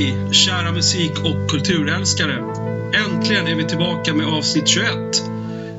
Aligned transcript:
Hej 0.00 0.14
kära 0.32 0.72
musik 0.72 1.12
och 1.24 1.50
kulturälskare! 1.50 2.38
Äntligen 3.06 3.46
är 3.46 3.54
vi 3.54 3.64
tillbaka 3.64 4.14
med 4.14 4.26
avsnitt 4.26 4.68
21. 4.68 4.88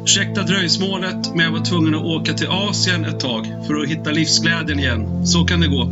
Ursäkta 0.03 0.43
dröjsmålet, 0.43 1.35
men 1.35 1.45
jag 1.45 1.51
var 1.51 1.65
tvungen 1.65 1.95
att 1.95 2.03
åka 2.03 2.33
till 2.33 2.47
Asien 2.47 3.05
ett 3.05 3.19
tag 3.19 3.47
för 3.67 3.75
att 3.75 3.87
hitta 3.87 4.11
livsglädjen 4.11 4.79
igen. 4.79 5.27
Så 5.27 5.45
kan 5.45 5.59
det 5.59 5.67
gå. 5.67 5.91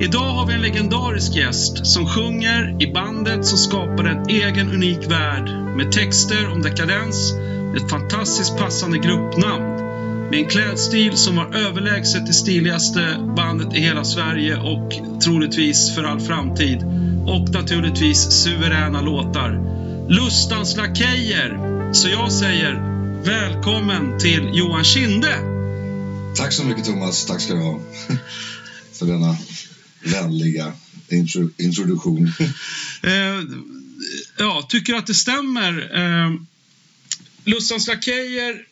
Idag 0.00 0.34
har 0.34 0.46
vi 0.46 0.54
en 0.54 0.60
legendarisk 0.60 1.36
gäst 1.36 1.86
som 1.86 2.06
sjunger 2.06 2.76
i 2.82 2.92
bandet 2.92 3.46
som 3.46 3.58
skapade 3.58 4.10
en 4.10 4.28
egen 4.28 4.70
unik 4.70 5.10
värld 5.10 5.50
med 5.76 5.92
texter 5.92 6.52
om 6.52 6.62
dekadens, 6.62 7.32
ett 7.76 7.90
fantastiskt 7.90 8.58
passande 8.58 8.98
gruppnamn 8.98 9.80
med 10.30 10.38
en 10.38 10.48
klädstil 10.48 11.16
som 11.16 11.36
var 11.36 11.56
överlägset 11.56 12.26
det 12.26 12.32
stiligaste 12.32 13.16
bandet 13.36 13.74
i 13.74 13.80
hela 13.80 14.04
Sverige 14.04 14.56
och 14.56 14.92
troligtvis 15.24 15.94
för 15.94 16.04
all 16.04 16.20
framtid. 16.20 16.99
Och 17.26 17.50
naturligtvis 17.50 18.18
suveräna 18.18 19.00
låtar. 19.00 19.50
Lustans 20.10 20.76
Lakejer! 20.76 21.58
Så 21.92 22.08
jag 22.08 22.32
säger 22.32 22.74
välkommen 23.24 24.18
till 24.18 24.50
Johan 24.54 24.84
Kinde! 24.84 25.38
Tack 26.36 26.52
så 26.52 26.64
mycket 26.64 26.84
Thomas, 26.84 27.26
tack 27.26 27.40
ska 27.40 27.54
du 27.54 27.60
ha 27.60 27.80
för 28.92 29.06
denna 29.06 29.36
vänliga 30.04 30.72
intro 31.08 31.50
introduktion. 31.56 32.32
Eh, 33.02 33.42
ja, 34.38 34.66
tycker 34.68 34.94
att 34.94 35.06
det 35.06 35.14
stämmer. 35.14 35.90
Eh, 35.94 36.32
Lustans 37.44 37.86
Lakejer 37.86 38.64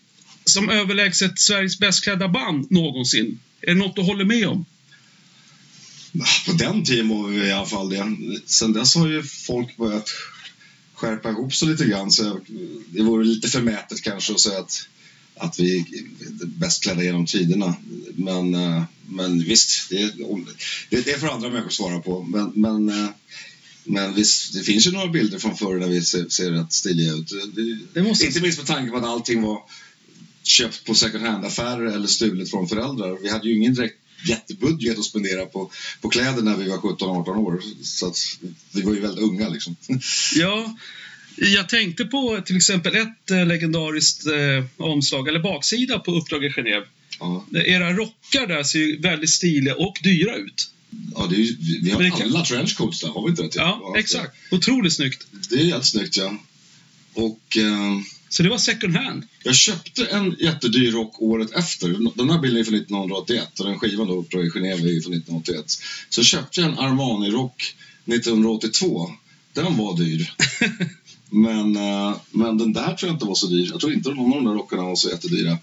som 0.44 0.70
överlägset 0.70 1.38
Sveriges 1.38 1.78
bäst 1.78 2.04
klädda 2.04 2.28
band 2.28 2.70
någonsin. 2.70 3.38
Är 3.60 3.66
det 3.66 3.74
något 3.74 3.96
du 3.96 4.02
håller 4.02 4.24
med 4.24 4.48
om? 4.48 4.64
På 6.46 6.52
den 6.52 6.84
tiden 6.84 7.08
var 7.08 7.28
vi 7.28 7.46
i 7.46 7.52
alla 7.52 7.66
fall 7.66 7.88
det. 7.88 8.16
Sen 8.46 8.72
dess 8.72 8.94
har 8.94 9.08
ju 9.08 9.22
folk 9.22 9.76
börjat 9.76 10.08
skärpa 10.94 11.30
ihop 11.30 11.54
sig 11.54 11.68
lite 11.68 11.84
grann. 11.84 12.10
Så 12.10 12.40
det 12.88 13.02
vore 13.02 13.24
lite 13.24 13.48
förmätet 13.48 14.02
kanske 14.02 14.32
att 14.32 14.40
säga 14.40 14.58
att, 14.58 14.88
att 15.36 15.60
vi 15.60 15.78
är 15.78 15.84
bäst 16.46 16.82
klädda 16.82 17.02
genom 17.02 17.26
tiderna. 17.26 17.74
Men, 18.14 18.54
eh, 18.54 18.82
men 19.08 19.44
visst, 19.44 19.90
det 19.90 20.02
är, 20.02 20.12
det 20.90 21.10
är 21.12 21.18
för 21.18 21.26
andra 21.28 21.48
människor 21.48 21.66
att 21.68 21.72
svara 21.72 22.00
på. 22.00 22.22
Men, 22.22 22.52
men, 22.54 22.88
eh, 22.88 23.10
men 23.84 24.14
visst, 24.14 24.52
det 24.52 24.60
finns 24.62 24.86
ju 24.86 24.90
några 24.90 25.08
bilder 25.08 25.38
från 25.38 25.56
förr 25.56 25.78
där 25.78 25.88
vi 25.88 26.02
ser, 26.02 26.28
ser 26.28 26.50
rätt 26.50 26.72
stiliga 26.72 27.12
ut. 27.12 27.32
Det 27.92 28.02
måste- 28.02 28.26
Inte 28.26 28.40
minst 28.40 28.58
med 28.58 28.66
tanke 28.66 28.90
på 28.90 28.96
att 28.96 29.04
allting 29.04 29.42
var 29.42 29.62
köpt 30.42 30.84
på 30.84 30.94
second 30.94 31.24
hand-affärer 31.24 31.86
eller 31.86 32.06
stulet 32.06 32.50
från 32.50 32.68
föräldrar. 32.68 33.18
Vi 33.22 33.28
hade 33.30 33.48
ju 33.48 33.56
ingen 33.56 33.74
direkt 33.74 33.98
jättebudget 34.24 34.98
att 34.98 35.04
spendera 35.04 35.46
på, 35.46 35.70
på 36.00 36.08
kläder 36.08 36.42
när 36.42 36.56
vi 36.56 36.68
var 36.68 36.76
17-18 36.76 37.36
år. 37.36 37.62
Så 37.82 38.12
vi 38.72 38.82
var 38.82 38.94
ju 38.94 39.00
väldigt 39.00 39.24
unga 39.24 39.48
liksom. 39.48 39.76
Ja, 40.36 40.76
jag 41.36 41.68
tänkte 41.68 42.04
på 42.04 42.40
till 42.46 42.56
exempel 42.56 42.96
ett 42.96 43.30
eh, 43.30 43.46
legendariskt 43.46 44.26
eh, 44.26 44.64
omslag, 44.86 45.28
eller 45.28 45.40
baksida 45.40 45.98
på 45.98 46.12
Uppdrag 46.14 46.44
i 46.44 46.48
Genève. 46.48 46.84
Ja, 47.20 47.46
Era 47.66 47.92
rockar 47.92 48.46
där 48.46 48.62
ser 48.62 48.78
ju 48.78 49.00
väldigt 49.00 49.30
stiliga 49.30 49.74
och 49.74 49.96
dyra 50.02 50.36
ut. 50.36 50.70
ja 51.14 51.26
det 51.30 51.36
är, 51.36 51.40
ju- 51.40 51.56
vi, 51.82 51.90
har 51.90 52.10
kan- 52.18 52.22
alla 52.22 52.44
trenchcoats 52.44 53.00
där, 53.00 53.08
har 53.08 53.22
vi 53.24 53.30
inte 53.30 53.42
det? 53.42 53.48
typ? 53.48 53.56
Ja, 53.56 53.94
exakt. 53.98 54.36
Otroligt 54.50 54.92
snyggt. 54.92 55.26
Det, 55.50 55.56
är 55.56 55.64
helt 55.64 55.86
snyggt 55.86 56.16
ja. 56.16 56.38
Och 57.14 57.56
eh, 57.56 57.98
Så 58.28 58.42
det 58.42 58.48
var 58.48 58.58
second 58.58 58.96
hand. 58.96 59.22
jag 59.42 59.54
köpte 59.54 60.06
en 60.06 60.36
jättedyr 60.38 60.92
rock 60.92 61.22
året 61.22 61.52
efter. 61.52 61.88
Den 62.14 62.30
här 62.30 62.38
bilden 62.38 62.60
är 62.60 62.64
från 62.64 62.74
1981 62.74 63.60
och 63.60 63.66
den 63.66 63.78
skivan 63.78 64.06
då, 64.06 64.42
i 64.42 64.50
Genève, 64.50 64.72
är 64.72 65.00
från 65.02 65.14
1981. 65.14 65.64
Så 66.08 66.22
köpte 66.22 66.60
jag 66.60 66.70
en 66.70 66.78
Armani-rock 66.78 67.74
1982. 68.04 69.10
Den 69.52 69.76
var 69.76 69.96
dyr. 69.96 70.32
Men, 71.30 71.76
eh, 71.76 72.16
men 72.30 72.58
den 72.58 72.72
där 72.72 72.94
tror 72.94 73.08
jag 73.08 73.14
inte 73.14 73.26
var 73.26 73.34
så 73.34 73.46
dyr. 73.46 73.68
Jag 73.70 73.80
tror 73.80 73.92
inte 73.92 74.10
någon 74.10 74.32
av 74.32 74.42
de 74.42 74.44
där 74.44 74.54
rockarna 74.54 74.82
var 74.82 74.96
så 74.96 75.10
jättedyra. 75.10 75.58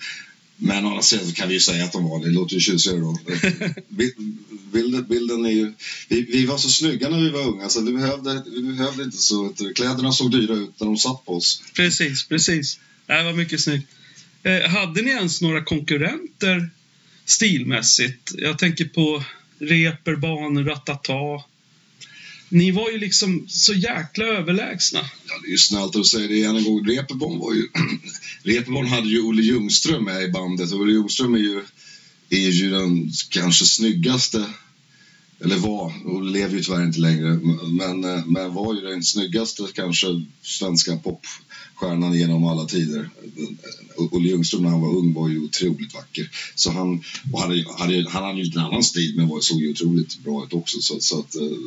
Men 0.57 0.85
å 0.85 0.89
andra 0.89 1.01
sidan 1.01 1.31
kan 1.31 1.47
vi 1.47 1.53
ju 1.53 1.59
säga 1.59 1.83
att 1.83 1.91
de 1.91 2.03
var 2.09 2.19
det. 2.19 2.25
Det 2.25 2.31
låter 2.31 2.53
ju 2.55 2.59
tjusigare 2.59 2.99
då. 2.99 3.17
Bi- 3.89 4.13
Bilden, 4.73 5.05
bilden 5.09 5.45
är 5.45 5.49
ju... 5.49 5.73
Vi, 6.07 6.21
vi 6.21 6.45
var 6.45 6.57
så 6.57 6.69
snygga 6.69 7.09
när 7.09 7.19
vi 7.21 7.29
var 7.29 7.47
unga 7.47 7.69
så 7.69 7.81
vi 7.81 7.93
behövde, 7.93 8.43
vi 8.47 8.61
behövde 8.61 9.03
inte 9.03 9.17
så... 9.17 9.53
Kläderna 9.75 10.11
såg 10.11 10.31
dyra 10.31 10.53
ut 10.53 10.79
när 10.79 10.87
de 10.87 10.97
satt 10.97 11.25
på 11.25 11.35
oss. 11.35 11.61
Precis, 11.73 12.27
precis. 12.27 12.79
Det 13.05 13.23
var 13.23 13.33
mycket 13.33 13.61
snyggt. 13.61 13.87
Eh, 14.43 14.69
hade 14.69 15.01
ni 15.01 15.09
ens 15.09 15.41
några 15.41 15.63
konkurrenter 15.63 16.69
stilmässigt? 17.25 18.31
Jag 18.37 18.59
tänker 18.59 18.85
på 18.85 19.23
Reeperbahn, 19.59 20.65
Ratata. 20.65 21.13
Ni 22.49 22.71
var 22.71 22.91
ju 22.91 22.97
liksom 22.97 23.45
så 23.47 23.73
jäkla 23.73 24.25
överlägsna. 24.25 24.99
Ja, 25.27 25.33
det 25.41 25.47
är 25.47 25.51
ju 25.51 25.57
snällt 25.57 25.95
att 25.95 26.07
säga 26.07 26.27
det 26.27 26.35
igen 26.35 26.55
en 26.55 26.63
gång. 26.63 26.87
Reeperbahn 26.87 27.39
var 27.39 27.53
ju... 27.53 27.67
Reeperbahn 28.43 28.87
hade 28.87 29.09
ju 29.09 29.21
Olle 29.21 29.41
Ljungström 29.41 30.03
med 30.03 30.23
i 30.23 30.27
bandet 30.27 30.71
och 30.71 30.79
Olle 30.79 30.91
Ljungström 30.91 31.33
är 31.33 31.39
ju, 31.39 31.63
är 32.29 32.49
ju 32.49 32.69
den 32.69 33.11
kanske 33.29 33.65
snyggaste 33.65 34.45
eller 35.39 35.55
var, 35.55 35.93
och 36.05 36.23
lever 36.23 36.55
ju 36.55 36.63
tyvärr 36.63 36.83
inte 36.83 36.99
längre, 36.99 37.39
men, 37.69 38.03
eh, 38.03 38.25
men 38.25 38.53
var 38.53 38.73
ju 38.73 38.81
den 38.81 39.03
snyggaste 39.03 39.63
kanske 39.73 40.07
svenska 40.41 40.97
popstjärnan 41.75 42.17
genom 42.17 42.43
alla 42.45 42.65
tider. 42.65 43.09
Olle 43.97 44.29
Ljungström 44.29 44.63
när 44.63 44.69
han 44.69 44.81
var 44.81 44.95
ung 44.97 45.13
var 45.13 45.29
ju 45.29 45.39
otroligt 45.39 45.93
vacker. 45.93 46.29
Så 46.55 46.71
han, 46.71 47.03
och 47.33 47.41
hade, 47.41 47.65
hade, 47.77 48.09
han 48.09 48.23
hade 48.23 48.41
ju 48.41 48.51
en 48.51 48.59
annan 48.59 48.83
stil 48.83 49.13
men 49.15 49.27
var, 49.27 49.41
såg 49.41 49.61
ju 49.61 49.71
otroligt 49.71 50.19
bra 50.23 50.45
ut 50.45 50.53
också. 50.53 50.81
Så, 50.81 50.99
så 50.99 51.19
att 51.19 51.35
uh, 51.35 51.57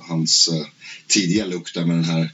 hans 0.00 0.48
uh, 0.52 0.66
tidiga 1.06 1.46
look 1.46 1.74
där 1.74 1.86
med 1.86 1.96
den 1.96 2.04
här 2.04 2.32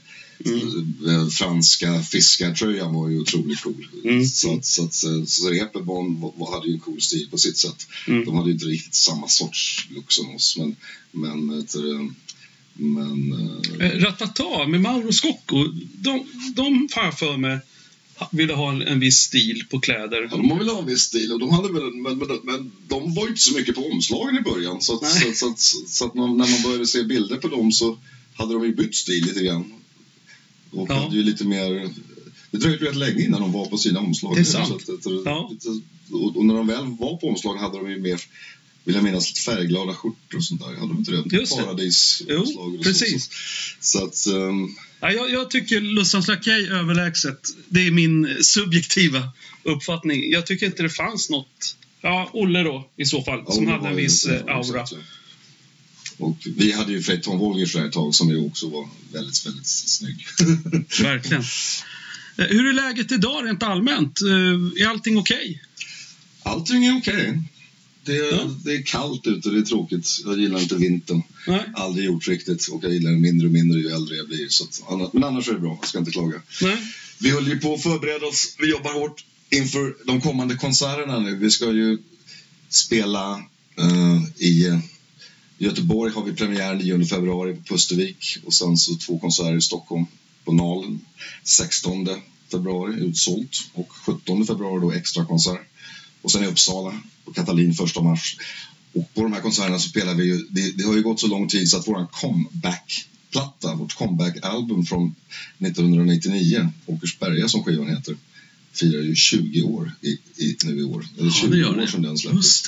eh, 1.07 1.27
franska 1.27 2.03
fiskartröjan 2.03 2.93
var 2.93 3.09
ju 3.09 3.19
otroligt 3.19 3.61
cool. 3.61 3.87
Mm. 4.03 4.25
Så, 4.25 4.55
att, 4.55 4.65
så, 4.65 4.83
att, 4.85 4.93
så, 4.93 5.25
så 5.25 5.43
var- 5.43 6.39
var- 6.39 6.53
hade 6.53 6.67
ju 6.67 6.73
en 6.73 6.79
cool 6.79 7.01
stil 7.01 7.27
på 7.31 7.37
sitt 7.37 7.57
sätt. 7.57 7.87
Mm. 8.07 8.25
De 8.25 8.35
hade 8.35 8.47
ju 8.49 8.53
inte 8.53 8.65
riktigt 8.65 8.95
samma 8.95 9.27
sorts 9.27 9.87
look 9.89 10.11
som 10.11 10.35
oss 10.35 10.57
men, 10.57 10.75
men, 11.11 11.45
men 12.73 13.33
eh, 13.33 13.87
Eh, 13.87 13.99
Ratata 13.99 14.67
med 14.67 14.81
Mauro 14.81 15.11
Scocco, 15.11 15.67
de, 15.93 16.25
de 16.55 16.87
jag 16.95 17.19
för 17.19 17.37
mig 17.37 17.59
ville 18.31 18.53
ha 18.53 18.71
en, 18.71 18.81
en 18.81 18.99
viss 18.99 19.17
stil 19.17 19.63
på 19.69 19.79
kläder. 19.79 20.27
Ja, 20.31 20.37
de 20.37 20.57
väl 20.57 20.69
ha 20.69 20.79
en 20.79 20.85
viss 20.85 21.01
stil 21.01 21.31
och 21.31 21.39
de 21.39 21.49
hade 21.49 21.73
väl, 21.73 21.83
men, 21.93 22.17
men, 22.17 22.39
men 22.43 22.71
de 22.87 23.13
var 23.13 23.23
ju 23.23 23.29
inte 23.29 23.41
så 23.41 23.53
mycket 23.53 23.75
på 23.75 23.81
omslagen 23.91 24.37
i 24.37 24.41
början. 24.41 24.81
Så 24.81 24.93
att, 24.95 25.07
så, 25.11 25.27
att- 25.29 25.37
så, 25.37 25.49
att, 25.49 25.59
så 25.89 26.05
att 26.05 26.13
man, 26.15 26.37
när 26.37 26.51
man 26.51 26.61
började 26.63 26.87
se 26.87 27.03
bilder 27.03 27.37
på 27.37 27.47
dem 27.47 27.71
så 27.71 27.97
hade 28.33 28.53
de 28.53 28.63
ju 28.65 28.75
bytt 28.75 28.95
stil 28.95 29.25
lite 29.25 29.43
grann. 29.43 29.73
Och 30.71 30.89
Ja. 30.89 30.93
hade 31.03 31.15
ju 31.15 31.23
lite 31.23 31.45
mer... 31.45 31.89
Det 32.51 32.57
dröjde 32.57 32.85
rätt 32.85 32.95
länge 32.95 33.23
innan 33.25 33.41
de 33.41 33.51
var 33.51 33.65
på 33.65 33.77
sina 33.77 33.99
omslag. 33.99 34.35
Det 34.35 34.39
är 34.39 34.43
sant. 34.43 34.83
Så 34.85 34.93
att, 35.19 35.25
Ja. 35.25 35.51
och 36.35 36.45
när 36.45 36.53
de 36.55 36.67
väl 36.67 36.85
var 36.99 37.17
på 37.17 37.27
omslagen 37.29 37.61
hade 37.61 37.77
de 37.77 37.91
ju 37.91 37.99
mer, 37.99 38.21
vill 38.83 38.95
jag 38.95 39.03
minnas, 39.03 39.27
lite 39.29 39.41
färgglada 39.41 39.93
skjortor 39.93 40.37
och 40.37 40.43
sånt 40.43 40.61
där. 40.61 40.67
Hade 40.67 40.87
de 40.87 40.97
inte 40.97 41.11
det? 41.11 41.35
Just 41.37 41.57
det. 41.57 41.63
Paradisomslag 41.63 42.45
Jo, 42.53 42.77
och 42.77 42.83
precis. 42.83 43.29
Så, 43.79 44.05
att, 44.05 44.25
ehm, 44.25 44.75
Ja, 45.03 45.11
jag, 45.11 45.31
jag 45.31 45.49
tycker 45.51 45.81
Lustans 45.81 46.27
Lakej 46.27 46.69
överlägset. 46.69 47.39
Det 47.69 47.87
är 47.87 47.91
min 47.91 48.37
subjektiva 48.41 49.29
uppfattning. 49.63 50.31
Jag 50.31 50.45
tycker 50.47 50.65
inte 50.65 50.83
det 50.83 50.89
fanns 50.89 51.29
något. 51.29 51.75
Ja, 52.01 52.29
Olle 52.33 52.63
då 52.63 52.89
i 52.97 53.05
så 53.05 53.23
fall, 53.23 53.53
som 53.53 53.63
Ja, 53.67 53.71
hade 53.71 53.83
det 53.83 53.89
en 53.89 53.95
viss 53.95 54.23
det 54.23 54.37
eh, 54.39 54.55
aura. 54.55 54.85
så 54.87 54.95
att- 54.95 55.01
Och 56.17 56.37
vi 56.57 56.71
hade 56.71 56.91
ju 56.91 57.01
Fred 57.01 57.23
Tom 57.23 57.39
Wolgers 57.39 57.73
där 57.73 57.85
ett 57.85 57.91
tag 57.91 58.15
som 58.15 58.29
ju 58.29 58.45
också 58.45 58.69
var 58.69 58.89
väldigt, 59.13 59.45
väldigt 59.45 59.67
snygg. 59.67 60.25
Verkligen. 61.01 61.43
Eh, 62.37 62.45
Hur 62.45 62.65
är 62.69 62.73
läget 62.73 63.11
idag 63.11 63.45
rent 63.45 63.63
allmänt? 63.63 64.21
Eh, 64.21 64.83
Är 64.83 64.87
allting 64.89 65.17
okej? 65.17 65.61
Allting 66.43 66.85
är 66.85 66.97
okej. 66.97 67.39
Det, 68.03 68.17
är- 68.17 68.31
Ja. 68.31 68.55
det 68.65 68.71
är 68.73 68.81
kallt 68.83 69.27
ute, 69.27 69.49
det 69.49 69.57
är 69.59 69.61
tråkigt. 69.61 70.07
Jag 70.25 70.39
gillar 70.39 70.59
inte 70.59 70.75
vintern. 70.75 71.21
Nej? 71.47 71.61
Aldrig 71.75 72.05
gjort 72.05 72.27
riktigt 72.27 72.67
och 72.67 72.83
jag 72.83 72.93
gillar 72.93 73.11
den 73.11 73.21
mindre 73.21 73.47
och 73.47 73.53
mindre 73.53 73.79
ju 73.79 73.89
äldre 73.89 74.15
jag 74.15 74.27
blir. 74.27 74.47
Så 74.49 74.63
att, 74.63 75.13
men 75.13 75.23
annars 75.23 75.49
är 75.49 75.53
det 75.53 75.59
bra, 75.59 75.77
jag 75.81 75.89
ska 75.89 75.99
inte 75.99 76.11
klaga. 76.11 76.41
Nej? 76.61 76.77
Vi 77.19 77.29
håller 77.29 77.49
ju 77.49 77.59
på 77.59 77.73
att 77.73 77.83
förbereda 77.83 78.25
oss. 78.25 78.55
Vi 78.59 78.69
jobbar 78.69 78.93
hårt 78.93 79.25
inför 79.49 79.95
de 80.05 80.21
kommande 80.21 80.55
konserterna 80.55 81.19
nu. 81.19 81.35
Vi 81.35 81.49
ska 81.51 81.71
ju 81.71 81.97
spela 82.69 83.43
eh, 83.77 84.21
i 84.37 84.67
eh, 84.67 84.79
Göteborg 85.57 86.13
har 86.13 86.23
vi 86.23 86.33
premiär 86.33 86.75
9 86.75 87.05
februari 87.05 87.55
på 87.55 87.61
Pustervik 87.63 88.37
och 88.45 88.53
sen 88.53 88.77
så 88.77 88.95
två 88.95 89.19
konserter 89.19 89.57
i 89.57 89.61
Stockholm 89.61 90.05
på 90.45 90.51
Nalen 90.51 90.99
16 91.43 92.07
februari 92.51 92.99
utsålt 93.01 93.57
och 93.73 93.91
17 93.91 94.45
februari 94.45 94.81
då 94.81 94.91
extra 94.91 95.25
konsert. 95.25 95.61
Och 96.21 96.31
sen 96.31 96.43
i 96.43 96.47
Uppsala 96.47 97.01
på 97.25 97.33
Katalin 97.33 97.71
1 97.71 98.03
mars. 98.03 98.37
Och 98.93 99.13
på 99.13 99.21
de 99.23 99.33
här 99.33 99.41
konserterna 99.41 99.79
så 99.79 99.89
spelar 99.89 100.13
vi 100.15 100.23
ju, 100.25 100.47
det, 100.49 100.77
det 100.77 100.83
har 100.83 100.95
ju 100.95 101.01
gått 101.03 101.19
så 101.19 101.27
lång 101.27 101.47
tid 101.47 101.69
så 101.69 101.77
att 101.77 101.87
våran 101.87 102.07
comeback-platta, 102.11 103.75
vårt 103.75 103.93
comeback-album 103.95 104.85
från 104.85 105.15
1999, 105.59 106.69
Åkersberga 106.85 107.47
som 107.47 107.63
skivan 107.63 107.89
heter, 107.89 108.17
firar 108.73 109.01
ju 109.01 109.15
20 109.15 109.61
år 109.61 109.91
i, 110.01 110.09
i, 110.43 110.57
nu 110.63 110.79
i 110.79 110.83
år. 110.83 111.05
Eller 111.17 111.27
Ja, 111.27 111.33
20 111.33 111.47
det 111.51 111.57
gör 111.57 111.79
år 111.81 111.85
sedan 111.87 112.01
den 112.01 112.17
släpptes. 112.17 112.63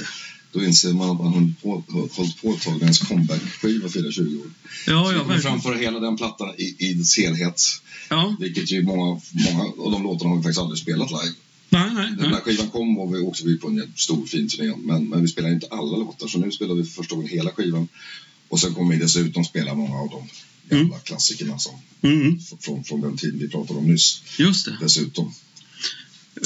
Då 0.52 0.64
inser 0.66 0.94
man 0.94 1.10
att 1.10 1.18
man 1.20 1.34
har 1.34 1.52
på, 1.62 1.84
hållit 2.16 2.42
på 2.42 2.54
ett 2.54 2.62
tag 2.62 2.74
när 2.74 2.82
ens 2.82 3.00
comeback-skiva 3.00 3.90
firar 3.90 4.12
20 4.12 4.38
år. 4.38 4.46
Ja, 4.88 5.06
Så 5.06 5.12
ja, 5.14 5.18
verkligen. 5.18 5.42
framföra 5.42 5.78
hela 5.78 6.00
den 6.00 6.18
plattan 6.18 6.50
i, 6.58 6.76
i 6.90 6.94
dess 6.94 7.18
helhet. 7.18 7.62
Ja. 8.10 8.36
Vilket 8.40 8.72
ju 8.72 8.84
många, 8.84 9.22
många 9.32 9.64
av 9.64 9.92
de 9.92 10.04
låtarna 10.04 10.30
har 10.30 10.38
vi 10.38 10.44
faktiskt 10.44 10.60
aldrig 10.62 10.80
spelat 10.80 11.10
live. 11.12 11.36
Nej, 11.74 11.94
nej, 11.94 12.08
Den 12.08 12.18
nej. 12.18 12.30
när 12.30 12.40
skivan 12.40 12.70
kom 12.70 12.96
var 12.96 13.08
vi, 13.08 13.20
åkte 13.20 13.46
vi 13.46 13.58
på 13.58 13.68
en 13.68 13.94
stor 13.96 14.26
fin 14.26 14.50
turné. 14.50 14.74
Men, 14.78 15.10
men 15.10 15.22
vi 15.22 15.28
spelade 15.28 15.54
inte 15.54 15.68
alla 15.72 15.98
låtar. 15.98 16.28
Så 16.28 16.40
nu 16.40 16.52
spelar 16.52 16.76
vi 16.76 16.84
för 16.84 16.92
första 16.92 17.16
gången 17.16 17.30
hela 17.30 17.52
skivan. 17.52 17.88
Och 18.50 18.60
sen 18.60 18.74
kommer 18.74 18.94
vi 18.96 19.02
dessutom 19.02 19.44
spela 19.46 19.74
många 19.76 19.96
av 19.96 20.10
de 20.10 20.30
gamla 20.78 21.00
klassikerna 21.00 21.60
som, 21.60 21.74
Mm, 22.02 22.40
från, 22.60 22.84
från 22.84 23.02
den 23.02 23.18
tiden 23.18 23.40
vi 23.40 23.48
pratade 23.50 23.80
om 23.80 23.88
nyss. 23.88 24.22
just 24.40 24.66
det. 24.66 24.78
Dessutom. 24.82 25.34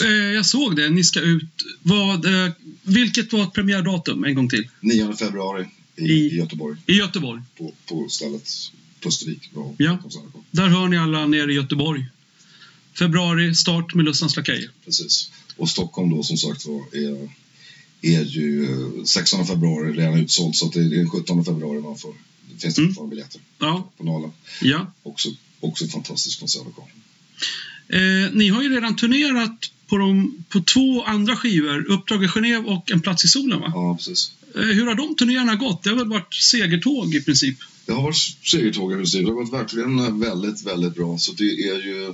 Eh, 0.04 0.08
jag 0.12 0.46
såg 0.46 0.76
det. 0.76 0.90
Ni 0.90 1.04
ska 1.04 1.20
ut. 1.22 1.44
Vad, 1.82 2.26
eh, 2.26 2.52
vilket 2.84 3.34
var 3.34 3.44
ett 3.44 3.54
premiärdatum 3.54 4.24
en 4.24 4.36
gång 4.36 4.50
till? 4.50 4.68
9 4.82 5.14
februari 5.14 5.66
i, 5.96 6.04
I- 6.04 6.36
Göteborg. 6.38 6.78
I 6.86 6.94
Göteborg. 6.94 7.42
På, 7.58 7.74
på 7.86 8.10
stället 8.10 8.50
Pustervik. 9.00 9.50
Ja. 9.78 10.00
Där 10.52 10.68
hör 10.68 10.88
ni 10.88 10.98
alla 10.98 11.28
nere 11.28 11.52
i 11.52 11.56
Göteborg. 11.56 12.06
Februari, 13.00 13.56
start 13.56 13.94
med 13.94 14.06
Lustans 14.06 14.36
Lakejer. 14.36 14.70
Precis. 14.86 15.32
Och 15.58 15.70
Stockholm 15.70 16.10
då 16.10 16.24
som 16.24 16.38
sagt 16.38 16.66
var 16.66 16.82
är, 16.96 17.30
är 18.02 18.24
ju 18.24 18.64
eh, 18.98 19.04
16 19.04 19.46
februari 19.48 19.92
redan 19.94 20.20
utsålt. 20.20 20.56
Så 20.56 20.70
det 20.74 20.80
är 20.80 20.84
den 20.84 21.10
17 21.10 21.46
februari 21.46 21.82
man 21.82 21.98
får. 21.98 22.14
Det 22.54 22.62
finns 22.62 22.78
Mm. 22.78 22.90
fortfarande 22.90 23.16
biljetter 23.16 23.42
Ja, 23.60 23.92
på 23.98 24.04
Nalen. 24.04 24.32
ja. 24.62 24.94
Också, 25.04 25.30
också 25.60 25.84
en 25.84 25.90
fantastisk 25.90 26.40
konsertlokal. 26.40 26.86
Eh, 27.90 28.00
ni 28.34 28.48
har 28.50 28.64
ju 28.64 28.70
redan 28.76 28.96
turnerat 28.96 29.72
på, 29.88 29.98
de, 29.98 30.44
på 30.50 30.60
två 30.62 31.04
andra 31.04 31.36
skivor. 31.36 31.92
Uppdrag 31.92 32.24
i 32.24 32.28
Genève 32.28 32.64
och 32.66 32.92
En 32.92 33.02
plats 33.02 33.26
i 33.26 33.28
solen, 33.28 33.60
va? 33.60 33.72
Ja, 33.76 33.96
precis. 33.98 34.32
Eh, 34.56 34.62
hur 34.62 34.86
har 34.86 34.96
de 34.96 35.16
turnéerna 35.16 35.56
gått? 35.56 35.84
Det 35.84 35.90
har 35.90 35.98
väl 35.98 36.08
varit 36.08 36.34
segertåg 36.34 37.16
i 37.16 37.22
princip? 37.22 37.58
Det 37.86 37.92
har 37.94 38.02
varit 38.04 38.18
segertåg 38.52 38.92
i 38.92 38.96
Det 38.96 39.24
har 39.26 39.34
varit 39.34 39.54
verkligen 39.54 40.00
eh, 40.00 40.18
väldigt, 40.18 40.64
väldigt 40.66 40.96
bra. 40.96 41.18
Så 41.18 41.32
det 41.32 41.44
är 41.44 41.76
ju... 41.86 42.14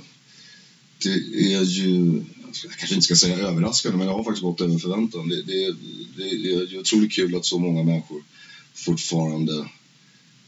Det 1.04 1.54
är 1.54 1.64
ju... 1.64 2.22
Jag 2.64 2.72
kanske 2.72 2.94
inte 2.94 3.04
ska 3.04 3.16
säga 3.16 3.36
överraskande, 3.36 3.98
men 3.98 4.06
det 4.06 4.12
har 4.12 4.24
faktiskt 4.24 4.42
gått 4.42 4.60
över 4.60 4.78
förväntan. 4.78 5.28
Det, 5.28 5.42
det, 5.42 5.74
det 6.16 6.22
är 6.22 6.72
ju 6.72 6.78
otroligt 6.80 7.12
kul 7.12 7.36
att 7.36 7.44
så 7.44 7.58
många 7.58 7.82
människor 7.82 8.22
fortfarande 8.74 9.68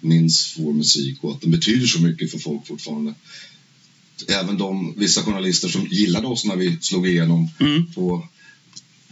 minns 0.00 0.54
vår 0.58 0.72
musik 0.72 1.24
och 1.24 1.32
att 1.32 1.40
den 1.40 1.50
betyder 1.50 1.86
så 1.86 2.00
mycket 2.00 2.30
för 2.30 2.38
folk 2.38 2.66
fortfarande. 2.66 3.14
Även 4.28 4.58
de, 4.58 4.94
vissa 4.96 5.22
journalister 5.22 5.68
som 5.68 5.86
gillade 5.90 6.26
oss 6.26 6.44
när 6.44 6.56
vi 6.56 6.76
slog 6.80 7.06
igenom 7.06 7.48
Mm. 7.60 7.92
på, 7.92 8.28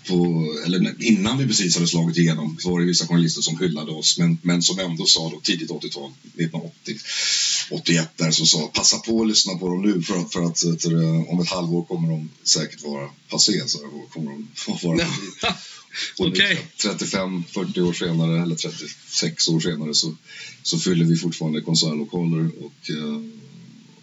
på, 0.06 0.46
eller 0.66 1.02
innan 1.02 1.38
vi 1.38 1.46
precis 1.46 1.74
hade 1.74 1.86
slagit 1.86 2.18
igenom 2.18 2.56
så 2.60 2.70
var 2.70 2.80
det 2.80 2.86
vissa 2.86 3.06
journalister 3.06 3.42
som 3.42 3.58
hyllade 3.58 3.90
oss 3.92 4.18
men, 4.18 4.38
men 4.42 4.62
som 4.62 4.78
ändå 4.78 5.06
sa 5.06 5.30
då 5.30 5.40
tidigt 5.40 5.70
80-tal, 5.70 6.10
1980, 6.22 6.96
81 7.70 8.10
där 8.16 8.30
som 8.30 8.46
sa 8.46 8.70
passa 8.74 8.98
på 8.98 9.22
att 9.22 9.28
lyssna 9.28 9.54
på 9.54 9.68
dem 9.68 9.82
nu 9.82 10.02
för 10.02 10.18
att, 10.18 10.32
för 10.32 10.44
att, 10.44 10.64
att, 10.64 10.84
eh, 10.84 11.32
om 11.32 11.40
ett 11.40 11.48
halvår 11.48 11.84
kommer 11.84 12.08
de 12.08 12.30
säkert 12.42 12.82
vara 12.82 13.08
passé 13.28 13.62
så 13.66 13.78
kommer 14.10 14.30
de 14.30 14.48
vara 14.82 14.96
nu, 14.96 15.04
Okej. 16.18 16.66
35-40 16.78 17.80
år 17.80 17.92
senare 17.92 18.42
eller 18.42 18.56
36 18.56 19.48
år 19.48 19.60
senare 19.60 19.94
så, 19.94 20.16
så 20.62 20.78
fyller 20.78 21.04
vi 21.04 21.16
fortfarande 21.16 21.60
konsertlokaler 21.60 22.50
och, 22.64 22.90
eh, 22.90 23.22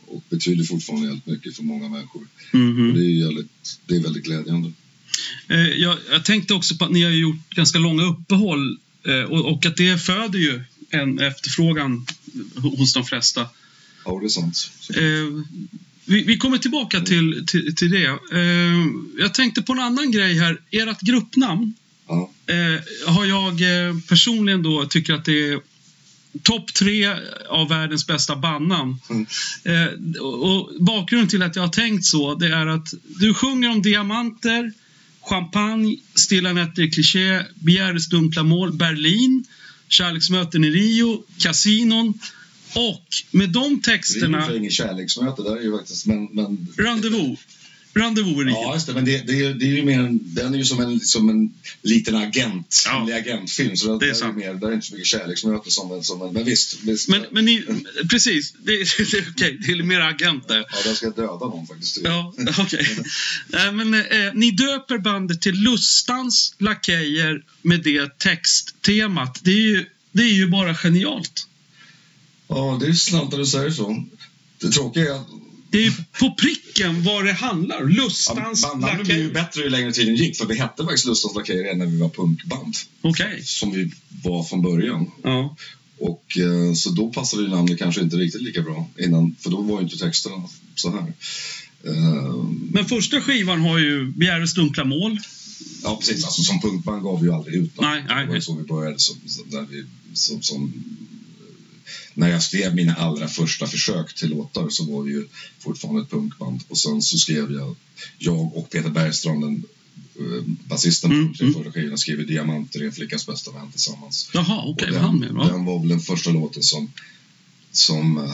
och 0.08 0.24
betyder 0.30 0.64
fortfarande 0.64 1.08
helt 1.08 1.26
mycket 1.26 1.56
för 1.56 1.64
många 1.64 1.90
människor. 1.90 2.28
Och 2.52 2.60
Mhm. 2.60 2.94
det, 2.94 3.00
är 3.00 3.10
ju 3.10 3.26
väldigt, 3.26 3.80
det 3.86 3.96
är 3.96 4.00
väldigt 4.00 4.24
glädjande. 4.24 4.72
Eh, 5.48 5.68
jag, 5.68 5.98
jag 6.12 6.26
tänkte 6.26 6.54
också 6.54 6.76
på 6.76 6.86
att 6.86 6.92
ni 6.92 7.04
har 7.04 7.12
gjort 7.12 7.50
ganska 7.50 7.80
långa 7.80 8.04
uppehåll 8.04 8.78
eh, 9.08 9.22
och, 9.22 9.52
och 9.52 9.66
att 9.66 9.78
det 9.78 9.98
föder 9.98 10.40
ju 10.40 10.64
en 10.90 11.20
efterfrågan 11.20 12.06
hos 12.56 12.94
de 12.94 13.06
flesta. 13.06 13.48
Ja, 14.06 14.20
det 14.20 14.26
är 14.26 14.30
sant. 14.30 14.72
Eh, 14.96 15.44
vi, 16.06 16.24
vi 16.24 16.38
kommer 16.38 16.58
tillbaka 16.58 17.02
till, 17.02 17.44
till, 17.48 17.76
till 17.76 17.92
det. 17.92 18.18
Jag 19.20 19.34
tänkte 19.34 19.62
på 19.62 19.74
en 19.74 19.80
annan 19.80 20.12
grej 20.12 20.40
här. 20.40 20.62
Ert 20.72 21.02
gruppnamn 21.02 21.74
ja, 22.08 22.32
har 23.06 23.26
jag 23.26 23.62
personligen 24.08 24.64
då 24.64 24.86
tycker 24.86 25.14
att 25.14 25.26
det 25.26 25.50
är 25.50 25.60
topp 26.44 26.74
tre 26.74 27.16
av 27.50 27.70
världens 27.70 28.08
bästa 28.08 28.36
bandnamn. 28.36 29.00
Mm. 29.10 29.26
Eh, 29.64 30.22
och, 30.22 30.44
och 30.44 30.84
bakgrunden 30.84 31.30
till 31.30 31.42
att 31.42 31.56
jag 31.56 31.64
har 31.64 31.70
tänkt 31.70 32.06
så, 32.06 32.36
det 32.36 32.48
är 32.48 32.68
att 32.68 32.94
du 33.04 33.34
sjunger 33.34 33.70
om 33.70 33.82
diamanter, 33.82 34.74
champagne, 35.32 35.98
stilla 36.16 36.54
nätter 36.54 36.84
i 36.84 36.92
kliché, 36.92 37.46
begärdes 37.56 38.10
dunkla 38.10 38.44
mål, 38.44 38.74
Berlin, 38.74 39.44
kärleksmöten 39.88 40.64
i 40.64 40.70
Rio, 40.70 41.24
kasinon 41.38 42.14
och 42.74 43.08
med 43.32 43.50
de 43.50 43.62
det 43.62 43.66
är 43.66 43.70
ju 43.70 43.82
texterna, 43.82 44.56
inget 44.56 44.74
kärleksmöte 44.74 45.42
där 45.44 45.58
är 45.58 45.62
ju 45.62 45.78
faktiskt, 45.78 46.06
men, 46.06 46.26
men 46.26 46.68
rendezvous. 46.78 47.40
Rendezvous 47.94 48.48
i. 48.48 48.50
Ja, 48.50 48.74
just 48.74 48.88
det. 48.88 48.94
Men 48.94 49.06
det, 49.06 49.28
det, 49.28 49.46
är, 49.46 49.54
det 49.54 49.66
är 49.66 49.70
ju 49.76 49.84
mer 49.84 50.00
en, 50.00 50.20
den 50.24 50.54
är 50.54 50.58
ju 50.58 50.66
som 50.66 50.80
en, 50.80 51.00
som 51.00 51.30
en 51.30 51.54
liten 51.82 52.16
agent, 52.16 52.84
Ja. 52.86 52.92
hemlig 52.92 53.14
agentfilm. 53.14 53.78
Så 53.78 53.98
Det 53.98 54.06
är 54.06 54.08
där 54.08 54.16
sant. 54.16 54.34
Är 54.34 54.40
mer, 54.40 54.54
där 54.54 54.68
är 54.68 54.74
inte 54.74 54.88
så 54.88 54.94
mycket 54.94 55.08
kärleksmöte 55.08 55.72
som 55.72 55.92
en, 55.92 56.04
som 56.04 56.22
en 56.22 56.34
men 56.34 56.46
visst. 56.46 56.80
visst 56.84 57.08
Men, 57.10 57.26
men 57.32 57.46
ni, 57.46 57.64
precis, 58.10 58.52
det, 58.52 58.72
det 58.98 59.18
är 59.18 59.28
okej, 59.32 59.58
det 59.68 59.72
är 59.72 59.84
mer 59.84 60.00
agent 60.00 60.48
där. 60.48 60.58
Ja, 60.58 60.78
där 60.86 60.94
ska 60.94 61.10
döda 61.10 61.46
någon 61.46 61.68
faktiskt. 61.68 62.00
Ja, 62.04 62.34
okej. 62.60 62.88
Nej, 63.48 63.72
men 63.72 63.94
eh, 63.94 64.34
ni 64.34 64.52
döper 64.52 64.98
bandet 64.98 65.42
till 65.42 65.56
Lustans 65.56 66.56
Lakejer 66.58 67.44
med 67.62 67.84
det 67.84 68.18
texttemat. 68.20 69.40
Det 69.44 69.52
är 69.52 69.56
ju, 69.62 69.86
det 70.12 70.24
är 70.24 70.34
ju 70.34 70.48
bara 70.48 70.76
genialt. 70.76 71.48
Ja, 72.48 72.78
det 72.82 72.88
är 72.88 72.94
slant 72.94 73.34
att 73.34 73.40
du 73.40 73.46
säger 73.46 73.70
så. 73.72 74.04
Det 74.62 74.70
tråkiga 74.70 75.04
är 75.16 75.20
att 75.20 75.28
Det 75.72 75.86
är 75.86 75.94
på 76.20 76.36
pricken 76.36 77.04
vad 77.04 77.26
det 77.26 77.34
handlar 77.34 77.84
om. 77.84 77.92
ja, 77.92 78.04
Lustans 78.04 78.62
bandnamnet 78.62 79.06
blev 79.08 79.18
ju 79.18 79.32
bättre 79.32 79.62
ju 79.62 79.70
längre 79.70 79.92
tiden 79.92 80.16
gick. 80.16 80.38
För 80.38 80.46
vi 80.46 80.56
hette 80.56 80.84
faktiskt 80.84 81.06
Lustans 81.06 81.36
Lakejer 81.36 81.64
redan 81.64 81.80
när 81.80 81.86
vi 81.86 81.98
var 81.98 82.10
punkband. 82.10 82.76
Okej. 83.02 83.42
Som 83.44 83.72
vi 83.72 83.92
var 84.24 84.44
från 84.44 84.62
början. 84.62 85.12
Ja. 85.24 85.56
Och 86.00 86.38
eh, 86.38 86.74
så 86.74 86.90
då 86.90 87.10
passade 87.10 87.44
ju 87.44 87.50
namnet 87.50 87.80
kanske 87.80 88.02
inte 88.02 88.16
riktigt 88.16 88.42
lika 88.42 88.62
bra 88.62 88.90
innan. 89.00 89.36
För 89.40 89.50
då 89.50 89.62
var 89.62 89.78
ju 89.80 89.84
inte 89.84 89.98
texterna 89.98 90.44
så 90.76 90.92
här. 90.92 91.14
Eh, 91.84 92.44
Men 92.72 92.86
första 92.86 93.22
skivan 93.22 93.62
har 93.62 93.80
ju 93.80 94.12
Begärdes 94.12 94.54
dunkla 94.54 94.84
mål. 94.86 95.20
Ja, 95.84 95.98
precis. 96.00 96.26
Alltså, 96.26 96.42
som 96.42 96.62
punkband 96.62 97.04
gav 97.04 97.20
vi 97.20 97.28
ju 97.28 97.34
aldrig 97.34 97.56
ut 97.56 97.78
något. 97.78 97.86
Nej, 97.86 98.04
nej, 98.08 98.22
Det 98.24 98.28
var 98.28 98.36
ju 98.36 98.42
så 98.42 98.56
vi 98.56 98.64
började. 98.64 99.00
Som, 99.00 99.16
som, 99.26 99.68
som, 100.14 100.42
som, 100.42 100.74
när 102.14 102.30
jag 102.30 102.44
skrev 102.44 102.76
mina 102.76 102.94
allra 102.94 103.28
första 103.28 103.68
försök 103.68 104.16
till 104.16 104.30
låtar 104.30 104.70
så 104.70 104.84
var 104.92 105.04
vi 105.04 105.12
ju 105.12 105.28
fortfarande 105.60 106.02
ett 106.02 106.10
punkband. 106.10 106.64
Och 106.68 106.78
sen 106.78 107.02
så 107.02 107.18
skrev 107.18 107.52
jag, 107.52 107.76
jag 108.18 108.58
och 108.58 108.70
Peter 108.70 108.90
Bergstrand, 108.90 109.42
den, 109.44 109.64
eh, 110.16 110.44
basisten 110.66 111.12
Mm, 111.12 111.24
från 111.26 111.36
tre 111.36 111.46
mm. 111.48 111.54
första 111.54 111.72
skivorna, 111.72 111.98
skrev 111.98 112.28
Diamanter, 112.28 112.82
en 112.82 112.92
flickas 112.92 113.28
bästa 113.28 113.52
vän 113.52 113.72
tillsammans. 113.72 114.30
Jaha, 114.34 114.64
okej. 114.66 114.92
Vad 114.92 115.02
han 115.02 115.20
med? 115.20 115.32
Ja. 115.36 115.44
den 115.48 115.66
var 115.66 115.80
väl 115.80 115.90
den 115.90 116.00
första 116.00 116.30
låten 116.30 116.64
som, 116.64 116.92
som 117.72 118.18
eh, 118.18 118.34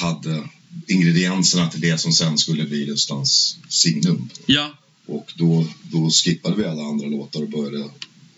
hade 0.00 0.48
ingredienserna 0.86 1.68
till 1.68 1.80
det 1.80 1.98
som 1.98 2.12
sen 2.12 2.38
skulle 2.38 2.64
bli 2.64 2.86
Rustans 2.86 3.58
signum. 3.68 4.28
ja. 4.46 4.74
Och 5.06 5.32
då, 5.36 5.66
då 5.82 6.10
skippade 6.10 6.56
vi 6.56 6.64
alla 6.64 6.82
andra 6.82 7.06
låtar 7.06 7.42
och 7.42 7.50
började, 7.50 7.90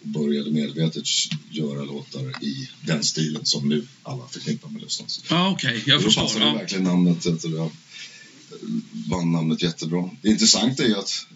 började 0.04 0.50
medvetet 0.50 1.04
göra 1.50 1.84
låtar 1.84 2.44
i 2.44 2.68
den 2.80 3.04
stilen 3.04 3.44
som 3.44 3.68
nu 3.68 3.86
alla 4.02 4.28
förknippar 4.28 4.68
med 4.68 4.82
Lustans. 4.82 5.24
Ja, 5.30 5.50
okej. 5.50 5.82
Jag 5.86 5.96
Och 5.96 6.02
då 6.02 6.08
förstår. 6.08 6.22
passade 6.22 6.44
Ja. 6.44 6.54
verkligen 6.54 6.84
namnet, 6.84 7.26
efter 7.26 7.48
det, 7.48 7.70
bandnamnet 8.92 9.62
jättebra. 9.62 10.10
Det 10.22 10.28
intressanta 10.28 10.84
är 10.84 10.94
att 10.94 11.26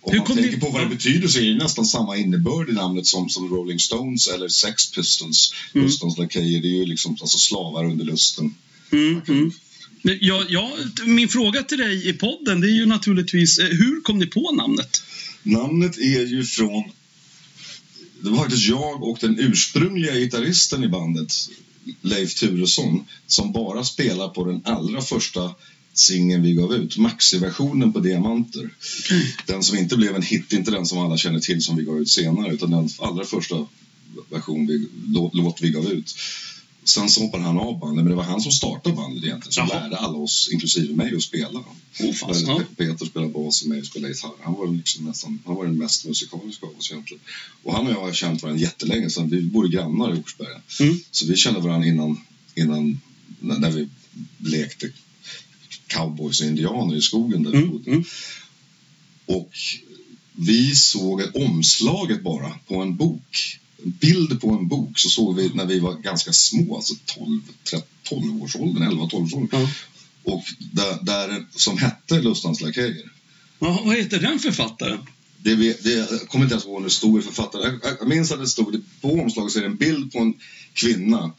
om 0.00 0.16
man 0.16 0.26
tänker 0.26 0.60
på 0.60 0.70
vad 0.70 0.82
det 0.82 0.88
betyder 0.88 1.28
så 1.28 1.38
är 1.38 1.44
det 1.44 1.54
nästan 1.54 1.84
samma 1.86 2.16
innebörd 2.16 2.68
i 2.68 2.72
namnet 2.72 3.06
som, 3.06 3.28
som 3.28 3.48
Rolling 3.48 3.78
Stones 3.78 4.28
eller 4.28 4.48
Sex 4.48 4.90
Pistols. 4.90 5.54
Mm. 5.74 5.86
Lustans 5.86 6.18
Lakejer, 6.18 6.62
det 6.62 6.68
är 6.68 6.78
ju 6.78 6.84
liksom 6.84 7.16
alltså 7.20 7.38
slavar 7.38 7.84
under 7.84 8.04
lusten. 8.04 8.54
Mm, 8.92 9.20
mm. 9.28 9.52
Ja, 10.20 10.44
ja, 10.48 10.72
min 11.06 11.28
fråga 11.28 11.62
till 11.62 11.78
dig 11.78 12.08
i 12.08 12.12
podden 12.12 12.60
det 12.60 12.66
är 12.66 12.74
ju 12.74 12.86
naturligtvis 12.86 13.58
eh, 13.58 13.66
hur 13.66 14.00
kom 14.00 14.18
ni 14.18 14.26
på 14.26 14.52
namnet? 14.52 15.02
Namnet 15.42 15.98
är 15.98 16.26
ju 16.26 16.44
från... 16.44 16.84
Det 18.24 18.30
var 18.30 18.38
faktiskt 18.38 18.68
jag 18.68 19.02
och 19.02 19.18
den 19.20 19.38
ursprungliga 19.38 20.18
gitarristen 20.18 20.84
i 20.84 20.88
bandet, 20.88 21.32
Leif 22.00 22.34
Turesson, 22.34 23.04
som 23.26 23.52
bara 23.52 23.84
spelar 23.84 24.28
på 24.28 24.44
den 24.44 24.60
allra 24.64 25.00
första 25.00 25.50
singeln 25.92 26.42
vi 26.42 26.54
gav 26.54 26.74
ut, 26.74 26.96
Maxi-versionen 26.96 27.92
på 27.92 27.98
Diamanter. 27.98 28.74
Den 29.46 29.62
som 29.62 29.78
inte 29.78 29.96
blev 29.96 30.14
en 30.14 30.22
hit, 30.22 30.52
inte 30.52 30.70
den 30.70 30.86
som 30.86 30.98
alla 30.98 31.16
känner 31.16 31.38
till 31.38 31.62
som 31.62 31.76
vi 31.76 31.82
gav 31.82 32.00
ut 32.00 32.10
senare, 32.10 32.52
utan 32.52 32.70
den 32.70 32.88
allra 32.98 33.24
första 33.24 33.66
version 34.30 34.66
vi, 34.66 34.88
låt, 35.06 35.34
låt 35.34 35.62
vi 35.62 35.70
gav 35.70 35.86
ut. 35.90 36.14
Sen 36.84 37.08
så 37.10 37.20
hoppade 37.20 37.42
han 37.44 37.58
av 37.58 37.78
bandet, 37.78 38.04
men 38.04 38.10
det 38.10 38.16
var 38.16 38.22
han 38.24 38.40
som 38.40 38.52
startade 38.52 38.96
bandet 38.96 39.24
egentligen. 39.24 39.52
Som 39.52 39.68
Jaha. 39.70 39.80
lärde 39.82 39.96
alla 39.96 40.18
oss, 40.18 40.48
inklusive 40.52 40.94
mig, 40.94 41.16
att 41.16 41.22
spela. 41.22 41.64
Åh, 42.00 42.12
fasen, 42.14 42.46
ja. 42.46 42.58
Pe- 42.58 42.74
Peter 42.76 43.06
spelade 43.06 43.32
bas 43.32 43.62
och 43.62 43.68
mig 43.68 43.84
spelade 43.84 44.12
gitarr. 44.14 44.30
Han 44.42 44.54
var, 44.54 44.66
liksom 44.66 45.04
nästan, 45.04 45.38
han 45.46 45.54
var 45.54 45.64
den 45.64 45.78
mest 45.78 46.04
musikaliska 46.04 46.66
av 46.66 46.78
oss 46.78 46.90
egentligen. 46.90 47.22
Och 47.62 47.74
han 47.74 47.86
och 47.86 47.92
jag 47.92 48.00
har 48.00 48.12
känt 48.12 48.42
varandra 48.42 48.62
jättelänge, 48.62 49.10
sedan 49.10 49.28
vi 49.28 49.42
bor 49.42 49.68
grannar 49.68 50.14
i 50.16 50.20
Orsberga. 50.20 50.60
Mm. 50.80 50.98
Så 51.10 51.26
vi 51.26 51.36
kände 51.36 51.60
varandra 51.60 51.88
innan, 51.88 52.20
innan 52.54 53.00
när 53.40 53.70
vi 53.70 53.88
lekte 54.38 54.90
cowboys 55.86 56.40
och 56.40 56.46
indianer 56.46 56.96
i 56.96 57.00
skogen 57.02 57.42
där 57.42 57.50
vi 57.50 57.56
Mm, 57.58 57.70
bodde. 57.70 57.90
mm. 57.90 58.04
Och 59.26 59.52
vi 60.32 60.74
såg 60.74 61.22
omslaget 61.34 62.22
bara 62.22 62.58
på 62.66 62.76
en 62.82 62.96
bok. 62.96 63.58
Bild 63.84 64.40
på 64.40 64.50
en 64.50 64.68
bok 64.68 64.98
så 64.98 65.08
såg 65.08 65.36
vi 65.36 65.50
när 65.54 65.66
vi 65.66 65.78
var 65.78 65.94
ganska 65.94 66.32
små, 66.32 66.76
alltså 66.76 66.94
12, 67.04 67.40
13, 67.64 67.88
12 68.02 68.42
års 68.42 68.56
åldern, 68.56 68.82
11, 68.82 69.08
12 69.10 69.34
års. 69.34 69.48
Ja. 69.52 69.68
Och 70.24 70.44
där, 70.72 70.98
där, 71.02 71.46
som 71.50 71.78
hette 71.78 72.20
Lustans 72.20 72.60
Lakejer. 72.60 73.12
Ja, 73.58 73.82
vad 73.84 73.96
heter 73.96 74.20
den 74.20 74.38
författaren? 74.38 74.98
Det, 75.38 75.54
det, 75.54 75.90
jag 75.90 76.28
kommer 76.28 76.44
inte 76.44 76.54
ens 76.54 76.64
ihåg 76.64 76.76
om 76.76 76.82
det 76.82 76.90
stod 76.90 77.18
i 77.18 77.22
författaren. 77.22 77.80
Jag, 77.82 77.96
jag 78.00 78.08
minns 78.08 78.32
att 78.32 78.40
det 78.40 78.46
stod 78.46 78.82
på 79.00 79.12
omslaget 79.12 79.52
så 79.52 79.58
är 79.58 79.62
det 79.62 79.68
en 79.68 79.76
bild 79.76 80.12
på 80.12 80.18
en 80.18 80.34
kvinna 80.72 81.32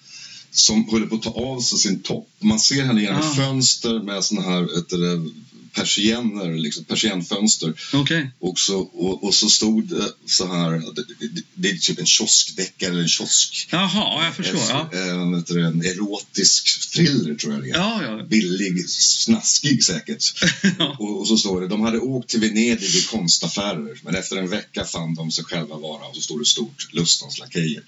som 0.52 0.86
håller 0.86 1.08
på 1.08 1.16
att 1.16 1.22
ta 1.22 1.30
av 1.30 1.60
sig 1.62 1.80
sin 1.80 2.00
topp. 2.02 2.30
Man 2.40 2.60
ser 2.60 2.84
henne 2.84 3.02
genom 3.02 3.22
Ah. 3.22 3.34
fönster 3.34 4.00
med 4.00 4.24
såna 4.24 4.42
här 4.42 4.62
det, 4.98 5.32
persienner, 5.76 6.54
liksom, 6.54 6.84
persiennfönster. 6.84 7.74
Okej. 7.94 8.32
Och 8.40 8.60
så, 8.60 8.80
och, 8.80 9.24
och 9.24 9.34
så 9.34 9.50
stod 9.50 9.88
det 9.88 10.12
så 10.26 10.48
här, 10.48 10.72
det, 10.72 11.28
det, 11.28 11.42
det 11.54 11.70
är 11.70 11.78
typ 11.78 12.00
en 12.00 12.06
kioskdeckare 12.06 12.90
eller 12.90 13.02
en 13.02 13.08
kiosk. 13.08 13.68
Jaha, 13.72 14.26
jag 14.26 14.36
förstår. 14.36 14.62
Ja, 14.70 14.90
En, 14.94 15.34
en 15.66 15.82
erotisk 15.86 16.92
thriller 16.92 17.36
tror 17.36 17.54
jag 17.54 17.64
det 17.64 17.70
är. 17.70 17.76
ja. 17.76 18.04
ja. 18.04 18.24
Billig, 18.24 18.90
snaskig 18.90 19.84
säkert. 19.84 20.24
Ja. 20.80 20.96
Och, 21.00 21.20
och 21.20 21.28
så 21.28 21.38
står 21.38 21.62
det, 21.62 21.68
de 21.68 21.82
hade 21.82 22.00
åkt 22.00 22.30
till 22.30 22.40
Venedig 22.40 22.96
i 22.96 23.02
konstaffärer 23.12 24.00
men 24.04 24.16
efter 24.16 24.36
en 24.38 24.50
vecka 24.50 24.86
fann 24.86 25.16
de 25.16 25.32
sig 25.32 25.44
själva 25.44 25.78
vara, 25.78 26.06
och 26.08 26.16
så 26.16 26.22
står 26.22 26.40
det 26.40 26.46
stort, 26.46 26.88
Lustans 26.92 27.40
Lakejer. 27.40 27.84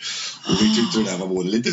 Och 0.47 0.55
vi 0.61 0.75
tyckte 0.75 0.97
det 0.99 1.03
där 1.03 1.17
var 1.17 1.27
både 1.27 1.49
lite 1.49 1.69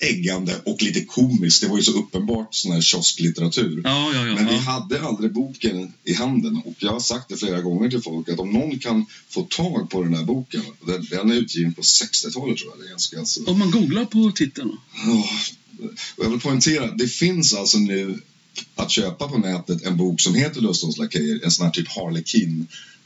äggande 0.00 0.60
och 0.64 0.82
lite 0.82 1.04
komiskt. 1.04 1.62
Det 1.62 1.68
var 1.68 1.76
ju 1.76 1.82
så 1.82 1.92
uppenbart 1.92 2.54
sån 2.54 2.72
här 2.72 2.80
kiosklitteratur. 2.80 3.80
Ja, 3.84 4.10
ja, 4.14 4.26
ja. 4.26 4.34
Men 4.34 4.46
vi 4.46 4.56
hade 4.56 5.02
aldrig 5.02 5.32
boken 5.32 5.92
i 6.04 6.14
handen 6.14 6.62
och 6.64 6.74
jag 6.78 6.92
har 6.92 7.00
sagt 7.00 7.28
det 7.28 7.36
flera 7.36 7.60
gånger 7.60 7.90
till 7.90 8.02
folk 8.02 8.28
att 8.28 8.38
om 8.38 8.52
någon 8.52 8.78
kan 8.78 9.06
få 9.28 9.42
tag 9.42 9.90
på 9.90 10.02
den 10.02 10.14
här 10.14 10.24
boken, 10.24 10.62
den, 10.86 11.06
den 11.10 11.30
är 11.30 11.34
utgiven 11.34 11.74
på 11.74 11.82
60-talet 11.82 12.58
tror 12.58 12.72
jag. 12.76 12.84
Det 12.84 12.90
ganska, 12.90 13.18
alltså, 13.18 13.44
Om 13.44 13.58
man 13.58 13.70
googlar 13.70 14.04
på 14.04 14.32
titeln. 14.34 14.70
Och 16.16 16.24
jag 16.24 16.30
vill 16.30 16.40
poängtera, 16.40 16.94
det 16.94 17.08
finns 17.08 17.54
alltså 17.54 17.78
nu 17.78 18.20
att 18.74 18.90
köpa 18.90 19.28
på 19.28 19.38
nätet 19.38 19.82
en 19.82 19.96
bok 19.96 20.20
som 20.20 20.34
heter 20.34 20.60
Lustons 20.60 20.98
Lakejer, 20.98 21.40
en 21.44 21.50
sån 21.50 21.64
här 21.64 21.72
typ 21.72 21.88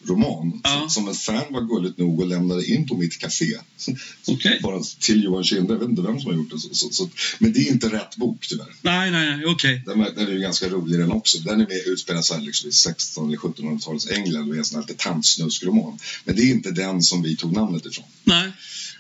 Harlekin-roman. 0.09 0.61
Ja. 0.64 0.88
Som, 0.88 1.09
en 1.09 1.14
fan 1.14 1.52
var 1.52 1.61
gulligt 1.61 1.99
nog 1.99 2.21
och 2.21 2.26
lämnade 2.26 2.66
in 2.66 2.87
på 2.88 2.97
mitt 2.97 3.18
café. 3.18 3.47
Okej. 4.26 4.61
Bara 4.62 4.82
till 5.00 5.25
Johan 5.25 5.44
Kindre, 5.44 5.75
jag 5.75 5.80
vet 5.80 5.88
inte 5.88 6.02
vem 6.02 6.21
som 6.21 6.30
har 6.30 6.37
gjort 6.38 6.50
det. 6.50 6.59
Så, 6.59 6.68
så, 6.75 6.90
så, 6.90 7.09
men 7.38 7.52
det 7.52 7.61
är 7.61 7.68
inte 7.73 7.88
rätt 7.88 8.16
bok 8.16 8.47
tyvärr. 8.49 8.75
Nej, 8.82 9.11
nej, 9.11 9.37
nej. 9.37 9.47
Okej. 9.47 9.82
Den, 9.87 10.00
är- 10.00 10.11
den 10.11 10.26
är 10.26 10.32
ju 10.32 10.40
ganska 10.40 10.68
rolig 10.68 10.99
den 11.00 11.12
också. 11.12 11.38
Den 11.38 11.61
är 11.61 11.66
mer 11.66 11.88
utspelad 11.92 12.25
så 12.25 12.35
här 12.35 12.40
liksom 12.40 12.68
i 12.68 12.73
16 12.73 13.28
eller 13.28 13.37
1700-talets 13.38 14.06
England 14.11 14.49
och 14.49 14.54
är 14.54 14.59
en 14.59 14.64
sån 14.64 14.80
här 14.80 14.88
lite 14.88 15.02
tantsnuskroman. 15.04 15.99
Men 16.25 16.37
det 16.37 16.42
är 16.42 16.50
inte 16.50 16.71
den 16.71 17.02
som 17.02 17.23
vi 17.23 17.37
tog 17.37 17.52
namnet 17.52 17.87
ifrån. 17.87 18.04
Nej. 18.25 18.50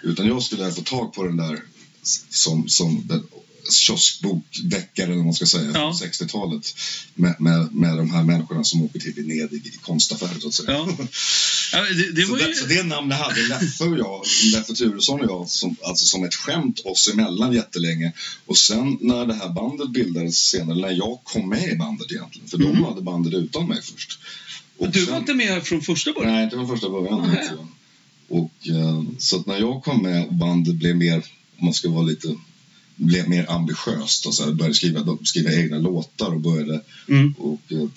Utan 0.02 0.26
jag 0.26 0.42
skulle 0.42 0.72
få 0.72 0.82
tag 0.82 1.12
på 1.14 1.24
den 1.24 1.36
där 1.36 1.62
som, 2.30 2.68
som 2.68 3.06
den 3.06 3.24
kioskbokdeckare 3.70 5.06
eller 5.06 5.16
vad 5.16 5.24
man 5.24 5.34
ska 5.34 5.46
säga, 5.46 5.70
Ja. 5.74 5.94
från 5.98 6.08
60-talet. 6.10 6.74
Med, 7.14 7.34
med, 7.40 7.74
med 7.74 7.96
de 7.96 8.10
här 8.10 8.22
människorna 8.22 8.64
som 8.64 8.82
åker 8.82 8.98
till 9.00 9.12
Venedig 9.14 9.66
i 9.66 9.70
konstaffärer 9.82 10.40
så 10.40 10.48
att 10.48 10.54
säga. 10.54 10.70
Ja. 10.72 10.88
Ja, 11.72 11.82
det, 11.82 12.12
det 12.12 12.22
Så, 12.26 12.32
var 12.32 12.38
det, 12.38 12.48
ju... 12.48 12.54
så 12.54 12.66
det 12.66 12.82
namnet 12.82 13.18
hade 13.18 13.48
Leffe 13.48 13.84
och 13.84 13.98
jag, 13.98 14.22
Leffe 14.52 14.74
Turesson 14.74 15.20
och 15.20 15.26
jag, 15.30 15.48
som, 15.48 15.76
alltså 15.84 16.06
som 16.06 16.24
ett 16.24 16.34
skämt 16.34 16.80
oss 16.84 17.08
emellan 17.12 17.52
jättelänge. 17.52 18.12
Och 18.46 18.58
sen 18.58 18.98
när 19.00 19.26
det 19.26 19.34
här 19.34 19.48
bandet 19.48 19.90
bildades 19.90 20.36
senare, 20.38 20.80
när 20.80 20.90
jag 20.90 21.20
kom 21.24 21.48
med 21.48 21.72
i 21.72 21.76
bandet 21.76 22.12
egentligen, 22.12 22.48
för 22.48 22.58
de 22.58 22.64
Mhm. 22.64 22.84
hade 22.84 23.00
bandet 23.02 23.34
utan 23.34 23.68
mig 23.68 23.82
först. 23.82 24.18
Och 24.78 24.90
Du 24.90 25.00
var 25.00 25.06
sen- 25.06 25.16
inte 25.20 25.34
med 25.34 25.62
från 25.64 25.82
första 25.82 26.12
början? 26.12 26.32
Nej, 26.32 26.44
inte 26.44 26.56
från 26.56 26.68
första 26.68 26.88
början. 26.88 27.36
Jag. 27.50 27.66
Och, 28.28 28.68
eh, 28.68 29.02
så 29.18 29.36
att 29.40 29.46
när 29.46 29.58
jag 29.58 29.82
kom 29.84 30.02
med 30.02 30.26
och 30.26 30.34
bandet 30.34 30.74
blev 30.74 30.96
mer, 30.96 31.16
om 31.58 31.64
man 31.64 31.74
ska 31.74 31.88
vara 31.90 32.02
lite, 32.02 32.28
blev 32.96 33.28
mer 33.28 33.50
ambitiöst 33.50 34.26
och 34.26 34.34
så 34.34 34.44
här, 34.44 34.52
började 34.52 34.74
skriva, 34.74 35.18
skriva 35.24 35.52
egna 35.52 35.78
låtar 35.78 36.34
och 36.34 36.40
började, 36.40 36.80
Mm. 37.08 37.34
och, 37.38 37.60
du, 37.68 37.88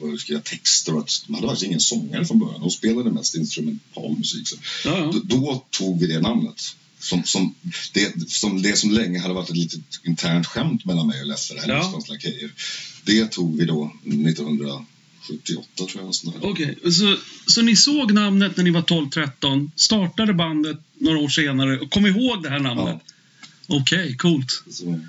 började 0.00 0.18
skriva 0.18 0.40
texter. 0.40 0.96
Och 0.96 1.08
de 1.26 1.34
hade 1.34 1.46
faktiskt 1.46 1.66
ingen 1.66 1.80
sångare 1.80 2.24
från 2.24 2.38
början. 2.38 2.60
De 2.60 2.70
spelade 2.70 3.10
mest 3.10 3.34
instrumental 3.34 4.18
musik. 4.18 4.48
Så. 4.48 4.56
Ja, 4.84 4.98
ja. 4.98 5.10
Då, 5.12 5.20
då 5.38 5.64
tog 5.70 6.00
vi 6.00 6.06
det 6.06 6.20
namnet. 6.20 6.76
Som, 6.98 7.24
som, 7.24 7.54
det, 7.92 8.30
som 8.30 8.62
det 8.62 8.76
som 8.78 8.90
länge 8.90 9.18
hade 9.18 9.34
varit 9.34 9.50
ett 9.50 9.56
litet 9.56 9.80
internt 10.04 10.46
skämt 10.46 10.84
mellan 10.84 11.06
mig 11.06 11.20
och 11.20 11.26
Leffe, 11.26 11.54
det 11.54 11.60
här 11.60 11.68
Ja. 11.68 12.00
Lakejer. 12.08 12.50
Det 13.04 13.26
tog 13.30 13.56
vi 13.58 13.64
då 13.64 13.92
1978 14.04 15.66
tror 15.76 16.04
jag. 16.04 16.50
Okej, 16.50 16.78
så, 16.92 17.16
så 17.46 17.62
ni 17.62 17.76
såg 17.76 18.12
namnet 18.12 18.56
när 18.56 18.64
ni 18.64 18.70
var 18.70 18.82
12-13, 18.82 19.70
startade 19.76 20.34
bandet 20.34 20.76
några 20.98 21.18
år 21.18 21.28
senare 21.28 21.78
och 21.78 21.90
kom 21.90 22.06
ihåg 22.06 22.42
det 22.42 22.48
här 22.50 22.58
namnet? 22.60 23.00
Okej, 23.66 24.16
coolt. 24.16 24.62
Så, 24.70 25.00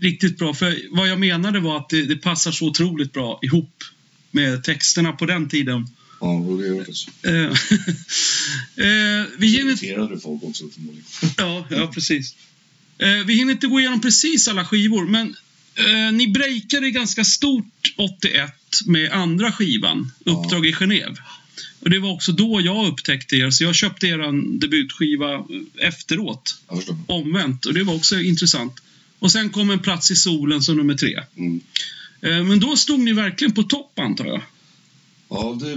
riktigt 0.00 0.38
bra. 0.38 0.54
För 0.54 0.78
vad 0.90 1.08
jag 1.08 1.20
menade 1.20 1.60
var 1.60 1.76
att 1.76 1.88
det, 1.88 2.02
det 2.02 2.16
passar 2.16 2.52
så 2.52 2.66
otroligt 2.66 3.12
bra 3.12 3.38
ihop 3.42 3.84
med 4.30 4.64
texterna 4.64 5.12
på 5.12 5.26
den 5.26 5.48
tiden. 5.48 5.88
ja, 6.20 6.32
och 6.32 6.58
det 6.58 6.66
gör 6.66 6.86
det. 7.22 7.28
Eh, 7.28 7.44
eh, 8.86 9.26
vi 9.38 9.46
hinner... 9.46 9.72
irriterade 9.72 10.20
folk 10.20 10.42
också 10.42 10.68
förmodligen. 10.74 11.06
Ja, 11.36 11.66
ja 11.70 11.86
precis. 11.94 12.34
Eh, 12.98 13.26
vi 13.26 13.34
hinner 13.34 13.52
inte 13.52 13.66
gå 13.66 13.80
igenom 13.80 14.00
precis 14.00 14.48
alla 14.48 14.64
skivor, 14.64 15.06
men 15.06 15.36
ni 16.12 16.28
breakade 16.28 16.90
ganska 16.90 17.24
stort 17.24 17.94
81 17.96 18.52
med 18.86 19.12
andra 19.12 19.52
skivan, 19.52 20.12
Ja. 20.24 20.32
Uppdrag 20.32 20.66
i 20.66 20.72
Genève. 20.72 21.16
Och 21.80 21.90
det 21.90 21.98
var 21.98 22.10
också 22.10 22.32
då 22.32 22.60
jag 22.60 22.92
upptäckte 22.92 23.36
er, 23.36 23.50
så 23.50 23.64
jag 23.64 23.74
köpte 23.74 24.06
er 24.06 24.58
debutskiva 24.58 25.46
efteråt, 25.78 26.60
omvänt. 27.06 27.66
Och 27.66 27.74
det 27.74 27.84
var 27.84 27.94
också 27.94 28.20
intressant. 28.20 28.72
Och 29.18 29.32
sen 29.32 29.50
kom 29.50 29.70
En 29.70 29.78
plats 29.78 30.10
i 30.10 30.16
solen 30.16 30.62
som 30.62 30.76
nummer 30.76 30.94
tre. 30.94 31.20
Mm. 31.36 31.60
Eh, 32.20 32.44
men 32.44 32.60
då 32.60 32.76
stod 32.76 33.00
ni 33.00 33.12
verkligen 33.12 33.52
på 33.52 33.62
topp, 33.62 33.98
antar 33.98 34.26
jag? 34.26 34.42
Ja, 35.28 35.58
det, 35.60 35.76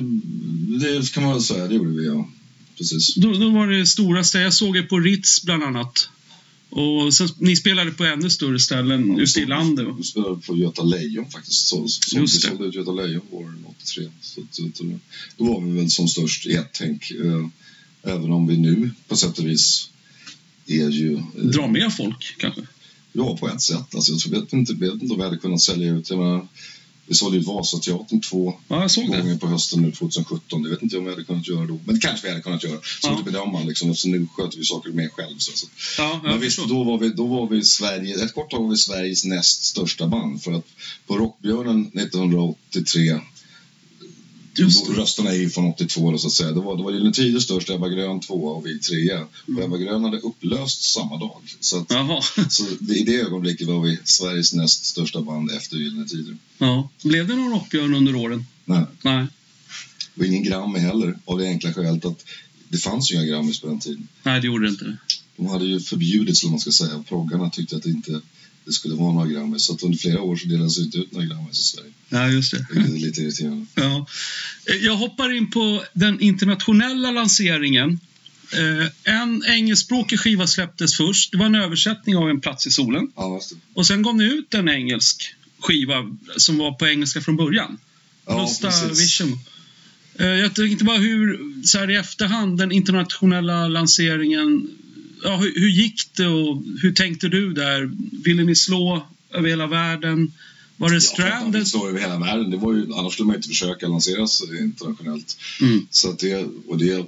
det 0.88 1.14
kan 1.14 1.24
man 1.24 1.34
väl 1.34 1.42
säga. 1.42 1.68
Det 1.68 1.76
gjorde 1.76 2.02
vi, 2.02 2.08
ja. 2.08 2.30
Precis. 2.78 3.16
Då, 3.16 3.34
då 3.34 3.50
var 3.50 3.68
det 3.68 3.86
stora 3.86 4.24
ställen. 4.24 4.44
Jag 4.44 4.54
såg 4.54 4.78
er 4.78 4.84
på 4.84 5.00
Ritz 5.00 5.44
bland 5.44 5.64
annat. 5.64 6.10
Och 6.75 7.13
sen, 7.13 7.30
ni 7.38 7.56
spelade 7.56 7.92
på 7.92 8.03
ännu 8.06 8.30
större 8.30 8.60
ställen 8.60 9.20
ute 9.20 9.39
i 9.39 9.46
landet. 9.46 9.88
Vi 9.98 10.03
spelade 10.03 10.42
på 10.42 10.58
Göta 10.58 10.84
Lejon 10.84 11.30
faktiskt. 11.32 11.68
Så, 11.68 11.88
så, 11.88 12.18
Just 12.20 12.36
vi 12.36 12.39
sålde 12.50 12.65
ut 12.65 12.75
Göta 12.75 12.92
Lejon 12.92 13.22
våren 13.32 13.65
83. 13.70 14.10
Så, 14.22 14.42
så, 14.51 14.70
så, 14.74 15.00
då 15.38 15.53
var 15.53 15.62
vi 15.62 15.72
väl 15.72 15.89
som 15.89 16.08
störst 16.08 16.46
i 16.46 16.53
ett 16.53 16.70
tänk. 16.74 17.12
Eh, 17.12 17.48
även 18.03 18.32
om 18.32 18.48
vi 18.48 18.58
nu 18.58 18.92
på 19.08 19.15
sätt 19.15 19.39
och 19.39 19.48
vis 19.48 19.89
är 20.68 20.89
ju... 20.89 21.13
eh, 21.15 21.24
Dra 21.44 21.68
med 21.68 21.94
folk, 21.96 22.36
kanske? 22.38 22.62
Ja, 23.13 23.38
på 23.38 23.50
ett 23.50 23.62
sätt. 23.62 23.96
Alltså, 23.96 24.12
jag 24.12 24.20
tror- 24.22 24.32
vet 24.42 24.53
inte, 24.53 24.74
vet 24.74 24.94
inte 24.94 25.13
om 25.13 25.18
vi 25.20 25.24
hade 25.25 25.38
kunnat 25.38 25.62
sälja 25.62 25.94
ut. 25.94 26.10
Jag 26.10 26.20
menar, 26.20 26.48
vi 27.06 27.16
sålde 27.16 27.38
ut 27.38 27.48
Vasateatern 27.48 28.22
två 28.22 28.54
Ja, 28.68 28.88
det. 28.96 29.04
gånger 29.06 29.38
på 29.38 29.48
hösten 29.48 29.82
nu 29.82 29.92
2017. 29.92 30.64
Jag 30.64 30.70
vet 30.70 30.82
inte 30.82 30.98
om 30.98 31.04
vi 31.06 31.10
hade 31.12 31.24
kunnat 31.24 31.48
göra 31.48 31.66
då. 31.66 31.80
Men 31.86 31.96
det 31.96 32.02
kanske 32.02 32.26
vi 32.28 32.30
hade 32.32 32.42
kunnat 32.44 32.64
göra. 32.64 32.80
Så 33.02 33.08
Ja. 33.08 33.12
inte 33.12 33.24
bedöma 33.32 33.60
liksom. 33.64 33.90
Eftersom 33.90 34.12
nu 34.12 34.28
sköter 34.38 34.58
vi 34.58 34.64
saker 34.66 34.90
mer 34.92 35.10
själv. 35.10 35.36
Så. 35.38 35.68
Ja, 35.98 36.20
Men 36.24 36.40
visst, 36.40 36.56
förstår. 36.60 36.76
då 36.76 36.84
var, 36.84 36.98
vi, 36.98 37.10
då 37.10 37.28
var 37.28 37.48
vi 37.50 37.64
Sverige, 37.64 38.24
ett 38.26 38.34
kort 38.34 38.52
tag 38.52 38.64
var 38.64 38.70
vi 38.70 38.78
Sveriges 38.78 39.26
näst 39.26 39.64
största 39.64 40.08
band. 40.08 40.44
För 40.44 40.52
att 40.54 40.66
på 41.08 41.18
Rockbjörnen 41.18 41.92
1983, 41.94 43.20
Just 44.56 44.88
det. 44.88 44.94
rösterna 44.94 45.30
är 45.30 45.36
ju 45.36 45.50
från 45.50 45.66
82 45.66 46.12
då, 46.12 46.18
så 46.18 46.28
att 46.28 46.34
säga. 46.34 46.52
Då 46.52 46.62
var, 46.62 46.78
då 46.78 46.84
var 46.84 46.92
Gyllene 46.92 47.14
Tider 47.14 47.40
störst, 47.40 47.70
Ebba 47.70 47.90
Grön 47.90 48.20
tvåa 48.20 48.52
och 48.52 48.66
vi 48.66 48.80
trea. 48.80 49.16
Mm. 49.16 49.58
Och 49.58 49.64
Ebba 49.64 49.78
Grön 49.78 50.04
hade 50.04 50.18
upplöst 50.18 50.84
samma 50.94 51.18
dag. 51.18 51.42
Så, 51.60 51.78
att, 51.78 51.92
så 52.50 52.64
det, 52.80 52.94
i 52.94 53.04
det 53.04 53.22
ögonblicket 53.22 53.68
var 53.68 53.82
vi 53.82 54.00
Sveriges 54.04 54.54
näst 54.54 54.86
största 54.86 55.22
band 55.22 55.52
efter 55.52 55.78
Gyllene 55.78 56.08
Tider. 56.08 56.38
Ja. 56.58 56.90
Blev 57.04 57.28
det 57.28 57.36
någon 57.36 57.52
rockbjörn 57.52 57.96
under 57.96 58.16
åren? 58.16 58.46
Nej, 58.66 58.86
Nej. 59.02 59.28
och 60.18 60.26
ingen 60.26 60.44
Grammy 60.44 60.80
heller 60.80 61.18
av 61.26 61.38
det 61.40 61.48
enkla 61.48 61.74
skälet 61.74 62.06
att 62.06 62.26
det 62.70 62.78
fanns 62.78 63.12
ju 63.12 63.16
inga 63.16 63.26
Grammys 63.26 63.60
på 63.60 63.68
den 63.68 63.80
tiden. 63.80 64.08
Nej, 64.24 64.42
det 64.42 64.48
gjorde 64.48 64.66
det 64.66 64.70
inte. 64.70 64.98
De 65.38 65.46
hade 65.48 65.66
ju 65.66 65.80
förbjudits, 65.80 66.44
eller 66.44 66.52
man 66.52 66.60
ska 66.60 66.72
säga. 66.72 67.04
Proggarna 67.10 67.50
tyckte 67.50 67.76
att 67.76 67.84
det 67.84 67.90
inte 67.90 68.22
det 68.65 68.72
skulle 68.74 68.96
vara 68.96 69.13
några 69.13 69.27
Grammys. 69.27 69.65
Så 69.65 69.74
att 69.74 69.84
under 69.84 69.98
flera 69.98 70.22
år 70.22 70.36
så 70.36 70.48
delades 70.48 70.77
det 70.77 70.84
inte 70.84 70.98
ut 70.98 71.12
några 71.12 71.25
Grammys 71.27 71.60
i 71.60 71.63
Sverige. 71.63 71.91
Ja, 72.10 72.27
just 72.29 72.51
det. 72.51 72.65
Vilket 72.72 72.93
är 72.96 73.00
lite 73.00 73.22
irriterande. 73.22 73.65
Ja. 73.75 74.05
Eh, 74.70 74.75
Jag 74.75 74.96
hoppar 74.96 75.34
in 75.38 75.51
på 75.51 75.84
den 75.93 76.20
internationella 76.22 77.12
lanseringen. 77.12 78.00
Eh, 78.53 79.13
en 79.15 79.43
engelskspråkig 79.48 80.20
skiva 80.20 80.48
släpptes 80.48 80.98
först. 80.98 81.32
Det 81.32 81.38
var 81.38 81.46
en 81.46 81.55
översättning 81.55 82.17
av 82.17 82.29
En 82.29 82.41
plats 82.41 82.67
i 82.67 82.72
solen. 82.72 83.12
Ja. 83.15 83.41
Och 83.74 83.88
sen 83.88 84.01
gav 84.01 84.15
ni 84.15 84.24
ut 84.24 84.53
en 84.53 84.70
engelsk 84.70 85.36
skiva 85.60 85.96
som 86.38 86.58
var 86.58 86.72
på 86.72 86.88
engelska 86.88 87.22
från 87.22 87.36
början. 87.36 87.77
Ja, 88.25 88.51
precis. 88.62 89.01
Vision. 89.01 89.39
Eh, 90.20 90.25
Jag 90.27 90.55
tänkte 90.55 90.86
bara 90.86 90.98
hur, 90.98 91.39
så 91.67 91.77
här 91.77 91.89
i 91.91 91.96
efterhand, 91.96 92.58
den 92.58 92.72
internationella 92.72 93.67
lanseringen. 93.67 94.70
Ja, 95.24 95.36
hur, 95.38 95.53
hur 95.56 95.70
gick 95.70 96.10
det 96.15 96.27
och 96.27 96.63
hur 96.82 96.92
tänkte 96.94 97.27
du 97.30 97.53
där? 97.53 97.92
Ville 98.24 98.44
ni 98.44 98.56
slå 98.56 99.08
över 99.34 99.50
hela 99.50 99.68
världen? 99.68 100.32
Var 100.77 100.89
det 100.89 100.96
Ja, 100.96 101.00
Stranded? 101.01 101.62
det 101.62 101.65
står 101.65 101.89
över 101.89 102.00
hela 102.00 102.20
världen. 102.20 102.51
Det 102.51 102.58
var 102.58 102.74
ju, 102.74 102.94
annars 102.94 103.13
skulle 103.13 103.27
man 103.27 103.36
inte 103.36 103.48
försöka 103.48 103.88
lansera 103.88 104.27
sig 104.27 104.60
internationellt. 104.60 105.38
Mm. 105.62 105.88
Så 105.89 106.10
att 106.10 106.20
det, 106.20 106.46
och 106.68 106.77
det, 106.77 107.06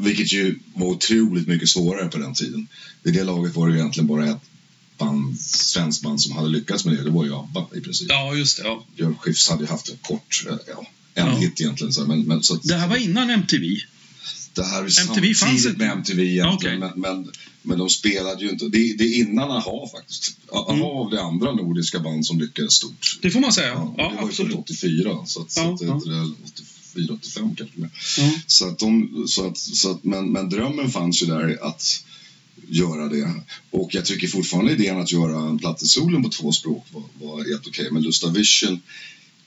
vilket 0.00 0.32
ju 0.32 0.58
var 0.74 0.86
otroligt 0.86 1.48
mycket 1.48 1.68
svårare 1.68 2.08
på 2.08 2.18
den 2.18 2.34
tiden. 2.34 2.66
Vid 3.02 3.14
det 3.14 3.24
laget 3.24 3.54
var 3.56 3.68
det 3.68 3.74
ju 3.74 3.78
egentligen 3.80 4.06
bara 4.06 4.30
ett 4.30 4.40
band, 4.98 5.40
svenskt 5.40 6.02
band 6.02 6.20
som 6.20 6.32
hade 6.36 6.48
lyckats 6.48 6.84
med 6.84 6.94
det. 6.96 7.04
Det 7.04 7.10
var 7.10 7.24
ju 7.24 7.34
ABBA 7.34 7.66
i 7.76 7.80
princip. 7.80 8.08
Ja, 8.10 8.34
just 8.34 8.56
det. 8.56 8.62
Ja. 8.62 8.86
Björn 8.96 9.16
Skifs 9.20 9.48
hade 9.48 9.62
ju 9.64 9.68
haft 9.70 9.88
en 9.88 9.96
kort, 10.02 10.44
eh, 10.50 10.56
ja, 10.68 10.86
en 11.14 11.26
Ja. 11.26 11.36
hit 11.38 11.60
egentligen. 11.60 11.92
Så, 11.92 12.06
men, 12.06 12.22
men, 12.22 12.42
så 12.42 12.54
att, 12.54 12.62
Det 12.62 12.74
här 12.74 12.88
var 12.88 12.96
innan 12.96 13.30
MTV. 13.30 13.76
Det 14.58 14.64
här 14.66 14.82
är 14.82 15.00
MTV 15.08 15.26
fanns 15.34 15.38
samtidigt 15.38 15.78
med 15.78 15.92
MTV 15.92 16.22
egentligen. 16.22 16.82
Okej. 16.82 16.92
Men, 16.96 17.00
men, 17.22 17.32
men 17.62 17.78
de 17.78 17.88
spelade 17.90 18.44
ju 18.44 18.50
inte. 18.50 18.64
Det, 18.68 18.94
det 18.98 19.04
är 19.04 19.14
innan 19.18 19.50
AHA 19.50 19.88
faktiskt. 19.96 20.36
AHA 20.52 20.72
Mm. 20.72 20.80
var 20.80 21.10
det 21.10 21.22
andra 21.22 21.52
nordiska 21.54 21.98
band 22.00 22.26
som 22.26 22.38
lyckades 22.40 22.72
stort. 22.74 23.18
Det 23.22 23.30
får 23.30 23.40
man 23.40 23.52
säga. 23.52 23.68
Ja, 23.68 23.94
Ja, 23.98 24.08
det 24.08 24.14
var 24.14 24.22
ju 24.22 24.28
absolut. 24.28 24.52
först 24.52 24.58
84, 24.70 25.18
så 25.26 25.40
att, 25.42 25.50
så 25.52 25.60
Ja, 25.60 25.72
att 25.74 25.80
det 25.80 25.86
ja. 25.86 25.94
heter 25.94 26.10
det 26.10 26.32
84, 26.94 27.14
85 27.14 27.54
kanske 27.56 27.80
mer. 27.80 27.90
Ja. 28.18 28.30
Så 28.46 28.68
att 28.68 28.78
de, 28.78 29.24
så 29.28 29.46
att, 29.46 29.58
så 29.58 29.90
att, 29.90 30.04
men, 30.04 30.32
men 30.32 30.48
drömmen 30.48 30.90
fanns 30.90 31.22
ju 31.22 31.26
där 31.26 31.58
att 31.62 32.04
göra 32.68 33.08
det. 33.08 33.34
Och 33.70 33.94
jag 33.94 34.04
tycker 34.04 34.28
fortfarande 34.28 34.72
idén 34.72 35.00
att 35.00 35.12
göra 35.12 35.48
en 35.48 35.58
platta 35.58 35.84
i 35.84 35.88
solen 35.88 36.22
på 36.22 36.28
två 36.28 36.52
språk 36.52 36.86
var, 36.92 37.02
var 37.26 37.44
helt 37.50 37.66
okej. 37.66 37.88
Men 37.92 38.02
Lusta 38.02 38.28
Vision 38.30 38.80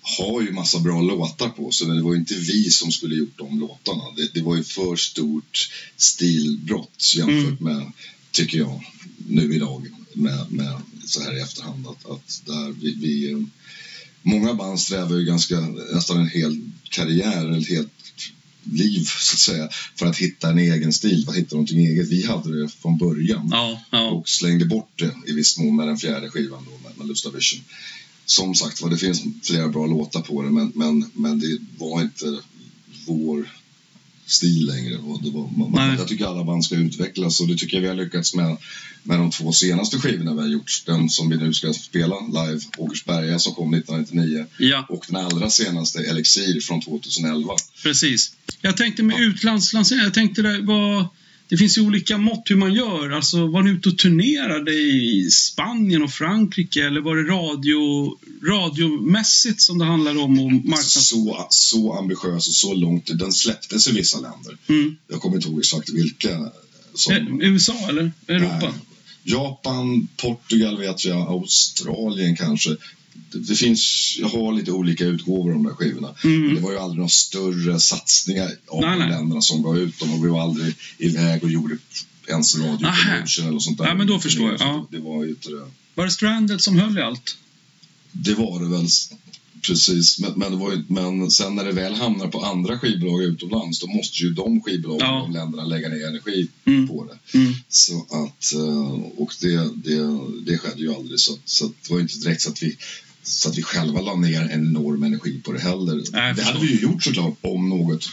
har 0.01 0.41
ju 0.41 0.51
massa 0.51 0.79
bra 0.79 1.01
låtar 1.01 1.49
på 1.49 1.71
så 1.71 1.85
det 1.85 2.01
var 2.01 2.13
ju 2.13 2.19
inte 2.19 2.35
vi 2.35 2.69
som 2.69 2.91
skulle 2.91 3.15
gjort 3.15 3.37
de 3.37 3.59
låtarna. 3.59 4.03
Det, 4.15 4.33
det 4.33 4.41
var 4.41 4.55
ju 4.55 4.63
för 4.63 4.95
stort 4.95 5.69
stilbrott 5.97 7.13
jämfört 7.15 7.59
med, 7.59 7.91
tycker 8.31 8.57
jag, 8.57 8.83
nu 9.27 9.55
idag 9.55 9.87
med, 10.13 10.51
med 10.51 10.81
så 11.05 11.21
här 11.23 11.37
i 11.37 11.41
efterhand 11.41 11.87
att, 11.87 12.05
att 12.05 12.41
där 12.45 12.75
vi, 12.81 12.95
vi 12.95 13.45
Många 14.23 14.53
band 14.53 14.79
strävar 14.79 15.17
ju 15.17 15.25
ganska, 15.25 15.59
nästan 15.93 16.17
en 16.17 16.29
hel 16.29 16.61
karriär, 16.89 17.45
eller 17.45 17.59
ett 17.59 17.69
helt 17.69 17.91
liv 18.63 19.03
så 19.03 19.35
att 19.35 19.39
säga, 19.39 19.69
för 19.95 20.05
att 20.05 20.17
hitta 20.17 20.49
en 20.49 20.59
egen 20.59 20.93
stil, 20.93 21.25
för 21.25 21.31
att 21.31 21.37
hitta 21.37 21.55
någonting 21.55 21.85
eget. 21.85 22.07
Vi 22.07 22.25
hade 22.25 22.61
det 22.61 22.69
från 22.69 22.97
början 22.97 23.49
Ja, 23.51 23.81
ja. 23.91 24.09
och 24.09 24.29
slängde 24.29 24.65
bort 24.65 24.91
det 24.95 25.15
i 25.27 25.33
viss 25.33 25.57
mån 25.57 25.75
med 25.75 25.87
den 25.87 25.97
fjärde 25.97 26.29
skivan 26.29 26.65
då, 26.69 26.87
med, 26.87 26.97
med 26.97 27.07
Lusta 27.07 27.29
Vision. 27.29 27.61
Som 28.25 28.55
sagt 28.55 28.81
var, 28.81 28.89
det 28.89 28.97
finns 28.97 29.21
flera 29.43 29.67
bra 29.67 29.85
låtar 29.87 30.21
på 30.21 30.41
det 30.41 30.49
men, 30.51 30.71
men, 30.75 31.11
men 31.13 31.39
det 31.39 31.57
var 31.77 32.01
inte 32.01 32.39
vår 33.07 33.51
stil 34.25 34.65
längre. 34.65 34.97
Och 34.97 35.23
det 35.23 35.29
var, 35.29 35.49
man, 35.57 35.71
Nej. 35.71 35.95
jag 35.97 36.07
tycker 36.07 36.25
alla 36.25 36.43
band 36.43 36.65
ska 36.65 36.75
utvecklas 36.75 37.39
och 37.39 37.47
det 37.47 37.57
tycker 37.57 37.77
jag 37.77 37.81
vi 37.81 37.87
har 37.87 37.95
lyckats 37.95 38.35
med 38.35 38.57
med 39.03 39.19
de 39.19 39.31
två 39.31 39.53
senaste 39.53 39.97
skivorna 39.99 40.33
vi 40.33 40.41
har 40.41 40.47
gjort. 40.47 40.83
Den 40.85 41.09
som 41.09 41.29
vi 41.29 41.37
nu 41.37 41.53
ska 41.53 41.73
spela 41.73 42.15
live, 42.19 42.61
Åkersberga 42.77 43.39
som 43.39 43.53
kom 43.53 43.73
1999 43.73 44.45
ja, 44.57 44.85
och 44.89 45.05
den 45.07 45.15
allra 45.25 45.49
senaste, 45.49 45.99
Elixir 45.99 46.59
från 46.61 46.81
2011. 46.81 47.53
precis. 47.83 48.33
Jag 48.61 48.77
tänkte 48.77 49.03
med 49.03 49.15
Ja. 49.19 49.23
utlandslansering, 49.23 50.03
jag 50.03 50.13
tänkte 50.13 50.41
det 50.41 50.61
var... 50.61 51.07
Det 51.51 51.57
finns 51.57 51.77
ju 51.77 51.81
olika 51.81 52.17
mått 52.17 52.43
hur 52.45 52.55
man 52.55 52.73
gör. 52.73 53.09
Alltså, 53.09 53.47
var 53.47 53.61
ni 53.63 53.71
ute 53.71 53.89
och 53.89 53.97
turnerade 53.97 54.71
i 54.71 55.29
Spanien 55.31 56.03
och 56.03 56.11
Frankrike 56.11 56.85
eller 56.85 57.01
var 57.01 57.15
det 57.15 57.23
radio, 57.23 58.17
radiomässigt 58.47 59.61
som 59.61 59.77
det 59.77 59.85
handlade 59.85 60.19
om 60.19 60.39
och 60.39 60.51
marknads... 60.51 61.07
Så, 61.07 61.47
så 61.49 61.93
ambitiös 61.93 62.47
och 62.47 62.53
så 62.53 62.73
långt. 62.73 63.19
Den 63.19 63.31
släpptes 63.31 63.87
i 63.87 63.91
vissa 63.91 64.19
länder. 64.19 64.57
Mm. 64.67 64.95
Jag 65.07 65.21
kommer 65.21 65.35
inte 65.35 65.47
ihåg 65.47 65.59
exakt 65.59 65.89
vilka. 65.89 66.51
Som, 66.93 67.13
Eh, 67.13 67.49
USA 67.49 67.75
eller 67.89 68.11
Europa? 68.27 68.59
Nej. 68.61 68.71
Japan, 69.23 70.07
Portugal 70.17 70.77
vet 70.77 71.05
jag, 71.05 71.17
Australien 71.17 72.35
kanske. 72.35 72.77
Det, 73.33 73.55
finns, 73.55 74.15
jag 74.19 74.27
har 74.29 74.53
lite 74.53 74.71
olika 74.71 75.05
utgåvor 75.05 75.49
av 75.51 75.55
de 75.55 75.63
där 75.63 75.73
skivorna. 75.73 76.15
Mm. 76.23 76.55
Det 76.55 76.61
var 76.61 76.71
ju 76.71 76.77
aldrig 76.77 76.97
några 76.97 77.09
större 77.09 77.79
satsningar 77.79 78.51
av 78.67 78.81
Nej, 78.81 78.89
de 78.91 78.99
nej. 78.99 79.09
länderna 79.09 79.41
som 79.41 79.61
gav 79.63 79.77
ut 79.79 79.99
dem 79.99 80.13
och 80.13 80.25
vi 80.25 80.29
var 80.29 80.41
aldrig 80.41 80.75
iväg 80.97 81.43
och 81.43 81.51
gjorde 81.51 81.77
ens 82.27 82.55
radiopromotion 82.55 83.47
eller 83.47 83.59
sånt 83.59 83.77
där. 83.77 83.85
Ja, 83.87 83.93
men 83.95 84.07
då 84.07 84.19
förstår 84.19 84.51
jag, 84.51 84.61
ja. 84.61 84.87
Det, 84.91 84.99
var 84.99 85.23
ju 85.23 85.29
inte 85.29 85.49
det. 85.49 85.67
Var 85.95 86.05
det 86.05 86.11
Stranded 86.11 86.61
som 86.61 86.79
höll 86.79 86.97
i 86.97 87.01
allt? 87.01 87.37
Det 88.11 88.33
var 88.33 88.59
det 88.59 88.69
väl, 88.69 88.87
precis. 89.61 90.19
Men, 90.19 90.33
men, 90.35 90.51
det 90.51 90.57
var 90.57 90.71
ju, 90.71 90.83
men 90.87 91.31
sen 91.31 91.55
när 91.55 91.65
det 91.65 91.71
väl 91.71 91.93
hamnar 91.93 92.27
på 92.27 92.41
andra 92.45 92.79
skivbolag 92.79 93.23
utomlands 93.23 93.79
då 93.79 93.87
måste 93.87 94.23
ju 94.23 94.29
de 94.29 94.61
skivbolagen 94.61 95.07
Ja. 95.07 95.21
de 95.21 95.31
länderna 95.33 95.63
lägga 95.65 95.89
ner 95.89 96.07
energi 96.07 96.47
Mm. 96.65 96.87
på 96.87 97.05
det. 97.05 97.37
Mm. 97.37 97.53
Så 97.69 97.99
att, 98.09 98.53
eh, 98.53 98.91
och 99.17 99.33
det, 99.41 99.55
det, 99.75 100.19
det 100.51 100.57
skedde 100.57 100.81
ju 100.81 100.95
aldrig. 100.95 101.19
Så, 101.19 101.37
så 101.45 101.65
det 101.67 101.89
var 101.89 101.97
ju 101.97 102.01
inte 102.03 102.17
direkt 102.17 102.41
så 102.41 102.49
att 102.49 102.63
vi 102.63 102.77
så 103.23 103.49
att 103.49 103.57
vi 103.57 103.61
själva 103.61 104.01
la 104.01 104.15
ner 104.15 104.41
en 104.41 104.51
enorm 104.51 105.03
energi 105.03 105.41
på 105.43 105.51
det 105.51 105.59
heller. 105.59 106.03
jag 106.11 106.35
det 106.35 106.43
hade 106.43 106.59
vi 106.59 106.71
ju 106.71 106.81
gjort 106.81 107.03
såklart 107.03 107.37
om 107.41 107.69
något 107.69 108.09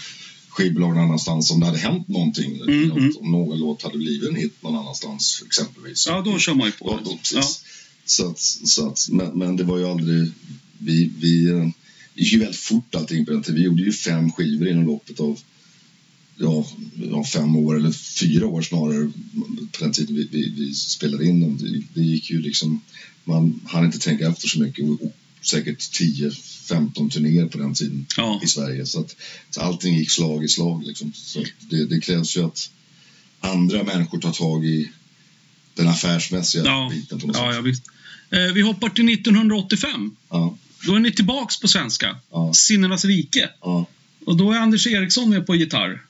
skivbolag 0.49 0.95
någon 0.95 1.05
annanstans, 1.05 1.51
om 1.51 1.61
det 1.61 1.67
hade 1.67 1.79
hänt 1.79 2.09
någonting. 2.09 2.61
Mm, 2.61 2.91
mm. 2.91 3.13
Om 3.21 3.33
någon 3.33 3.59
låt 3.59 3.83
hade 3.83 3.99
blivit 3.99 4.29
en 4.29 4.37
hit 4.37 4.63
någon 4.63 4.77
annanstans 4.77 5.43
exempelvis. 5.47 6.07
Ja, 6.07 6.23
då 6.25 6.39
kör 6.39 6.55
man 6.55 6.67
ju 6.67 6.73
på 6.73 7.01
då, 7.05 7.17
precis. 7.17 7.35
Ja. 7.35 7.45
Så 8.05 8.31
att, 8.31 8.39
så 8.69 8.89
att, 8.89 9.09
men, 9.11 9.39
men 9.39 9.57
det 9.57 9.65
var 9.65 9.79
ju 9.79 9.89
aldrig... 9.89 10.33
Vi, 10.79 11.13
vi 11.19 11.51
eh, 11.51 11.69
det 12.15 12.23
gick 12.23 12.33
ju 12.33 12.39
väldigt 12.39 12.61
fort 12.61 12.95
allting 12.95 13.27
på 13.27 13.33
den 13.33 13.43
tiden. 13.43 13.57
Vi 13.57 13.65
gjorde 13.65 13.83
ju 13.83 13.93
fem 13.93 14.33
skivor 14.33 14.69
inom 14.69 14.87
loppet 14.87 15.21
av 15.21 15.41
ja, 16.39 17.25
fem 17.33 17.57
år, 17.57 17.77
eller 17.79 17.93
fyra 17.93 18.47
år 18.47 18.63
snarare, 18.63 19.11
på 19.73 19.85
den 19.85 19.93
tiden 19.93 20.17
vi, 20.17 20.29
vi, 20.33 20.51
vi 20.57 20.75
spelade 20.75 21.25
in 21.27 21.41
dem. 21.41 21.57
Det, 21.61 21.83
det 22.01 22.07
gick 22.07 22.31
ju 22.31 22.41
liksom... 22.43 22.81
Man 23.25 23.61
hann 23.67 23.85
inte 23.85 23.99
tänka 23.99 24.29
efter 24.29 24.49
så 24.49 24.61
mycket. 24.61 24.85
Och, 24.85 25.03
och 25.03 25.13
säkert 25.43 25.79
10-15 25.79 27.11
turnéer 27.11 27.47
på 27.47 27.59
den 27.59 27.75
tiden 27.75 28.07
Ja. 28.17 28.41
i 28.45 28.47
Sverige. 28.47 28.87
Så, 28.87 29.01
att, 29.01 29.17
så 29.51 29.61
allting 29.61 29.99
gick 29.99 30.11
slag 30.11 30.45
i 30.45 30.49
slag. 30.49 30.85
Liksom. 30.87 31.13
Så 31.15 31.45
det, 31.71 31.85
det 31.87 32.01
krävs 32.01 32.37
ju 32.37 32.45
att 32.45 32.71
andra 33.41 33.83
människor 33.85 34.19
tar 34.21 34.33
tag 34.33 34.65
i 34.67 34.91
den 35.75 35.89
affärsmässiga 35.89 36.63
Ja. 36.65 36.89
biten 36.95 37.21
på 37.21 37.27
något 37.27 37.37
Ja, 37.37 37.47
sätt. 37.47 37.55
ja, 37.57 37.61
visst. 37.61 37.83
Eh, 38.31 38.55
vi 38.55 38.61
hoppar 38.61 38.89
till 38.89 39.09
1985. 39.09 40.17
Ja, 40.31 40.57
Då 40.87 40.95
är 40.95 40.99
ni 40.99 41.13
tillbaks 41.13 41.61
på 41.61 41.69
svenska. 41.69 42.17
ja, 42.31 42.53
Sinnenas 42.55 43.05
rike. 43.05 43.51
Och 44.27 44.37
då 44.37 44.53
är 44.53 44.57
Anders 44.59 44.87
Eriksson 44.87 45.31
med 45.31 45.47
på 45.47 45.55
gitarr. 45.57 46.03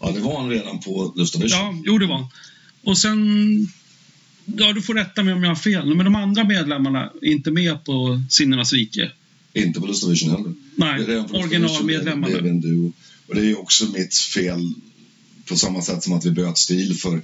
Ja, 0.00 0.12
det 0.12 0.20
var 0.20 0.40
han 0.40 0.50
redan 0.50 0.80
på 0.80 1.12
Gustav. 1.16 1.42
Ja, 1.44 1.74
jo 1.84 1.98
det 1.98 2.06
var. 2.06 2.26
Och 2.84 2.98
sen... 2.98 3.68
Ja, 4.44 4.72
du 4.72 4.82
får 4.82 4.94
rätta 4.94 5.22
mig 5.22 5.34
om 5.34 5.42
jag 5.42 5.50
har 5.50 5.56
fel. 5.56 5.94
Men 5.94 6.04
de 6.04 6.14
andra 6.14 6.44
medlemmarna 6.44 7.12
är 7.22 7.28
inte 7.28 7.50
med 7.50 7.84
på 7.84 8.22
Sinnenas 8.30 8.72
rike. 8.72 9.12
Inte 9.52 9.80
på 9.80 9.86
Gustav 9.86 10.14
heller. 10.14 10.54
Nej, 10.76 11.04
Det 11.04 11.20
originalmedlemmarna. 11.20 12.40
Det 12.40 12.60
duo. 12.60 12.92
Och 13.28 13.34
det 13.34 13.50
är 13.50 13.60
också 13.60 13.84
mitt 13.84 14.14
fel. 14.14 14.72
På 15.44 15.56
samma 15.56 15.82
sätt 15.82 16.02
som 16.02 16.12
att 16.12 16.26
vi 16.26 16.30
bytte 16.30 16.54
stil 16.54 16.94
för 16.94 17.22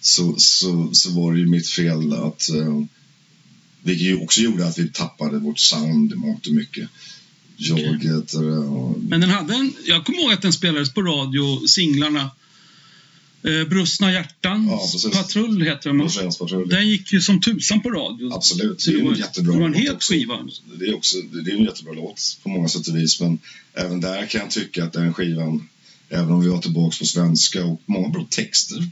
så, 0.00 0.34
så, 0.36 0.90
så 0.92 1.10
var 1.10 1.32
det 1.32 1.38
ju 1.38 1.46
mitt 1.46 1.68
fel 1.68 2.12
att 2.12 2.48
uh, 2.54 2.84
vilket 3.82 4.06
ju 4.06 4.16
också 4.16 4.40
gjorde 4.40 4.66
att 4.66 4.78
vi 4.78 4.88
tappade 4.88 5.38
vårt 5.38 5.58
sound 5.58 6.12
i 6.12 6.14
mångt 6.14 6.46
och 6.46 6.52
mycket. 6.52 6.88
Jag 7.60 7.78
Okej. 7.78 8.08
heter... 8.16 8.50
eh, 8.50 8.92
Men 9.08 9.20
den 9.20 9.30
hade 9.30 9.54
en... 9.54 9.72
Jag 9.84 10.04
kommer 10.04 10.18
ihåg 10.22 10.32
att 10.32 10.42
den 10.42 10.52
spelades 10.52 10.94
på 10.94 11.02
radio, 11.02 11.66
singlarna. 11.66 12.30
Eh, 13.42 13.68
Brustna 13.68 14.12
hjärtan, 14.12 14.66
Ja, 14.70 14.88
precis. 14.92 15.12
Patrull 15.12 15.62
heter 15.62 15.88
de. 15.90 16.02
Rosens-patrull. 16.02 16.68
Den 16.68 16.88
gick 16.88 17.12
ju 17.12 17.20
som 17.20 17.40
tusan 17.40 17.80
på 17.82 17.90
radio. 17.90 18.32
Absolut, 18.34 18.84
det 18.86 18.90
är 18.92 19.02
det 19.02 19.08
en 19.08 19.14
jättebra 19.14 19.52
det 19.52 19.58
var 19.60 19.66
en 19.66 19.72
låt 19.84 19.94
också. 19.94 20.12
skiva. 20.12 20.48
Det 20.78 20.84
är, 20.86 20.94
också, 20.94 21.16
det 21.20 21.50
är 21.50 21.54
en 21.56 21.64
jättebra 21.64 21.92
låt 21.92 22.38
på 22.42 22.48
många 22.48 22.68
sätt 22.68 22.88
och 22.88 22.96
vis. 22.96 23.20
Men 23.20 23.38
även 23.74 24.00
där 24.00 24.26
kan 24.26 24.40
jag 24.40 24.50
tycka 24.50 24.84
att 24.84 24.92
den 24.92 25.14
skivan, 25.14 25.68
även 26.08 26.30
om 26.32 26.40
vi 26.40 26.48
var 26.48 26.58
tillbaka 26.58 26.96
på 26.98 27.06
svenska 27.06 27.64
och 27.64 27.82
många 27.86 28.08
bra 28.08 28.26
texter. 28.30 28.90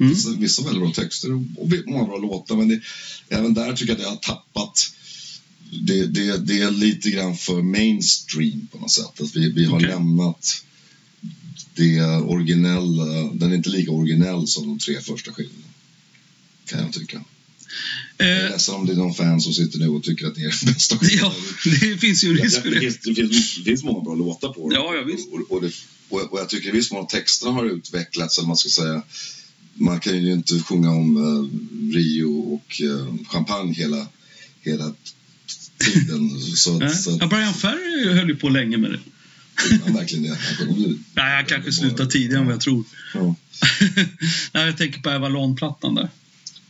Mm. 0.00 0.14
Vissa, 0.38 0.62
väldigt 0.62 0.82
bra 0.82 0.92
texter 0.92 1.32
och 1.32 1.42
många 1.86 2.04
bra 2.04 2.18
låtar. 2.18 2.56
Men 2.56 2.68
det, 2.68 2.80
även 3.28 3.54
där 3.54 3.72
tycker 3.72 3.92
jag 3.92 3.96
att 3.96 4.02
det 4.22 4.28
har 4.30 4.34
tappat. 4.36 4.92
Det, 5.70 6.06
det, 6.06 6.46
det 6.46 6.60
är 6.60 6.70
lite 6.70 7.10
grann 7.10 7.36
för 7.36 7.62
mainstream 7.62 8.68
på 8.72 8.78
något 8.78 8.90
sätt. 8.90 9.20
Att 9.20 9.36
vi, 9.36 9.52
vi 9.52 9.64
har 9.64 9.76
Okej. 9.76 9.88
lämnat 9.88 10.64
det 11.74 12.02
originella. 12.02 13.32
Den 13.32 13.52
är 13.52 13.56
inte 13.56 13.70
lika 13.70 13.90
originell 13.90 14.46
som 14.46 14.66
de 14.66 14.78
tre 14.78 15.00
första 15.00 15.32
skivorna. 15.32 15.64
Kan 16.64 16.80
jag 16.80 16.92
tycka. 16.92 17.24
Jag 18.16 18.28
är 18.28 18.44
Eh, 18.44 18.50
ledsen 18.50 18.74
om 18.74 18.86
det 18.86 18.92
är 18.92 18.96
någon 18.96 19.14
fan 19.14 19.40
som 19.40 19.52
sitter 19.52 19.78
nu 19.78 19.88
och 19.88 20.02
tycker 20.02 20.26
att 20.26 20.34
det 20.34 20.40
är 20.40 20.66
bästa 20.66 20.98
ja, 21.02 21.34
det 21.64 21.98
finns 21.98 22.24
ju 22.24 22.36
risk 22.36 22.62
för 22.62 22.70
det, 22.70 22.74
det. 22.74 22.80
finns, 22.80 22.98
det, 22.98 23.14
finns, 23.14 23.56
det 23.56 23.64
finns 23.64 23.84
många 23.84 24.04
bra 24.04 24.14
låtar 24.14 24.52
på 24.52 24.70
den. 24.70 24.80
Ja, 24.80 24.94
ja, 24.94 25.02
visst. 25.02 25.28
Och, 25.28 25.50
och, 25.50 25.62
det, 25.62 25.72
och, 26.08 26.32
och 26.32 26.38
jag 26.38 26.48
tycker 26.48 26.68
i 26.68 26.72
viss 26.72 26.92
mån 26.92 27.02
att 27.02 27.08
texterna 27.08 27.52
har 27.52 27.64
utvecklats, 27.64 28.38
eller 28.38 28.48
man 28.48 28.56
ska 28.56 28.68
säga. 28.68 29.02
Man 29.74 30.00
kan 30.00 30.24
ju 30.24 30.32
inte 30.32 30.58
sjunga 30.58 30.90
om 30.90 31.16
eh, 31.16 31.94
Rio 31.94 32.54
och 32.54 32.80
eh, 32.82 33.14
champagne 33.28 33.74
hela, 33.74 34.06
hela 34.60 34.94
tiden. 35.78 36.40
Så, 36.40 36.82
att- 36.84 36.96
så 37.00 37.10
Ja, 37.10 37.24
att, 37.24 37.30
Brian 37.30 37.54
Ferry 37.54 38.12
höll 38.14 38.28
ju 38.28 38.36
på 38.36 38.48
länge 38.48 38.76
med 38.76 38.90
det. 38.90 38.98
han 39.84 39.94
verkligen 39.94 40.22
det. 40.24 40.38
Han 40.58 40.98
Nej, 41.14 41.36
han 41.36 41.44
kanske 41.44 41.72
slutar 41.72 42.06
tidigare 42.06 42.40
än 42.40 42.46
vad 42.46 42.54
jag 42.54 42.60
tror. 42.60 42.84
Ja. 43.14 43.34
Nej, 44.52 44.66
jag 44.66 44.78
tänker 44.78 45.00
på 45.00 45.10
Avalon-plattan 45.10 45.94
där. 45.94 46.08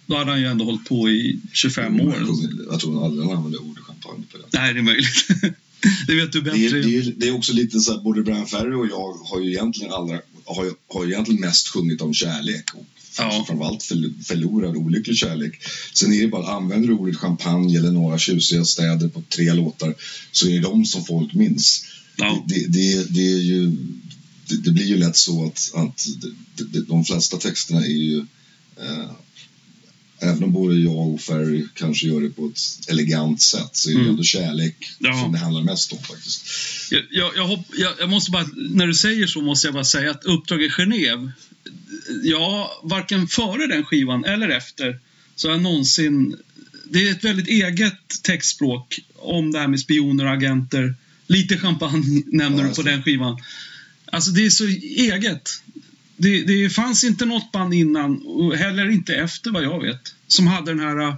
Då 0.07 0.16
hade 0.16 0.31
han 0.31 0.40
ju 0.40 0.47
ändå 0.47 0.64
hållit 0.64 0.85
på 0.88 1.11
i 1.11 1.40
25 1.53 2.01
år. 2.01 2.14
Jag 2.18 2.27
tror- 2.27 2.66
Jag 2.71 2.81
tror 2.81 3.05
aldrig 3.05 3.27
han 3.29 3.37
använder 3.37 3.62
ordet 3.62 3.85
champagne 3.85 4.25
på 4.33 4.38
det. 4.38 4.44
Nej, 4.59 4.75
det 4.75 4.81
är 4.81 4.83
möjligt. 4.83 5.29
det 6.07 6.14
vet 6.14 6.33
du 6.33 6.40
Det 6.40 6.44
bättre. 6.51 6.79
är, 6.79 6.83
det, 6.83 6.97
är, 6.97 7.14
det 7.16 7.29
är 7.29 7.35
också 7.35 7.53
lite 7.53 7.81
så 7.81 7.94
att 7.94 8.03
både 8.05 8.23
Brian 8.23 8.47
Ferry 8.47 8.75
och 8.75 8.87
jag 8.87 9.12
har 9.14 9.40
ju 9.40 9.51
egentligen, 9.51 9.92
aldrig, 9.92 10.18
har, 10.44 10.66
har 10.94 11.07
egentligen 11.07 11.40
mest 11.40 11.68
sjungit 11.68 12.01
om 12.01 12.14
kärlek. 12.14 12.64
Och 12.75 12.87
Ja. 13.19 13.45
Framförallt 13.49 13.83
för, 13.83 14.25
förlorad 14.25 14.77
olycklig 14.77 15.17
kärlek. 15.17 15.61
Sen 15.95 16.13
är 16.13 16.21
det 16.21 16.29
bara, 16.29 16.53
använder 16.53 16.89
du 16.89 16.95
ordet 16.95 17.17
champagne 17.17 17.79
eller 17.79 17.91
några 17.91 18.19
tjusiga 18.19 18.65
städer 18.65 19.09
på 19.09 19.23
tre 19.29 19.53
låtar 19.53 19.95
så 20.33 20.49
är 20.49 20.53
det 20.53 20.61
de 20.61 20.85
som 20.85 21.05
folk 21.05 21.35
minns. 21.35 21.85
Ja. 22.17 22.45
Det, 22.49 22.67
det, 22.67 23.15
det, 23.15 23.33
är 23.33 23.39
ju, 23.43 23.67
det, 24.47 24.57
det 24.57 24.71
blir 24.71 24.87
ju 24.87 24.97
lätt 24.97 25.17
så 25.17 25.47
att, 25.47 25.71
att 25.75 26.07
de 26.89 27.05
flesta 27.05 27.37
texterna 27.37 27.81
är 27.85 28.03
ju 28.03 28.19
eh, 28.81 29.11
Även 30.21 30.45
om 30.45 30.53
både 30.53 30.77
jag 30.77 31.09
och 31.15 31.21
Ferry 31.21 31.67
kanske 31.75 32.07
gör 32.07 32.21
det 32.21 32.31
på 32.31 32.47
ett 32.47 32.91
elegant 32.91 33.43
sätt 33.43 33.71
så 33.73 33.91
är 33.91 33.95
det 33.95 33.99
Mm. 34.01 34.11
ändå 34.11 34.23
kärlek 34.23 34.75
Ja. 34.99 35.21
som 35.23 35.33
det 35.33 35.39
handlar 35.39 35.63
mest 35.63 35.93
om 35.93 35.99
faktiskt. 35.99 36.43
Jag, 36.91 37.03
jag, 37.11 37.37
jag, 37.37 37.47
hopp, 37.47 37.67
jag 38.01 38.11
måste 38.11 38.31
bara, 38.31 38.47
när 38.57 38.87
du 38.87 38.95
säger 38.95 39.27
så 39.27 39.41
måste 39.41 39.67
jag 39.67 39.75
bara 39.75 39.85
säga 39.85 40.11
att 40.11 40.25
Uppdrag 40.25 40.63
i 40.63 40.69
Genève, 40.69 41.31
ja, 42.23 42.81
varken 42.83 43.27
före 43.29 43.66
den 43.66 43.85
skivan 43.85 44.25
eller 44.25 44.49
efter 44.49 44.99
så 45.37 45.49
har 45.49 45.55
jag 45.55 45.62
någonsin... 45.62 46.37
Det 46.90 47.09
är 47.09 47.11
ett 47.11 47.25
väldigt 47.25 47.49
eget 47.49 48.23
textspråk 48.23 49.01
om 49.16 49.53
det 49.53 49.59
här 49.59 49.68
med 49.68 49.81
spioner 49.81 50.25
och 50.25 50.31
agenter. 50.33 50.94
Lite 51.27 51.57
champagne 51.59 52.23
nämner 52.27 52.62
Ja, 52.62 52.68
du 52.68 52.75
på 52.75 52.83
det. 52.83 52.90
den 52.90 53.03
skivan. 53.03 53.40
Alltså 54.12 54.31
det 54.31 54.47
är 54.47 54.51
så 54.51 54.66
eget. 54.66 55.51
Det, 56.16 56.42
det 56.42 56.71
fanns 56.71 57.05
inte 57.05 57.25
något 57.25 57.53
band 57.53 57.75
innan 57.75 58.23
och 58.23 58.57
heller 58.57 58.90
inte 58.90 59.14
efter 59.14 59.51
vad 59.51 59.64
jag 59.64 59.83
vet 59.83 60.14
som 60.27 60.47
hade 60.47 60.71
den 60.71 60.81
här... 60.81 61.01
äh, 61.09 61.14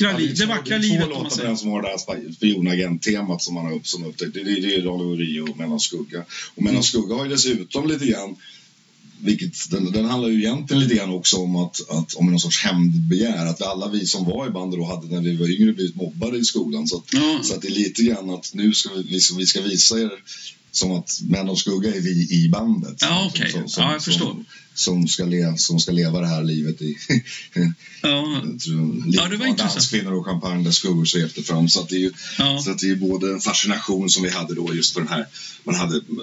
Ja, 0.00 0.12
det, 0.18 0.26
det 0.26 0.36
två- 0.36 0.46
vackra 0.46 0.74
är 0.74 0.78
livet 0.78 0.98
två 1.00 1.04
om 1.06 1.10
man 1.12 1.18
låtar 1.22 1.30
på 1.30 1.36
säger. 1.36 1.48
den 1.48 1.58
som 1.58 1.70
har 1.70 1.82
det 1.82 1.88
här 1.88 2.32
spionagent-temat 2.32 3.42
som 3.42 3.54
man 3.54 3.64
har 3.66 3.72
upp, 3.74 3.86
som 3.86 4.04
upptäckt. 4.04 4.34
Det, 4.34 4.42
det, 4.44 4.60
det 4.60 4.74
är 4.74 4.82
Radio 4.82 5.16
Rio 5.16 5.50
och 5.50 5.58
Mellan 5.58 5.80
Skugga. 5.80 6.24
Och 6.54 6.62
Mellan 6.62 6.70
Mm. 6.74 6.82
Skugga 6.82 7.14
har 7.14 7.24
ju 7.24 7.30
dessutom 7.30 7.88
lite 7.88 8.06
grann 8.06 8.36
vilket, 9.20 9.70
den, 9.70 9.92
den 9.92 10.04
handlar 10.04 10.28
ju 10.28 10.38
egentligen 10.38 10.82
lite 10.82 10.94
grann 10.94 11.10
också 11.10 11.36
om 11.36 11.56
att, 11.56 11.90
att 11.90 12.14
om 12.14 12.26
någon 12.30 12.40
sorts 12.40 12.64
hämndbegär. 12.64 13.46
Att 13.46 13.62
alla 13.62 13.88
vi 13.88 14.06
som 14.06 14.24
var 14.24 14.46
i 14.46 14.50
bandet 14.50 14.78
då 14.80 14.86
hade 14.86 15.06
när 15.06 15.20
vi 15.20 15.36
var 15.36 15.60
yngre 15.60 15.72
blivit 15.72 15.96
mobbade 15.96 16.38
i 16.38 16.44
skolan. 16.44 16.88
Så 16.88 16.96
att, 16.96 17.04
Ja. 17.12 17.40
så 17.44 17.54
att 17.54 17.62
det 17.62 17.68
är 17.68 17.72
lite 17.72 18.02
grann 18.02 18.30
att 18.30 18.50
nu 18.54 18.74
ska 18.74 18.94
vi, 18.94 19.02
vi, 19.02 19.20
ska, 19.20 19.36
vi 19.36 19.46
ska 19.46 19.60
visa 19.60 20.00
er 20.00 20.10
som 20.72 20.92
att 20.92 21.20
Män 21.22 21.48
och 21.48 21.58
Skugga 21.58 21.94
är 21.94 22.00
vi 22.00 22.44
i 22.44 22.48
bandet. 22.48 22.96
Ja, 23.00 23.30
okej. 23.34 23.52
Som, 23.52 23.64
Ja, 23.76 23.92
jag 23.92 24.04
förstår. 24.04 24.26
Som, 24.26 24.44
som, 24.78 25.08
ska 25.08 25.24
le, 25.24 25.54
som 25.58 25.80
ska 25.80 25.92
leva 25.92 26.20
det 26.20 26.26
här 26.26 26.44
livet 26.44 26.82
i 26.82 26.96
Ja, 28.02 28.42
tror, 28.64 29.02
Ja, 29.06 29.28
det 29.28 29.36
var. 29.36 29.56
Danskvinnor 29.56 30.12
och 30.12 30.24
champagne 30.26 30.64
där 30.64 30.70
skuggor 30.70 31.04
svepte 31.04 31.42
fram. 31.42 31.68
Så 31.68 31.80
att 31.80 31.88
det 31.88 31.96
är 31.96 32.00
ju 32.00 32.12
ja. 32.38 32.60
så 32.64 32.70
att 32.70 32.78
det 32.78 32.90
är 32.90 32.96
både 32.96 33.32
en 33.32 33.40
fascination 33.40 34.10
som 34.10 34.22
vi 34.22 34.30
hade 34.30 34.54
då 34.54 34.74
just 34.74 34.92
för 34.94 35.00
den 35.00 35.08
här, 35.08 35.26
man 35.64 35.74
hade 35.74 35.96
m- 36.08 36.20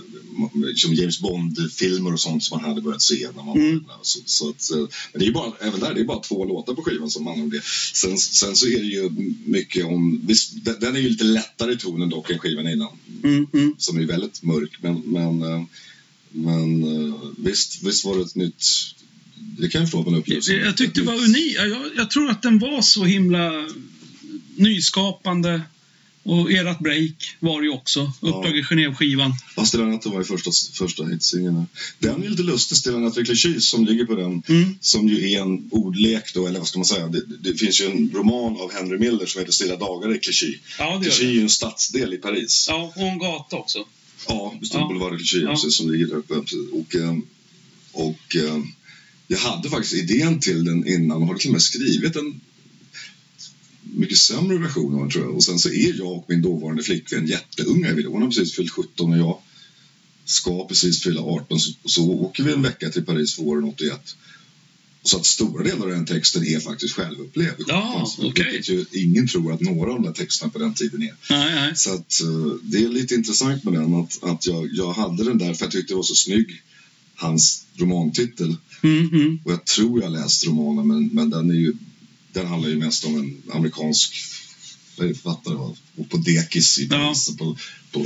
m- 0.55 0.73
som 0.75 0.93
James 0.93 1.19
Bond-filmer 1.19 2.13
och 2.13 2.19
sånt 2.19 2.43
som 2.43 2.57
man 2.59 2.69
hade 2.69 2.81
börjat 2.81 3.01
se 3.01 3.27
när 3.35 3.43
man 3.43 3.57
Mm. 3.57 3.83
var 3.87 3.99
så, 4.01 4.19
så 4.25 4.49
att, 4.49 4.71
eh, 4.71 4.77
Men 4.77 4.87
det 5.19 5.23
är 5.25 5.27
ju 5.27 5.31
bara, 5.33 5.51
även 5.61 5.79
där, 5.79 5.93
det 5.93 6.01
är 6.01 6.05
bara 6.05 6.19
två 6.19 6.45
låtar 6.45 6.73
på 6.73 6.81
skivan 6.81 7.09
som 7.09 7.27
handlar 7.27 7.43
om 7.43 7.49
det. 7.49 7.61
Sen, 7.93 8.17
sen 8.17 8.55
så 8.55 8.67
är 8.67 8.79
det 8.79 8.85
ju 8.87 9.09
mycket 9.45 9.85
om, 9.85 10.21
visst, 10.27 10.65
den- 10.65 10.79
den 10.79 10.95
är 10.95 10.99
ju 10.99 11.09
lite 11.09 11.23
lättare 11.23 11.73
i 11.73 11.77
tonen 11.77 12.09
dock 12.09 12.29
än 12.29 12.39
skivan 12.39 12.67
innan. 12.67 12.97
Mm, 13.23 13.47
mm. 13.53 13.75
Som 13.77 13.97
är 13.99 14.05
väldigt 14.05 14.43
mörk, 14.43 14.71
men, 14.81 14.99
men, 15.05 15.41
eh, 15.41 15.63
men 16.35 16.83
eh, 16.83 17.15
visst, 17.37 17.83
visst 17.83 18.05
var 18.05 18.15
det 18.17 18.21
ett 18.23 18.35
nytt, 18.35 18.65
det 19.59 19.69
kan 19.69 19.81
jag 19.81 19.91
förstå 19.91 20.09
en 20.09 20.15
upplevelse. 20.15 20.53
Jag, 20.53 20.67
jag 20.67 20.77
tyckte 20.77 20.99
det 20.99 21.05
var 21.05 21.13
nytt- 21.13 21.25
unik. 21.27 21.55
Jag, 21.57 21.91
jag 21.97 22.11
tror 22.11 22.29
att 22.29 22.41
den 22.41 22.59
var 22.59 22.81
så 22.81 23.03
himla 23.03 23.69
nyskapande. 24.55 25.61
Och 26.27 26.51
ert 26.51 26.79
break 26.79 27.35
var 27.39 27.61
det 27.61 27.67
ju 27.67 27.73
också. 27.73 28.11
Uppdrag 28.21 28.57
i 28.57 28.61
Genève-skivan. 28.63 29.31
Ja, 29.55 29.65
Stilla 29.65 29.85
natten 29.85 30.11
var 30.11 30.19
ju 30.19 30.25
första, 30.25 30.51
första 30.73 31.03
hitsingeln. 31.05 31.67
Den 31.99 32.23
är 32.23 32.29
lite 32.29 32.43
lustig, 32.43 32.77
Stilla 32.77 32.97
natten 32.97 33.23
vid 33.23 33.25
Clichy, 33.25 33.59
som 33.59 33.85
ligger 33.85 34.05
på 34.05 34.15
den. 34.15 34.43
Mm. 34.47 34.77
Som 34.81 35.07
ju 35.09 35.31
är 35.31 35.41
en 35.41 35.69
ordlek 35.71 36.33
då, 36.33 36.47
eller 36.47 36.59
vad 36.59 36.67
ska 36.67 36.79
man 36.79 36.85
säga? 36.85 37.07
Det, 37.07 37.21
det 37.39 37.57
finns 37.57 37.81
ju 37.81 37.85
en 37.85 38.11
roman 38.13 38.57
av 38.61 38.73
Henry 38.73 38.97
Miller 38.97 39.25
som 39.25 39.39
heter 39.39 39.53
Stilla 39.53 39.75
dagar 39.75 40.15
i 40.15 40.19
Clichy. 40.19 40.57
Ja, 40.79 41.01
Clichy 41.03 41.25
är 41.25 41.31
ju 41.31 41.41
en 41.41 41.49
stadsdel 41.49 42.13
i 42.13 42.17
Paris. 42.17 42.65
Ja, 42.69 42.93
och 42.95 43.01
en 43.01 43.19
gata 43.19 43.55
också. 43.55 43.85
Ja, 44.27 44.57
just 44.59 44.73
det. 44.73 44.79
Ja. 45.41 45.55
Som 45.55 45.91
ligger 45.91 46.07
där 46.07 46.15
uppe. 46.15 46.33
Och, 46.71 46.95
eh, 46.95 47.17
och 47.91 48.35
eh, 48.35 48.63
jag 49.27 49.37
hade 49.37 49.69
faktiskt 49.69 49.93
idén 49.93 50.39
till 50.39 50.63
den 50.63 50.87
innan 50.87 51.21
och 51.21 51.27
har 51.27 51.35
till 51.35 51.49
och 51.49 51.53
med 51.53 51.61
skrivit 51.61 52.15
en 52.15 52.41
mycket 53.81 54.17
sämre 54.17 54.57
version 54.57 54.93
av 54.93 54.99
den 54.99 55.09
tror 55.09 55.25
jag. 55.25 55.35
Och 55.35 55.43
sen 55.43 55.59
så 55.59 55.69
är 55.69 55.97
jag 55.97 56.11
och 56.11 56.25
min 56.27 56.41
dåvarande 56.41 56.83
flickvän 56.83 57.27
jätteunga. 57.27 57.93
vi. 57.93 58.03
Hon 58.03 58.21
har 58.21 58.29
precis 58.29 58.55
fyllt 58.55 58.71
17 58.71 59.11
och 59.11 59.17
jag 59.17 59.37
ska 60.25 60.67
precis 60.67 61.03
fylla 61.03 61.21
18. 61.21 61.59
Så, 61.59 61.71
så 61.85 62.11
åker 62.11 62.43
vi 62.43 62.53
en 62.53 62.61
vecka 62.61 62.89
till 62.89 63.05
Paris 63.05 63.39
våren 63.39 63.63
81. 63.63 64.15
Så 65.05 65.17
att 65.17 65.25
stora 65.25 65.63
delar 65.63 65.85
av 65.85 65.91
den 65.91 66.05
texten 66.05 66.45
är 66.45 66.59
faktiskt 66.59 66.93
självupplevd. 66.93 67.63
Ja, 67.67 67.99
Alltså. 67.99 68.21
Vilket 68.21 68.69
ju 68.69 68.85
ingen 68.91 69.27
tror 69.27 69.53
att 69.53 69.61
några 69.61 69.91
av 69.91 70.01
de 70.01 70.05
där 70.05 70.13
texterna 70.13 70.51
på 70.51 70.59
den 70.59 70.73
tiden 70.73 71.01
är. 71.01 71.15
Nej, 71.29 71.55
nej. 71.55 71.75
Så 71.75 71.93
att, 71.93 72.21
eh, 72.21 72.55
det 72.63 72.77
är 72.77 72.89
lite 72.89 73.15
intressant 73.15 73.63
med 73.63 73.73
den 73.73 73.93
att, 73.93 74.23
att 74.23 74.47
jag, 74.47 74.69
jag 74.73 74.93
hade 74.93 75.23
den 75.23 75.37
där 75.37 75.53
för 75.53 75.65
jag 75.65 75.71
tyckte 75.71 75.93
det 75.93 75.97
var 75.97 76.03
så 76.03 76.15
snygg 76.15 76.61
hans 77.15 77.65
romantitel. 77.75 78.55
Mm, 78.81 79.09
mm. 79.13 79.39
Och 79.43 79.51
jag 79.51 79.65
tror 79.65 80.01
jag 80.01 80.11
läst 80.11 80.47
romanen 80.47 80.87
men, 80.87 81.07
men 81.07 81.29
den, 81.29 81.49
är 81.49 81.55
ju, 81.55 81.73
den 82.33 82.47
handlar 82.47 82.69
ju 82.69 82.75
mest 82.75 83.05
om 83.05 83.15
en 83.15 83.51
amerikansk 83.51 84.15
författare 84.95 85.55
och 85.95 86.09
på 86.09 86.17
dekis 86.17 86.79
i 86.79 86.89
Paris 86.89 87.37
på, 87.37 87.57
på 87.91 88.05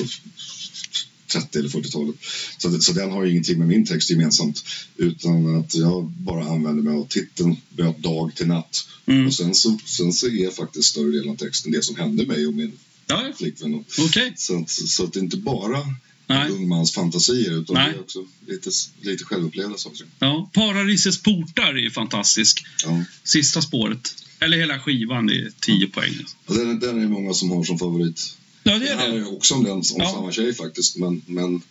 30 1.29 1.59
eller 1.59 1.69
40-talet. 1.69 2.15
Så, 2.57 2.79
så 2.81 2.93
den 2.93 3.11
har 3.11 3.23
ju 3.23 3.31
ingenting 3.31 3.59
med 3.59 3.67
min 3.67 3.85
text 3.85 4.09
gemensamt 4.09 4.63
utan 4.97 5.55
att 5.59 5.75
jag 5.75 6.05
bara 6.05 6.43
använder 6.43 6.83
mig 6.83 6.93
av 6.93 7.07
titeln 7.07 7.57
byt 7.69 7.97
dag 7.97 8.35
till 8.35 8.47
natt. 8.47 8.87
Mm. 9.05 9.27
Och 9.27 9.33
sen 9.33 9.55
så, 9.55 9.77
sen 9.85 10.13
så 10.13 10.27
är 10.27 10.49
faktiskt 10.51 10.89
större 10.89 11.11
delen 11.11 11.29
av 11.29 11.35
texten 11.35 11.71
det 11.71 11.83
som 11.83 11.95
hände 11.95 12.25
mig 12.25 12.47
och 12.47 12.53
min 12.53 12.71
Ja, 13.07 13.23
ja. 13.27 13.33
flickvän. 13.37 13.85
Okej. 13.99 14.33
så, 14.37 14.59
att, 14.59 14.69
så 14.69 15.03
att 15.03 15.13
det 15.13 15.19
är 15.19 15.23
inte 15.23 15.37
bara 15.37 15.79
Nej. 16.27 16.51
ung 16.51 16.67
mans 16.67 16.93
fantasier 16.93 17.61
utan 17.61 17.73
Nej. 17.73 17.91
det 17.91 17.97
är 17.97 18.01
också 18.01 18.25
lite, 18.47 18.69
lite 19.01 19.23
självupplevda 19.23 19.77
saker. 19.77 20.05
Ja, 20.19 20.49
Paradisets 20.53 21.17
portar 21.17 21.73
är 21.73 21.77
ju 21.81 21.91
fantastisk. 21.91 22.65
Ja. 22.85 23.03
Sista 23.23 23.61
spåret. 23.61 24.15
Eller 24.39 24.57
hela 24.57 24.79
skivan, 24.79 25.25
det 25.27 25.33
är 25.33 25.51
10 25.59 25.87
poäng. 25.87 26.25
Och 26.45 26.55
den, 26.55 26.79
den 26.79 27.03
är 27.03 27.07
många 27.07 27.33
som 27.33 27.51
har 27.51 27.63
som 27.63 27.79
favorit. 27.79 28.37
Ja, 28.69 28.79
det 28.79 28.85
Det 28.85 28.91
är 28.91 28.95
handlar 28.97 29.17
det. 29.19 29.25
ju 29.25 29.25
också 29.25 29.53
om 29.55 29.63
den, 29.63 29.73
om 29.73 29.83
Ja. 29.97 30.11
samma 30.13 30.31
tjej 30.31 30.53
faktiskt 30.53 30.95
men, 30.97 31.21
men 31.25 31.61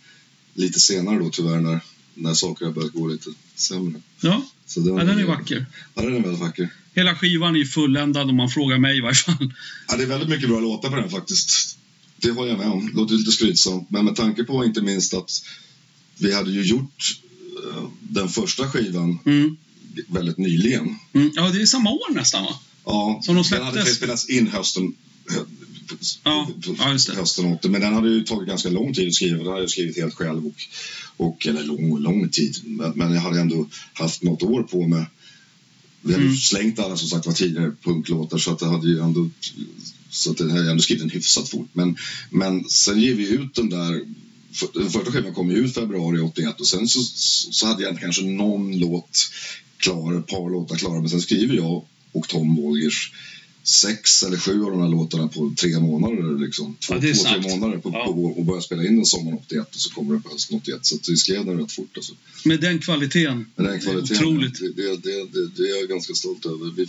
lite 0.53 0.79
senare 0.79 1.19
då 1.19 1.29
tyvärr 1.29 1.59
när, 1.59 1.79
när 2.13 2.33
saker 2.33 2.65
har 2.65 2.71
börjat 2.73 2.93
gå 2.93 3.07
lite 3.07 3.29
sämre. 3.55 4.01
Ja, 4.21 4.45
Så 4.65 4.79
den, 4.79 4.95
ja 4.97 5.03
den 5.03 5.19
är 5.19 5.23
vacker. 5.25 5.65
Ja, 5.95 6.01
den 6.01 6.15
är 6.15 6.19
väldigt 6.21 6.39
vacker. 6.41 6.69
Hela 6.93 7.15
skivan 7.15 7.55
är 7.55 7.59
ju 7.59 7.65
fulländad 7.65 8.29
om 8.29 8.35
man 8.35 8.49
frågar 8.49 8.77
mig 8.77 8.97
i 8.97 9.01
varje 9.01 9.15
fall. 9.15 9.53
Ja, 9.87 9.97
det 9.97 10.03
är 10.03 10.07
väldigt 10.07 10.29
mycket 10.29 10.49
bra 10.49 10.59
låtar 10.59 10.89
på 10.89 10.95
den 10.95 11.09
faktiskt. 11.09 11.77
Det 12.17 12.31
håller 12.31 12.49
jag 12.49 12.57
med 12.59 12.67
om. 12.67 12.91
Låter 12.93 13.13
lite 13.15 13.31
skrytsamt. 13.31 13.89
Men 13.91 14.05
med 14.05 14.15
tanke 14.15 14.43
på 14.43 14.65
inte 14.65 14.81
minst 14.81 15.13
att 15.13 15.31
vi 16.17 16.33
hade 16.33 16.51
ju 16.51 16.63
gjort 16.63 17.19
eh, 17.75 17.83
den 18.01 18.29
första 18.29 18.69
skivan 18.71 19.19
Mm. 19.25 19.57
väldigt 20.07 20.37
nyligen. 20.37 20.95
Mm. 21.13 21.31
Ja, 21.35 21.49
det 21.49 21.61
är 21.61 21.65
samma 21.65 21.89
år 21.91 22.13
nästan 22.13 22.43
va? 22.43 22.59
Ja, 22.85 23.19
Som 23.23 23.35
de 23.35 23.43
den 23.49 23.63
hade 23.63 23.73
släpptes. 23.75 23.95
spelats 23.97 24.29
in 24.29 24.47
hösten 24.47 24.93
Ja, 26.23 26.49
ja, 26.79 26.91
just 26.91 27.07
det. 27.07 27.15
hösten 27.15 27.45
80. 27.53 27.69
Men 27.69 27.81
den 27.81 27.93
hade 27.93 28.09
ju 28.09 28.23
tagit 28.23 28.47
ganska 28.49 28.69
lång 28.69 28.93
tid 28.93 29.07
att 29.07 29.13
skriva. 29.13 29.37
Den 29.37 29.47
hade 29.47 29.59
jag 29.61 29.69
skrivit 29.69 29.97
helt 29.97 30.13
själv. 30.13 30.45
Och, 30.47 30.55
och, 31.17 31.47
eller 31.47 31.63
lång, 31.63 31.99
lång 31.99 32.29
tid. 32.29 32.57
Men, 32.63 32.91
men 32.95 33.13
jag 33.13 33.21
hade 33.21 33.39
ändå 33.39 33.67
haft 33.93 34.23
något 34.23 34.43
år 34.43 34.63
på 34.63 34.87
mig. 34.87 35.05
Vi 36.01 36.13
hade 36.13 36.25
Mm. 36.25 36.37
slängt 36.37 36.79
alla 36.79 36.97
som 36.97 37.07
sagt 37.07 37.25
var 37.25 37.33
tidigare 37.33 37.71
punklåtar 37.83 38.37
så 38.37 38.51
att 38.51 38.59
det 38.59 38.65
hade 38.65 38.87
ju 38.87 38.99
ändå 38.99 39.29
så 40.09 40.31
att 40.31 40.37
det 40.37 40.51
hade 40.51 40.69
ändå 40.71 40.81
skrivit 40.81 41.01
den 41.01 41.09
hyfsat 41.09 41.49
fort. 41.49 41.69
Men, 41.73 41.97
men 42.29 42.69
sen 42.69 42.99
ger 43.01 43.13
vi 43.13 43.27
ut 43.29 43.55
den 43.55 43.69
där 43.69 44.01
för- 44.53 44.79
den 44.79 44.89
första 44.89 45.11
skivan 45.11 45.33
kom 45.33 45.49
ju 45.51 45.57
ut 45.57 45.73
februari 45.73 46.19
81 46.19 46.59
och 46.59 46.67
sen 46.67 46.87
så, 46.87 46.99
så 47.51 47.67
hade 47.67 47.83
jag 47.83 47.99
kanske 47.99 48.21
någon 48.21 48.79
låt 48.79 49.29
klar, 49.77 50.19
ett 50.19 50.27
par 50.27 50.49
låtar 50.49 50.75
klara 50.75 50.99
men 51.01 51.09
sen 51.09 51.21
skriver 51.21 51.55
jag 51.55 51.85
och 52.11 52.27
Tom 52.27 52.55
Wolgers 52.55 53.11
sex 53.69 54.23
eller 54.23 54.37
sju 54.37 54.63
av 54.63 54.71
de 54.71 54.81
här 54.81 54.89
låtarna 54.89 55.27
på 55.27 55.53
tre 55.57 55.79
månader. 55.79 56.39
Liksom. 56.45 56.75
Två, 56.79 56.93
Ja, 56.93 57.01
två 57.01 57.23
tre 57.23 57.57
månader 57.57 57.77
på, 57.77 57.89
Ja. 57.93 58.05
på, 58.05 58.25
och 58.25 58.45
börja 58.45 58.61
spela 58.61 58.83
in 58.83 58.95
den 58.95 59.05
sommaren 59.05 59.37
81 59.37 59.75
och 59.75 59.81
så 59.81 59.89
kommer 59.89 60.13
den 60.13 60.21
på 60.21 60.29
hösten 60.29 60.57
81. 60.57 60.85
Så 60.85 60.97
vi 61.07 61.17
skrev 61.17 61.45
den 61.45 61.59
rätt 61.59 61.71
fort. 61.71 61.97
Alltså. 61.97 62.13
Med 62.45 62.61
den 62.61 62.79
kvaliteten. 62.79 63.45
Men 63.55 63.65
den 63.65 63.79
kvaliteten, 63.79 64.27
Otroligt. 64.27 64.59
Det, 64.59 64.95
det, 64.95 65.25
det, 65.33 65.47
det, 65.57 65.63
är 65.63 65.79
jag 65.79 65.89
ganska 65.89 66.13
stolt 66.13 66.45
över. 66.45 66.71
Vi, 66.75 66.87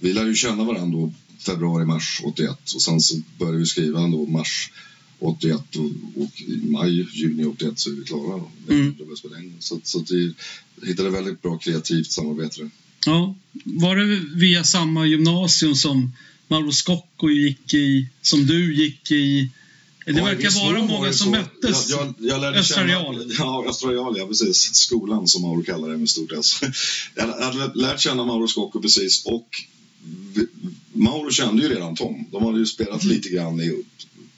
vi 0.00 0.12
lär 0.12 0.26
ju 0.26 0.34
känna 0.34 0.64
varandra 0.64 0.98
då 0.98 1.12
februari, 1.38 1.84
mars 1.84 2.20
81 2.24 2.72
och 2.74 2.82
sen 2.82 3.00
så 3.00 3.20
började 3.38 3.58
vi 3.58 3.66
skriva 3.66 4.00
ändå 4.00 4.26
mars 4.26 4.72
81 5.18 5.76
och, 5.76 6.22
och 6.22 6.40
i 6.40 6.60
maj, 6.64 7.08
juni 7.12 7.44
81 7.44 7.78
så 7.78 7.90
är 7.90 7.94
vi 7.94 8.04
klara. 8.04 8.44
Då. 8.66 8.74
Mm. 8.74 8.94
Spela 9.16 9.38
in. 9.38 9.56
Så, 9.58 9.80
så 9.82 10.04
vi 10.10 10.34
hittade 10.82 11.10
väldigt 11.10 11.42
bra 11.42 11.58
kreativt 11.58 12.10
samarbete. 12.10 12.70
Ja. 13.06 13.34
Var 13.64 13.96
det 13.96 14.20
via 14.34 14.64
samma 14.64 15.06
gymnasium 15.06 15.74
som 15.74 16.12
Mauro 16.48 16.72
Scocco 16.72 17.30
gick 17.30 17.74
i, 17.74 18.08
som 18.22 18.46
du 18.46 18.74
gick 18.76 19.10
i? 19.10 19.50
Det 20.06 20.12
Ja, 20.12 20.24
verkar 20.24 20.50
vara 20.64 20.78
mån 20.78 20.88
var 20.88 20.96
många 20.98 21.12
som 21.12 21.24
så. 21.24 21.30
möttes. 21.30 21.90
Jag, 21.90 22.00
jag, 22.00 22.14
jag 22.30 22.40
lärde 22.40 22.58
Östra 22.58 22.84
Real. 22.86 23.32
Ja, 23.38 23.64
Östra 23.68 23.90
Real, 23.90 24.14
ja 24.18 24.26
precis. 24.26 24.74
Skolan 24.74 25.28
som 25.28 25.42
Mauro 25.42 25.62
kallar 25.62 25.88
det 25.88 25.96
med 25.96 26.08
stort 26.10 26.32
S. 26.32 26.60
Jag 27.14 27.26
hade 27.26 27.74
lärt 27.80 28.00
känna 28.00 28.24
Mauro 28.24 28.48
Scocco 28.48 28.80
precis 28.80 29.24
och 29.24 29.48
Mauro 30.92 31.30
kände 31.30 31.62
ju 31.62 31.68
redan 31.68 31.96
Tom. 31.96 32.24
De 32.32 32.44
hade 32.44 32.58
ju 32.58 32.66
spelat 32.66 33.02
Mm. 33.04 33.16
lite 33.16 33.28
grann 33.28 33.60
i 33.60 33.82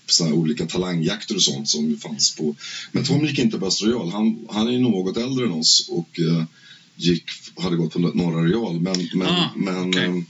såna 0.07 0.35
olika 0.35 0.67
talangjakter 0.67 1.35
och 1.35 1.43
sånt 1.43 1.69
som 1.69 1.97
fanns 1.99 2.35
på. 2.37 2.55
Men 2.93 3.05
Tom 3.05 3.27
gick 3.27 3.39
inte 3.39 3.59
på 3.59 3.67
Östra 3.67 3.89
Real. 3.89 4.11
Han, 4.11 4.47
han 4.51 4.69
är 4.69 4.73
ju 4.73 4.79
något 4.79 5.17
äldre 5.17 5.45
än 5.47 5.53
oss 5.53 5.87
och 5.89 6.21
eh, 6.21 6.45
gick, 7.03 7.25
hade 7.57 7.77
gått 7.77 7.93
på 7.93 7.99
Norra 7.99 8.45
Real. 8.45 8.81
Men, 8.81 9.09
men, 9.15 9.29
Ah, 9.29 9.51
men, 9.57 9.89
okej. 9.89 10.05
eh, 10.05 10.23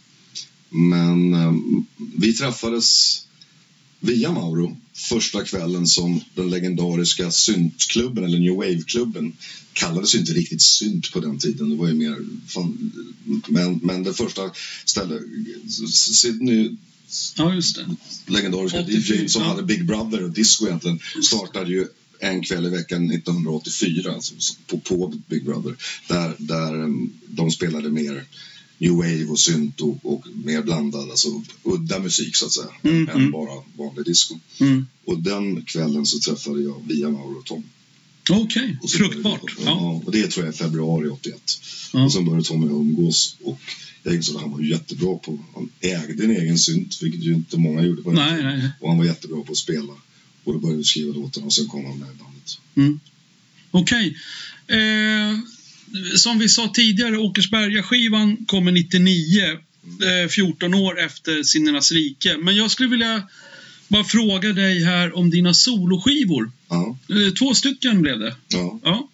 men 0.68 1.34
eh, 1.34 1.52
vi 2.16 2.32
träffades 2.32 3.20
via 4.00 4.32
Mauro 4.32 4.76
första 4.94 5.44
kvällen 5.44 5.86
som 5.86 6.20
den 6.34 6.50
legendariska 6.50 7.30
syntklubben 7.30 8.24
eller 8.24 8.38
new 8.38 8.54
wave-klubben 8.56 9.32
kallades 9.72 10.14
ju 10.14 10.18
inte 10.18 10.32
riktigt 10.32 10.62
synt 10.62 11.12
på 11.12 11.20
den 11.20 11.38
tiden. 11.38 11.70
Det 11.70 11.76
var 11.76 11.88
ju 11.88 11.94
mer 11.94 12.16
fan, 12.48 12.92
men, 13.48 13.80
men 13.82 14.02
det 14.02 14.14
första 14.14 14.50
stället 14.84 15.22
Sydney 15.92 16.76
Ja, 17.36 17.54
just 17.54 17.76
det. 17.76 17.96
legendariska 18.26 18.80
84, 18.80 19.16
DJ 19.16 19.28
som 19.28 19.42
ja. 19.42 19.48
hade 19.48 19.62
Big 19.62 19.86
Brother 19.86 20.24
och 20.24 20.30
disco 20.30 20.66
egentligen 20.66 20.98
startade 21.22 21.70
ju 21.70 21.86
en 22.20 22.42
kväll 22.42 22.66
i 22.66 22.70
veckan 22.70 23.10
1984 23.10 24.12
alltså, 24.12 24.34
på, 24.66 24.78
på 24.78 25.14
Big 25.26 25.44
Brother 25.44 25.74
där, 26.08 26.34
där 26.38 26.74
um, 26.82 27.12
de 27.28 27.50
spelade 27.50 27.90
mer 27.90 28.24
new 28.78 28.92
wave 28.92 29.24
och 29.24 29.38
synt 29.38 29.80
och, 29.80 29.98
och 30.02 30.24
mer 30.44 30.62
blandad, 30.62 31.10
alltså 31.10 31.28
udda 31.62 31.98
musik 31.98 32.36
så 32.36 32.46
att 32.46 32.52
säga, 32.52 32.68
Mm, 32.82 33.08
än 33.08 33.16
mm. 33.16 33.30
bara 33.30 33.62
vanlig 33.76 34.04
disco. 34.04 34.38
Mm. 34.60 34.86
Och 35.04 35.18
den 35.18 35.62
kvällen 35.62 36.06
så 36.06 36.18
träffade 36.18 36.62
jag 36.62 36.82
via 36.88 37.10
Mauro 37.10 37.38
och 37.38 37.44
Tom. 37.44 37.64
Okej, 38.30 38.76
började 38.82 38.88
fruktbart. 38.88 39.58
vi- 39.58 39.64
Ja. 39.64 39.70
Ja, 39.70 40.02
och 40.06 40.12
det 40.12 40.26
tror 40.28 40.46
jag 40.46 40.54
är 40.54 40.58
februari 40.58 41.08
81. 41.08 41.40
Ja. 41.92 42.04
Och 42.04 42.12
sen 42.12 42.24
började 42.24 42.44
Tom 42.44 42.64
och 42.64 42.70
jag 42.70 42.80
umgås 42.80 43.36
och 43.44 43.60
jag 44.02 44.14
insåg 44.14 44.36
att 44.36 44.42
han 44.42 44.50
var 44.50 44.60
jättebra 44.60 45.16
på, 45.16 45.38
han 45.54 45.68
ägde 45.80 46.24
en 46.24 46.30
egen 46.30 46.58
synt, 46.58 46.98
vilket 47.02 47.20
ju 47.22 47.34
inte 47.34 47.56
många 47.58 47.82
gjorde 47.82 48.02
på 48.02 48.12
Nej, 48.12 48.42
nej. 48.42 48.68
Och 48.80 48.88
han 48.88 48.98
var 48.98 49.04
jättebra 49.04 49.42
på 49.42 49.52
att 49.52 49.58
spela. 49.58 49.92
Och 50.50 50.54
då 50.54 50.60
började 50.60 50.78
vi 50.78 50.84
skriva 50.84 51.12
låtarna 51.12 51.46
och 51.46 51.52
sen 51.52 51.66
kom 51.66 51.84
han 51.84 51.98
med 51.98 52.08
i 52.08 52.18
bandet. 52.18 53.00
Okej. 53.70 54.16
Eh, 54.66 55.38
som 56.16 56.38
vi 56.38 56.48
sa 56.48 56.68
tidigare, 56.74 57.16
Åkersberga-skivan 57.18 58.46
kommer 58.46 58.72
99. 58.72 59.42
Eh, 60.22 60.28
14 60.30 60.74
år 60.74 61.00
efter 61.00 61.42
Sinnenas 61.42 61.92
rike. 61.92 62.36
Men 62.36 62.56
jag 62.56 62.70
skulle 62.70 62.88
vilja 62.88 63.22
bara 63.88 64.04
fråga 64.04 64.52
dig 64.52 64.84
här 64.84 65.16
om 65.16 65.30
dina 65.30 65.54
soloskivor. 65.54 66.52
Ja, 66.68 66.98
Eh, 67.08 67.32
två 67.32 67.54
stycken 67.54 68.02
blev 68.02 68.18
det. 68.18 68.36
ja. 68.48 68.80
Ja. 68.84 69.08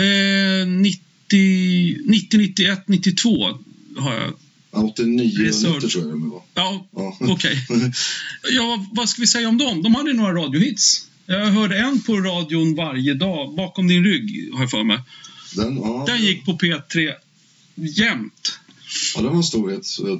Eh, 0.00 0.66
90, 0.66 1.98
90, 2.04 2.38
91, 2.38 2.88
92 2.88 3.58
har 3.96 4.14
jag. 4.14 4.34
Ja, 4.76 4.82
89 4.82 5.38
Research. 5.38 5.74
90 5.74 5.88
tror 5.88 6.08
jag 6.08 6.20
det 6.22 6.26
var. 6.28 6.42
Ja, 6.54 6.86
Ja. 6.96 7.16
okej. 7.20 7.66
Ja, 8.52 8.86
vad 8.92 9.08
ska 9.08 9.20
vi 9.20 9.26
säga 9.26 9.48
om 9.48 9.58
dem? 9.58 9.82
De 9.82 9.94
hade 9.94 10.12
några 10.12 10.32
radiohits. 10.34 11.06
Jag 11.26 11.46
hörde 11.46 11.78
en 11.78 12.00
på 12.00 12.16
radion 12.16 12.74
varje 12.74 13.14
dag, 13.14 13.54
bakom 13.54 13.88
din 13.88 14.04
rygg, 14.04 14.50
har 14.54 14.60
jag 14.60 14.70
för 14.70 14.84
mig. 14.84 14.98
Den, 15.56 15.76
ja, 15.76 16.04
Den 16.06 16.22
gick 16.22 16.44
på 16.44 16.52
P3 16.52 17.12
jämt. 17.74 18.58
ja, 19.14 19.20
den 19.22 19.30
var 19.30 19.36
en 19.36 19.42
storhet. 19.42 19.86
Ja, 19.98 20.18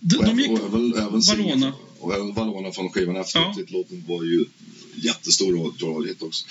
De, 0.00 0.16
och, 0.18 0.24
de 0.24 0.40
gick... 0.40 0.50
och 0.50 0.58
även, 0.68 0.94
även 0.94 1.20
Valona. 1.20 1.72
Och 2.00 2.14
även 2.14 2.34
Valona 2.34 2.72
från 2.72 2.90
skivan 2.90 3.16
efter. 3.16 3.40
Ja. 3.40 3.54
Titellåten 3.56 4.04
var 4.08 4.24
ju 4.24 4.44
jättestor 4.94 5.54
radiohit 5.86 6.22
också. 6.22 6.46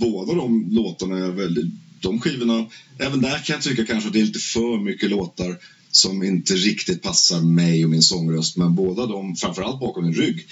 Båda 0.00 0.34
de 0.34 0.68
låtarna 0.70 1.18
är 1.18 1.30
väldigt... 1.30 1.66
De 2.00 2.20
skivorna, 2.20 2.66
även 2.98 3.20
där 3.20 3.38
kan 3.44 3.54
jag 3.54 3.62
tycka 3.62 3.86
kanske 3.86 4.06
att 4.06 4.12
det 4.12 4.20
är 4.20 4.24
lite 4.24 4.38
för 4.38 4.80
mycket 4.84 5.10
låtar 5.10 5.58
som 5.90 6.22
inte 6.22 6.54
riktigt 6.54 7.02
passar 7.02 7.40
mig 7.40 7.84
och 7.84 7.90
min 7.90 8.02
sångröst. 8.02 8.56
Men 8.56 8.74
båda 8.74 9.06
de, 9.06 9.36
framförallt 9.36 9.80
bakom 9.80 10.04
min 10.04 10.14
rygg, 10.14 10.46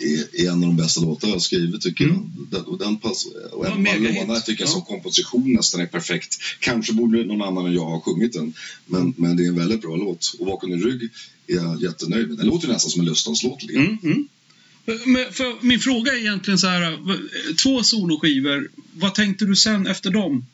är, 0.00 0.46
en 0.46 0.54
av 0.54 0.60
de 0.60 0.76
bästa 0.76 1.00
låtar 1.00 1.28
jag 1.28 1.42
skrivit 1.42 1.80
tycker 1.82 2.04
Mm. 2.04 2.16
jag. 2.16 2.46
Den, 2.50 2.62
och 2.64 2.78
den 2.78 2.96
pass, 2.96 3.26
och 3.52 3.66
även. 3.66 3.84
Valona 3.84 4.40
tycker 4.40 4.62
jag 4.62 4.68
Ja. 4.68 4.72
som 4.72 4.82
komposition 4.82 5.52
nästan 5.52 5.80
är 5.80 5.86
perfekt. 5.86 6.36
Kanske 6.60 6.92
borde 6.92 7.24
någon 7.24 7.42
annan 7.42 7.66
än 7.66 7.74
jag 7.74 7.84
ha 7.84 8.00
sjungit 8.00 8.32
den. 8.32 8.52
Men, 8.86 9.14
men 9.16 9.36
det 9.36 9.44
är 9.44 9.48
en 9.48 9.56
väldigt 9.58 9.80
bra 9.82 9.96
låt. 9.96 10.34
Och 10.38 10.46
bakom 10.46 10.70
din 10.70 10.82
rygg 10.82 11.02
är 11.46 11.54
jag 11.54 11.82
jättenöjd 11.82 12.28
med. 12.28 12.38
Den 12.38 12.46
låter 12.46 12.68
nästan 12.68 12.90
som 12.90 13.00
en 13.00 13.06
Lustanslåt 13.06 13.62
lite. 13.62 13.78
Mm, 13.78 13.98
mm. 14.02 14.28
Men 15.06 15.32
för 15.32 15.64
min 15.66 15.80
fråga 15.80 16.12
är 16.12 16.16
egentligen 16.16 16.58
så 16.58 16.66
här. 16.66 16.90
v- 16.90 17.54
Två 17.62 17.82
soloskivor. 17.82 18.68
Vad 18.92 19.14
tänkte 19.14 19.44
du 19.44 19.56
sen 19.56 19.86
efter 19.86 20.10
dem? 20.10 20.46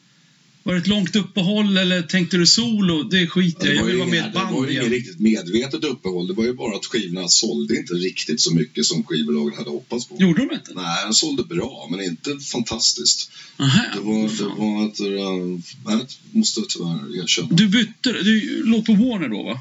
Var 0.65 0.75
det 0.75 0.81
ett 0.81 0.87
långt 0.87 1.17
uppehåll 1.17 1.77
eller 1.77 2.03
tänkte 2.03 2.37
du 2.37 2.47
solo? 2.47 3.03
Det 3.03 3.27
skiter 3.27 3.67
jag. 3.67 3.77
Jag 3.77 3.85
vill 3.85 3.97
vara 3.97 4.09
med 4.09 4.17
i 4.17 4.19
ett 4.19 4.33
det 4.33 4.39
var 4.39 4.51
band 4.53 4.71
ju 4.71 4.73
inget 4.79 4.91
riktigt 4.91 5.19
medvetet 5.19 5.85
uppehåll. 5.85 6.27
Det 6.27 6.35
var 6.35 6.45
ju 6.45 6.53
bara 6.53 6.77
att 6.77 6.87
skivorna 6.87 7.29
sålde 7.29 7.77
inte 7.77 7.95
riktigt 7.95 8.41
så 8.41 8.55
mycket 8.55 8.87
som 8.87 9.05
skivbolagen 9.05 9.59
hade 9.59 9.71
hoppats 9.71 10.09
på. 10.09 10.17
Gjorde 10.21 10.47
de 10.47 10.55
inte? 10.55 10.73
Nej, 10.75 11.05
den 11.05 11.15
sålde 11.15 11.45
bra, 11.45 11.89
men 11.91 12.01
inte 12.05 12.39
fantastiskt. 12.39 13.31
Aha, 13.57 13.83
Det 13.95 14.01
var, 14.01 14.23
det 14.39 14.45
var 14.45 14.87
ett... 14.89 15.01
Uh, 15.01 15.59
nej, 15.87 16.07
måste 16.31 16.61
jag 16.61 16.69
tyvärr 16.69 17.23
erkänna. 17.23 17.49
Du 17.51 17.69
bytte, 17.69 18.13
du 18.13 18.63
låg 18.65 18.87
på 18.87 18.93
Warner 18.93 19.29
då 19.29 19.43
va? 19.43 19.61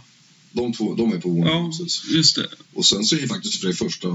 De 0.52 0.74
två, 0.74 0.96
de 0.96 1.14
är 1.14 1.18
på 1.18 1.30
Warner. 1.30 1.52
Ja, 1.52 1.74
precis. 1.80 2.12
just 2.12 2.36
det. 2.36 2.48
Och 2.74 2.86
sen 2.86 3.04
så 3.04 3.16
är 3.16 3.28
faktiskt 3.28 3.62
för 3.62 3.68
det 3.68 3.74
första 3.74 4.08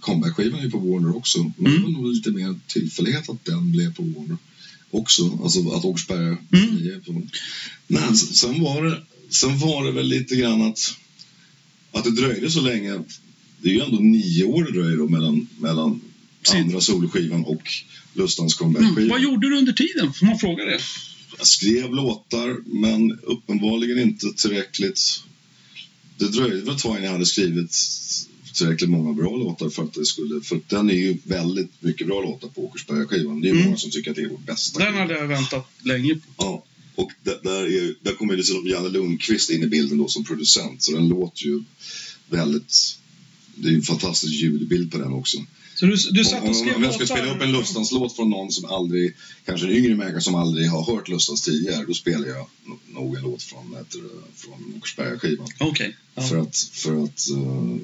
comeback-skivan 0.00 0.60
är 0.60 0.70
på 0.70 0.78
Warner 0.78 1.16
också. 1.16 1.52
Men 1.56 1.66
Mm. 1.66 1.78
det 1.78 1.84
var 1.86 1.90
nog 2.02 2.12
lite 2.12 2.30
mer 2.30 2.54
tillfällighet 2.66 3.28
att 3.30 3.44
den 3.44 3.72
blev 3.72 3.94
på 3.94 4.02
Warner 4.02 4.36
också. 4.90 5.38
Alltså 5.42 5.70
att 5.70 5.84
Åkersberga 5.84 6.38
Mm. 6.52 7.28
Men 7.86 8.16
sen 8.16 8.62
var, 8.62 8.84
det, 8.84 9.02
sen 9.30 9.58
var 9.58 9.84
det 9.84 9.92
väl 9.92 10.06
lite 10.06 10.36
grann 10.36 10.62
att, 10.62 10.94
att 11.92 12.04
det 12.04 12.10
dröjde 12.10 12.50
så 12.50 12.60
länge. 12.60 13.02
Det 13.62 13.68
är 13.68 13.72
ju 13.72 13.80
ändå 13.80 13.98
nio 13.98 14.44
år 14.44 14.64
det 14.64 14.72
dröjer 14.72 14.96
då 14.96 15.08
mellan, 15.08 15.48
mellan 15.58 16.00
andra 16.54 16.80
solskivan 16.80 17.44
och 17.44 17.62
Lustans 18.14 18.60
Mm. 18.60 18.74
comeback-skivan. 18.74 19.08
Vad 19.08 19.20
gjorde 19.22 19.48
du 19.48 19.58
under 19.58 19.72
tiden? 19.72 20.12
Får 20.12 20.26
man 20.26 20.38
fråga 20.38 20.64
det? 20.64 20.80
Jag 21.38 21.46
skrev 21.46 21.94
låtar, 21.94 22.56
men 22.66 23.18
uppenbarligen 23.22 23.98
inte 23.98 24.26
tillräckligt. 24.36 25.22
Det 26.16 26.28
dröjde 26.28 26.60
väl 26.60 26.74
ett 26.74 26.82
tag 26.82 26.92
innan 26.92 27.04
jag 27.04 27.12
hade 27.12 27.26
skrivit 27.26 27.76
tillräckligt 28.58 28.90
många 28.90 29.12
bra 29.12 29.36
låtar 29.36 29.68
för 29.70 29.82
att 29.82 29.94
det 29.94 30.04
skulle... 30.04 30.40
För 30.40 30.60
den 30.66 30.90
är 30.90 30.94
ju 30.94 31.16
väldigt 31.24 31.70
mycket 31.82 32.06
bra 32.06 32.22
låtar 32.22 32.48
på 32.48 32.64
Åkersberga-skivan. 32.64 33.40
Det 33.40 33.48
är 33.48 33.52
Mm. 33.52 33.64
många 33.64 33.76
som 33.76 33.90
tycker 33.90 34.10
att 34.10 34.16
det 34.16 34.22
är 34.22 34.28
vår 34.28 34.38
bästa 34.46 34.78
Den 34.84 34.94
hade 34.94 35.14
jag 35.14 35.26
väntat 35.26 35.66
länge 35.82 36.14
på. 36.14 36.20
Ja, 36.36 36.64
och 36.94 37.12
där, 37.22 37.38
där, 37.42 37.62
är, 37.66 37.94
där 38.02 38.14
kommer 38.14 38.32
ju 38.32 38.36
liksom 38.36 38.66
Janne 38.66 38.88
Lundqvist 38.88 39.50
in 39.50 39.62
i 39.62 39.66
bilden 39.66 39.98
då 39.98 40.08
som 40.08 40.24
producent. 40.24 40.82
Så 40.82 40.92
den 40.92 41.08
låter 41.08 41.42
ju 41.42 41.62
väldigt... 42.30 42.98
Det 43.54 43.68
är 43.68 43.70
ju 43.70 43.76
en 43.76 43.82
fantastisk 43.82 44.34
ljudbild 44.34 44.92
på 44.92 44.98
den 44.98 45.12
också. 45.12 45.38
Så 45.74 45.86
du, 45.86 45.96
du 46.10 46.24
satt 46.24 46.42
Om, 46.42 46.42
och 46.42 46.48
om, 46.48 46.54
skrev 46.54 46.76
om 46.76 46.82
jag 46.82 46.94
ska 46.94 47.06
spela 47.06 47.34
upp 47.34 47.42
en 47.42 47.52
Lustans-låt 47.52 48.16
från 48.16 48.30
någon 48.30 48.52
som 48.52 48.64
aldrig, 48.64 49.14
kanske 49.46 49.66
en 49.66 49.72
yngre 49.72 49.94
människa 49.94 50.20
som 50.20 50.34
aldrig 50.34 50.68
har 50.70 50.84
hört 50.94 51.08
Lustans 51.08 51.42
tidigare, 51.42 51.84
då 51.88 51.94
spelar 51.94 52.28
jag 52.28 52.46
no- 52.66 52.78
nog 52.94 53.16
en 53.16 53.22
låt 53.22 53.42
från, 53.42 53.74
heter 53.78 54.00
från 54.34 54.74
Åkersberga-skivan. 54.76 55.48
Okej. 55.60 55.96
Ja. 56.14 56.22
För 56.22 56.38
att, 56.38 56.56
för 56.56 57.04
att 57.04 57.30
eh, 57.30 57.76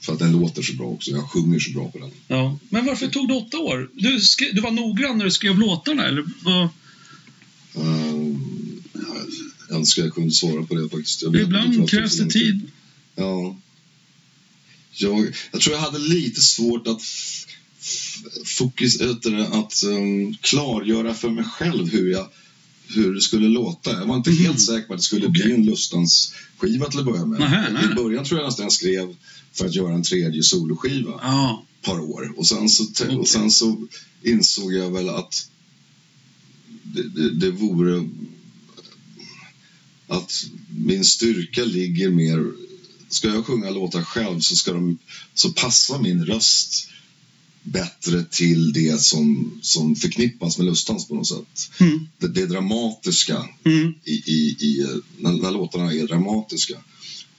för 0.00 0.12
att 0.12 0.18
den 0.18 0.32
låter 0.32 0.62
så 0.62 0.72
bra 0.72 0.86
också. 0.86 1.10
Jag 1.10 1.30
sjunger 1.30 1.58
så 1.58 1.70
bra 1.70 1.90
på 1.90 1.98
den. 1.98 2.10
Ja. 2.28 2.58
Men 2.68 2.84
varför 2.86 3.08
tog 3.08 3.28
det 3.28 3.34
åtta 3.34 3.58
år? 3.58 3.90
Du, 3.94 4.20
skrev, 4.20 4.54
du 4.54 4.60
var 4.60 4.70
noggrann 4.70 5.18
när 5.18 5.24
du 5.24 5.30
skrev 5.30 5.58
låtarna 5.58 6.06
eller? 6.06 6.24
Vad? 6.44 6.68
Uh, 7.76 8.36
jag 9.68 9.76
önskar 9.76 10.02
jag 10.02 10.14
kunde 10.14 10.30
svara 10.34 10.62
på 10.66 10.74
det 10.74 10.88
faktiskt. 10.88 11.22
Ibland 11.22 11.90
krävs 11.90 12.16
det 12.16 12.30
tid. 12.30 12.70
Ja. 13.14 13.56
Jag, 14.98 15.34
jag 15.52 15.60
tror 15.60 15.74
jag 15.76 15.82
hade 15.82 15.98
lite 15.98 16.40
svårt 16.40 16.86
att 16.86 17.00
f- 17.02 17.46
f- 17.80 18.22
fokus, 18.44 19.00
att 19.00 19.82
um, 19.84 20.34
klargöra 20.40 21.14
för 21.14 21.30
mig 21.30 21.44
själv 21.44 21.90
hur 21.92 22.10
jag, 22.10 22.28
hur 22.88 23.14
det 23.14 23.20
skulle 23.20 23.48
låta. 23.48 23.90
Jag 23.92 24.06
var 24.06 24.16
inte 24.16 24.30
Mhm. 24.30 24.38
helt 24.38 24.60
säker 24.60 24.86
på 24.86 24.92
att 24.94 24.98
det 25.00 25.04
skulle 25.04 25.28
bli 25.28 25.52
en 25.52 25.64
Lustans 25.66 26.32
skiva 26.58 26.86
till 26.86 26.98
att 26.98 27.04
börja 27.06 27.26
med. 27.26 27.40
Nähä, 27.40 27.70
nej, 27.72 27.84
I 27.92 27.94
början 27.94 28.24
tror 28.24 28.40
jag 28.40 28.46
nästan 28.46 28.64
jag 28.64 28.72
skrev 28.72 29.16
för 29.52 29.66
att 29.66 29.74
göra 29.74 29.94
en 29.94 30.02
tredje 30.02 30.42
soloskiva 30.42 31.14
ett 31.14 31.86
par 31.86 32.00
år. 32.00 32.34
Och 32.36 32.46
sen 32.46 32.68
så, 32.68 32.84
Okej. 32.84 33.16
och 33.16 33.28
sen 33.28 33.50
så 33.50 33.86
insåg 34.22 34.72
jag 34.74 34.90
väl 34.90 35.08
att 35.08 35.48
det, 36.82 37.02
det, 37.02 37.30
det 37.30 37.50
vore 37.50 38.08
att 40.08 40.32
min 40.76 41.04
styrka 41.04 41.64
ligger 41.64 42.10
mer... 42.10 42.52
Ska 43.08 43.28
jag 43.28 43.46
sjunga 43.46 43.70
låtar 43.70 44.02
själv 44.02 44.40
så, 44.40 44.56
ska 44.56 44.72
de, 44.72 44.98
så 45.34 45.52
passar 45.52 45.98
min 45.98 46.24
röst 46.26 46.88
bättre 47.66 48.24
till 48.24 48.72
det 48.72 49.00
som, 49.00 49.52
som 49.62 49.96
förknippas 49.96 50.58
med 50.58 50.66
Lustans 50.66 51.08
på 51.08 51.14
något 51.14 51.26
sätt. 51.26 51.70
Mm. 51.80 52.08
Det, 52.18 52.28
det 52.28 52.46
dramatiska 52.46 53.48
Mm. 53.64 53.94
i, 54.04 54.12
i, 54.12 54.56
i, 54.60 54.86
när, 55.18 55.32
när 55.32 55.50
låtarna 55.50 55.92
är 55.92 56.06
dramatiska. 56.06 56.74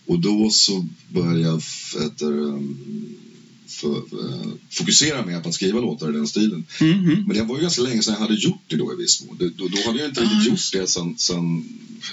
Och 0.06 0.20
då 0.20 0.50
så 0.50 0.86
började 1.10 1.40
jag 1.40 1.58
efter, 2.06 2.32
um, 2.32 2.78
för, 3.68 3.96
eh, 3.98 4.52
fokusera 4.70 5.26
mer 5.26 5.40
på 5.42 5.50
att 5.50 5.56
skriva 5.56 5.80
låtar 5.80 6.10
i 6.10 6.14
den 6.14 6.28
stilen. 6.28 6.66
Mm. 6.82 7.00
Mm. 7.00 7.24
Men 7.28 7.38
det 7.38 7.44
var 7.44 7.56
ju 7.56 7.62
ganska 7.62 7.82
länge 7.82 8.02
sedan 8.02 8.14
jag 8.14 8.22
hade 8.22 8.36
gjort 8.36 8.64
det 8.68 8.76
då 8.76 8.94
i 8.94 8.96
viss 8.96 9.24
mån. 9.26 9.38
Då, 9.40 9.68
då 9.68 9.78
hade 9.86 10.00
jag 10.00 10.10
inte 10.10 10.22
Ah, 10.22 10.44
gjort 10.46 10.72
det 10.74 10.88
sen, 10.88 11.18
sen 11.18 11.64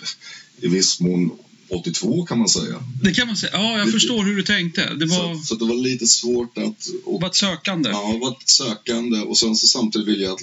i 0.61 0.69
viss 0.69 1.01
mån 1.01 1.31
82 1.69 2.27
kan 2.27 2.39
man 2.39 2.49
säga. 2.49 2.85
Det 3.03 3.15
kan 3.15 3.27
man 3.27 3.37
säga. 3.37 3.53
Ja, 3.55 3.79
jag 3.79 3.87
Det- 3.89 3.93
förstår 3.93 4.25
hur 4.25 4.37
du 4.37 4.43
tänkte. 4.43 4.95
Det 4.95 5.07
var, 5.07 5.35
Så, 5.37 5.43
så 5.43 5.55
det 5.55 5.65
var 5.65 5.77
lite 5.77 6.07
svårt 6.07 6.59
att... 6.59 6.89
Och, 7.05 7.21
var 7.21 7.29
ett 7.29 7.35
sökande. 7.37 7.91
ja, 7.91 8.13
det 8.13 8.19
var 8.19 8.31
ett 8.31 8.49
sökande 8.49 9.19
och 9.21 9.39
sen 9.39 9.57
så 9.57 9.67
samtidigt 9.67 10.09
ville 10.09 10.23
jag 10.25 10.33
att 10.33 10.41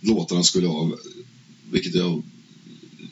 låtarna 0.00 0.42
skulle 0.42 0.66
ha, 0.66 0.90
vilket 1.70 1.94
jag 1.94 2.22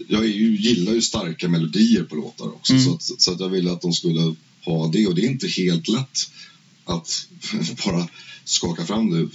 jag 0.08 0.26
ju, 0.26 0.56
gillar 0.56 0.92
ju 0.92 1.02
starka 1.02 1.48
melodier 1.48 2.02
på 2.04 2.16
låtar 2.16 2.46
också 2.46 2.72
Mm. 2.72 2.84
så, 2.84 2.94
att, 2.94 3.02
så 3.22 3.32
att 3.32 3.40
jag 3.40 3.48
ville 3.48 3.72
att 3.72 3.82
de 3.82 3.92
skulle 3.92 4.34
ha 4.64 4.88
det 4.88 5.06
och 5.06 5.14
det 5.14 5.22
är 5.22 5.30
inte 5.30 5.48
helt 5.48 5.88
lätt 5.88 6.30
att 6.84 7.28
bara 7.86 8.08
skaka 8.44 8.86
fram 8.86 9.10
det. 9.10 9.28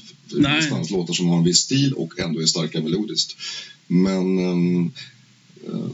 Finns 0.70 0.90
låtar 0.92 1.14
som 1.14 1.28
har 1.30 1.38
en 1.38 1.44
viss 1.44 1.58
stil 1.60 1.94
och 1.94 2.20
ändå 2.20 2.42
är 2.42 2.46
starka 2.46 2.82
melodiskt. 2.82 3.36
Men 3.88 4.40
ehm, 4.40 4.86
eh, 4.86 4.92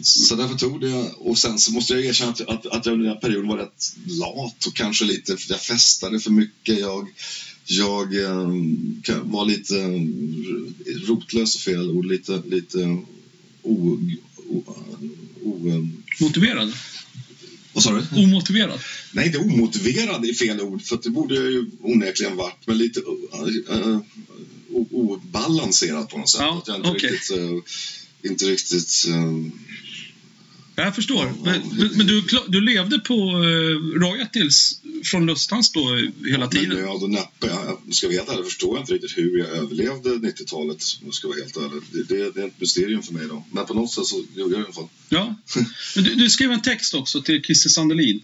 så 0.01 0.35
därför 0.35 0.55
tog 0.55 0.81
det 0.81 1.11
och 1.17 1.37
sen 1.37 1.59
så 1.59 1.71
måste 1.71 1.93
jag 1.93 2.05
erkänna 2.05 2.31
att, 2.31 2.41
att, 2.41 2.65
att 2.65 2.85
jag 2.85 2.93
under 2.93 3.05
den 3.05 3.13
här 3.13 3.21
perioden 3.21 3.47
var 3.47 3.57
rätt 3.57 3.95
lat 4.07 4.65
och 4.67 4.75
kanske 4.75 5.05
lite, 5.05 5.37
jag 5.49 5.61
festade 5.61 6.19
för 6.19 6.31
mycket. 6.31 6.79
Jag, 6.79 7.07
jag 7.65 8.13
kan- 9.03 9.31
var 9.31 9.45
lite 9.45 9.79
eh, 9.79 10.01
rotlös 11.07 11.55
och 11.55 11.61
fel 11.61 11.89
ord, 11.91 12.05
lite, 12.05 12.41
lite 12.49 12.83
o, 13.61 13.99
o, 14.49 14.63
o, 15.43 15.87
Motiverad. 16.19 16.73
vad 17.73 17.83
sa 17.83 17.91
du? 17.91 18.23
Omotiverad. 18.23 18.79
Nej, 19.11 19.25
inte 19.25 19.37
omotiverad 19.37 20.25
är 20.25 20.33
fel 20.33 20.61
ord, 20.61 20.81
för 20.81 20.99
det 21.03 21.09
borde 21.09 21.35
jag 21.35 21.51
ju 21.51 21.69
onekligen 21.81 22.35
varit, 22.35 22.67
men 22.67 22.77
lite 22.77 23.01
obalanserad 24.91 26.09
på 26.09 26.17
något 26.17 26.29
sätt. 26.29 26.41
Ja, 26.41 26.57
att 26.57 26.67
jag 26.67 26.77
inte 26.77 26.89
okej. 26.89 27.09
riktigt, 27.11 27.37
eh, 27.37 27.51
inte 28.25 28.45
riktigt 28.45 29.05
eh, 29.07 30.83
Jag 30.85 30.95
förstår. 30.95 31.25
Ja, 31.25 31.33
Men, 31.43 31.61
men, 31.77 31.89
men 31.97 32.07
du, 32.07 32.23
du 32.47 32.61
levde 32.61 32.99
på 32.99 33.13
uh, 33.13 33.99
royalties 33.99 34.81
från 35.03 35.25
Lustans 35.25 35.71
då 35.71 35.95
hela 36.25 36.37
men 36.37 36.49
tiden? 36.49 36.77
jag 36.79 36.93
hade 36.99 37.07
näppe, 37.07 37.47
jag, 37.47 37.95
ska 37.95 38.07
veta 38.07 38.33
ärligt 38.33 38.45
förstår 38.45 38.75
jag 38.75 38.81
inte 38.83 38.93
riktigt 38.93 39.17
hur 39.17 39.37
jag 39.39 39.47
överlevde 39.47 40.09
90-talet, 40.09 40.83
om 41.01 41.05
jag 41.05 41.13
ska 41.13 41.27
vara 41.27 41.37
helt 41.37 41.57
ärlig. 41.57 41.81
Det, 41.91 42.15
det, 42.15 42.31
det 42.35 42.41
är 42.41 42.47
ett 42.47 42.59
mysterium 42.61 43.01
för 43.03 43.13
mig 43.13 43.27
då. 43.27 43.43
Men 43.51 43.65
på 43.65 43.73
något 43.73 43.91
sätt 43.91 44.05
så 44.05 44.15
gjorde 44.15 44.25
jag 44.35 44.49
det 44.51 44.55
i 44.55 44.65
alla 44.65 44.73
fall. 44.73 44.87
Ja. 45.09 45.35
Men 45.95 46.03
du, 46.03 46.15
du 46.15 46.29
skrev 46.29 46.51
en 46.51 46.61
text 46.61 46.93
också 46.93 47.21
till 47.21 47.43
Christer 47.43 47.69
Sandelin. 47.69 48.21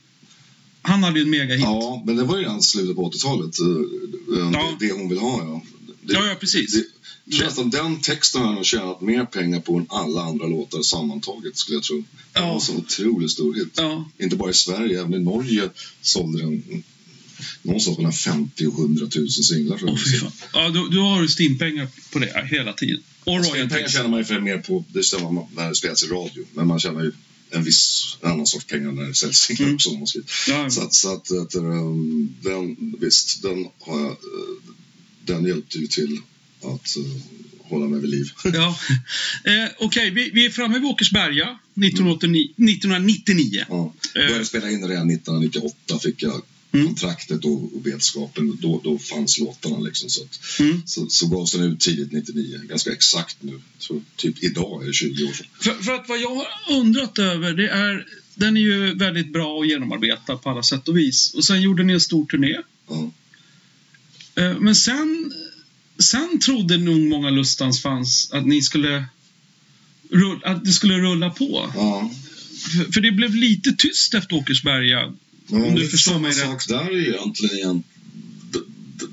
Han 0.82 1.04
hade 1.04 1.20
ju 1.20 1.24
en 1.24 1.30
megahit. 1.30 1.62
Ja, 1.62 2.04
men 2.06 2.16
det 2.16 2.24
var 2.24 2.38
ju 2.38 2.44
redan 2.44 2.62
slutet 2.62 2.96
på 2.96 3.12
80-talet. 3.12 3.60
eh, 3.60 3.68
eh, 3.68 4.50
Ja. 4.54 4.78
Det, 4.80 4.88
det 4.88 4.94
hon 4.94 5.10
vill 5.10 5.18
ha, 5.18 5.44
ja. 5.44 5.64
Det, 6.02 6.14
Ja, 6.14 6.28
ja, 6.28 6.36
precis. 6.36 6.84
Tror 7.32 7.46
nästan 7.46 7.70
den 7.70 8.02
texten 8.02 8.42
har 8.42 8.54
nog 8.54 8.66
tjänat 8.66 9.02
mer 9.02 9.26
pengar 9.26 9.60
på 9.60 9.78
än 9.78 9.86
alla 9.90 10.22
andra 10.22 10.48
låtar 10.48 10.82
sammantaget 10.82 11.58
skulle 11.58 11.76
jag 11.78 11.84
tro. 11.84 11.96
Den 12.34 12.44
Ja. 12.44 12.54
var 12.54 12.60
så 12.60 12.76
otroligt 12.76 13.32
stor 13.32 13.54
hit. 13.54 13.68
Ja. 13.76 14.10
Inte 14.20 14.36
bara 14.36 14.50
i 14.50 14.54
Sverige, 14.54 15.00
även 15.02 15.14
i 15.14 15.20
Norge 15.20 15.70
sålde 16.02 16.40
den 16.44 16.84
någonstans 17.62 17.98
mellan 17.98 18.14
50 18.14 18.66
och 18.68 18.74
100 18.80 19.08
000 19.16 19.30
singlar 19.32 19.78
fan. 19.78 19.98
Ja, 20.54 20.70
du, 20.70 20.90
du 20.90 21.00
har 21.00 21.22
ju 21.22 21.28
Steam-pengar 21.28 21.88
på 22.12 22.20
det 22.20 22.48
hela 22.52 22.74
tiden. 22.74 23.04
Och 23.20 23.26
pengar 23.26 23.44
royalties. 23.54 23.92
tjänar 23.94 24.10
man 24.10 24.20
ju 24.20 24.26
för 24.26 24.40
mer 24.40 24.58
på, 24.58 24.86
det 24.94 25.04
stämmer 25.04 25.32
man- 25.32 25.48
när 25.56 25.70
det 25.70 25.76
spelas 25.76 26.04
i 26.04 26.08
radio, 26.08 26.46
men 26.54 26.68
man 26.68 26.80
tjänar 26.80 27.04
ju 27.04 27.12
en 27.54 27.64
viss 27.64 28.18
en 28.22 28.32
annan 28.32 28.48
sorts 28.48 28.66
pengar 28.66 28.92
när 28.92 29.04
det 29.04 29.14
säljs 29.14 29.38
singlar 29.38 29.66
Mm. 29.68 30.02
också. 30.02 30.20
Ja, 30.48 30.70
Så 30.70 30.82
att, 30.82 30.94
så 30.94 31.14
att, 31.14 31.32
um, 31.56 32.36
den, 32.42 32.96
visst, 33.00 33.42
den 33.42 33.68
har 33.80 34.00
jag, 34.00 34.10
eh, 34.12 34.74
den 35.26 35.46
hjälpte 35.46 35.78
ju 35.78 35.88
till 35.88 36.18
att 36.64 36.96
eh, 36.98 37.22
hålla 37.70 37.88
mig 37.88 38.00
vid 38.02 38.10
liv. 38.10 38.32
ja. 38.54 38.78
Eh, 39.44 39.70
Okej, 39.80 40.10
vi, 40.12 40.30
vi 40.34 40.46
är 40.46 40.50
framme 40.50 40.74
vid 40.80 40.86
Åkersberga 40.90 41.60
1989, 41.76 42.44
1999. 42.58 43.66
Ja. 43.70 43.94
Började 44.14 44.46
spela 44.46 44.72
in 44.72 44.88
redan 44.88 45.10
1998 45.10 46.00
fick 46.00 46.24
jag 46.24 46.42
Mm. 46.74 46.86
kontraktet 46.88 47.46
och, 47.46 47.76
och 47.76 47.88
vetskapen. 47.88 48.58
Då, 48.62 48.82
då 48.84 48.98
fanns 48.98 49.40
låtarna 49.40 49.80
liksom. 49.80 50.10
Så, 50.10 50.24
att, 50.24 50.40
Mm. 50.60 50.82
så, 50.86 51.10
så 51.10 51.28
gavs 51.28 51.52
den 51.52 51.64
ut 51.64 51.80
tidigt 51.80 52.12
99, 52.12 52.60
ganska 52.64 52.92
exakt 52.92 53.38
nu. 53.40 53.62
Så 53.78 54.02
typ 54.16 54.44
idag 54.44 54.84
är 54.84 54.88
det 54.88 54.94
20 54.94 55.24
år 55.24 55.34
sedan. 55.34 55.46
För, 55.60 55.74
för 55.74 55.92
att 55.94 56.10
vad 56.10 56.20
jag 56.20 56.36
har 56.36 56.48
undrat 56.70 57.20
över, 57.20 57.54
det 57.54 57.68
är... 57.70 58.08
Den 58.36 58.58
är 58.58 58.62
ju 58.62 58.94
väldigt 58.96 59.34
bra 59.34 59.54
och 59.58 59.66
genomarbetad 59.66 60.38
på 60.38 60.50
alla 60.50 60.64
sätt 60.64 60.88
och 60.88 60.98
vis. 60.98 61.34
Och 61.34 61.46
sen 61.46 61.62
gjorde 61.62 61.84
ni 61.84 61.94
en 61.94 62.02
stor 62.02 62.26
turné. 62.26 62.58
Ja. 62.90 63.12
Eh, 64.36 64.60
Men 64.60 64.76
sen, 64.76 65.34
sen 66.04 66.40
trodde 66.40 66.78
nog 66.78 67.00
många 67.02 67.30
Lustans 67.30 67.82
fans 67.82 68.30
att 68.34 68.46
ni 68.46 68.62
skulle 68.62 69.06
rulla, 70.12 70.40
att 70.44 70.66
det 70.66 70.72
skulle 70.72 70.98
rulla 70.98 71.30
på. 71.30 71.72
Ja. 71.76 72.12
För, 72.62 72.92
för 72.92 73.02
det 73.02 73.12
blev 73.12 73.36
lite 73.36 73.72
tyst 73.78 74.14
efter 74.14 74.36
Åkersberga. 74.36 75.14
Ja, 75.48 75.58
Om 75.58 75.76
du 75.76 75.88
förstår 75.88 76.12
samma 76.12 76.22
mig 76.22 76.32
rätt. 76.32 76.38
sak 76.38 76.68
där 76.68 77.08
egentligen. 77.08 77.56
igen. 77.58 77.84
Det, 78.52 78.60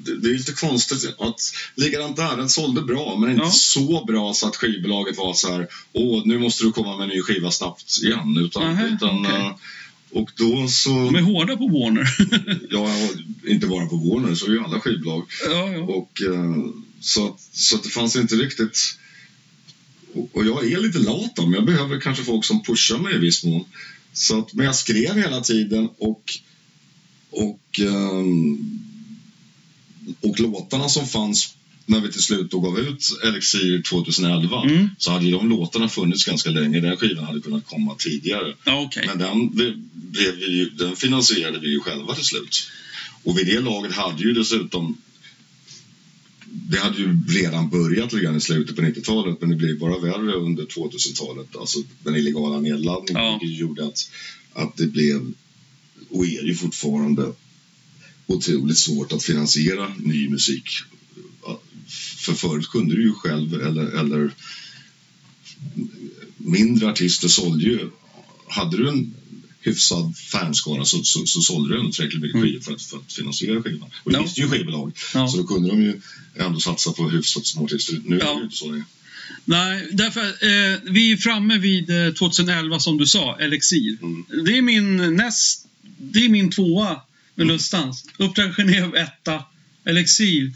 det, 0.05 0.17
det 0.21 0.29
är 0.29 0.35
lite 0.35 0.53
konstigt 0.53 1.15
att 1.19 1.41
likadant 1.75 2.17
där, 2.17 2.37
den 2.37 2.49
sålde 2.49 2.83
bra 2.83 3.17
men 3.19 3.31
inte 3.31 3.43
Ja. 3.43 3.51
så 3.51 4.05
bra 4.05 4.35
så 4.35 4.47
att 4.49 4.57
skivbolaget 4.57 5.17
var 5.17 5.35
så 5.35 5.53
här 5.53 5.67
åh 5.93 6.23
nu 6.25 6.39
måste 6.39 6.65
du 6.65 6.73
komma 6.73 6.97
med 6.97 7.05
en 7.05 7.09
ny 7.17 7.23
skiva 7.23 7.51
snabbt 7.51 7.99
igen. 8.03 8.37
Utan, 8.45 8.63
Nähä, 8.75 8.87
utan, 8.95 9.27
okej. 9.27 9.55
Och 10.13 10.31
då 10.37 10.69
så, 10.69 10.91
De 10.91 11.15
är 11.15 11.21
hårda 11.23 11.57
på 11.57 11.67
Warner. 11.69 12.09
ja, 12.71 13.09
inte 13.47 13.67
bara 13.67 13.87
på 13.87 13.97
Warner 13.97 14.35
så 14.35 14.47
är 14.47 14.51
ju 14.51 14.65
alla 14.65 14.81
skivbolag. 14.81 15.27
ja, 15.45 15.69
ja. 15.73 15.79
Och, 15.81 16.23
eh, 16.23 16.57
så, 17.01 17.27
att- 17.27 17.41
så 17.53 17.77
att 17.77 17.83
det 17.85 17.89
fanns 17.91 18.17
inte 18.17 18.35
riktigt... 18.37 18.79
Och, 20.33 20.47
jag 20.47 20.73
är 20.73 20.79
lite 20.81 20.99
lat 20.99 21.39
om, 21.39 21.55
jag 21.55 21.67
behöver 21.67 22.01
kanske 22.01 22.25
folk 22.25 22.45
som 22.45 22.63
pushar 22.63 22.99
mig 22.99 23.15
i 23.15 23.19
viss 23.19 23.45
mån. 23.45 23.65
Så 24.13 24.39
att, 24.39 24.55
men 24.55 24.67
jag 24.67 24.75
skrev 24.75 25.17
hela 25.17 25.41
tiden 25.41 25.89
och, 25.99 26.23
och, 27.31 27.81
ehm, 27.81 28.81
och 30.21 30.41
låtarna 30.41 30.89
som 30.89 31.07
fanns 31.07 31.55
när 31.89 32.01
vi 32.01 32.13
till 32.13 32.23
slut 32.23 32.51
då 32.51 32.61
gav 32.61 32.79
ut 32.79 33.05
Elixir 33.25 33.83
2011 33.83 34.63
Mm. 34.63 34.89
så 34.99 35.11
hade 35.11 35.25
ju 35.25 35.31
de 35.31 35.49
låtarna 35.49 35.89
funnits 35.89 36.25
ganska 36.25 36.51
länge. 36.51 36.81
Den 36.81 36.97
skivan 36.97 37.25
hade 37.25 37.41
kunnat 37.41 37.67
komma 37.67 37.95
tidigare. 37.99 38.55
okej. 38.67 39.05
Men 39.07 39.19
den, 39.19 39.51
blev 39.95 40.35
vi, 40.37 40.71
den 40.79 40.97
finansierade 40.97 41.59
vi 41.59 41.69
ju 41.71 41.81
själva 41.81 42.15
till 42.15 42.25
slut. 42.25 42.71
Och 43.23 43.39
vid 43.39 43.47
det 43.47 43.61
laget 43.61 43.93
hade 43.93 44.23
ju 44.23 44.33
dessutom 44.33 44.97
det 46.51 46.79
hade 46.79 46.99
ju 46.99 47.17
redan 47.29 47.71
börjat 47.71 48.13
lite 48.13 48.25
grann 48.25 48.37
i 48.37 48.41
slutet 48.41 48.77
på 48.77 48.83
90-talet 48.83 49.41
men 49.41 49.51
det 49.51 49.57
blev 49.57 49.79
bara 49.79 49.99
värre 49.99 50.33
under 50.33 50.65
2000-talet. 50.65 51.57
Alltså 51.57 51.79
den 52.05 52.17
illegala 52.17 52.61
nedladdningen 52.61 53.25
Ja. 53.25 53.39
vilket 53.43 53.59
gjorde 53.61 53.87
att, 53.87 54.11
att 54.53 54.77
det 54.77 54.87
blev 54.87 55.33
och 56.11 56.27
är 56.27 56.45
ju 56.45 56.55
fortfarande 56.55 57.33
otroligt 58.27 58.79
svårt 58.79 59.13
att 59.13 59.23
finansiera 59.23 59.93
ny 59.99 60.29
musik. 60.29 60.69
För 62.29 62.35
förut 62.35 62.69
kunde 62.71 62.95
du 62.97 63.03
ju 63.03 63.13
själv 63.15 63.55
eller, 63.55 64.01
eller 64.01 64.31
mindre 66.37 66.89
artister 66.91 67.29
sålde 67.29 67.65
ju 67.65 67.91
hade 68.49 68.77
du 68.77 68.89
en 68.89 69.15
hyfsad 69.61 70.17
fanskara 70.17 70.85
så, 70.85 71.05
så, 71.05 71.27
så 71.27 71.41
sålde 71.41 71.75
du 71.75 71.81
ändå 71.81 71.93
tillräckligt 71.93 72.23
mycket 72.23 72.43
skivor 72.43 72.61
för 72.61 72.73
att, 72.73 72.83
för 72.83 72.97
att 72.97 73.13
finansiera 73.13 73.63
skivan. 73.63 73.91
Och 74.05 74.11
det 74.13 74.17
Ja. 74.19 74.23
visste 74.23 74.41
ju 74.41 74.49
skivbolag. 74.49 74.93
Ja. 75.15 75.29
Så 75.29 75.37
då 75.37 75.45
kunde 75.45 75.69
de 75.69 75.83
ju 75.83 76.01
ändå 76.37 76.61
satsa 76.61 76.93
på 76.93 77.09
hyfsat 77.11 77.47
små 77.47 77.65
artister. 77.65 78.01
Nu 78.05 78.17
är 78.17 78.21
Ja. 78.25 78.33
det 78.33 78.39
ju 78.39 78.45
inte 78.45 78.57
så 78.57 78.71
längre. 78.71 78.85
Nej, 79.45 79.89
därför, 79.93 80.21
eh, 80.27 80.79
vi 80.93 81.13
är 81.13 81.17
framme 81.17 81.59
vid 81.59 81.91
eh, 82.07 82.13
2011 82.13 82.81
som 82.81 82.99
du 82.99 83.07
sa, 83.07 83.37
Elixir. 83.41 83.97
Mm. 84.03 84.25
Det 84.45 84.59
är 84.59 84.63
min 84.63 85.17
näst, 85.17 85.67
det 85.99 86.25
är 86.25 86.29
min 86.29 86.51
tvåa 86.51 87.01
med 87.35 87.47
Lustans. 87.47 88.05
Uppdrag 88.19 88.51
Genève 88.55 88.97
etta, 88.97 89.43
Elixir. 89.85 90.53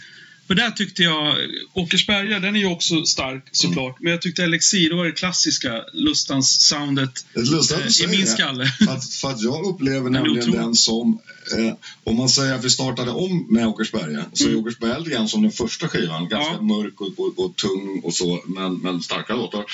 För 0.53 0.57
där 0.57 0.71
tyckte 0.71 1.03
jag, 1.03 1.37
Åkersberga, 1.73 2.41
den 2.41 2.57
är 2.57 2.61
ju 2.61 2.67
också 2.67 3.05
stark 3.05 3.49
såklart. 3.53 3.97
Men 4.01 4.13
jag 4.13 4.23
tyckte 4.23 4.45
Elixir, 4.45 4.95
var 4.95 5.05
det 5.05 5.13
klassiska 5.13 5.85
Lustans-soundet 5.93 7.25
eh, 7.37 8.05
i 8.05 8.07
min 8.07 8.27
skalle. 8.27 8.67
För 8.67 8.93
att, 8.93 9.13
för 9.13 9.31
att 9.31 9.43
jag 9.43 9.67
upplever 9.67 10.07
är 10.07 10.11
nämligen 10.11 10.51
den 10.51 10.75
som, 10.75 11.19
eh, 11.59 11.75
om 12.05 12.17
man 12.17 12.29
säger 12.29 12.55
att 12.55 12.65
vi 12.65 12.71
startade 12.71 13.11
om 13.11 13.47
med 13.51 13.67
Åkersberga, 13.67 14.25
så 14.33 14.49
är 14.49 14.57
Åkersberga 14.57 14.99
lite 14.99 15.11
grann 15.11 15.29
som 15.29 15.43
den 15.43 15.53
första 15.53 15.89
skivan. 15.89 16.29
Ganska 16.29 16.53
Mm. 16.53 16.69
Ja. 16.69 16.77
mörk 16.77 17.01
och, 17.01 17.19
och, 17.19 17.45
och 17.45 17.57
tung 17.57 18.01
och 18.05 18.15
så, 18.15 18.43
men, 18.47 18.79
men 18.79 19.03
starka 19.03 19.35
låtar. 19.35 19.65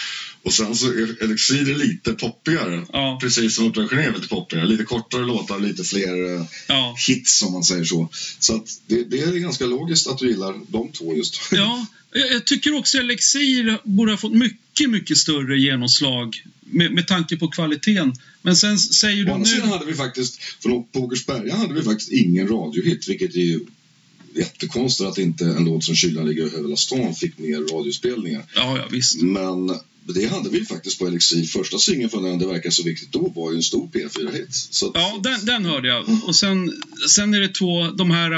Och 0.42 0.52
sen 0.52 0.76
så 0.76 0.86
är 0.86 1.22
Elixir 1.22 1.74
lite 1.74 2.12
poppigare. 2.12 2.86
Ja. 2.92 3.18
Precis 3.22 3.56
som 3.56 3.66
Uppdrag 3.66 3.88
Genève 3.90 4.08
är 4.08 4.14
lite 4.14 4.28
poppigare. 4.28 4.66
Lite 4.66 4.84
kortare 4.84 5.24
låtar, 5.24 5.58
lite 5.58 5.84
fler 5.84 6.34
eh, 6.36 6.44
Ja. 6.66 6.94
hits 7.06 7.42
om 7.42 7.52
man 7.52 7.64
säger 7.64 7.84
så. 7.84 8.08
Så 8.38 8.56
att 8.56 8.80
det, 8.86 9.04
det 9.04 9.18
är 9.18 9.32
ganska 9.32 9.66
logiskt 9.66 10.06
att 10.08 10.18
du 10.18 10.28
gillar 10.30 10.54
de 10.68 10.92
två 10.92 11.16
just. 11.16 11.40
Ja, 11.52 11.86
jag 12.30 12.44
tycker 12.44 12.74
också 12.74 12.98
Elixir 12.98 13.78
borde 13.84 14.12
ha 14.12 14.16
fått 14.18 14.32
mycket, 14.32 14.90
mycket 14.90 15.18
större 15.18 15.58
genomslag 15.60 16.42
med, 16.60 16.92
med 16.92 17.06
tanke 17.06 17.36
på 17.36 17.48
kvaliteten. 17.48 18.12
Men 18.42 18.56
sen 18.56 18.78
säger 18.78 19.24
du 19.24 19.38
nu... 19.38 19.60
hade 19.60 19.86
vi 19.86 19.94
faktiskt, 19.94 20.42
för 20.42 20.68
på 20.68 20.98
Åkersberga 21.00 21.56
hade 21.56 21.74
vi 21.74 21.82
faktiskt 21.82 22.12
ingen 22.12 22.48
radiohit, 22.48 23.08
vilket 23.08 23.34
är 23.34 23.40
ju 23.40 23.60
jättekonstigt 24.34 25.08
att 25.08 25.18
inte 25.18 25.44
en 25.44 25.64
låt 25.64 25.84
som 25.84 25.94
Kylan 25.94 26.26
ligger 26.28 26.42
över 26.42 26.58
hela 26.58 26.76
stan 26.76 27.14
fick 27.14 27.38
mer 27.38 27.76
radiospelningar. 27.76 28.44
Ja, 28.54 28.76
ja, 28.78 28.88
visst. 28.90 29.22
Men 29.22 29.66
det 30.14 30.26
hade 30.26 30.50
vi 30.50 30.64
faktiskt 30.64 30.98
på 30.98 31.06
Elixir. 31.06 31.44
Första 31.44 31.78
singeln 31.78 32.10
från 32.10 32.22
den, 32.22 32.38
Det 32.38 32.46
verkar 32.46 32.70
så 32.70 32.82
viktigt 32.82 33.12
då, 33.12 33.28
var 33.28 33.50
ju 33.50 33.56
en 33.56 33.62
stor 33.62 33.88
P4-hit. 33.92 34.48
Så 34.50 34.86
att- 34.86 34.92
Ja, 34.94 35.20
den, 35.22 35.44
den 35.44 35.64
hörde 35.64 35.88
jag. 35.88 36.04
Och 36.26 36.36
sen, 36.36 36.82
sen 37.08 37.34
är 37.34 37.40
det 37.40 37.48
två, 37.48 37.90
de 37.90 38.10
här... 38.10 38.32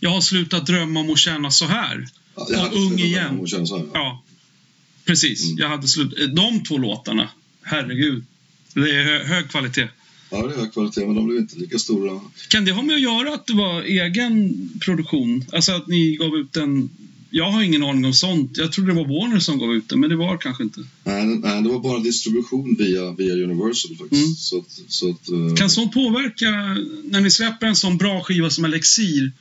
Jag 0.00 0.10
har 0.10 0.20
slutat 0.20 0.66
drömma 0.66 1.00
om 1.00 1.10
att 1.10 1.18
känna 1.18 1.50
så 1.50 1.64
här. 1.64 2.08
ja, 2.36 2.46
jag 2.50 2.72
och 2.72 2.78
Ung 2.78 2.98
igen. 2.98 3.46
här. 3.52 3.86
Ja, 3.94 4.22
precis. 5.04 5.44
Mm. 5.44 5.58
Jag 5.58 5.68
hade 5.68 5.88
slut... 5.88 6.34
De 6.36 6.62
två 6.64 6.78
låtarna, 6.78 7.28
herregud. 7.62 8.24
Det 8.74 8.90
är 8.90 9.04
hö, 9.04 9.24
hög 9.24 9.50
kvalitet. 9.50 9.88
Ja, 10.30 10.46
det 10.46 10.54
är 10.54 10.58
hög 10.58 10.72
kvalitet, 10.72 11.06
men 11.06 11.14
de 11.14 11.26
blev 11.26 11.38
inte 11.38 11.58
lika 11.58 11.78
stora. 11.78 12.20
Kan 12.48 12.64
det 12.64 12.72
ha 12.72 12.82
med 12.82 12.94
att 12.94 13.02
göra 13.02 13.34
att 13.34 13.46
det 13.46 13.54
var 13.54 13.82
egen 13.82 14.68
produktion? 14.80 15.44
Alltså 15.52 15.72
att 15.72 15.88
ni 15.88 16.16
gav 16.16 16.36
ut 16.36 16.52
den... 16.52 16.90
Jag 17.32 17.50
har 17.50 17.62
ingen 17.62 17.82
aning 17.82 18.04
om 18.04 18.12
sånt. 18.12 18.56
Jag 18.56 18.72
trodde 18.72 18.90
det 18.90 18.96
var 18.96 19.20
Warner 19.20 19.40
som 19.40 19.58
gav 19.58 19.74
ut 19.74 19.88
den, 19.88 20.00
men 20.00 20.10
det 20.10 20.16
var 20.16 20.36
kanske 20.38 20.62
inte. 20.62 20.80
Nej, 21.04 21.26
nej 21.26 21.62
det 21.62 21.68
var 21.68 21.80
bara 21.80 21.98
distribution 21.98 22.76
via, 22.78 23.12
via 23.12 23.34
Universal 23.34 23.96
faktiskt. 23.96 24.22
Mm. 24.22 24.34
Så 24.34 24.58
att, 24.58 24.80
så 24.88 25.10
att, 25.10 25.28
eh, 25.28 25.54
Kan 25.56 25.70
sånt 25.70 25.92
påverka, 25.92 26.50
när 27.04 27.20
ni 27.20 27.30
släpper 27.30 27.66
en 27.66 27.76
sån 27.76 27.96
bra 27.96 28.22
skiva 28.22 28.50
som 28.50 28.64
Elixir, 28.64 29.32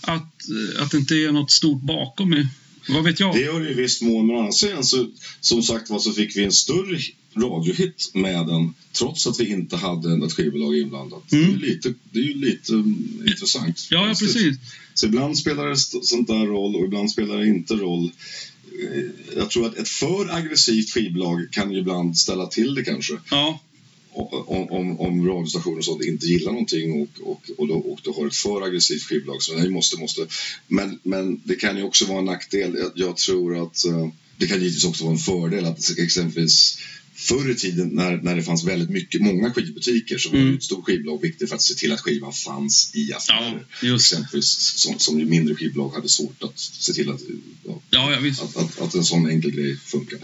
att, 0.00 0.34
att 0.78 0.90
det 0.90 0.96
inte 0.96 1.14
är 1.14 1.32
något 1.32 1.50
stort 1.50 1.82
bakom? 1.82 2.32
er? 2.32 2.48
Vad 2.88 3.04
vet 3.04 3.20
jag? 3.20 3.34
Det 3.34 3.40
gör 3.40 3.60
det 3.60 3.70
i 3.70 3.74
viss 3.74 4.02
mån, 4.02 4.26
men 4.26 4.36
andra 4.36 4.52
sidan 4.52 4.84
så, 4.84 5.10
som 5.40 5.62
sagt 5.62 5.90
var 5.90 5.98
så 5.98 6.12
fick 6.12 6.36
vi 6.36 6.44
en 6.44 6.52
större 6.52 6.98
radiohit 7.36 8.10
med 8.14 8.46
den 8.46 8.74
trots 8.92 9.26
att 9.26 9.40
vi 9.40 9.50
inte 9.52 9.76
hade 9.76 10.26
ett 10.26 10.32
skivbolag 10.32 10.78
inblandat. 10.78 11.32
Mm. 11.32 11.44
Det 11.44 11.66
är 11.66 11.68
ju 11.68 11.74
lite, 11.74 11.94
det 12.12 12.18
är 12.18 12.22
ju 12.22 12.34
lite 12.34 12.72
um, 12.72 13.22
intressant. 13.26 13.86
Ja, 13.90 14.08
ja, 14.08 14.14
precis. 14.14 14.56
Så 14.94 15.06
ibland 15.06 15.38
spelar 15.38 15.68
det 15.68 15.76
sånt 16.06 16.28
där 16.28 16.46
roll 16.46 16.76
och 16.76 16.84
ibland 16.84 17.10
spelar 17.10 17.38
det 17.38 17.46
inte 17.46 17.74
roll. 17.74 18.10
Eh, 18.92 19.02
Jag 19.36 19.50
tror 19.50 19.66
att 19.66 19.76
ett 19.76 19.88
för 19.88 20.34
aggressivt 20.36 20.90
skivbolag 20.90 21.48
kan 21.50 21.72
ju 21.72 21.78
ibland 21.78 22.18
ställa 22.18 22.46
till 22.46 22.74
det 22.74 22.84
kanske. 22.84 23.18
Ja, 23.30 23.60
om, 24.12 24.70
om, 24.70 25.00
om 25.00 25.28
radiostationer 25.28 25.78
och 25.78 25.84
sånt 25.84 26.04
inte 26.04 26.26
gillar 26.26 26.52
någonting 26.52 27.02
och, 27.02 27.30
och, 27.30 27.50
och, 27.58 27.68
då, 27.68 27.74
och 27.74 28.00
då 28.02 28.12
har 28.12 28.26
ett 28.26 28.34
för 28.34 28.62
aggressivt 28.62 29.02
skivbolag. 29.02 29.42
Så 29.42 29.54
nej, 29.54 29.68
måste, 29.68 30.00
måste. 30.00 30.26
Men, 30.66 30.98
men 31.02 31.40
det 31.44 31.54
kan 31.54 31.76
ju 31.76 31.82
också 31.82 32.06
vara 32.06 32.18
en 32.18 32.24
nackdel. 32.24 32.76
Jag, 32.78 32.92
jag 32.94 33.16
tror 33.16 33.62
att 33.62 33.84
eh, 33.84 34.08
det 34.36 34.46
kan 34.46 34.58
givetvis 34.58 34.84
också 34.84 35.04
vara 35.04 35.14
en 35.14 35.18
fördel 35.18 35.64
att 35.64 35.98
exempelvis 35.98 36.78
Förr 37.20 37.50
i 37.50 37.54
tiden 37.54 37.88
när, 37.88 38.16
när 38.16 38.36
det 38.36 38.42
fanns 38.42 38.64
väldigt 38.64 38.90
mycket, 38.90 39.20
många 39.20 39.52
skivbutiker 39.52 40.18
så 40.18 40.28
var 40.28 40.36
Mm. 40.38 40.50
det 40.50 40.56
ett 40.56 40.62
stort 40.62 40.84
skivbolag 40.84 41.22
viktigt 41.22 41.48
för 41.48 41.56
att 41.56 41.62
se 41.62 41.74
till 41.74 41.92
att 41.92 42.00
skivan 42.00 42.32
fanns 42.32 42.90
i 42.94 43.12
affärer. 43.12 43.66
Ja. 43.82 43.94
Exempelvis 43.94 44.46
som, 44.76 44.98
som 44.98 45.18
ju 45.20 45.26
mindre 45.26 45.54
skivbolag 45.54 45.90
hade 45.94 46.08
svårt 46.08 46.42
att 46.42 46.58
se 46.58 46.92
till 46.92 47.10
att, 47.10 47.20
ja, 47.64 47.80
ja, 47.90 48.18
att, 48.42 48.56
att, 48.56 48.80
att 48.80 48.94
en 48.94 49.04
sån 49.04 49.30
enkel 49.30 49.50
grej 49.50 49.76
funkar. 49.76 50.18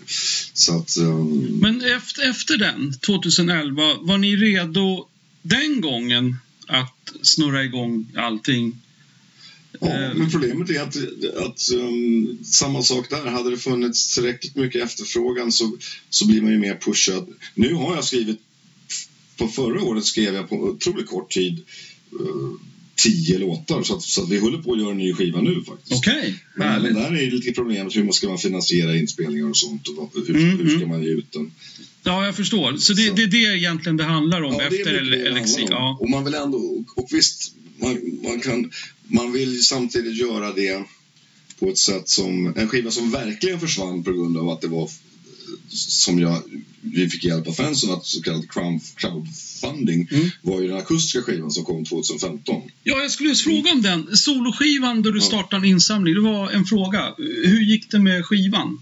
Så 0.52 0.78
att, 0.78 0.96
um, 0.96 1.58
Men 1.60 1.80
efter, 1.80 2.30
efter 2.30 2.56
den, 2.56 2.94
2011, 3.06 3.82
var 4.00 4.18
ni 4.18 4.36
redo 4.36 5.08
den 5.42 5.80
gången 5.80 6.36
att 6.66 7.12
snurra 7.22 7.64
igång 7.64 8.06
allting? 8.16 8.80
Ja, 9.80 9.86
Eh, 9.86 10.14
men 10.14 10.30
problemet 10.30 10.70
är 10.70 10.80
att, 10.80 10.96
att 11.36 11.68
um, 11.74 12.38
samma 12.44 12.82
sak 12.82 13.10
där. 13.10 13.26
Hade 13.26 13.50
det 13.50 13.56
funnits 13.56 14.14
tillräckligt 14.14 14.56
mycket 14.56 14.82
efterfrågan 14.84 15.52
så, 15.52 15.76
så 16.10 16.26
blir 16.26 16.42
man 16.42 16.52
ju 16.52 16.58
mer 16.58 16.74
pushad. 16.76 17.26
Nu 17.54 17.74
har 17.74 17.94
jag 17.94 18.04
skrivit, 18.04 18.38
på 19.36 19.48
förra 19.48 19.82
året 19.82 20.04
skrev 20.04 20.34
jag 20.34 20.48
på 20.48 20.56
otroligt 20.56 21.06
kort 21.06 21.30
tid 21.30 21.62
uh, 22.20 22.52
tio 22.96 23.38
låtar 23.38 23.82
så 23.82 23.96
att, 23.96 24.02
så 24.02 24.22
att 24.22 24.30
vi 24.30 24.38
håller 24.38 24.58
på 24.58 24.72
att 24.72 24.78
göra 24.80 24.90
en 24.90 24.98
ny 24.98 25.14
skiva 25.14 25.40
nu 25.40 25.64
faktiskt. 25.66 25.92
Okej, 25.92 26.34
Men, 26.56 26.66
men 26.68 26.68
härligt. 26.68 26.94
där 26.94 27.16
är 27.26 27.30
lite 27.30 27.52
problemet 27.52 27.96
hur 27.96 28.04
man 28.04 28.12
ska 28.12 28.28
man 28.28 28.38
finansiera 28.38 28.96
inspelningar 28.96 29.50
och 29.50 29.56
sånt 29.56 29.88
och 29.88 30.12
hur, 30.26 30.36
Mm, 30.36 30.58
hur 30.58 30.68
ska 30.68 30.76
mm. 30.76 30.88
man 30.88 31.02
ge 31.02 31.08
ut 31.10 31.32
den. 31.32 31.52
Ja, 32.02 32.24
jag 32.26 32.36
förstår. 32.36 32.76
Så 32.76 32.92
det, 32.92 33.08
Så. 33.08 33.14
det 33.14 33.22
är 33.22 33.26
det 33.26 33.58
egentligen 33.58 33.96
det 33.96 34.04
handlar 34.04 34.42
om 34.42 34.52
Ja, 34.52 34.58
det 34.58 34.76
efter 34.76 34.92
det 34.92 35.10
det 35.10 35.26
Elixir? 35.26 35.66
Ja. 35.70 35.98
Och 36.00 36.10
man 36.10 36.24
vill 36.24 36.34
ändå, 36.34 36.84
och 36.96 37.08
visst, 37.10 37.54
man, 37.80 38.20
man, 38.22 38.40
kan, 38.40 38.70
man 39.08 39.32
vill 39.32 39.52
ju 39.52 39.62
samtidigt 39.62 40.16
göra 40.16 40.52
det 40.52 40.84
på 41.58 41.68
ett 41.70 41.78
sätt 41.78 42.08
som, 42.08 42.52
en 42.56 42.68
skiva 42.68 42.90
som 42.90 43.10
verkligen 43.10 43.60
försvann 43.60 44.04
på 44.04 44.12
grund 44.12 44.36
av 44.36 44.48
att 44.48 44.60
det 44.60 44.68
var 44.68 44.90
som 45.70 46.18
jag, 46.18 46.42
vi 46.80 47.08
fick 47.08 47.24
hjälp 47.24 47.46
av 47.48 47.52
fansen 47.52 47.90
att 47.90 48.06
så 48.06 48.22
kallad 48.22 48.50
crowd, 48.50 48.80
crowdfunding 48.96 50.08
Mm. 50.12 50.30
var 50.42 50.60
ju 50.60 50.68
den 50.68 50.76
akustiska 50.76 51.22
skivan 51.22 51.50
som 51.50 51.64
kom 51.64 51.84
2015. 51.84 52.62
ja, 52.84 52.98
jag 53.02 53.10
skulle 53.10 53.28
just 53.28 53.44
fråga 53.44 53.72
om 53.72 53.82
den. 53.82 54.16
Soloskivan 54.16 55.02
då 55.02 55.10
du 55.10 55.18
Ja. 55.18 55.24
startade 55.24 55.66
en 55.66 55.70
insamling, 55.72 56.14
det 56.14 56.20
var 56.20 56.50
en 56.50 56.64
fråga. 56.64 57.14
Hur 57.18 57.60
gick 57.60 57.90
det 57.90 57.98
med 57.98 58.24
skivan? 58.24 58.80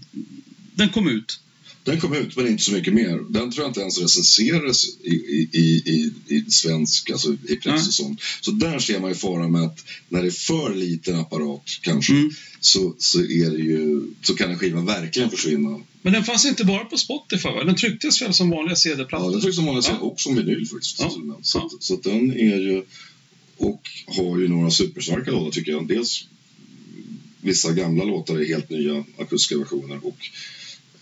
Den 0.75 0.89
kom 0.89 1.07
ut. 1.07 1.39
Den 1.83 1.99
kom 1.99 2.13
ut, 2.13 2.35
men 2.35 2.47
inte 2.47 2.63
så 2.63 2.71
mycket 2.71 2.93
mer. 2.93 3.19
Den 3.29 3.51
tror 3.51 3.63
jag 3.63 3.69
inte 3.69 3.79
ens 3.81 4.01
recenserades 4.01 4.83
i, 5.03 5.09
i, 5.13 5.49
i, 5.53 5.61
i, 5.85 6.11
i 6.35 6.51
svensk, 6.51 7.09
alltså 7.09 7.33
i 7.49 7.55
press 7.55 7.87
och 7.87 7.93
sånt. 7.93 8.19
Så 8.41 8.51
där 8.51 8.79
ser 8.79 8.99
man 8.99 9.09
ju 9.09 9.15
faran 9.15 9.51
med 9.51 9.61
att 9.63 9.85
när 10.09 10.21
det 10.21 10.27
är 10.27 10.31
för 10.31 10.75
liten 10.75 11.15
apparat 11.15 11.61
kanske 11.81 12.13
Mm. 12.13 12.31
så, 12.59 12.95
så, 12.99 13.19
är 13.19 13.49
det 13.51 13.63
ju, 13.63 14.01
så 14.21 14.35
kan 14.35 14.51
en 14.51 14.59
skiva 14.59 14.81
verkligen 14.81 15.29
försvinna. 15.29 15.79
Men 16.01 16.13
den 16.13 16.23
fanns 16.23 16.45
inte 16.45 16.65
bara 16.65 16.85
på 16.85 16.97
Spotify, 16.97 17.49
va? 17.49 17.63
Den 17.63 17.75
trycktes 17.75 18.21
väl 18.21 18.33
som 18.33 18.49
vanliga 18.49 18.71
Ja, 18.71 18.75
CD-plattor? 18.75 19.35
det 19.35 19.41
tycks 19.41 19.55
som 19.55 19.65
vanligt 19.65 19.85
Ja. 19.87 19.97
ja. 20.01 20.05
och 20.07 20.19
som 20.21 20.35
vinyl 20.35 20.67
faktiskt. 20.67 20.99
Ja. 20.99 21.09
Så, 21.41 21.57
Ja. 21.57 21.69
så 21.79 21.95
den 21.95 22.31
är 22.31 22.59
ju, 22.59 22.83
och 23.57 23.81
har 24.07 24.39
ju 24.39 24.47
några 24.47 24.71
superstarka 24.71 25.31
låtar 25.31 25.51
tycker 25.51 25.71
jag. 25.71 25.87
Dels 25.87 26.25
vissa 27.41 27.71
gamla 27.71 28.03
låtar 28.03 28.39
är 28.39 28.45
helt 28.45 28.69
nya 28.69 29.03
akustiska 29.17 29.57
versioner 29.57 29.99
och 30.05 30.17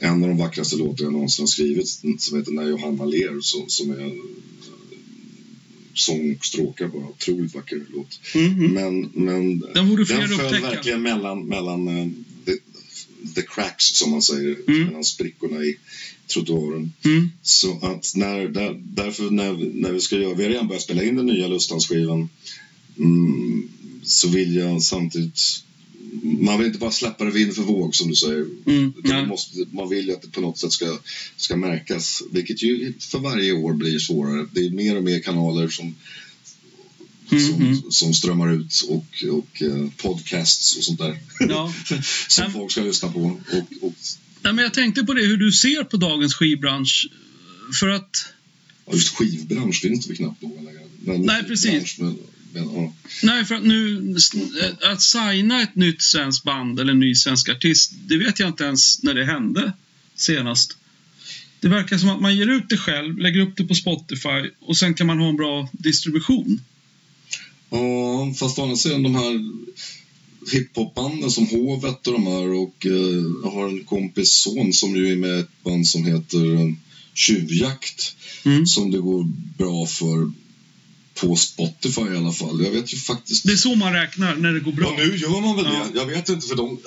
en 0.04 0.24
av 0.24 0.30
de 0.30 0.38
vackraste 0.38 0.76
låtar 0.76 1.04
jag 1.04 1.14
någonsin 1.14 1.44
har 1.44 1.48
skrivit 1.48 1.88
som 2.20 2.38
heter 2.38 2.52
När 2.52 2.70
Johanna 2.70 3.06
ler 3.06 3.42
som, 3.42 3.70
som 3.70 3.92
är 3.92 4.06
eh, 4.06 4.12
sång 5.94 6.36
och 6.36 6.46
stråkar 6.46 6.88
bara. 6.88 7.08
Otroligt 7.08 7.56
vacker 7.56 7.86
låt. 7.94 8.20
Mhm. 8.36 8.74
Men, 8.74 9.02
men 9.14 9.60
Den 9.60 9.90
borde 9.90 10.04
den 10.06 10.28
föll 10.28 10.34
upptäcka. 10.46 10.62
verkligen 10.62 11.02
mellan, 11.02 11.46
mellan 11.46 11.88
eh, 11.88 12.08
the, 12.46 12.52
the 13.36 13.42
cracks 13.42 13.86
som 13.98 14.12
man 14.12 14.22
säger, 14.22 14.58
Mm. 14.68 14.84
mellan 14.86 15.04
sprickorna 15.04 15.64
i 15.64 15.78
trottoaren. 16.28 16.94
Mm. 17.06 17.30
Så 17.42 17.80
att 17.82 18.12
när, 18.16 18.48
där, 18.48 18.82
därför 18.84 19.30
när, 19.30 19.54
när 19.74 19.92
vi 19.92 20.00
ska 20.00 20.16
göra, 20.18 20.34
vi 20.34 20.44
har 20.44 20.50
redan 20.50 20.68
börjat 20.68 20.84
spela 20.84 21.04
in 21.04 21.16
den 21.16 21.26
nya 21.26 21.48
Lustans-skivan 21.48 22.30
mm, 22.98 23.70
så 24.04 24.28
vill 24.30 24.56
jag 24.56 24.84
samtidigt 24.84 25.40
man 26.24 26.58
vill 26.58 26.68
inte 26.68 26.80
bara 26.80 26.92
släppa 26.92 27.26
det 27.26 27.32
vind 27.32 27.56
för 27.56 27.62
våg 27.64 27.96
som 27.96 28.10
du 28.10 28.16
säger. 28.16 28.46
Mm. 28.66 28.94
Nej. 29.04 29.14
man, 29.14 29.28
måste, 29.28 29.66
man 29.72 29.90
vill 29.90 30.08
ju 30.08 30.14
att 30.14 30.22
det 30.22 30.32
på 30.32 30.42
något 30.42 30.58
sätt 30.58 30.72
ska, 30.72 30.98
ska 31.38 31.56
märkas, 31.56 32.24
vilket 32.32 32.64
ju 32.64 32.94
för 33.00 33.20
varje 33.20 33.52
år 33.52 33.74
blir 33.74 34.00
svårare. 34.00 34.48
Det 34.52 34.66
är 34.66 34.70
mer 34.70 34.98
och 34.98 35.04
mer 35.04 35.20
kanaler 35.20 35.68
som, 35.70 35.96
Mm, 37.32 37.48
som, 37.48 37.62
mm. 37.62 37.82
som 37.92 38.14
strömmar 38.14 38.54
ut 38.54 38.82
och, 38.90 39.24
och 39.32 39.62
eh, 39.62 39.88
podcasts 39.98 40.78
och 40.78 40.84
sånt 40.84 41.00
där 41.00 41.18
Ja. 41.40 41.74
som 42.28 42.44
Men- 42.44 42.54
folk 42.54 42.72
ska 42.72 42.82
lyssna 42.82 43.12
på. 43.12 43.20
Och, 43.52 43.88
och, 43.88 43.94
Nej, 44.42 44.54
men 44.54 44.58
jag 44.64 44.74
tänkte 44.74 45.04
på 45.04 45.14
det, 45.14 45.22
hur 45.26 45.38
du 45.38 45.52
ser 45.52 45.84
på 45.84 45.98
dagens 45.98 46.34
skivbransch. 46.34 47.08
För 47.80 47.90
att, 47.90 48.26
ja, 48.86 48.94
just 48.94 49.10
skivbransch 49.16 49.82
finns 49.82 50.06
det 50.06 50.10
väl 50.10 50.18
knappt 50.18 50.42
någon 50.42 50.66
längre. 50.66 50.80
Men 51.06 51.22
Nej, 51.22 51.44
precis. 51.44 51.72
bransch, 51.72 51.96
men, 52.00 52.18
ja. 52.54 52.94
nej, 53.24 53.46
för 53.46 53.56
att 53.56 53.64
nu, 53.64 54.16
att 54.82 55.02
signa 55.02 55.62
ett 55.62 55.76
nytt 55.76 56.02
svenskt 56.02 56.44
band 56.44 56.80
eller 56.80 56.92
en 56.92 57.00
ny 57.00 57.16
svensk 57.16 57.50
artist, 57.50 57.92
det 58.08 58.18
vet 58.18 58.40
jag 58.40 58.50
inte 58.50 58.64
ens 58.64 59.04
när 59.04 59.14
det 59.14 59.26
hände 59.26 59.74
senast. 60.16 60.78
Det 61.60 61.68
verkar 61.68 61.98
som 61.98 62.10
att 62.10 62.22
man 62.22 62.38
ger 62.38 62.48
ut 62.48 62.70
det 62.70 62.78
själv, 62.78 63.18
lägger 63.18 63.40
upp 63.40 63.58
det 63.58 63.64
på 63.64 63.76
Spotify 63.76 64.50
och 64.60 64.78
sen 64.78 64.94
kan 64.94 65.08
man 65.08 65.20
ha 65.20 65.30
en 65.30 65.38
bra 65.38 65.70
distribution. 65.72 66.62
Ja, 67.70 68.34
fast 68.40 68.60
å 68.60 68.64
andra 68.64 68.76
sidan 68.76 69.04
de 69.04 69.16
här 69.16 69.52
hiphopbanden 70.52 71.32
som 71.32 71.48
Hovet 71.48 72.08
och 72.08 72.14
de 72.14 72.28
här 72.28 72.48
och 72.54 72.86
eh, 72.86 73.24
jag 73.44 73.52
har 73.52 73.70
en 73.70 73.84
kompis 73.84 74.34
son 74.34 74.74
som 74.74 74.96
ju 74.96 75.12
är 75.12 75.16
med 75.16 75.38
i 75.38 75.40
ett 75.40 75.64
band 75.64 75.88
som 75.88 76.06
heter 76.06 76.56
eh, 76.56 76.74
Tjuvjakt 77.14 78.16
Mm. 78.46 78.66
som 78.66 78.92
det 78.92 78.98
går 78.98 79.24
bra 79.58 79.86
för 79.86 80.32
på 81.16 81.36
Spotify 81.36 82.02
i 82.02 82.18
alla 82.18 82.34
fall. 82.34 82.64
Jag 82.64 82.72
vet 82.72 82.94
ju 82.94 82.98
faktiskt... 82.98 83.46
Det 83.46 83.52
är 83.52 83.58
så 83.58 83.76
man 83.76 83.94
räknar 83.94 84.36
när 84.36 84.52
det 84.54 84.60
går 84.60 84.72
bra. 84.72 84.96
Ja, 84.98 85.06
nu 85.06 85.18
gör 85.18 85.42
man 85.42 85.56
väl 85.56 85.66
Ja. 85.66 85.86
det. 85.94 86.00
Jag 86.00 86.06
vet 86.06 86.30
inte 86.30 86.48
för 86.48 86.56
de... 86.56 86.80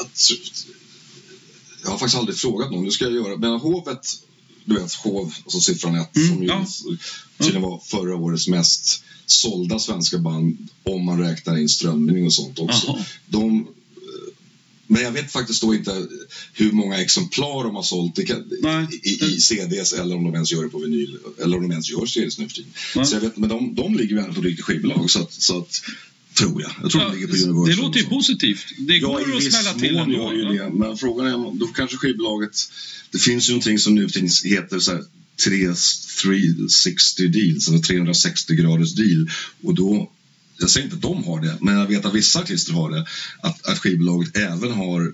Jag 1.82 1.90
har 1.90 1.98
faktiskt 1.98 2.18
aldrig 2.18 2.36
frågat 2.38 2.70
någon. 2.70 2.84
Nu 2.84 2.90
ska 2.90 3.04
jag 3.04 3.14
göra. 3.14 3.36
Men 3.36 3.50
hovet, 3.60 4.06
du 4.64 4.74
vet 4.74 4.94
hov, 4.94 5.34
och 5.44 5.52
så 5.52 5.60
siffran 5.60 5.94
ett 5.94 6.16
Mm, 6.16 6.28
som 6.28 6.42
ju 6.42 6.48
ja. 6.48 6.66
tydligen 7.38 7.62
var 7.62 7.78
förra 7.86 8.16
årets 8.16 8.48
mest 8.48 9.02
sålda 9.26 9.78
svenska 9.78 10.18
band 10.18 10.68
om 10.82 11.04
man 11.04 11.18
räknar 11.18 11.58
in 11.58 11.68
strömning 11.68 12.26
och 12.26 12.32
sånt 12.32 12.58
också. 12.58 12.86
Jaha. 12.86 13.04
De, 13.26 13.68
men 14.86 15.02
jag 15.02 15.12
vet 15.12 15.32
faktiskt 15.32 15.60
då 15.62 15.74
inte 15.74 16.06
hur 16.52 16.72
många 16.72 17.00
exemplar 17.00 17.64
de 17.64 17.74
har 17.74 17.82
sålt 17.82 18.18
i, 18.18 18.22
i, 19.02 19.24
i 19.24 19.40
CDs 19.40 19.92
eller 19.92 20.16
om 20.16 20.24
de 20.24 20.34
ens 20.34 20.52
gör 20.52 20.62
det 20.62 20.68
på 20.68 20.78
vinyl 20.78 21.18
eller 21.42 21.56
om 21.56 21.62
de 21.62 21.70
ens 21.70 21.90
gör 21.90 22.06
CDs 22.06 22.38
nu 22.38 22.48
för 22.48 22.54
tiden. 22.54 22.70
Nej. 22.96 23.06
Så 23.06 23.14
jag 23.16 23.20
vet, 23.20 23.36
men 23.36 23.48
de, 23.48 23.74
de 23.74 23.94
ligger 23.96 24.16
ju 24.16 24.22
ändå 24.22 24.34
på 24.34 24.40
riktigt 24.40 24.64
skivbolag 24.64 25.10
så 25.10 25.20
att, 25.20 25.32
så 25.32 25.58
att 25.58 25.82
Tror 26.34 26.62
jag. 26.62 26.70
Jag 26.82 26.90
tror 26.90 27.02
Ja, 27.02 27.08
de 27.08 27.14
ligger 27.14 27.26
på 27.28 27.34
det 27.36 27.44
Universal. 27.44 27.84
låter 27.86 28.00
ju 28.00 28.06
positivt. 28.06 28.64
Det 28.78 28.96
Ja, 28.96 29.08
går 29.08 29.20
i 29.42 29.46
att 29.46 29.52
smälla 29.52 29.72
till 29.74 29.96
ändå. 29.96 30.14
gör 30.16 30.32
ju 30.32 30.56
ja. 30.56 30.64
det. 30.64 30.70
Men 30.70 30.96
frågan 30.96 31.26
är 31.26 31.34
om 31.34 31.58
då 31.58 31.66
kanske 31.66 31.96
skivbolaget... 31.96 32.56
Det 33.10 33.18
finns 33.18 33.48
ju 33.48 33.52
någonting 33.52 33.78
som 33.78 33.94
nu 33.94 34.08
heter 34.44 34.78
så 34.78 34.90
här 34.90 35.04
360 35.44 37.28
deals, 37.28 37.68
eller 37.68 37.78
360 37.78 38.54
graders 38.54 38.92
deal. 38.94 39.30
Och 39.62 39.74
då, 39.74 40.10
jag 40.58 40.70
säger 40.70 40.84
inte 40.84 40.96
att 40.96 41.02
de 41.02 41.24
har 41.24 41.40
det, 41.40 41.56
men 41.60 41.74
jag 41.74 41.86
vet 41.86 42.04
att 42.04 42.14
vissa 42.14 42.40
artister 42.40 42.72
har 42.72 42.90
det. 42.90 43.06
Att, 43.40 43.66
att 43.66 43.78
skivbolaget 43.78 44.36
även 44.36 44.70
har 44.70 45.12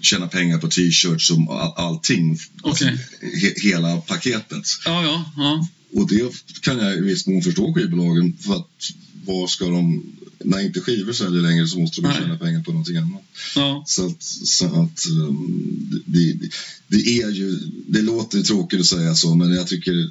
tjäna 0.00 0.28
pengar 0.28 0.58
på 0.58 0.68
t-shirts 0.68 1.30
och 1.30 1.62
all, 1.62 1.72
allting. 1.76 2.38
Okej. 2.62 2.98
he, 3.20 3.52
hela 3.56 3.96
paketet. 3.96 4.64
Ja, 4.84 5.04
ja, 5.04 5.32
ja. 5.36 5.68
Och 6.00 6.08
det 6.08 6.32
kan 6.60 6.78
jag 6.78 6.96
i 6.96 7.00
viss 7.00 7.26
mån 7.26 7.42
förstå 7.42 7.74
skivbolagen 7.74 8.36
för 8.40 8.56
att 8.56 8.92
vad 9.24 9.50
ska 9.50 9.68
de 9.68 10.02
när 10.44 10.60
inte 10.60 10.80
skivor 10.80 11.12
säljer 11.12 11.42
längre 11.42 11.66
så 11.66 11.78
måste 11.78 12.00
de 12.00 12.08
Nej. 12.08 12.16
tjäna 12.16 12.38
pengar 12.38 12.62
på 12.62 12.70
någonting 12.70 12.96
annat. 12.96 13.22
ja. 13.54 13.84
Så 13.86 14.06
att, 14.06 14.22
så 14.22 14.66
att 14.66 15.04
um, 15.20 16.02
det, 16.06 16.32
det, 16.32 16.48
det 16.88 17.22
är 17.22 17.30
ju, 17.30 17.58
det 17.86 18.02
låter 18.02 18.42
tråkigt 18.42 18.80
att 18.80 18.86
säga 18.86 19.14
så 19.14 19.34
men 19.34 19.52
jag 19.52 19.66
tycker 19.66 20.10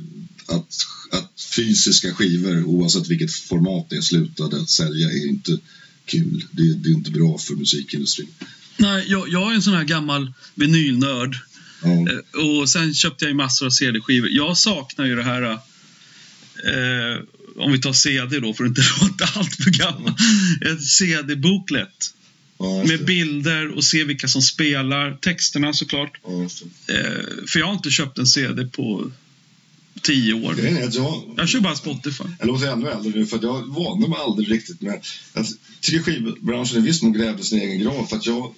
att, 0.52 0.76
att 1.12 1.42
fysiska 1.56 2.14
skivor 2.14 2.64
oavsett 2.64 3.08
vilket 3.08 3.34
format 3.34 3.90
det 3.90 3.96
är 3.96 4.02
slutade 4.02 4.68
sälja 4.68 5.08
är 5.08 5.28
inte 5.28 5.58
kul. 6.06 6.46
Det, 6.52 6.74
det 6.74 6.90
är 6.90 6.94
inte 6.94 7.12
bra 7.12 7.38
för 7.38 7.54
musikindustrin. 7.54 8.28
Nej, 8.78 9.06
jag, 9.08 9.30
jag 9.30 9.52
är 9.52 9.56
en 9.56 9.62
sån 9.62 9.74
här 9.74 9.84
gammal 9.84 10.34
vinylnörd. 10.56 11.38
Ja. 11.84 11.90
Eh, 11.90 12.46
Och 12.60 12.70
sen 12.70 12.94
köpte 12.94 13.26
jag 13.26 13.30
ju 13.30 13.36
massor 13.36 13.66
av 13.66 13.70
CD-skivor. 13.70 14.30
Jag 14.30 14.58
saknar 14.58 15.06
ju 15.06 15.16
det 15.16 15.24
här... 15.24 15.42
Eh, 16.64 17.20
om 17.56 17.72
vi 17.72 17.80
tar 17.82 17.94
CD 17.94 18.40
då, 18.40 18.54
för 18.54 18.64
att 18.64 18.68
inte 18.70 18.82
låta 19.02 19.40
allt 19.40 19.56
för 19.56 19.70
gammal. 19.72 20.14
Ett 20.66 20.84
CD-booklet 20.84 22.14
Ja, 22.58 22.84
med 22.88 23.06
bilder 23.06 23.68
och 23.68 23.84
se 23.84 24.04
vilka 24.04 24.28
som 24.28 24.42
spelar. 24.42 25.18
Texterna 25.22 25.74
såklart. 25.74 26.18
Ja. 26.24 26.44
Eh, 26.94 27.26
för 27.48 27.60
jag 27.60 27.66
har 27.66 27.74
inte 27.74 27.90
köpt 27.90 28.18
en 28.18 28.28
CD 28.28 28.66
på 28.66 29.12
tio 30.02 30.34
år. 30.34 30.54
Grejen 30.54 30.78
är 30.78 30.88
att 30.88 30.96
jag, 30.96 31.34
Jag 31.38 31.50
kör 31.50 31.60
bara 31.60 31.76
Spotify. 31.76 32.24
Jag 32.40 32.48
låter 32.48 32.68
ännu 32.68 32.90
äldre 32.90 33.12
nu 33.20 33.26
för 33.26 33.38
att 33.38 33.44
jag 33.44 33.76
vande 33.76 34.08
mig 34.08 34.18
aldrig 34.20 34.52
riktigt 34.52 34.82
med... 34.82 35.06
Jag 35.34 35.46
tycker 35.82 36.00
skivbranschen 36.00 36.78
i 36.78 36.82
viss 36.82 37.02
mån 37.02 37.14
grävde 37.14 37.44
sin 37.44 37.62
egen 37.62 37.80
grav 37.80 38.06
för 38.06 38.16
att 38.16 38.26
jag 38.26 38.54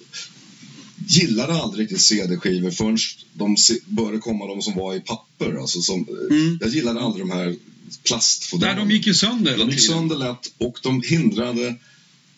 gillade 1.06 1.54
aldrig 1.54 1.84
riktigt 1.84 2.00
CD-skivor 2.00 2.70
förrän 2.70 2.98
de 3.32 3.56
började 3.86 4.18
komma 4.18 4.46
de 4.46 4.62
som 4.62 4.76
var 4.76 4.94
i 4.94 5.00
papper. 5.00 5.60
Alltså 5.60 5.80
som, 5.80 6.08
Mm. 6.30 6.58
Jag 6.60 6.70
gillade 6.70 7.00
aldrig 7.00 7.26
de 7.26 7.30
här 7.30 7.56
plastfodralen. 8.04 8.76
Nej, 8.76 8.86
de 8.86 8.94
gick 8.94 9.06
ju 9.06 9.14
sönder 9.14 9.58
De 9.58 9.70
gick 9.70 9.80
sönder 9.80 10.16
lätt 10.16 10.52
och 10.58 10.78
de 10.82 11.02
hindrade 11.02 11.74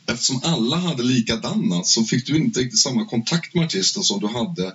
Eftersom 0.09 0.41
alla 0.45 0.77
hade 0.77 1.03
likadana 1.03 1.85
så 1.85 2.05
fick 2.05 2.27
du 2.27 2.37
inte 2.37 2.61
riktigt 2.61 2.79
samma 2.79 3.05
kontakt 3.05 3.55
med 3.55 3.65
artisten 3.65 4.03
som 4.03 4.21
du 4.21 4.27
hade 4.27 4.73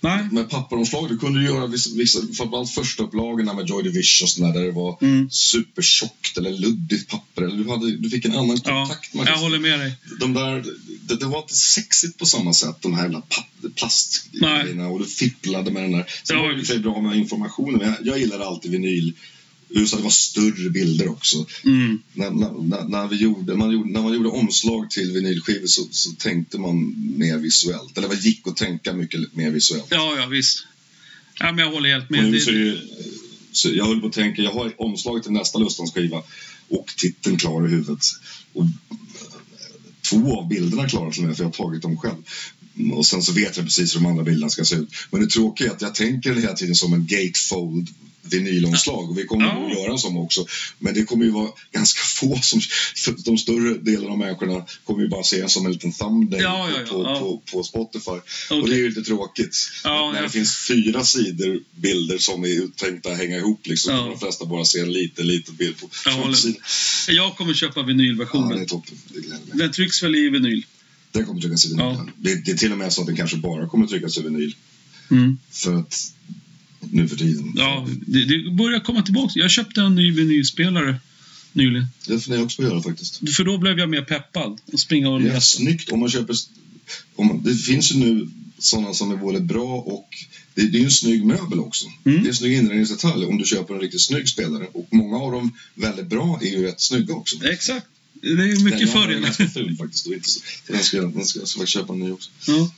Nej. 0.00 0.28
med 0.32 0.50
papperomslag. 0.50 1.08
Du 1.08 1.18
kunde 1.18 1.44
göra 1.44 1.66
vissa, 1.66 1.90
vissa 1.94 2.18
framförallt 2.34 2.70
första 2.70 3.02
upplagorna 3.02 3.54
med 3.54 3.68
Joy 3.68 3.82
Division 3.82 4.24
och 4.24 4.28
sådär, 4.30 4.52
där 4.52 4.60
det 4.64 4.72
var 4.72 4.98
Mm. 5.02 5.30
supertjockt 5.30 6.38
eller 6.38 6.50
luddigt 6.50 7.08
papper. 7.10 7.42
Eller 7.42 7.56
du, 7.64 7.70
hade, 7.70 7.96
du 7.96 8.10
fick 8.10 8.24
en 8.24 8.32
annan 8.36 8.58
Ja, 8.64 8.84
kontakt 8.86 9.14
med 9.14 9.20
jag 9.22 9.28
artisten. 9.28 9.42
håller 9.42 9.58
med 9.58 9.78
dig. 9.80 9.92
De 10.20 10.32
där, 10.34 10.64
det, 11.00 11.16
det 11.16 11.26
var 11.26 11.38
inte 11.38 11.54
sexigt 11.56 12.18
på 12.18 12.26
samma 12.26 12.52
sätt, 12.52 12.76
de 12.80 12.94
här 12.94 13.02
jävla 13.02 13.22
plastgrejerna 13.74 14.88
och 14.88 14.98
du 14.98 15.04
fipplade 15.06 15.70
med 15.70 15.82
den 15.82 15.92
där. 15.92 16.06
Sen 16.24 16.36
Ja, 16.36 16.42
var 16.42 16.52
det 16.52 16.74
i 16.74 16.78
bra 16.78 17.00
med 17.00 17.16
informationen, 17.16 17.78
men 17.78 17.86
jag, 17.88 18.06
jag 18.06 18.18
gillade 18.18 18.46
alltid 18.46 18.70
vinyl. 18.70 19.12
Just 19.68 19.94
att 19.94 20.00
det 20.00 20.04
var 20.04 20.10
större 20.10 20.70
bilder 20.70 21.08
också. 21.08 21.46
Mm. 21.64 21.98
När, 22.12 22.30
när, 22.30 22.88
när, 22.88 23.08
vi 23.08 23.16
gjorde, 23.16 23.56
man 23.56 23.70
gjorde, 23.70 23.90
när 23.90 24.02
man 24.02 24.14
gjorde 24.14 24.28
omslag 24.28 24.90
till 24.90 25.12
vinylskivor 25.12 25.66
så, 25.66 25.88
så 25.90 26.12
tänkte 26.12 26.58
man 26.58 26.94
mer 27.18 27.38
visuellt. 27.38 27.98
Eller 27.98 28.08
det 28.08 28.14
gick 28.24 28.46
att 28.46 28.56
tänka 28.56 28.92
mycket 28.92 29.34
mer 29.34 29.50
visuellt. 29.50 29.86
Ja, 29.90 30.14
ja, 30.18 30.26
visst. 30.26 30.66
Ja, 31.38 31.52
men 31.52 31.64
jag 31.64 31.72
håller 31.72 31.88
helt 31.88 32.10
med. 32.10 32.32
Det, 32.32 32.38
ju- 32.38 32.80
jag 33.64 33.86
höll 33.86 34.00
på 34.00 34.06
att 34.06 34.12
tänka, 34.12 34.42
jag 34.42 34.52
har 34.52 34.74
omslaget 34.78 35.22
till 35.22 35.32
nästa 35.32 35.58
Lustans-skiva 35.58 36.22
och 36.68 36.86
titeln 36.96 37.36
klar 37.36 37.66
i 37.66 37.70
huvudet. 37.70 38.04
Och 38.52 38.64
två 40.10 40.38
av 40.38 40.48
bilderna 40.48 40.88
klara 40.88 41.10
till 41.10 41.22
och 41.22 41.28
med, 41.28 41.36
för 41.36 41.44
jag 41.44 41.48
har 41.48 41.52
tagit 41.64 41.82
dem 41.82 41.96
själv. 41.96 42.22
Och 42.92 43.06
sen 43.06 43.22
så 43.22 43.32
vet 43.32 43.56
jag 43.56 43.66
precis 43.66 43.94
hur 43.94 44.00
de 44.00 44.06
andra 44.06 44.24
bilderna 44.24 44.50
ska 44.50 44.64
se 44.64 44.76
ut. 44.76 44.88
Men 45.10 45.20
det 45.20 45.26
tråkiga 45.30 45.68
är 45.70 45.74
att 45.74 45.82
jag 45.82 45.94
tänker 45.94 46.34
hela 46.34 46.52
tiden 46.54 46.74
som 46.74 46.92
en 46.92 47.06
gatefold 47.06 47.88
vinylomslag 48.30 49.10
och 49.10 49.18
vi 49.18 49.24
kommer 49.24 49.44
Ja. 49.44 49.66
att 49.66 49.72
göra 49.78 49.92
en 49.92 49.98
sån 49.98 50.16
också. 50.16 50.46
Men 50.78 50.94
det 50.94 51.04
kommer 51.04 51.24
ju 51.24 51.30
vara 51.30 51.48
ganska 51.72 52.00
få 52.02 52.38
som, 52.42 52.60
de 53.24 53.38
större 53.38 53.74
delen 53.74 54.10
av 54.10 54.18
människorna 54.18 54.64
kommer 54.84 55.02
ju 55.02 55.08
bara 55.08 55.22
se 55.22 55.40
den 55.40 55.48
som 55.48 55.66
en 55.66 55.72
liten 55.72 55.92
thumbnail 55.92 56.42
Ja, 56.42 56.68
ja, 56.70 56.76
ja, 56.86 56.92
på, 56.92 57.02
ja. 57.04 57.18
På, 57.20 57.42
på 57.52 57.62
Spotify. 57.62 58.10
Och 58.10 58.22
Okej. 58.50 58.70
det 58.70 58.74
är 58.74 58.78
ju 58.78 58.88
lite 58.88 59.02
tråkigt. 59.02 59.56
Ja, 59.84 60.12
när 60.12 60.22
det 60.22 60.28
finns 60.30 60.56
fyra 60.68 61.04
sidor 61.04 61.60
bilder 61.76 62.18
som 62.18 62.44
är 62.44 62.48
uttänkta 62.48 63.10
att 63.12 63.18
hänga 63.18 63.36
ihop 63.36 63.66
liksom. 63.66 63.94
Ja. 63.94 64.00
Ja. 64.04 64.10
De 64.10 64.18
flesta 64.18 64.44
bara 64.46 64.64
ser 64.64 64.82
en 64.82 64.92
liten, 64.92 65.26
liten 65.26 65.56
bild 65.56 65.80
på 65.80 65.88
framsidan. 65.90 66.56
jag 67.08 67.36
kommer 67.36 67.54
köpa 67.54 67.80
Ja, 67.80 67.86
vinylversionen. 67.86 68.56
det 68.56 68.62
är 68.64 68.66
toppen. 68.66 68.94
Det 69.08 69.20
gläder 69.20 69.38
mig. 69.46 69.58
Den 69.58 69.72
trycks 69.72 70.02
väl 70.02 70.14
i 70.16 70.28
vinyl? 70.30 70.64
Den 71.16 71.26
kommer 71.26 71.40
tryckas 71.40 71.64
i 71.64 71.68
vinyl. 71.68 71.84
Ja. 71.84 72.06
Det, 72.16 72.44
det 72.44 72.50
är 72.50 72.56
till 72.56 72.72
och 72.72 72.78
med 72.78 72.92
så 72.92 73.00
att 73.00 73.06
den 73.06 73.16
kanske 73.16 73.36
bara 73.36 73.68
kommer 73.68 73.86
tryckas 73.86 74.18
i 74.18 74.22
vinyl. 74.22 74.54
Mm. 75.10 75.38
För 75.50 75.74
att 75.74 76.12
nu 76.80 77.08
för 77.08 77.16
tiden. 77.16 77.52
Ja, 77.56 77.88
det, 78.06 78.24
det 78.24 78.50
börjar 78.50 78.80
komma 78.80 79.02
tillbaka. 79.02 79.32
Jag 79.34 79.50
köpte 79.50 79.80
en 79.80 79.94
ny 79.94 80.12
vinylspelare 80.12 81.00
nyligen. 81.52 81.86
Det 82.06 82.18
får 82.20 82.32
ni 82.32 82.38
också 82.38 82.62
göra 82.62 82.82
faktiskt. 82.82 83.36
För 83.36 83.44
då 83.44 83.58
blev 83.58 83.78
jag 83.78 83.90
mer 83.90 84.02
peppad. 84.02 84.60
att 84.72 84.80
springa 84.80 85.10
och 85.10 85.20
leta. 85.20 85.40
snyggt 85.40 85.92
om 85.92 86.00
man 86.00 86.10
köper... 86.10 86.36
Om 87.16 87.26
man, 87.26 87.42
det 87.42 87.54
finns 87.54 87.92
ju 87.92 87.98
nu 87.98 88.28
sådana 88.58 88.94
som 88.94 89.12
är 89.12 89.16
både 89.16 89.40
bra 89.40 89.74
och... 89.76 90.08
Det, 90.54 90.62
det 90.62 90.78
är 90.78 90.80
ju 90.80 90.84
en 90.84 90.90
snygg 90.90 91.24
möbel 91.24 91.60
också. 91.60 91.86
Mm. 92.04 92.22
Det 92.22 92.26
är 92.26 92.28
en 92.28 92.34
snygg 92.34 92.52
inredningsdetalj 92.52 93.26
om 93.26 93.38
du 93.38 93.44
köper 93.44 93.74
en 93.74 93.80
riktigt 93.80 94.02
snygg 94.02 94.28
spelare. 94.28 94.66
Och 94.72 94.88
många 94.90 95.16
av 95.16 95.32
dem 95.32 95.52
väldigt 95.74 96.06
bra 96.06 96.38
är 96.42 96.46
ju 96.46 96.62
rätt 96.62 96.80
snygga 96.80 97.14
också. 97.14 97.46
Exakt. 97.46 97.86
Det 98.22 98.28
är 98.28 98.64
mycket 98.64 98.78
Den 98.78 98.88
jag 98.88 98.88
har 98.88 99.00
är 99.00 99.02
fördelar. 99.06 99.20
ganska 99.26 99.48
ful 99.48 99.76
faktiskt. 99.76 100.06
Och 100.06 100.12
inte 100.12 100.28
så, 100.30 100.40
den 100.66 100.82
ska, 100.84 101.00
den 101.00 101.24
ska, 101.26 101.38
jag 101.38 101.48
ska 101.48 101.58
faktiskt 101.58 101.72
köpa 101.74 101.92
en 101.92 101.98
ny 102.00 102.10
också. 102.10 102.30
Ja. 102.46 102.70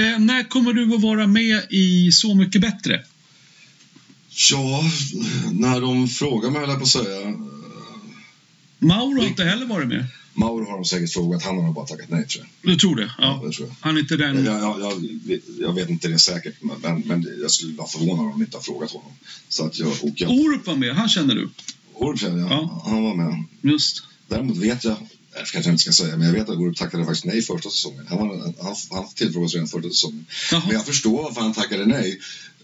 Eh, 0.00 0.18
när 0.18 0.42
kommer 0.48 0.72
du 0.72 0.94
att 0.94 1.02
vara 1.02 1.26
med 1.26 1.62
i 1.70 2.12
Så 2.12 2.34
mycket 2.34 2.60
bättre? 2.60 3.04
Ja, 4.50 4.84
när 5.52 5.80
de 5.80 6.08
frågar 6.08 6.50
mig 6.50 6.60
höll 6.60 6.68
jag 6.70 6.78
på 6.78 6.84
att 6.84 6.88
säga. 6.90 7.34
Mauro 8.78 9.20
har 9.20 9.26
inte 9.26 9.44
heller 9.44 9.66
varit 9.66 9.88
med. 9.88 10.06
Mauro 10.34 10.64
har 10.70 10.74
de 10.74 10.84
säkert 10.84 11.12
frågat, 11.12 11.42
han 11.42 11.58
har 11.58 11.72
bara 11.72 11.86
tackat 11.86 12.08
nej 12.10 12.26
tror 12.26 12.46
jag. 12.62 12.70
Du 12.72 12.76
tror 12.78 12.96
det? 12.96 13.10
Ja. 13.18 13.42
det 13.46 13.52
tror 13.52 13.68
jag. 13.68 13.76
Han 13.80 13.96
är 13.96 14.00
inte 14.00 14.14
Jag, 14.14 14.34
den... 14.34 14.44
jag, 14.44 14.80
jag, 14.80 15.40
jag 15.60 15.72
vet 15.74 15.90
inte 15.90 16.08
det 16.08 16.18
säkert, 16.18 16.54
men, 16.62 16.76
men, 16.82 17.00
men 17.06 17.28
jag 17.42 17.50
skulle 17.50 17.74
vara 17.76 17.88
förvånad 17.88 18.24
om 18.26 18.30
de 18.32 18.42
inte 18.42 18.56
har 18.56 18.62
frågat 18.62 18.90
honom. 18.90 19.12
Så 19.48 19.66
att 19.66 19.78
jag, 19.78 19.88
och 19.88 20.12
jag, 20.14 20.30
Orup 20.30 20.66
var 20.66 20.76
med, 20.76 20.94
han 20.94 21.08
känner 21.08 21.34
du? 21.34 21.48
Orup 21.94 22.20
känner 22.20 22.38
jag, 22.38 22.50
Ja. 22.50 22.82
han 22.86 23.02
var 23.02 23.14
med. 23.14 23.44
Just. 23.62 24.02
Däremot 24.28 24.56
vet 24.56 24.84
jag, 24.84 24.96
det 25.32 25.38
kanske 25.52 25.58
jag 25.58 25.74
inte 25.74 25.82
ska 25.82 25.92
säga, 25.92 26.16
men 26.16 26.26
jag 26.26 26.34
vet 26.34 26.48
att 26.48 26.56
Orup 26.56 26.76
tackade 26.76 27.04
faktiskt 27.04 27.24
nej 27.24 27.42
första 27.42 27.70
säsongen. 27.70 28.06
Han, 28.08 28.18
var, 28.18 28.36
han, 28.62 28.74
han 28.90 29.08
tillfrågades 29.14 29.54
redan 29.54 29.68
första 29.68 29.88
säsongen. 29.90 30.26
Jaha. 30.52 30.62
Men 30.66 30.74
jag 30.76 30.86
förstår 30.86 31.22
varför 31.22 31.40
han 31.40 31.52
tackade 31.52 31.86
nej. 31.86 32.20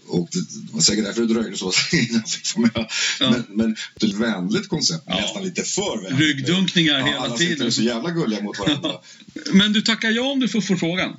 Och 0.07 0.29
det 0.31 0.73
var 0.73 0.81
säkert 0.81 1.05
därför 1.05 1.21
det 1.21 1.33
dröjde 1.33 1.57
så 1.57 1.71
innan 1.93 2.15
han 2.15 2.23
fick 2.29 2.57
vara 2.57 2.69
med. 2.75 2.87
Ja. 3.19 3.29
Men, 3.31 3.43
men 3.57 3.75
det 3.99 4.05
är 4.05 4.09
ett 4.09 4.15
vänligt 4.15 4.69
koncept, 4.69 5.03
Ja. 5.07 5.15
nästan 5.21 5.43
lite 5.43 5.63
för 5.63 6.03
vänligt. 6.03 6.19
Ryggdunkningar 6.19 6.99
Ja, 6.99 7.05
hela 7.05 7.17
alla 7.19 7.37
tiden. 7.37 7.71
så 7.71 7.81
jävla 7.81 8.11
gulliga 8.11 8.41
mot 8.43 8.59
varandra. 8.59 8.91
Men 9.53 9.73
du 9.73 9.81
tackar 9.81 10.11
ja 10.11 10.31
om 10.31 10.39
du 10.39 10.47
får 10.47 10.61
förfrågan? 10.61 11.17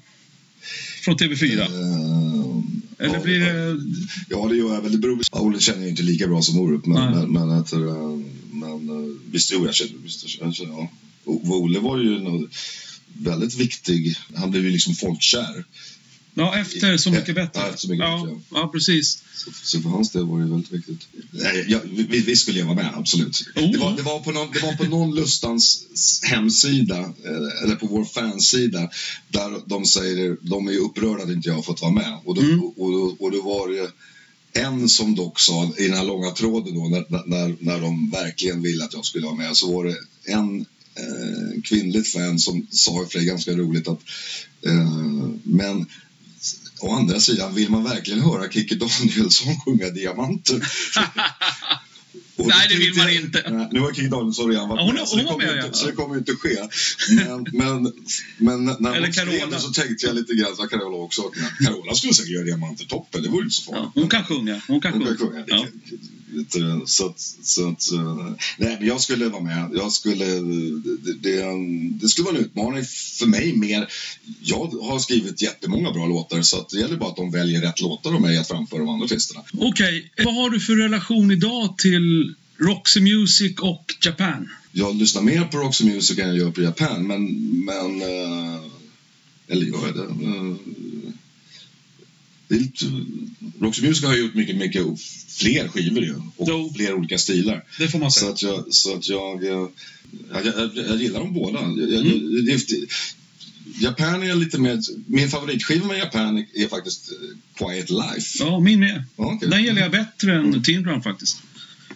Från 1.04 1.18
TV4? 1.18 1.64
Ehm, 1.66 2.82
Eller 2.98 3.14
ja, 3.14 3.20
blir 3.20 3.40
det... 3.40 3.76
Ja, 4.28 4.46
det 4.48 4.56
gör 4.56 4.74
jag 4.74 4.82
väl. 4.82 4.92
Det 4.92 4.98
beror 4.98 5.20
Olle 5.32 5.60
känner 5.60 5.80
jag 5.80 5.88
inte 5.90 6.02
lika 6.02 6.26
bra 6.28 6.42
som 6.42 6.58
Orup, 6.60 6.86
men, 6.86 7.12
men, 7.12 7.32
men, 7.32 7.50
att, 7.50 7.72
eh, 7.72 7.78
men 8.62 8.88
eh, 9.04 9.16
visst, 9.30 9.52
jo, 9.52 9.66
jag 9.66 9.74
känner, 9.74 9.92
visst, 10.04 10.22
jag 10.40 10.54
känner, 10.54 10.72
ja. 10.72 10.90
Olle 11.24 11.78
var 11.80 11.98
ju, 11.98 12.18
nå- 12.18 12.48
väldigt 13.14 13.54
viktig. 13.54 14.16
Han 14.34 14.50
blev 14.50 14.64
ju 14.64 14.70
liksom 14.70 14.94
folkkär. 14.94 15.64
Ja, 16.34 16.58
efter 16.58 16.96
Så 16.96 17.10
mycket 17.10 17.34
bättre. 17.34 17.60
Ja, 17.70 17.76
Så 17.76 17.88
mycket 17.88 18.04
ja, 18.06 18.22
bättre, 18.24 18.40
ja, 18.50 18.68
precis. 18.72 19.22
Så, 19.36 19.50
så 19.62 19.80
för 19.80 19.88
hans 19.88 20.10
del 20.10 20.24
var 20.26 20.40
det 20.40 20.46
väldigt 20.46 20.72
viktigt. 20.72 21.08
Nej, 21.30 21.64
ja, 21.68 21.80
vi, 21.84 22.20
vi 22.20 22.36
skulle 22.36 22.58
jag 22.58 22.66
vara 22.66 22.74
med, 22.76 22.90
absolut. 22.94 23.44
Oh. 23.56 23.72
Det, 23.72 23.78
var, 23.78 23.96
det, 23.96 24.02
var 24.02 24.20
på 24.20 24.32
någon, 24.32 24.50
det 24.52 24.60
var 24.62 24.72
på 24.76 24.84
någon 24.84 25.14
Lustans 25.14 25.84
hemsida, 26.22 26.98
eh, 26.98 27.62
eller 27.64 27.74
på 27.76 27.86
vår 27.86 28.04
fansida, 28.04 28.90
där 29.28 29.60
de 29.66 29.84
säger 29.86 30.36
de 30.40 30.68
är 30.68 30.76
upprörda 30.78 31.22
att 31.22 31.30
inte 31.30 31.48
jag 31.48 31.56
har 31.56 31.62
fått 31.62 31.82
vara 31.82 31.92
med. 31.92 32.18
Och 32.24 32.34
då, 32.34 32.40
Mm. 32.42 32.60
och, 32.62 32.78
och, 32.78 33.20
och 33.22 33.30
då 33.32 33.42
var 33.42 33.68
det 33.68 33.90
en 34.52 34.88
som 34.88 35.14
dock 35.14 35.40
sa, 35.40 35.72
i 35.78 35.88
den 35.88 35.96
här 35.96 36.04
långa 36.04 36.30
tråden 36.30 36.74
då, 36.74 36.88
när, 36.88 37.26
när, 37.26 37.56
när 37.60 37.80
de 37.80 38.10
verkligen 38.10 38.62
ville 38.62 38.84
att 38.84 38.94
jag 38.94 39.04
skulle 39.04 39.26
vara 39.26 39.36
med, 39.36 39.56
så 39.56 39.72
var 39.72 39.84
det 39.84 39.96
en 40.32 40.60
eh, 40.94 41.62
kvinnligt 41.64 42.12
fan 42.12 42.38
som 42.38 42.66
sa 42.70 43.06
för 43.10 43.18
det 43.18 43.24
är 43.24 43.28
ganska 43.28 43.52
roligt 43.52 43.88
att 43.88 44.00
eh, 44.66 44.88
men 45.42 45.86
Å 46.82 46.92
andra 46.94 47.20
sidan, 47.20 47.54
vill 47.54 47.70
man 47.70 47.84
verkligen 47.84 48.20
höra 48.20 48.50
Kikki 48.50 48.74
Danielsson 48.74 49.60
sjunga 49.64 49.90
Diamanter? 49.90 50.60
Och 52.36 52.46
Nej, 52.46 52.66
det 52.68 52.76
vill 52.76 52.94
man 52.96 53.10
inte. 53.10 53.50
Nej, 53.50 53.68
Nu 53.72 53.80
har 53.80 53.92
Kikki 53.94 54.08
Danielsson 54.08 54.50
redan 54.50 54.68
varit 54.68 54.80
Ja, 54.80 54.84
hon- 54.86 54.94
med, 54.94 55.08
så, 55.08 55.16
hon 55.16 55.38
det 55.40 55.46
med, 55.46 55.56
inte, 55.56 55.66
ja. 55.66 55.72
så 55.72 55.86
det 55.86 55.92
kommer 55.92 56.16
inte 56.18 56.32
ske. 56.32 56.56
Men, 57.16 57.46
men, 57.52 57.92
men 58.36 58.64
när 58.80 58.94
Eller 58.96 59.06
hon 59.06 59.12
skrev 59.12 59.50
det 59.50 59.60
så 59.60 59.68
tänkte 59.72 60.06
jag 60.06 60.14
lite 60.16 60.34
grann, 60.34 60.56
så 60.56 60.62
Carola 60.66 60.96
också, 60.96 61.22
Carola 61.64 61.94
skulle 61.94 62.14
säkert 62.14 62.30
göra 62.32 62.44
Diamanter 62.44 62.84
toppen, 62.84 63.22
det 63.22 63.28
vore 63.28 63.42
inte 63.44 63.54
så 63.56 63.62
farligt. 63.62 63.90
Ja, 63.94 64.00
hon 64.00 64.08
kan 64.08 64.24
sjunga. 64.24 64.60
Hon 64.68 64.80
kan 64.80 64.92
Hon 64.92 65.06
kan 65.06 65.16
sjunga. 65.16 65.30
sjunga. 65.32 65.44
Ja. 65.46 65.66
Så 66.86 67.06
att, 67.06 67.20
så 67.42 67.68
att, 67.68 67.92
eh, 67.92 68.32
nej, 68.58 68.78
jag 68.80 69.00
skulle 69.00 69.28
vara 69.28 69.42
med. 69.42 69.70
Jag 69.74 69.92
skulle, 69.92 70.24
det, 70.24 71.14
det, 71.20 71.44
det 72.00 72.08
skulle 72.08 72.24
vara 72.24 72.36
en 72.36 72.44
utmaning 72.44 72.84
för 73.18 73.26
mig 73.26 73.56
mer. 73.56 73.88
Jag 74.42 74.66
har 74.66 74.98
skrivit 74.98 75.42
jättemånga 75.42 75.92
bra 75.92 76.06
låtar 76.06 76.42
så 76.42 76.60
att 76.60 76.68
det 76.68 76.78
gäller 76.78 76.96
bara 76.96 77.10
att 77.10 77.16
de 77.16 77.30
väljer 77.30 77.60
rätt 77.60 77.80
låtar 77.80 78.14
av 78.14 78.20
mig 78.20 78.38
att 78.38 78.48
framföra 78.48 78.78
de 78.78 78.88
andra 78.88 79.04
artisterna. 79.04 79.44
Okej, 79.52 80.12
vad 80.24 80.34
har 80.34 80.50
du 80.50 80.60
för 80.60 80.76
relation 80.76 81.30
idag 81.30 81.78
till 81.78 82.34
Roxy 82.58 83.00
Music 83.00 83.58
och 83.58 83.94
Japan? 84.04 84.48
Jag 84.72 84.96
lyssnar 84.96 85.22
mer 85.22 85.44
på 85.44 85.58
Roxy 85.58 85.84
Music 85.84 86.18
än 86.18 86.28
jag 86.28 86.36
gör 86.36 86.50
på 86.50 86.62
Japan, 86.62 87.06
men... 87.06 87.24
men 87.64 88.02
eh, 88.02 88.60
eller 89.48 89.66
gör 89.66 89.86
jag 89.86 89.94
det? 89.94 90.08
Det 92.52 92.56
är 92.56 92.60
lite, 92.60 92.84
Roxy 93.60 93.82
Music 93.82 94.04
har 94.04 94.16
gjort 94.16 94.34
mycket, 94.34 94.56
mycket 94.56 94.82
fler 95.28 95.68
skivor 95.68 96.04
ju, 96.04 96.14
och 96.36 96.46
Jo. 96.48 96.72
fler 96.76 96.94
olika 96.94 97.18
stilar. 97.18 97.64
Det 97.78 97.88
får 97.88 97.98
man 97.98 98.10
Så 98.10 98.28
att 98.30 98.42
jag, 98.42 98.64
så 98.74 98.94
att 98.96 99.08
jag, 99.08 99.44
eh, 99.44 99.68
jag, 100.32 100.46
jag, 100.46 100.70
jag 100.76 100.96
gillar 101.02 101.20
dem 101.20 101.34
båda. 101.34 101.60
Jag, 101.60 102.06
Mm. 102.06 102.44
det, 102.46 102.60
Japan 103.80 104.22
är 104.22 104.34
lite 104.34 104.58
mer, 104.58 104.80
min 105.06 105.28
favoritskiva 105.28 105.86
med 105.86 105.98
Japan 105.98 106.38
är 106.54 106.68
faktiskt 106.68 107.10
Quiet 107.58 107.90
Life. 107.90 108.38
Ja, 108.38 108.60
min 108.60 108.80
med. 108.80 109.04
Ja, 109.16 109.32
okej. 109.36 109.48
Den 109.48 109.62
gillar 109.64 109.82
jag 109.82 109.90
bättre 109.90 110.34
än 110.34 110.62
Tin 110.62 110.82
Drum 110.82 111.02
faktiskt. 111.02 111.42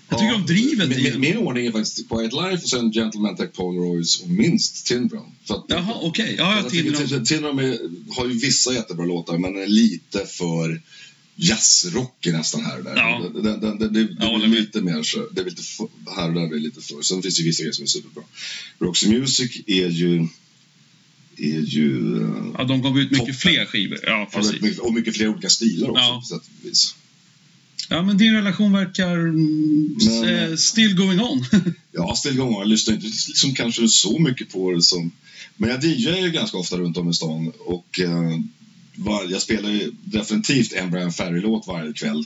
Jag 0.08 0.18
tycker 0.18 0.32
Ja, 0.32 0.36
om 0.36 0.46
drivet 0.46 0.88
min, 0.88 1.02
min, 1.02 1.20
min 1.20 1.36
ordning 1.36 1.66
är 1.66 1.72
faktiskt 1.72 2.08
Quiet 2.08 2.32
Life 2.32 2.62
och 2.64 2.68
sen 2.70 2.92
Gentleman 2.92 3.36
Take 3.36 3.50
Polaroids 3.52 4.20
och 4.20 4.28
minst 4.28 4.86
Tin 4.86 5.08
Drum. 5.08 5.22
För 5.44 5.54
att- 5.54 5.64
Jaha, 5.68 5.94
okej. 6.02 6.34
Ja, 6.38 6.44
för 6.50 6.52
ja, 6.52 6.58
att 6.66 6.68
Tin 6.70 6.84
jag 6.86 6.94
Drum. 6.94 7.08
tycker 7.08 7.24
Tin 7.24 7.42
Drum 7.42 7.58
är, 7.58 7.78
har 8.16 8.26
ju 8.26 8.32
vissa 8.38 8.72
jättebra 8.72 9.06
låtar 9.06 9.38
men 9.38 9.56
är 9.56 9.66
lite 9.66 10.26
för 10.26 10.80
jazzrockig 11.36 12.32
nästan 12.32 12.64
här 12.64 12.78
och 12.78 12.84
där. 12.84 12.96
Ja. 12.96 13.30
Det, 13.34 13.42
det, 13.42 13.56
det, 13.60 13.88
det, 13.88 13.88
det, 13.88 14.24
är 14.24 14.46
lite 14.46 14.80
mer 14.80 15.02
så, 15.02 15.28
det 15.32 15.40
är 15.40 15.44
lite 15.44 15.62
för, 15.62 15.88
här 16.16 16.28
och 16.28 16.34
där 16.34 16.56
är 16.56 16.60
lite 16.60 16.80
för. 16.80 17.02
Sen 17.02 17.22
finns 17.22 17.36
det 17.36 17.42
ju 17.42 17.46
vissa 17.48 17.62
grejer 17.62 17.72
som 17.72 17.82
är 17.82 17.86
superbra. 17.86 18.22
Roxy 18.78 19.08
Music 19.08 19.60
är 19.66 19.88
ju 19.88 20.28
är 21.38 21.60
ju 21.60 22.16
eh, 22.22 22.28
Ja, 22.58 22.64
de 22.64 22.82
gav 22.82 22.98
ut 22.98 23.10
mycket 23.10 23.18
Toppen. 23.18 23.34
fler 23.34 23.64
skivor. 23.66 23.98
Ja, 24.02 24.30
precis. 24.32 24.78
och 24.78 24.94
mycket 24.94 25.16
fler 25.16 25.28
olika 25.28 25.48
stilar 25.50 25.88
också 25.90 26.00
Ja. 26.00 26.36
och 26.36 26.42
vis. 26.66 26.94
Ja, 27.88 28.02
men 28.02 28.16
din 28.18 28.32
relation 28.34 28.72
verkar 28.72 29.16
mm, 29.18 29.96
Men- 30.06 30.24
eh, 30.50 30.56
still 30.56 30.94
going 30.94 31.20
on. 31.20 31.44
Ja, 31.92 32.14
still 32.16 32.36
gång. 32.36 32.52
Jag 32.52 32.68
lyssnar 32.68 32.94
inte 32.94 33.06
liksom 33.06 33.54
kanske 33.54 33.88
så 33.88 34.18
mycket 34.18 34.52
på 34.52 34.72
det 34.72 34.82
som... 34.82 35.10
Men 35.56 35.70
jag 35.70 35.84
DJar 35.84 36.16
ju 36.16 36.30
ganska 36.30 36.56
ofta 36.56 36.76
runt 36.76 36.96
om 36.96 37.10
i 37.10 37.14
stan 37.14 37.52
och 37.66 38.00
eh, 38.00 38.38
var, 38.96 39.24
jag 39.30 39.42
spelar 39.42 39.70
ju 39.70 39.92
definitivt 40.04 40.72
en 40.72 40.90
Brian 40.90 41.12
Ferry-låt 41.12 41.66
varje 41.66 41.92
kväll. 41.92 42.24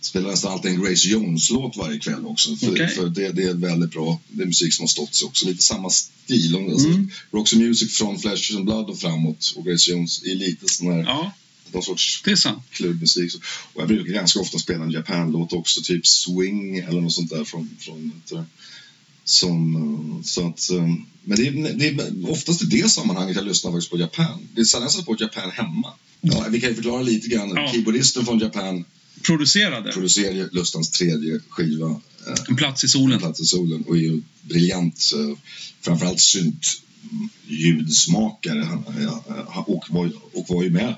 Spelar 0.00 0.30
nästan 0.30 0.52
alltid 0.52 0.70
en 0.70 0.82
Grace 0.82 1.08
Jones-låt 1.08 1.76
varje 1.76 1.98
kväll 1.98 2.26
också. 2.26 2.56
För, 2.56 2.72
Okej. 2.72 2.88
för 2.88 3.08
det, 3.08 3.32
det 3.32 3.42
är 3.42 3.54
väldigt 3.54 3.90
bra. 3.90 4.20
Det 4.28 4.42
är 4.42 4.46
musik 4.46 4.74
som 4.74 4.82
har 4.82 4.88
stått 4.88 5.14
sig 5.14 5.26
också. 5.26 5.46
Lite 5.46 5.62
samma 5.62 5.90
stil. 5.90 6.56
Alltså, 6.56 6.88
Mm. 6.88 7.10
Roxy 7.32 7.56
Music 7.56 7.96
från 7.96 8.18
Flesh 8.18 8.56
and 8.56 8.64
Blood 8.64 8.90
och 8.90 8.98
framåt 8.98 9.52
och 9.56 9.64
Grace 9.64 9.90
Jones 9.90 10.22
är 10.22 10.34
lite 10.34 10.68
sån 10.68 10.92
här, 10.92 10.98
Ja, 11.02 11.32
någon 11.74 11.82
sorts 11.82 12.22
det 12.24 12.30
är 12.30 12.36
sant. 12.36 12.62
klubbmusik. 12.70 13.34
Och 13.72 13.80
jag 13.80 13.88
brukar 13.88 14.12
ganska 14.12 14.40
ofta 14.40 14.58
spela 14.58 14.84
en 14.84 14.90
Japan-låt 14.90 15.52
också, 15.52 15.82
typ 15.82 16.06
Swing 16.06 16.78
eller 16.78 17.00
något 17.00 17.12
sånt 17.12 17.30
där 17.30 17.44
från, 17.44 17.70
från 17.78 18.12
som, 19.24 19.76
eh, 19.76 20.22
så 20.24 20.48
att, 20.48 20.70
eh, 20.70 20.86
men 21.24 21.36
det 21.36 21.46
är, 21.48 21.74
det 21.74 21.86
är 21.88 22.30
oftast 22.30 22.62
i 22.62 22.64
det 22.66 22.90
sammanhanget 22.90 23.36
jag 23.36 23.44
lyssnar 23.46 23.72
faktiskt 23.72 23.90
på 23.90 23.98
Japan. 23.98 24.48
Det 24.54 24.60
är 24.60 24.64
sällan 24.64 24.82
jag 24.82 24.92
sätter 24.92 25.04
på 25.04 25.16
Japan 25.18 25.50
hemma. 25.50 25.92
Ja, 26.20 26.46
vi 26.50 26.60
kan 26.60 26.68
ju 26.68 26.74
förklara 26.74 27.02
lite 27.02 27.28
grann. 27.28 27.52
Ja. 27.56 27.72
Keyboardisten 27.72 28.24
från 28.26 28.38
Japan 28.38 28.84
Producerade. 29.22 29.92
producerar 29.92 30.32
ju 30.34 30.48
Lustans 30.52 30.90
tredje 30.90 31.40
skiva, 31.48 31.90
eh, 32.26 32.34
En 32.48 32.56
plats 32.56 32.84
i 32.84 32.86
En 32.86 32.88
solen. 32.88 33.18
plats 33.18 33.40
i 33.40 33.44
solen, 33.44 33.82
och 33.82 33.96
är 33.96 34.00
ju 34.00 34.22
briljant. 34.42 35.10
Framförallt 35.80 36.20
synt 36.20 36.80
ljudsmakare 37.46 38.68
och 39.66 39.84
var, 39.88 40.12
och 40.32 40.44
var 40.48 40.62
ju 40.62 40.70
med 40.70 40.94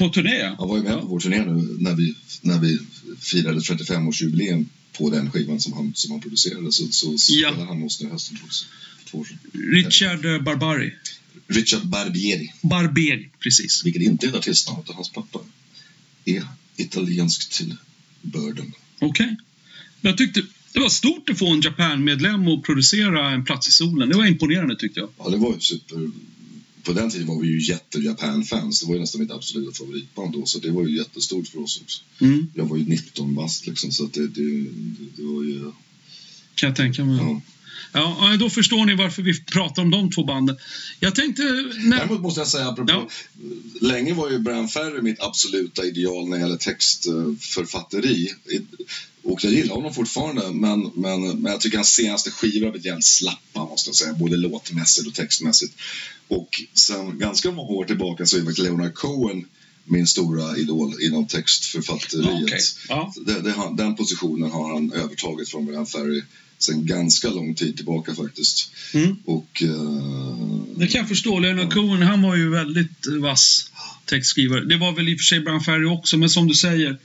På 0.00 0.08
turné, 0.08 0.54
han 0.58 0.68
var 0.68 0.76
ju 0.76 0.82
med 0.82 1.00
på 1.00 1.06
vår 1.06 1.20
turné 1.20 1.44
nu 1.44 1.76
när 1.78 1.94
vi, 1.94 2.14
när 2.40 2.58
vi 2.58 2.78
firade 3.18 3.60
35-årsjubileum 3.60 4.66
på 4.92 5.10
den 5.10 5.30
skivan 5.30 5.60
som 5.60 5.72
han, 5.72 5.92
som 5.94 6.10
han 6.10 6.20
producerade. 6.20 6.72
Så, 6.72 6.88
så 6.88 7.18
spelade 7.18 7.64
han 7.64 7.78
med 7.78 7.86
oss 7.86 8.00
nu 8.00 8.08
hösten 8.08 8.38
också. 8.44 8.66
Två 9.10 9.18
år 9.18 9.24
sedan. 9.24 9.38
Richard 9.52 10.24
eh, 10.24 10.42
Barbari. 10.42 10.92
Richard 11.46 11.86
Barbieri, 11.86 12.52
Barberi, 12.62 13.30
precis. 13.38 13.84
vilket 13.84 14.02
inte 14.02 14.26
är 14.26 14.28
ett 14.28 14.36
artistnamn 14.36 14.80
utan 14.84 14.94
hans 14.94 15.12
pappa 15.12 15.40
är 16.24 16.44
italiensk 16.76 17.50
till 17.50 17.76
börden. 18.22 18.72
Okej. 19.00 19.36
Jag 20.00 20.18
tyckte 20.18 20.42
det 20.72 20.80
var 20.80 20.88
stort 20.88 21.30
att 21.30 21.38
få 21.38 21.48
en 21.48 21.60
Japan-medlem 21.60 22.48
att 22.48 22.62
producera 22.62 23.30
en 23.30 23.44
plats 23.44 23.68
i 23.68 23.72
solen. 23.72 24.08
Det 24.08 24.16
var 24.16 24.26
imponerande 24.26 24.76
tyckte 24.76 25.00
jag. 25.00 25.08
Ja, 25.18 25.28
det 25.28 25.36
var 25.36 25.54
ju 25.54 25.60
super... 25.60 26.10
På 26.82 26.92
den 26.92 27.10
tiden 27.10 27.26
var 27.26 27.40
vi 27.40 27.48
ju 27.48 27.60
jätte-Japan-fans. 27.62 28.80
Det 28.80 28.86
var 28.86 28.94
ju 28.94 29.00
nästan 29.00 29.20
mitt 29.20 29.30
absoluta 29.30 29.72
favoritband 29.72 30.32
då, 30.32 30.46
så 30.46 30.58
det 30.58 30.70
var 30.70 30.86
ju 30.86 30.96
jättestort 30.96 31.48
för 31.48 31.62
oss 31.62 31.80
också. 31.82 32.02
Mm, 32.20 32.46
Jag 32.54 32.64
var 32.64 32.76
ju 32.76 32.84
19 32.84 33.34
bast 33.34 33.66
liksom, 33.66 33.92
så 33.92 34.04
att 34.04 34.12
det, 34.12 34.28
det, 34.28 34.64
det, 35.16 35.22
var 35.22 35.42
ju... 35.42 35.72
kan 36.54 36.68
jag 36.68 36.76
tänka 36.76 37.04
mig. 37.04 37.16
Ja. 37.16 37.40
Ja, 37.92 38.36
då 38.40 38.50
förstår 38.50 38.86
ni 38.86 38.94
varför 38.94 39.22
vi 39.22 39.40
pratar 39.44 39.82
om 39.82 39.90
de 39.90 40.10
två 40.10 40.24
banden. 40.24 40.56
Jag 41.00 41.14
tänkte... 41.14 41.42
När... 41.42 41.96
Däremot 41.96 42.20
måste 42.20 42.40
jag 42.40 42.48
säga, 42.48 42.68
apropå, 42.68 42.92
Ja. 42.92 43.08
länge 43.80 44.14
var 44.14 44.30
ju 44.30 44.38
Brian 44.38 44.68
Ferry 44.68 45.02
mitt 45.02 45.20
absoluta 45.20 45.84
ideal 45.84 46.28
när 46.28 46.36
det 46.36 46.42
gäller 46.42 46.56
textförfatteri. 46.56 48.28
Och 49.22 49.44
jag 49.44 49.52
gillar 49.52 49.74
honom 49.74 49.94
fortfarande, 49.94 50.52
men, 50.52 50.90
men, 50.94 51.40
men 51.40 51.52
jag 51.52 51.60
tycker 51.60 51.78
hans 51.78 51.94
senaste 51.94 52.30
skivor 52.30 52.66
har 52.66 52.72
blivit 52.72 52.86
jävligt 52.86 53.06
slappa, 53.06 53.64
måste 53.64 53.88
jag 53.88 53.96
säga, 53.96 54.12
både 54.14 54.36
låtmässigt 54.36 55.06
och 55.06 55.14
textmässigt. 55.14 55.74
Och 56.28 56.62
sen 56.74 57.18
ganska 57.18 57.50
många 57.50 57.70
år 57.70 57.84
tillbaka 57.84 58.26
så 58.26 58.36
är 58.36 58.62
Leonard 58.62 58.94
Cohen 58.94 59.44
min 59.84 60.06
stora 60.06 60.56
idol 60.56 61.02
inom 61.02 61.26
textförfatteriet. 61.26 62.42
Okej, 62.42 62.60
ja. 62.88 63.14
Det, 63.26 63.40
det, 63.40 63.54
den 63.76 63.96
positionen 63.96 64.50
har 64.50 64.74
han 64.74 64.92
övertagit 64.92 65.48
från 65.48 65.66
Brian 65.66 65.86
Ferry 65.86 66.22
sen 66.58 66.86
ganska 66.86 67.28
lång 67.28 67.54
tid 67.54 67.76
tillbaka 67.76 68.14
faktiskt. 68.14 68.72
Mm. 68.94 69.16
Och 69.24 69.62
eh, 69.62 70.76
Det 70.76 70.86
kan 70.86 70.98
jag 70.98 71.08
förstå. 71.08 71.38
Leonard 71.38 71.72
Cohen, 71.72 72.02
han 72.02 72.22
var 72.22 72.36
ju 72.36 72.50
väldigt 72.50 73.06
vass 73.20 73.70
textskrivare. 74.04 74.64
Det 74.64 74.76
var 74.76 74.92
väl 74.92 75.08
i 75.08 75.14
och 75.14 75.18
för 75.18 75.24
sig 75.24 75.40
Brian 75.40 75.60
Ferry 75.60 75.84
också, 75.84 76.16
men 76.16 76.30
som 76.30 76.48
du 76.48 76.54
säger, 76.54 76.98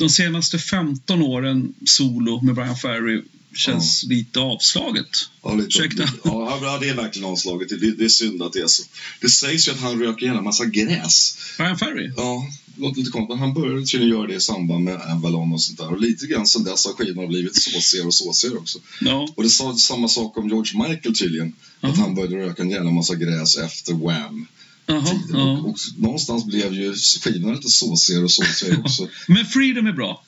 de 0.00 0.10
senaste 0.10 0.58
15 0.58 1.22
åren 1.22 1.74
solo 1.84 2.40
med 2.42 2.54
Brian 2.54 2.76
Ferry 2.76 3.22
känns 3.54 4.04
lite 4.04 4.40
avslaget. 4.40 5.08
Ja, 5.42 5.54
lite, 5.54 5.66
Ursäkta. 5.66 6.02
Ja, 6.24 6.58
ja, 6.62 6.78
det 6.80 6.88
är 6.88 6.94
verkligen 6.94 7.28
avslaget. 7.28 7.68
Det, 7.68 7.90
det 7.90 8.04
är 8.04 8.08
synd 8.08 8.42
att 8.42 8.52
det 8.52 8.60
är 8.60 8.66
så. 8.66 8.82
Det 9.20 9.28
sägs 9.28 9.68
ju 9.68 9.72
att 9.72 9.80
han 9.80 10.02
röker 10.02 10.26
gärna 10.26 10.40
massa 10.42 10.64
gräs. 10.64 11.38
Brian 11.56 11.78
Ferry? 11.78 12.12
Ja, 12.16 12.46
det 12.66 12.82
låter 12.82 12.98
lite 12.98 13.10
konstigt. 13.10 13.38
Han 13.38 13.54
började 13.54 13.86
tydligen 13.86 14.16
göra 14.16 14.26
det 14.26 14.34
i 14.34 14.40
samband 14.40 14.84
med 14.84 14.94
Avalon 14.94 15.52
och 15.52 15.62
sånt 15.62 15.78
där. 15.78 15.88
Och 15.88 16.00
lite 16.00 16.26
grann 16.26 16.46
sen 16.46 16.64
dess 16.64 16.86
har 16.86 16.92
skivorna 16.92 17.28
blivit 17.28 17.62
såsigare 17.62 18.06
och 18.06 18.14
såsigare 18.14 18.58
också. 18.58 18.78
Ja. 19.00 19.28
Och 19.36 19.42
det 19.42 19.50
sa 19.50 19.76
samma 19.76 20.08
sak 20.08 20.38
om 20.38 20.48
George 20.48 20.88
Michael 20.88 21.14
tydligen. 21.16 21.52
Att 21.80 21.96
han 21.96 22.14
började 22.14 22.36
röka 22.36 22.62
en 22.62 22.70
jävla 22.70 22.90
massa 22.90 23.14
gräs 23.14 23.56
efter 23.56 23.94
Wham. 23.94 24.46
Tiden. 24.86 25.36
Och, 25.40 25.68
och 25.68 25.76
någonstans 25.98 26.44
blev 26.44 26.72
ju 26.74 26.94
skivorna 26.94 27.54
lite 27.54 27.68
såsigare 27.68 28.24
och 28.24 28.30
såsigare 28.30 28.76
också. 28.84 29.08
Men 29.28 29.46
Freedom 29.46 29.86
är 29.86 29.92
bra. 29.92 30.24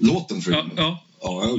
Låten 0.00 0.42
för 0.42 0.52
Ja, 0.52 0.66
ja. 0.76 1.04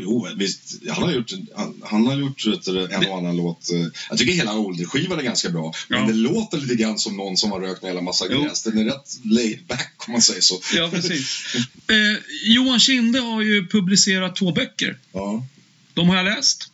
Jo, 0.01 0.27
visst. 0.37 0.73
Han 0.89 1.03
har 1.03 1.11
gjort, 1.11 1.31
han, 1.55 1.81
han 1.83 2.07
har 2.07 2.15
gjort 2.15 2.43
du, 2.65 2.85
en 2.95 3.05
och 3.09 3.17
annan 3.17 3.35
låt. 3.37 3.71
eh, 3.71 3.85
Jag 4.09 4.17
tycker 4.17 4.33
hela 4.33 4.57
Older-skivan 4.57 5.19
är 5.19 5.23
ganska 5.23 5.49
bra. 5.49 5.73
Men 5.87 5.99
Ja. 5.99 6.07
det 6.07 6.13
låter 6.13 6.57
lite 6.57 6.75
grann 6.75 6.99
som 6.99 7.17
någon 7.17 7.37
som 7.37 7.51
har 7.51 7.59
rökt 7.59 7.83
en 7.83 7.89
hela 7.89 8.01
massa 8.01 8.25
Jo. 8.31 8.41
gräs. 8.43 8.63
Den 8.63 8.77
är 8.77 8.83
rätt 8.85 9.19
laid 9.23 9.59
back 9.67 9.93
om 10.07 10.11
man 10.11 10.21
säger 10.21 10.41
så. 10.41 10.59
Ja, 10.75 10.89
precis. 10.91 11.45
Eh, 11.87 11.95
Johan 12.43 12.79
Kinde 12.79 13.19
har 13.19 13.41
ju 13.41 13.67
publicerat 13.67 14.35
två 14.35 14.51
böcker. 14.51 14.97
Ja. 15.13 15.45
De 15.93 16.09
har 16.09 16.15
jag 16.15 16.25
läst. 16.25 16.69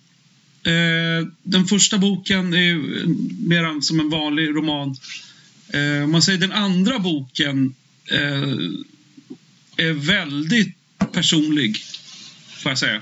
Eh, 0.70 1.28
den 1.44 1.66
första 1.66 1.98
boken 1.98 2.54
är 2.54 2.58
ju 2.58 3.06
mer 3.40 3.82
som 3.82 4.00
en 4.00 4.10
vanlig 4.10 4.50
roman. 4.50 4.96
Eh, 5.74 6.04
om 6.04 6.12
man 6.12 6.22
säger 6.22 6.40
den 6.40 6.52
andra 6.52 7.00
boken 7.00 7.76
eh, 8.12 8.42
är 9.78 9.94
väldigt 9.94 10.76
personlig, 11.12 11.78
får 12.50 12.72
jag 12.72 12.80
säga. 12.80 13.02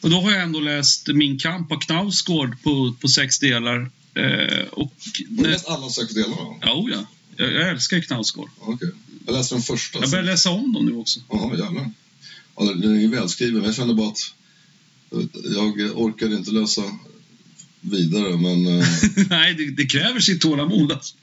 Och 0.00 0.10
då 0.10 0.20
har 0.20 0.32
jag 0.32 0.42
ändå 0.42 0.60
läst 0.60 1.08
Min 1.08 1.38
kamp 1.38 1.72
av 1.72 1.78
Knausgård 1.80 2.62
på, 2.62 2.94
på 3.00 3.08
sex 3.08 3.38
delar. 3.38 3.90
Eh, 4.14 4.64
och, 4.70 4.92
Har 5.38 5.44
du 5.44 5.50
läst 5.50 5.68
alla 5.68 5.88
sex 5.88 6.14
delarna? 6.14 6.36
ja, 6.60 6.88
ja, 6.92 7.06
jag, 7.36 7.52
jag 7.52 7.68
älskar 7.68 7.96
ju 7.96 8.02
Knausgård. 8.02 8.50
Okej. 8.58 8.90
Jag 9.26 9.32
läste 9.32 9.54
den 9.54 9.62
första. 9.62 9.98
Jag 10.00 10.10
börjar 10.10 10.24
läsa 10.24 10.50
om 10.50 10.72
dem 10.72 10.86
nu 10.86 10.96
också. 10.96 11.20
Ja, 11.28 11.52
jävlar. 11.58 11.90
Ja, 12.56 12.64
den 12.64 12.96
är 12.96 13.00
ju 13.00 13.08
välskriven. 13.08 13.64
Jag 13.64 13.74
kände 13.74 13.94
bara 13.94 14.08
att 14.08 14.34
jag 15.54 15.98
orkade 16.00 16.36
inte 16.36 16.50
läsa 16.50 16.82
vidare, 17.80 18.36
men... 18.36 18.78
eh, 18.78 18.86
Nej, 19.30 19.54
det, 19.54 19.70
det 19.70 19.86
kräver 19.86 20.20
sitt 20.20 20.40
tålamod. 20.40 20.92
Alltså. 20.92 21.14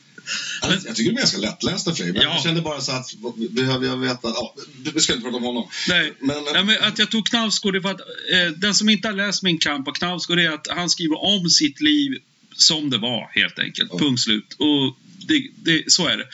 jag, 0.61 0.71
jag 0.71 0.95
tycker 0.95 1.11
de 1.11 1.15
är 1.17 1.21
ganska 1.21 1.37
lättlästa 1.37 1.95
för 1.95 2.03
men 2.05 2.15
Ja. 2.15 2.21
jag 2.21 2.43
kände 2.43 2.61
bara 2.61 2.81
så 2.81 2.91
att 2.91 3.13
behöver 3.49 3.87
jag 3.87 3.97
veta... 3.97 4.19
Ja, 4.23 4.55
vi 4.93 4.99
ska 5.01 5.13
inte 5.13 5.23
prata 5.23 5.37
om 5.37 5.43
honom. 5.43 5.69
Nej, 5.89 6.13
Men, 6.19 6.35
ja, 6.53 6.63
men 6.63 6.75
att 6.81 6.99
jag 6.99 7.11
tog 7.11 7.27
Knausgård 7.27 7.75
är 7.75 7.81
för 7.81 7.89
att 7.91 7.99
eh, 8.31 8.51
den 8.57 8.73
som 8.73 8.89
inte 8.89 9.07
har 9.07 9.15
läst 9.15 9.43
Min 9.43 9.57
kamp 9.57 9.87
av 9.87 9.91
Knausgård 9.91 10.39
är 10.39 10.49
att 10.49 10.67
han 10.69 10.89
skriver 10.89 11.23
om 11.23 11.49
sitt 11.49 11.81
liv 11.81 12.11
som 12.55 12.89
det 12.89 12.97
var 12.97 13.31
helt 13.33 13.59
enkelt. 13.59 13.89
Ja. 13.93 13.99
Punkt 13.99 14.21
slut. 14.21 14.55
Och 14.57 14.97
det, 15.27 15.47
det, 15.63 15.91
så 15.91 16.07
är 16.07 16.17
det. 16.17 16.25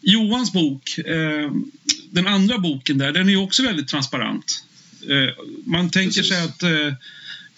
Johans 0.00 0.52
bok, 0.52 0.98
eh, 0.98 1.52
den 2.10 2.26
andra 2.26 2.58
boken 2.58 2.98
där, 2.98 3.12
den 3.12 3.26
är 3.26 3.30
ju 3.32 3.36
också 3.38 3.62
väldigt 3.62 3.88
transparent. 3.88 4.64
Eh, 5.10 5.44
man 5.66 5.90
tänker 5.90 6.22
Precis. 6.22 6.28
sig 6.28 6.42
att 6.42 6.62
eh, 6.62 6.94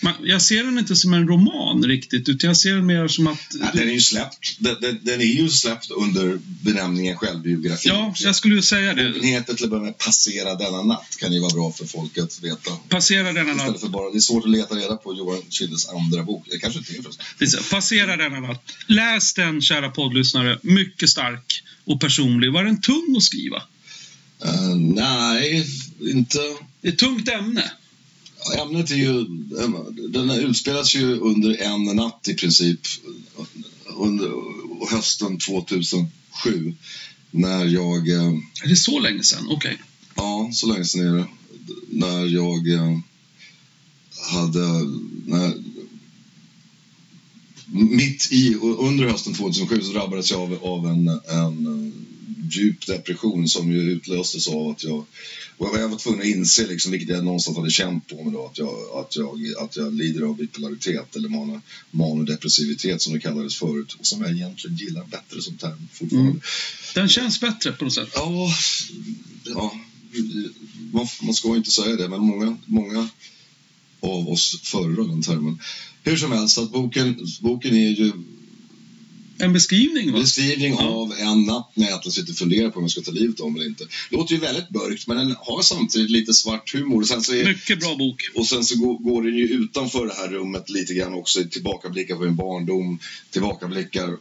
man, 0.01 0.14
jag 0.22 0.42
ser 0.42 0.64
den 0.64 0.78
inte 0.78 0.97
som 0.97 1.14
en 1.14 1.28
roman 1.28 1.84
riktigt, 1.84 2.28
utan 2.28 2.49
jag 2.49 2.57
ser 2.57 2.74
den 2.74 2.86
mer 2.86 3.09
som 3.09 3.26
att... 3.26 3.57
Ja, 3.61 3.70
den 3.74 3.88
är 3.88 3.92
ju 3.92 4.01
släppt. 4.01 4.57
Den, 4.59 4.76
den, 4.80 5.01
den 5.03 5.20
är 5.20 5.24
ju 5.24 5.49
släppt 5.49 5.90
under 5.90 6.38
benämningen 6.44 7.16
självbiografi. 7.16 7.88
ja, 7.88 8.14
jag 8.18 8.36
skulle 8.36 8.55
ju 8.55 8.62
säga 8.62 8.94
det. 8.94 9.26
heter 9.26 9.55
till 9.55 9.64
att 9.64 9.70
börja 9.70 9.82
med 9.82 9.99
Passera 9.99 10.55
denna 10.55 10.82
natt. 10.82 11.16
Kan 11.20 11.32
ju 11.32 11.40
vara 11.40 11.55
bra 11.55 11.72
för 11.72 11.86
folk 11.86 12.18
att 12.18 12.42
veta. 12.42 12.70
Passera 12.88 13.32
denna 13.32 13.55
natt. 13.55 13.61
Istället 13.61 13.80
för 13.80 13.88
bara, 13.88 14.11
det 14.11 14.18
är 14.18 14.20
svårt 14.20 14.44
att 14.44 14.51
leta 14.51 14.74
reda 14.74 14.97
på 14.97 15.14
Johan 15.14 15.42
Kindes 15.51 15.88
andra 15.88 16.22
bok. 16.22 16.47
Det 16.51 16.59
kanske 16.59 16.78
inte 16.78 16.92
är 16.92 17.03
förresten. 17.03 17.64
Passera 17.70 18.16
denna 18.16 18.40
natt. 18.40 18.72
Läs 18.86 19.34
den, 19.34 19.62
kära 19.62 19.90
poddlyssnare. 19.90 20.59
Mycket 20.62 21.09
stark 21.09 21.62
och 21.84 22.01
personlig. 22.01 22.53
Var 22.53 22.64
den 22.64 22.80
tung 22.80 23.14
att 23.16 23.22
skriva? 23.22 23.62
Eh, 24.44 24.76
nej, 24.76 25.66
inte... 26.01 26.38
Det 26.87 26.91
är 26.91 26.93
ett 26.93 26.99
tungt 26.99 27.28
ämne. 27.28 27.70
Ämnet 28.59 28.91
är 28.91 28.95
ju... 28.97 29.24
Den 30.09 30.30
utspelas 30.30 30.95
ju 30.95 31.18
under 31.18 31.62
en 31.62 31.84
natt 31.84 32.28
i 32.28 32.34
princip. 32.34 32.80
Under 33.87 34.30
hösten 34.91 35.39
2007. 35.39 36.74
När 37.30 37.64
jag... 37.64 38.09
eh, 38.09 38.32
Är 38.64 38.68
det 38.68 38.76
så 38.76 38.99
länge 39.01 39.22
sedan? 39.22 39.47
Okej. 39.51 39.78
Ja, 40.14 40.51
så 40.53 40.66
länge 40.66 40.84
sedan 40.84 41.07
är 41.09 41.16
det. 41.16 41.26
När 41.89 42.24
jag 42.26 42.68
eh, 42.72 42.99
hade... 44.32 44.66
När, 45.26 45.53
mitt 47.66 48.32
i, 48.32 48.55
under 48.78 49.09
hösten 49.09 49.34
2007 49.34 49.80
så 49.82 49.93
drabbades 49.93 50.30
jag 50.30 50.41
av, 50.41 50.64
av 50.64 50.87
en, 50.87 51.09
en 51.09 51.93
djup 52.51 52.87
depression 52.87 53.49
som 53.49 53.72
ju 53.72 53.80
utlöstes 53.80 54.49
av 54.49 54.68
att 54.68 54.84
jag... 54.84 55.05
Och 55.59 55.79
jag 55.79 55.89
var 55.89 55.99
tvungen 55.99 56.21
att 56.21 56.27
inse, 56.27 56.67
liksom, 56.67 56.93
vilket 56.93 57.09
jag 57.09 57.25
någonstans 57.25 57.57
hade 57.57 57.71
känt 57.71 58.07
på 58.07 58.25
mig 58.25 58.33
då, 58.33 58.47
att 58.47 58.59
jag, 58.59 58.75
att 58.95 59.17
jag, 59.17 59.41
att 59.59 59.77
jag 59.77 59.95
lider 59.95 60.23
av 60.23 60.37
bipolaritet 60.37 61.17
eller 61.17 61.29
mano, 61.29 61.61
manodepressivitet 61.91 63.03
som 63.03 63.13
det 63.13 63.21
kallades 63.21 63.57
förut 63.57 63.97
och 63.99 64.07
som 64.07 64.21
jag 64.21 64.31
egentligen 64.31 64.77
gillar 64.77 65.05
bättre 65.05 65.43
som 65.43 65.57
term 65.57 65.89
fortfarande. 65.93 66.31
Mm. 66.31 66.41
Den 66.95 67.09
känns 67.09 67.41
bättre 67.41 67.73
på 67.73 67.85
något 67.85 67.95
sätt. 67.95 68.09
Ja, 68.15 68.51
ja 69.45 69.81
man, 70.93 71.07
man 71.23 71.35
ska 71.35 71.57
inte 71.57 71.71
säga 71.71 71.97
det, 71.97 72.09
men 72.09 72.21
många, 72.21 72.57
många 72.67 73.09
av 74.01 74.29
oss 74.29 74.61
föredrar 74.63 75.05
den 75.05 75.23
termen. 75.23 75.59
Hur 76.03 76.17
som 76.17 76.33
helst, 76.33 76.59
att 76.59 76.73
boken, 76.73 77.27
boken 77.41 77.75
är 77.75 77.91
ju 77.91 78.13
En 79.39 79.53
beskrivning, 79.53 80.12
va? 80.12 80.18
beskrivning 80.18 80.72
Ja. 80.78 80.84
av 80.89 81.12
en 81.18 81.43
natt 81.45 81.70
när 81.74 81.89
jag 81.91 82.12
sitter 82.12 82.32
och 82.32 82.39
funderar 82.39 82.70
på 82.70 82.76
om 82.78 82.84
jag 82.84 82.91
ska 82.91 83.01
ta 83.01 83.11
livet 83.11 83.41
av 83.41 83.53
mig 83.53 83.61
eller 83.61 83.68
inte. 83.70 83.84
Det 84.11 84.16
låter 84.16 84.34
ju 84.34 84.41
väldigt 84.41 84.70
mörkt, 84.70 85.07
men 85.07 85.16
den 85.16 85.37
har 85.39 85.62
samtidigt 85.62 86.11
lite 86.11 86.34
svart 86.34 86.72
humor. 86.74 87.01
Och 87.01 87.09
sen 87.09 87.22
så, 87.22 87.34
är, 87.34 87.45
Mycket 87.45 87.80
bra 87.80 87.97
bok. 87.97 88.22
och 88.34 88.47
sen 88.47 88.64
så 88.64 88.76
går, 88.78 88.99
går 88.99 89.22
den 89.22 89.37
ju 89.37 89.49
utanför 89.49 90.07
det 90.07 90.14
här 90.14 90.28
rummet 90.28 90.70
lite 90.70 90.95
grann 90.95 91.14
också. 91.14 91.45
Tillbakablickar 91.51 92.16
på 92.16 92.22
min 92.22 92.37
barndom, 92.37 92.99
tillbakablickar 93.30 94.16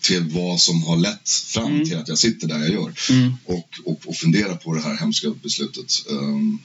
till 0.00 0.22
vad 0.22 0.60
som 0.60 0.82
har 0.82 0.96
lett 0.96 1.30
fram 1.30 1.66
Mm. 1.74 1.84
till 1.88 1.96
att 1.98 2.08
jag 2.08 2.18
sitter 2.18 2.48
där 2.48 2.58
jag 2.58 2.70
gör 2.70 2.92
Mm. 3.10 3.32
och, 3.44 3.68
och, 3.84 4.00
och 4.06 4.16
fundera 4.16 4.56
på 4.56 4.74
det 4.74 4.80
här 4.80 4.96
hemska 4.96 5.30
beslutet. 5.42 6.04
Um, 6.08 6.58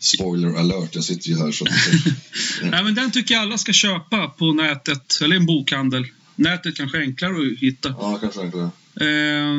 spoiler 0.00 0.54
alert, 0.58 0.94
jag 0.94 1.04
sitter 1.04 1.28
ju 1.28 1.38
här 1.38 1.52
så. 1.52 1.64
Nej, 2.62 2.84
men 2.84 2.94
den 2.94 3.10
tycker 3.10 3.34
jag 3.34 3.42
alla 3.42 3.58
ska 3.58 3.72
köpa 3.72 4.26
på 4.28 4.52
nätet, 4.52 5.18
eller 5.22 5.36
en 5.36 5.46
bokhandel. 5.46 6.06
Nätet 6.38 6.76
kanske 6.76 6.98
är 6.98 7.02
enklare 7.02 7.52
att 7.52 7.58
hitta. 7.58 7.88
ja, 7.88 8.18
kanske 8.20 8.40
det. 8.42 8.70
Eh, 9.06 9.54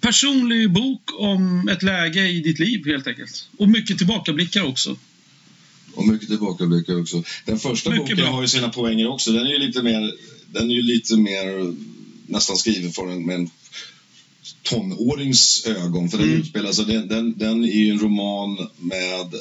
personlig 0.00 0.70
bok 0.72 1.02
om 1.18 1.68
ett 1.68 1.82
läge 1.82 2.28
i 2.28 2.40
ditt 2.40 2.58
liv, 2.58 2.86
helt 2.86 3.06
enkelt. 3.06 3.48
Och 3.58 3.68
mycket 3.68 3.98
tillbakablickar 3.98 4.62
också. 4.62 4.96
Och 5.94 6.06
mycket 6.08 6.28
tillbakablickar 6.28 7.00
också. 7.00 7.22
Den 7.44 7.58
första 7.58 7.90
Mycket 7.90 8.04
boken 8.04 8.16
bra. 8.16 8.26
har 8.26 8.42
ju 8.42 8.48
sina 8.48 8.68
poänger 8.68 9.08
också. 9.08 9.32
Den 9.32 9.46
är 9.46 9.50
ju 9.50 9.58
lite 9.58 9.82
mer, 9.82 10.12
den 10.52 10.70
är 10.70 10.74
ju 10.74 10.82
lite 10.82 11.16
mer 11.16 11.74
nästan 12.26 12.56
skriven 12.56 12.92
från 12.92 13.10
en, 13.10 13.26
med 13.26 13.34
en 13.34 13.50
tonårings 14.62 15.66
ögon. 15.66 16.08
För 16.10 16.18
den 16.18 16.26
Mm. 16.28 16.40
utspelar 16.40 16.72
sig, 16.72 16.84
den, 16.84 17.08
den, 17.08 17.38
den 17.38 17.64
är 17.64 17.68
ju 17.78 17.90
en 17.90 17.98
roman 17.98 18.68
med, 18.78 19.34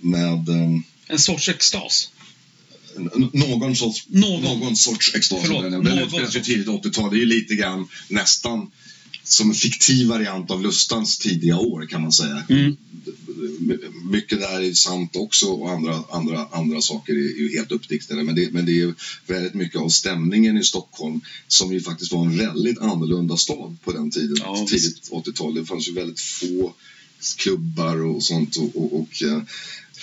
med 0.00 0.48
um, 0.48 0.82
En 1.06 1.18
sorts 1.18 1.48
extas. 1.48 2.10
Någon 3.32 3.76
sorts, 3.76 4.04
Någon. 4.08 4.42
någon 4.42 4.76
sorts. 4.76 5.12
Förlåt, 5.42 5.84
Den 5.84 5.98
utspelar 5.98 6.30
sig 6.30 6.42
tidigt 6.42 6.66
80-tal. 6.66 7.10
Det 7.10 7.16
är 7.16 7.20
ju 7.20 7.26
lite 7.26 7.54
grann 7.54 7.88
nästan 8.08 8.70
som 9.24 9.48
en 9.48 9.54
fiktiv 9.54 10.08
variant 10.08 10.50
av 10.50 10.62
Lustans 10.62 11.18
tidiga 11.18 11.58
år 11.58 11.86
kan 11.86 12.02
man 12.02 12.12
säga. 12.12 12.44
Mm. 12.48 12.76
mycket 14.10 14.40
där 14.40 14.60
är 14.60 14.72
sant 14.72 15.16
också 15.16 15.46
och 15.46 15.70
andra, 15.70 16.04
andra, 16.10 16.46
andra 16.52 16.80
saker 16.80 17.12
är 17.12 17.40
ju 17.40 17.56
helt 17.56 17.72
uppdiktade. 17.72 18.24
Men 18.24 18.34
det, 18.34 18.52
men 18.52 18.66
det 18.66 18.80
är 18.80 18.94
väldigt 19.26 19.54
mycket 19.54 19.80
av 19.80 19.88
stämningen 19.88 20.58
i 20.58 20.64
Stockholm 20.64 21.20
som 21.48 21.72
ju 21.72 21.80
faktiskt 21.80 22.12
var 22.12 22.26
en 22.26 22.38
väldigt 22.38 22.78
annorlunda 22.78 23.36
stad 23.36 23.76
på 23.84 23.92
den 23.92 24.10
tiden, 24.10 24.36
Ja, 24.40 24.66
tidigt 24.68 25.10
80-tal. 25.10 25.54
Det 25.54 25.64
fanns 25.64 25.88
ju 25.88 25.92
väldigt 25.92 26.20
få 26.20 26.74
klubbar 27.36 28.04
och 28.04 28.22
sånt 28.22 28.56
och, 28.56 28.76
och, 28.76 29.00
och 29.00 29.22
eh, 29.22 29.42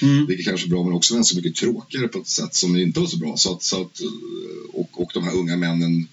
Mm. 0.01 0.25
vilket 0.25 0.45
kanske 0.45 0.67
är 0.67 0.69
bra 0.69 0.83
men 0.83 0.93
också 0.93 1.15
ganska 1.15 1.35
mycket 1.35 1.55
tråkigare 1.55 2.07
på 2.07 2.19
ett 2.19 2.27
sätt 2.27 2.55
som 2.55 2.77
inte 2.77 2.99
var 2.99 3.07
så 3.07 3.17
bra. 3.17 3.37
Så 3.37 3.53
att, 3.53 3.63
så 3.63 3.81
att, 3.81 4.01
eh, 4.01 4.07
och, 4.73 5.01
och 5.01 5.11
de 5.13 5.23
här 5.23 5.35
unga 5.35 5.57
männen, 5.57 6.07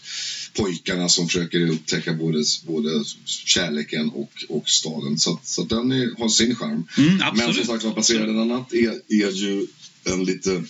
pojkarna 0.55 1.09
som 1.09 1.27
försöker 1.27 1.71
upptäcka 1.71 2.13
både, 2.13 2.45
både 2.67 3.05
kärleken 3.25 4.09
och, 4.09 4.33
och 4.49 4.69
staden. 4.69 5.19
Så, 5.19 5.33
att, 5.33 5.47
så 5.47 5.63
att 5.63 5.69
den 5.69 5.93
är, 5.93 6.19
har 6.19 6.29
sin 6.29 6.55
charm. 6.55 6.85
Mm, 6.99 7.37
Men 7.37 7.55
som 7.55 7.65
sagt 7.65 7.85
var, 7.85 7.93
Passerad 7.93 8.29
denna 8.29 8.45
natt 8.45 8.73
är, 8.73 8.91
är 9.09 9.31
ju 9.31 9.67
en 10.05 10.25
lite 10.25 10.65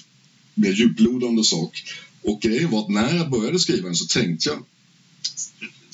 mer 0.55 0.73
djuplodande 0.73 1.45
sak. 1.45 1.85
Och 2.23 2.41
grejen 2.41 2.71
var 2.71 2.81
att 2.81 2.91
när 2.91 3.17
jag 3.17 3.31
började 3.31 3.59
skriva 3.59 3.87
den 3.87 3.95
så 3.95 4.07
tänkte 4.07 4.49
jag 4.49 4.59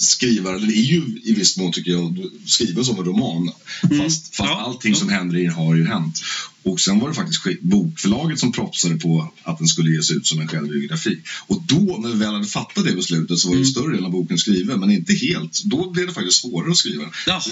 skriva 0.01 0.53
den 0.53 0.63
är 0.71 0.83
ju 0.83 1.21
i 1.25 1.33
viss 1.35 1.57
mån 1.57 1.73
tycker 1.73 1.91
jag 1.91 2.25
skriven 2.47 2.85
som 2.85 2.99
en 2.99 3.05
roman. 3.05 3.51
Mm. 3.91 4.03
Fast, 4.05 4.37
fast 4.37 4.51
Ja, 4.51 4.61
allting 4.61 4.95
som 4.95 5.09
händer 5.09 5.37
i 5.37 5.47
har 5.47 5.75
ju 5.75 5.87
hänt. 5.87 6.21
Och 6.63 6.81
sen 6.81 6.99
var 6.99 7.09
det 7.09 7.15
faktiskt 7.15 7.45
sk- 7.45 7.59
bokförlaget 7.63 8.39
som 8.39 8.53
propsade 8.53 8.97
på 8.97 9.33
att 9.43 9.59
den 9.59 9.69
skulle 9.69 9.91
ges 9.91 10.11
ut 10.11 10.27
som 10.27 10.41
en 10.41 10.49
självbiografi. 10.49 11.19
Och 11.47 11.63
då, 11.63 11.99
när 12.03 12.09
vi 12.09 12.19
väl 12.19 12.35
hade 12.35 12.47
fattat 12.47 12.85
det 12.85 12.93
beslutet, 12.97 13.39
så 13.39 13.49
var 13.49 13.55
ju 13.55 13.61
Mm. 13.61 13.71
större 13.71 13.91
delen 13.91 14.05
av 14.05 14.11
boken 14.11 14.39
skriven, 14.39 14.81
men 14.81 14.91
inte 14.91 15.13
helt. 15.15 15.63
Då 15.65 15.91
blev 15.91 16.07
det 16.07 16.13
faktiskt 16.13 16.41
svårare 16.41 16.71
att 16.71 16.77
skriva. 16.77 17.05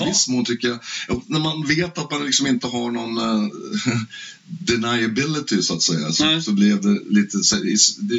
I 0.07 0.09
viss 0.09 0.29
mån 0.29 0.45
tycker 0.45 0.69
jag, 0.69 0.79
ja, 1.09 1.23
när 1.27 1.41
man 1.41 1.67
vet 1.67 1.99
att 1.99 2.11
man 2.11 2.25
liksom 2.27 2.47
inte 2.47 2.67
har 2.67 2.91
någon 2.91 3.19
uh, 3.19 3.49
deniability 4.49 5.63
så 5.63 5.75
att 5.75 5.83
säga, 5.83 6.13
så, 6.13 6.25
så 6.43 6.53
blev 6.53 6.81
det 6.83 7.01
lite, 7.11 7.39
så, 7.39 7.57
i, 7.65 7.77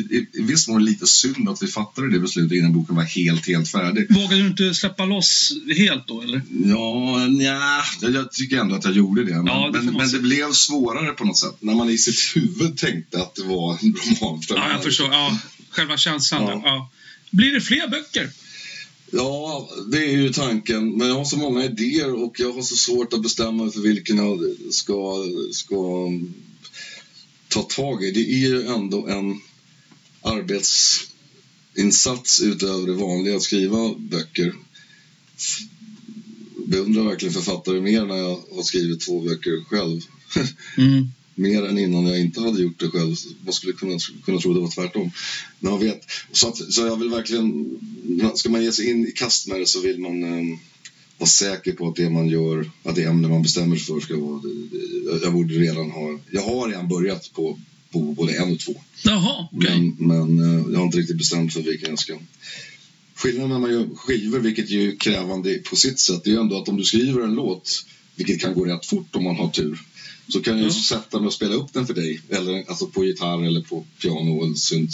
i, 0.09 0.27
i 0.33 0.41
viss 0.41 0.67
mån 0.67 0.85
lite 0.85 1.07
synd 1.07 1.49
att 1.49 1.63
vi 1.63 1.67
fattade 1.67 2.09
det 2.11 2.19
beslutet 2.19 2.57
innan 2.57 2.73
boken 2.73 2.95
var 2.95 3.03
helt, 3.03 3.47
helt 3.47 3.69
färdig. 3.69 4.07
Vågade 4.17 4.41
du 4.41 4.47
inte 4.47 4.73
släppa 4.73 5.05
loss 5.05 5.51
helt 5.77 6.07
då 6.07 6.21
eller? 6.21 6.41
Ja, 6.65 7.27
nja, 7.27 7.83
jag, 8.01 8.31
tycker 8.31 8.57
ändå 8.57 8.75
att 8.75 8.85
jag 8.85 8.93
gjorde 8.93 9.23
det. 9.23 9.35
Men, 9.35 9.45
Ja, 9.45 9.69
det 9.73 9.81
men, 9.81 9.93
men 9.93 10.11
det 10.11 10.19
blev 10.19 10.51
svårare 10.51 11.13
på 11.13 11.23
något 11.25 11.37
sätt. 11.37 11.55
När 11.59 11.75
man 11.75 11.89
i 11.89 11.97
sitt 11.97 12.35
huvud 12.35 12.77
tänkte 12.77 13.21
att 13.21 13.35
det 13.35 13.43
var 13.43 13.71
en 13.71 13.95
roman. 13.95 14.41
Ja, 14.49 14.71
jag 14.71 14.83
förstår. 14.83 15.07
Ja, 15.11 15.39
själva 15.69 15.97
känslan. 15.97 16.43
Ja. 16.43 16.61
Ja. 16.63 16.89
Blir 17.31 17.51
det 17.51 17.61
fler 17.61 17.87
böcker? 17.87 18.29
Ja, 19.11 19.69
det 19.91 19.97
är 19.97 20.11
ju 20.11 20.33
tanken. 20.33 20.97
Men 20.97 21.07
jag 21.07 21.15
har 21.15 21.25
så 21.25 21.37
många 21.37 21.65
idéer 21.65 22.13
och 22.13 22.39
jag 22.39 22.53
har 22.53 22.61
så 22.61 22.75
svårt 22.75 23.13
att 23.13 23.21
bestämma 23.21 23.63
mig 23.63 23.73
för 23.73 23.79
vilken 23.79 24.17
jag 24.17 24.39
ska, 24.71 25.25
ska 25.51 26.09
ta 27.47 27.61
tag 27.61 28.03
i. 28.03 28.11
Det 28.11 28.33
är 28.33 28.37
ju 28.37 28.67
ändå 28.67 29.07
en 29.07 29.41
arbetsinsats 31.77 32.41
utöver 32.41 32.87
det 32.87 32.93
vanliga 32.93 33.35
att 33.35 33.41
skriva 33.41 33.93
böcker. 33.97 34.53
Beundrar 36.65 37.03
verkligen 37.03 37.33
författare 37.33 37.81
mer 37.81 38.05
när 38.05 38.15
jag 38.17 38.39
har 38.55 38.63
skrivit 38.63 39.01
två 39.01 39.21
böcker 39.21 39.63
själv. 39.69 40.01
Mm. 40.77 41.07
mer 41.35 41.65
än 41.65 41.77
innan 41.77 42.05
jag 42.05 42.19
inte 42.19 42.41
hade 42.41 42.61
gjort 42.61 42.79
det 42.79 42.89
själv. 42.89 43.15
Man 43.45 43.53
skulle 43.53 43.73
kunna, 43.73 43.99
kunna 44.25 44.39
tro 44.39 44.53
det 44.53 44.59
var 44.59 44.71
tvärtom. 44.71 45.11
Men 45.59 45.71
man 45.71 45.79
vet. 45.79 46.01
Så, 46.31 46.47
att, 46.47 46.73
så 46.73 46.81
jag 46.81 46.99
vill 46.99 47.09
verkligen, 47.09 47.79
ska 48.35 48.49
man 48.49 48.63
ge 48.63 48.71
sig 48.71 48.89
in 48.89 49.07
i 49.07 49.11
kast 49.11 49.47
med 49.47 49.59
det 49.59 49.65
så 49.65 49.81
vill 49.81 49.99
man 49.99 50.23
um, 50.23 50.59
vara 51.17 51.29
säker 51.29 51.71
på 51.73 51.87
att 51.87 51.95
det 51.95 52.09
man 52.09 52.27
gör, 52.27 52.71
att 52.83 52.95
det 52.95 53.03
ämne 53.03 53.27
man 53.27 53.41
bestämmer 53.41 53.75
sig 53.75 53.85
för 53.85 53.99
ska 53.99 54.17
vara, 54.17 54.41
jag 55.23 55.33
borde 55.33 55.53
redan 55.53 55.91
ha, 55.91 56.19
jag 56.31 56.41
har 56.41 56.67
redan 56.67 56.87
börjat 56.87 57.31
på, 57.33 57.59
på 57.91 57.99
både 57.99 58.33
en 58.37 58.51
och 58.53 58.59
två. 58.59 58.73
Jaha, 59.03 59.47
okej. 59.51 59.93
Men, 59.97 60.07
men 60.37 60.59
eh, 60.59 60.65
jag 60.71 60.77
har 60.79 60.85
inte 60.85 60.97
riktigt 60.97 61.17
bestämt 61.17 61.53
för 61.53 61.61
vilken 61.61 61.89
jag 61.89 61.99
ska. 61.99 62.17
Skillnaden 63.15 63.49
när 63.49 63.59
man 63.59 63.71
gör 63.71 63.87
skivor, 63.95 64.39
vilket 64.39 64.65
är 64.69 64.73
ju 64.73 64.97
krävande 64.97 65.53
på 65.53 65.75
sitt 65.75 65.99
sätt, 65.99 66.23
det 66.23 66.29
är 66.29 66.33
ju 66.33 66.39
ändå 66.39 66.57
att 66.61 66.69
om 66.69 66.77
du 66.77 66.83
skriver 66.83 67.21
en 67.21 67.33
låt, 67.33 67.85
vilket 68.15 68.41
kan 68.41 68.53
gå 68.53 68.65
rätt 68.65 68.85
fort 68.85 69.15
om 69.15 69.23
man 69.23 69.35
har 69.35 69.49
tur, 69.49 69.81
så 70.29 70.41
kan 70.41 70.57
jag 70.57 70.65
ju 70.65 70.71
sätta 70.71 71.19
mig 71.19 71.27
och 71.27 71.33
spela 71.33 71.55
upp 71.55 71.73
den 71.73 71.87
för 71.87 71.93
dig, 71.93 72.21
eller 72.29 72.63
alltså 72.69 72.87
på 72.87 73.05
gitarr 73.05 73.45
eller 73.45 73.61
på 73.61 73.85
piano 74.01 74.43
eller 74.43 74.55
synt 74.55 74.91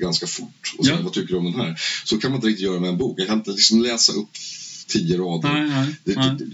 ganska 0.00 0.26
fort. 0.26 0.74
Och 0.78 0.84
säga, 0.84 0.96
Ja. 0.96 1.02
vad 1.04 1.12
tycker 1.12 1.32
du 1.32 1.38
om 1.38 1.44
den 1.44 1.60
här? 1.60 1.80
Så 2.04 2.18
kan 2.18 2.30
man 2.30 2.38
inte 2.38 2.48
riktigt 2.48 2.64
göra 2.64 2.80
med 2.80 2.90
en 2.90 2.98
bok. 2.98 3.20
Jag 3.20 3.26
kan 3.26 3.38
inte 3.38 3.50
liksom 3.50 3.82
läsa 3.82 4.12
upp 4.12 4.30
tio 4.88 5.18
rader. 5.18 5.52
Nej, 5.52 5.68
nej, 5.68 5.86
Det, 6.04 6.16
nej. 6.16 6.30
det, 6.38 6.44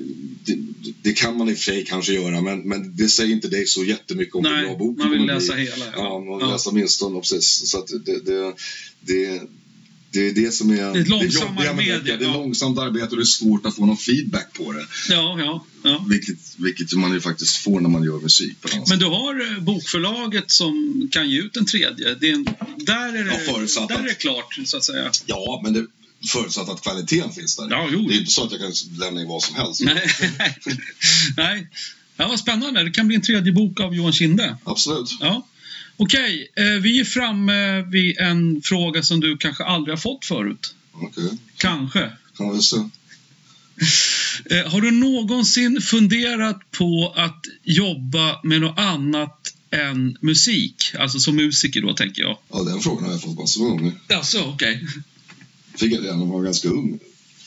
det, 0.45 0.59
det, 0.83 0.93
det 1.03 1.13
kan 1.13 1.37
man 1.39 1.49
i 1.49 1.53
och 1.53 1.57
för 1.57 1.65
sig 1.65 1.85
kanske 1.85 2.13
göra, 2.13 2.41
men, 2.41 2.69
men 2.69 2.97
det 2.97 3.09
säger 3.09 3.33
inte 3.35 3.49
dig 3.49 3.67
så 3.67 3.85
jättemycket 3.85 4.35
om 4.35 4.43
Nej, 4.43 4.67
bra 4.67 4.77
bok 4.77 4.99
man 4.99 5.11
vill 5.11 5.27
läsa 5.27 5.55
hela. 5.55 5.85
Ja, 5.97 6.19
man 6.19 6.39
vill 6.39 6.47
Ja. 6.47 6.53
läsa 6.53 6.71
åtminstone, 6.71 7.21
precis. 7.21 7.71
Så 7.71 7.87
det, 8.05 8.25
det, 8.25 8.55
det, 9.01 9.43
det 10.11 10.29
är 10.29 10.33
det 10.33 10.51
som 10.55 10.71
är 10.71 10.77
Det 10.77 11.01
är 11.01 11.05
långsammare 11.05 11.67
jobbiga 11.67 11.73
med 11.75 12.03
böcker. 12.03 12.19
Det 12.19 12.25
är 12.25 12.29
ja. 12.29 12.35
långsamt 12.35 12.79
arbete 12.79 13.07
och 13.11 13.17
det 13.17 13.23
är 13.23 13.25
svårt 13.25 13.67
att 13.67 13.77
få 13.77 13.87
någon 13.87 13.97
feedback 13.97 14.53
på 14.53 14.73
det. 14.73 14.87
Ja, 15.09 15.37
ja, 15.41 15.67
ja. 15.83 16.07
Vilket, 16.11 16.37
vilket 16.57 16.93
man 16.93 17.13
ju 17.13 17.21
faktiskt 17.21 17.57
får 17.57 17.81
när 17.81 17.89
man 17.89 18.05
gör 18.05 18.21
musik. 18.21 18.57
Men 18.89 18.99
du 18.99 19.05
har 19.07 19.53
eh, 19.53 19.63
bokförlaget 19.63 20.51
som 20.51 21.09
kan 21.13 21.31
ge 21.31 21.39
ut 21.41 21.57
en 21.57 21.67
tredje. 21.67 22.15
Det 22.15 22.29
är 22.29 22.33
en, 22.35 22.45
där 22.77 23.09
är 23.09 23.25
det, 23.25 23.41
Ja, 23.77 23.87
där 23.89 23.99
är 23.99 24.03
det 24.09 24.15
klart, 24.15 24.59
så 24.65 24.77
att 24.77 24.85
säga. 24.85 25.11
Ja, 25.27 25.61
men 25.65 25.73
det 25.73 25.87
förutsatt 26.29 26.69
att 26.69 26.83
kvaliteten 26.83 27.33
finns 27.33 27.57
där. 27.57 27.67
Ja, 27.71 27.89
jo. 27.93 28.09
Det 28.09 28.15
är 28.15 28.19
inte 28.19 28.31
så 28.33 28.45
att 28.45 28.53
jag 28.53 28.61
kan 28.61 28.73
lämna 28.99 29.21
in 29.21 29.29
vad 29.29 29.43
som 29.43 29.57
helst. 29.57 29.81
Nej. 29.81 30.11
Nej. 31.37 31.69
Ja, 32.17 32.29
vad 32.29 32.39
spännande. 32.39 32.85
Det 32.85 32.91
kan 32.91 33.07
bli 33.07 33.17
en 33.17 33.23
tredje 33.23 33.53
bok 33.53 33.81
av 33.81 33.95
Johan 33.95 34.13
Kinde. 34.13 34.57
Absolut. 34.65 35.17
Ja. 35.21 35.47
Okej, 35.97 36.53
eh, 36.57 36.65
vi 36.65 37.01
är 37.01 37.05
framme 37.05 37.83
vid 37.83 38.19
en 38.19 38.63
fråga 38.63 39.03
som 39.03 39.21
du 39.21 39.37
kanske 39.37 39.65
aldrig 39.65 39.93
har 39.93 40.01
fått 40.01 40.25
förut. 40.25 40.75
Okej, 40.93 41.31
Kanske. 41.57 42.11
kan 42.37 42.55
vi 42.55 42.63
se. 42.63 42.77
Eh, 44.51 44.71
har 44.73 44.81
du 44.81 44.91
någonsin 44.91 45.81
funderat 45.81 46.71
på 46.71 47.13
att 47.17 47.47
jobba 47.63 48.41
med 48.43 48.61
något 48.61 48.79
annat 48.79 49.55
än 49.71 50.19
musik? 50.21 50.93
Alltså 50.99 51.19
som 51.19 51.37
musiker 51.37 51.81
då, 51.83 51.95
tänker 51.95 52.23
jag. 52.23 52.39
Ja, 52.53 52.63
den 52.63 52.81
frågan 52.81 53.05
har 53.05 53.13
jag 53.13 53.23
fått 53.23 53.39
massor 53.39 53.65
av 53.65 53.71
gånger. 53.71 53.93
Alltså, 54.09 54.43
okej. 54.43 54.87
Fick 55.79 55.93
jag 55.93 56.05
redan 56.05 56.19
när 56.19 56.27
jag 56.27 56.33
var 56.33 56.43
ganska 56.43 56.69
ung. 56.69 56.99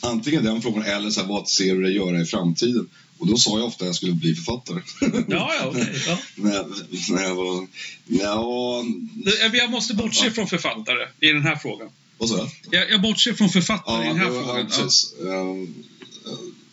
Antingen 0.01 0.43
den 0.43 0.61
frågan 0.61 0.83
eller 0.83 1.09
så 1.09 1.21
här, 1.21 1.27
vad 1.27 1.49
ser 1.49 1.75
du 1.75 1.81
dig 1.83 1.95
göra 1.95 2.21
i 2.21 2.25
framtiden? 2.25 2.89
Och 3.17 3.27
då 3.27 3.37
sa 3.37 3.57
jag 3.59 3.67
ofta 3.67 3.83
att 3.83 3.87
jag 3.87 3.95
skulle 3.95 4.11
bli 4.13 4.35
författare. 4.35 4.79
Ja, 5.27 5.51
ja, 5.59 5.67
okej. 5.67 6.01
Ja. 6.07 6.17
när, 6.35 6.65
när 7.13 7.23
jag 7.23 7.35
var... 7.35 7.67
Ja, 8.05 8.83
Du, 9.15 9.57
Jag 9.57 9.71
måste 9.71 9.93
bortse 9.93 10.31
från 10.31 10.47
författare 10.47 11.07
i 11.19 11.27
den 11.27 11.41
här 11.41 11.55
frågan. 11.55 11.89
vad 12.17 12.29
sa 12.29 12.37
jag? 12.37 12.49
Jag, 12.71 12.91
jag 12.91 13.01
bortser 13.01 13.33
från 13.33 13.49
författare 13.49 14.03
i 14.03 14.07
Ja, 14.07 14.13
den 14.13 14.21
här 14.21 14.29
var, 14.29 14.37
ja, 14.37 14.43
frågan. 14.45 14.67
Ja. 14.71 14.77
precis. 14.83 15.13
Ehm, 15.25 15.73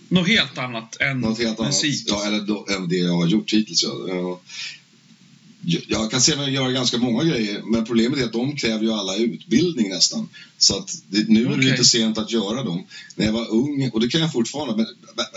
Något 0.08 0.28
helt 0.28 0.58
annat 0.58 0.96
än 1.00 1.20
Något 1.20 1.38
helt 1.38 1.60
annat. 1.60 1.72
musik. 1.72 2.04
Ja, 2.06 2.24
eller 2.26 2.76
än 2.76 2.88
det 2.88 2.96
jag 2.96 3.12
har 3.16 3.26
gjort 3.26 3.52
hittills. 3.52 3.82
Ja. 3.82 4.40
Jag, 5.66 6.10
kan 6.10 6.20
se 6.20 6.36
mig 6.36 6.52
göra 6.52 6.72
ganska 6.72 6.98
många 6.98 7.24
grejer, 7.24 7.62
men 7.62 7.84
problemet 7.84 8.18
är 8.18 8.24
att 8.24 8.32
de 8.32 8.56
kräver 8.56 8.84
ju 8.84 8.92
alla 8.92 9.16
utbildning 9.16 9.88
nästan. 9.88 10.28
Så 10.58 10.78
att 10.78 11.02
det, 11.08 11.28
nu 11.28 11.46
är 11.46 11.56
det 11.56 11.62
lite 11.62 11.84
sent 11.84 12.18
att 12.18 12.32
göra 12.32 12.62
dem. 12.62 12.86
När 13.16 13.26
jag 13.26 13.32
var 13.32 13.50
ung, 13.50 13.90
och 13.90 14.00
det 14.00 14.08
kan 14.08 14.20
jag 14.20 14.32
fortfarande, 14.32 14.76
men 14.76 14.86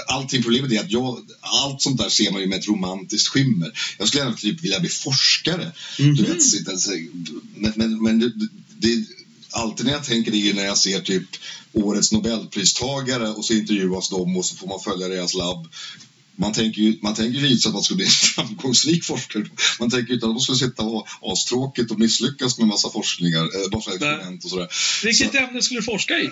allting 0.08 0.44
problemet 0.44 0.72
är 0.72 0.80
att 0.80 0.92
jag, 0.92 1.20
allt 1.42 1.82
sånt 1.82 1.98
där 1.98 2.10
ser 2.10 2.32
man 2.32 2.42
ju 2.42 2.48
med 2.48 2.60
ett 2.60 2.68
romantiskt 2.68 3.28
skimmer. 3.28 3.72
Jag 3.98 4.08
skulle 4.08 4.24
gärna 4.24 4.36
typ 4.36 4.64
vilja 4.64 4.80
bli 4.80 4.90
forskare. 4.90 5.72
Mhm. 6.00 6.16
Du 6.16 6.24
vet, 6.24 6.44
sitta, 6.44 6.72
men 7.56 7.74
men, 7.76 8.04
men 8.04 8.20
det, 8.20 8.32
det, 8.80 9.06
alltid 9.52 9.86
när 9.86 9.94
jag 9.94 10.04
tänker 10.04 10.32
det 10.32 10.50
är 10.50 10.54
när 10.54 10.66
jag 10.66 10.78
ser 10.78 11.00
typ 11.00 11.28
årets 11.74 12.12
nobelpristagare 12.12 13.30
och 13.30 13.46
så 13.46 13.54
intervjuas 13.54 14.10
de 14.10 14.38
och 14.38 14.46
så 14.46 14.56
får 14.56 14.68
man 14.68 14.80
följa 14.80 15.08
deras 15.08 15.34
labb. 15.34 15.68
Man 16.40 16.54
tänker 16.54 16.82
ju 16.82 17.00
man 17.02 17.16
tänker 17.16 17.40
ju 17.40 17.58
att 17.68 17.74
man 17.74 17.84
skulle 17.84 17.96
bli 17.96 18.06
en 18.06 18.12
framgångsrik 18.12 19.04
forskare. 19.04 19.46
Man 19.80 19.90
tänker 19.90 20.08
ju 20.10 20.14
inte 20.14 20.26
att 20.26 20.32
man 20.32 20.42
skulle 20.42 20.58
sitta 20.58 20.84
och 20.84 20.92
ha 20.92 21.32
astråkigt 21.34 21.92
och 21.92 22.00
misslyckas 22.00 22.58
med 22.58 22.68
massa 22.68 22.90
forskningar, 22.90 23.44
eh, 23.44 23.72
massa 23.76 23.92
experiment 23.92 24.44
och 24.44 24.50
sådär. 24.50 24.68
Vilket 25.04 25.32
Så- 25.32 25.38
ämne 25.38 25.62
skulle 25.62 25.80
du 25.80 25.84
forska 25.84 26.14
i? 26.20 26.30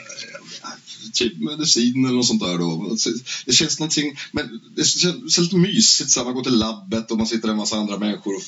Typ 1.14 1.38
medicin 1.38 2.06
eller 2.06 2.16
något 2.16 2.28
sånt 2.28 2.42
där 2.42 2.58
då. 2.58 2.98
Det 3.46 3.54
känns 3.54 3.80
någonting, 3.80 4.18
men 4.32 4.60
det 4.76 4.86
känns 4.86 5.38
lite 5.38 5.56
mysigt 5.56 6.10
så 6.12 6.20
här, 6.20 6.26
man 6.26 6.36
går 6.36 6.44
till 6.44 6.58
labbet 6.58 7.12
och 7.12 7.18
man 7.18 7.28
sitter 7.28 7.42
där 7.42 7.48
med 7.48 7.52
en 7.54 7.58
massa 7.58 7.78
andra 7.78 7.98
människor 8.00 8.36
och 8.36 8.44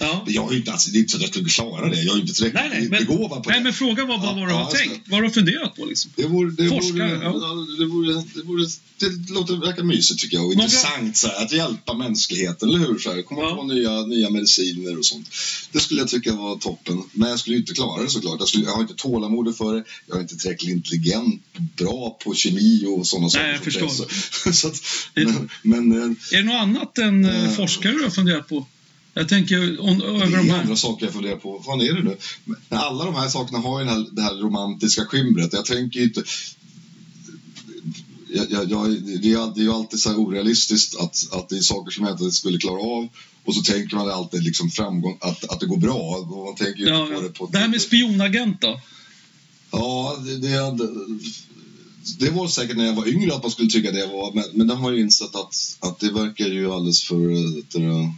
Ja. 0.00 0.24
jag 0.28 0.52
ju 0.52 0.58
inte, 0.58 0.72
alltså, 0.72 0.90
det 0.90 0.98
är 0.98 1.00
inte 1.00 1.10
så 1.12 1.16
att 1.16 1.22
jag 1.22 1.30
skulle 1.30 1.48
klara 1.50 1.88
det. 1.88 2.02
Jag 2.02 2.16
är 2.16 2.20
inte 2.20 2.34
tillräckligt 2.34 2.60
Nej, 2.62 2.70
nej, 2.80 2.88
men, 2.88 3.06
begåvad 3.06 3.42
på 3.42 3.50
nej, 3.50 3.58
det. 3.58 3.64
men 3.64 3.72
frågan 3.72 4.08
var 4.08 4.18
bara 4.18 4.26
Ja, 4.26 4.34
vad 4.40 4.48
du 4.48 4.52
har 4.52 4.62
just 4.64 4.76
tänkt. 4.76 5.08
Vad 5.08 5.20
du 5.20 5.24
har 5.24 5.30
funderat 5.30 5.76
på 5.76 5.84
liksom. 5.84 6.10
Det, 6.16 6.26
vore, 6.26 6.50
det, 6.50 6.68
Forskare, 6.68 7.16
vore, 7.16 7.24
ja. 7.24 7.66
det, 7.78 7.84
vore, 7.86 8.24
det, 8.34 8.42
vore, 8.42 8.66
det 8.98 9.32
låter 9.32 9.56
verkar 9.56 9.82
mysigt 9.82 10.20
tycker 10.20 10.36
jag 10.36 10.46
och 10.46 10.50
Några- 10.52 10.64
intressant 10.64 11.16
så 11.16 11.28
här, 11.28 11.44
att 11.44 11.52
hjälpa 11.52 11.94
mänskligheten, 11.94 12.68
eller 12.68 12.78
hur? 12.78 12.98
Så 12.98 13.12
här, 13.12 13.22
komma 13.22 13.40
Ja. 13.42 13.56
på 13.56 13.62
nya, 13.62 14.06
nya 14.06 14.30
mediciner 14.30 14.98
och 14.98 15.04
sånt. 15.06 15.28
Det 15.72 15.80
skulle 15.80 16.00
jag 16.00 16.08
tycka 16.08 16.32
var 16.34 16.56
toppen. 16.56 17.02
Men 17.12 17.30
jag 17.30 17.38
skulle 17.38 17.56
ju 17.56 17.60
inte 17.60 17.74
klara 17.74 18.02
det 18.02 18.10
såklart. 18.10 18.36
Jag, 18.38 18.48
skulle, 18.48 18.64
jag 18.64 18.72
har 18.72 18.82
inte 18.82 18.94
tålamodet 18.94 19.56
för 19.56 19.74
det. 19.74 19.84
Jag 20.06 20.16
är 20.16 20.20
inte 20.22 20.36
tillräckligt 20.36 20.70
intelligent, 20.72 21.42
bra 21.76 22.18
på 22.24 22.34
kemi 22.34 22.84
och 22.86 23.06
sådana 23.06 23.30
saker. 23.30 23.46
jag 23.46 23.56
som 23.56 23.64
förstår. 23.64 23.88
Så, 23.88 24.52
så 24.52 24.68
att, 24.68 24.80
men, 25.14 25.50
men 25.62 25.92
eh, 26.02 26.10
Är 26.32 26.36
det 26.36 26.42
något 26.42 26.54
annat 26.62 26.98
än 26.98 27.24
Eh. 27.24 27.50
forskare 27.50 27.92
du 27.92 28.02
har 28.02 28.10
funderat 28.10 28.48
på? 28.48 28.66
Jag 29.14 29.28
tänker 29.28 29.80
om, 29.80 29.98
Det 29.98 30.04
över 30.04 30.26
de 30.26 30.34
är 30.36 30.42
här. 30.52 30.60
andra 30.60 30.76
saker 30.76 31.06
jag 31.06 31.12
funderar 31.14 31.36
på. 31.36 31.62
Vad 31.66 31.82
är 31.82 31.92
det 31.94 32.02
nu? 32.02 32.16
Men 32.44 32.78
alla 32.78 33.04
de 33.04 33.14
här 33.14 33.28
sakerna 33.28 33.58
har 33.58 33.80
ju 33.80 33.86
den 33.86 33.94
här, 33.94 34.06
det 34.12 34.22
här 34.22 34.34
romantiska 34.34 35.04
skimret. 35.04 35.52
Jag 35.52 35.64
tänker 35.64 36.00
ju 36.00 36.06
inte... 36.06 36.22
Jag, 38.34 38.50
jag, 38.50 38.70
jag, 38.70 38.90
det, 39.22 39.32
är, 39.32 39.54
det 39.54 39.60
ju 39.62 39.72
alltid 39.72 40.00
så 40.00 40.14
orealistiskt 40.16 40.96
att, 41.00 41.28
att 41.32 41.48
det 41.48 41.56
är 41.56 41.60
saker 41.60 41.90
som 41.90 42.04
jag 42.04 42.14
inte 42.14 42.30
skulle 42.30 42.58
klara 42.58 42.80
av. 42.80 43.08
Och 43.44 43.54
så 43.54 43.62
tänker 43.62 43.96
man 43.96 44.10
alltid 44.10 44.42
liksom 44.42 44.70
framgång, 44.70 45.18
att, 45.20 45.44
att 45.50 45.60
det 45.60 45.66
går 45.66 45.76
bra. 45.76 46.26
Man 46.46 46.54
tänker 46.54 46.80
ju 46.80 46.88
Ja, 46.88 47.08
på 47.14 47.20
det 47.20 47.28
på... 47.28 47.46
det 47.52 47.58
här 47.58 47.68
med 47.68 47.80
spionagent 47.82 48.60
då? 48.60 48.80
Ja, 49.70 50.16
det, 50.26 50.36
det, 50.38 50.48
det, 50.48 50.88
det 52.18 52.30
var 52.30 52.48
säkert 52.48 52.76
när 52.76 52.86
jag 52.86 52.94
var 52.94 53.08
yngre 53.08 53.34
att 53.34 53.42
man 53.42 53.50
skulle 53.50 53.70
tycka 53.70 53.92
det 53.92 54.06
var, 54.06 54.32
men, 54.34 54.44
men 54.52 54.66
det 54.66 54.74
har 54.74 54.92
ju 54.92 55.00
insett 55.00 55.34
att, 55.36 55.76
att 55.80 55.98
det 56.00 56.10
verkar 56.12 56.46
ju 56.46 56.72
alldeles 56.72 57.02
för... 57.02 57.30
eh, 57.30 57.54
vet 57.54 57.70
du, 57.70 58.10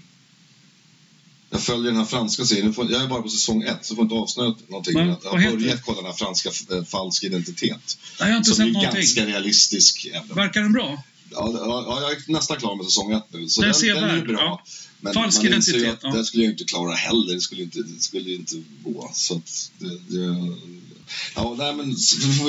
Jag 1.57 1.63
följer 1.63 1.91
den 1.91 1.97
här 1.97 2.05
franska 2.07 2.45
serien, 2.45 2.75
jag 2.77 3.03
är 3.03 3.07
bara 3.07 3.23
på 3.23 3.29
säsong 3.29 3.63
ett 3.63 3.79
så 3.87 3.95
får 3.95 4.03
inte 4.03 4.15
avslöja 4.15 4.55
någonting. 4.69 4.95
Men, 4.95 5.07
jag 5.25 5.31
har 5.31 5.39
börjat 5.39 5.77
det? 5.77 5.83
kolla 5.85 5.97
den 5.97 6.07
här 6.07 6.13
franska 6.13 6.51
eh, 6.71 6.85
Falsk 6.85 7.25
identitet. 7.25 7.99
Nej, 8.21 8.29
jag 8.29 8.29
har 8.29 8.37
inte 8.37 8.51
Som 8.51 8.63
är 8.63 8.67
sett 8.67 8.73
någonting. 8.75 9.01
ganska 9.01 9.27
realistisk. 9.27 10.07
även. 10.15 10.37
Verkar 10.37 10.61
den 10.61 10.73
bra? 10.73 11.03
Ja, 11.31 12.01
jag 12.03 12.13
är 12.13 12.33
nästan 12.33 12.57
klar 12.57 12.77
med 12.77 12.87
säsong 12.87 13.13
ett 13.13 13.25
nu. 13.33 13.49
Så 13.49 13.61
Den 13.63 13.73
den, 13.81 13.95
den 13.95 14.05
är 14.11 14.17
ju 14.17 14.23
bra. 14.23 14.39
ja. 14.41 14.63
Men 15.01 15.15
Falsk 15.15 15.37
man 15.39 15.45
ju 15.45 15.49
identitet, 15.51 15.93
att 15.93 15.99
ja. 16.03 16.11
Det 16.11 16.25
skulle 16.25 16.45
jag 16.45 16.53
inte 16.53 16.65
klara 16.65 16.95
heller. 16.95 17.35
Det 17.35 17.41
skulle 17.41 17.63
inte, 17.63 17.79
det 17.83 18.03
skulle 18.03 18.31
inte 18.35 18.63
gå. 18.85 19.11
Så 19.15 19.43
det, 19.79 19.89
det, 20.09 20.47
ja, 21.35 21.55
nej, 21.59 21.75
men 21.75 21.89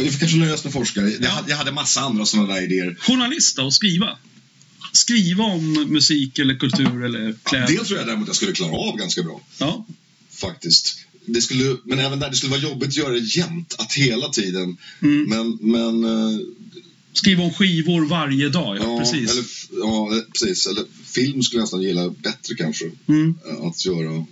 vi 0.01 0.12
får, 0.12 0.20
kanske 0.20 0.38
nöja 0.38 0.53
oss 0.53 0.64
med 0.64 0.74
forskare. 0.74 1.10
Jag, 1.10 1.22
Ja. 1.24 1.30
hade, 1.30 1.49
jag 1.49 1.58
hade 1.58 1.72
massa 1.72 2.01
andra 2.01 2.26
sådana 2.26 2.53
där 2.53 2.62
idéer. 2.64 2.97
Journalist 2.99 3.55
då, 3.55 3.64
och 3.64 3.74
skriva? 3.74 4.18
Skriva 4.98 5.43
om 5.43 5.74
musik 5.89 6.39
eller 6.39 6.56
kultur 6.56 7.04
eller 7.06 7.28
Ja, 7.28 7.34
kläder? 7.43 7.68
det 7.68 7.84
tror 7.84 8.00
jag 8.00 8.08
däremot 8.08 8.28
jag 8.28 8.36
skulle 8.36 8.52
klara 8.52 8.72
av 8.72 8.98
ganska 8.98 9.24
bra. 9.24 9.41
Ja. 9.58 9.86
Faktiskt. 10.32 10.98
det 11.26 11.41
skulle, 11.41 11.78
men 11.84 12.00
även 12.00 12.20
där, 12.20 12.30
det 12.30 12.36
skulle 12.36 12.50
vara 12.52 12.62
jobbigt 12.62 12.88
att 12.89 12.95
göra 12.95 13.14
det 13.14 13.20
jämt, 13.20 13.76
att 13.80 13.93
hela 13.93 14.30
tiden. 14.30 14.78
Mm. 15.02 15.24
Men, 15.30 15.58
men 15.62 16.04
eh, 16.04 16.39
Skriva 17.14 17.43
om 17.43 17.54
skivor 17.54 18.06
varje 18.06 18.50
dag, 18.50 18.78
ja, 18.78 18.84
ja, 18.84 19.00
precis. 19.00 19.32
Eller, 19.32 19.45
ja, 19.82 20.16
eh, 20.18 20.22
precis. 20.34 20.68
Eller 20.68 20.84
film 21.06 21.41
skulle 21.43 21.60
jag 21.60 21.64
nästan 21.64 21.82
gilla 21.82 22.10
bättre 22.10 22.56
kanske 22.56 22.91
Mm. 23.08 23.36
eh, 23.50 23.66
att 23.66 23.86
göra. 23.86 24.26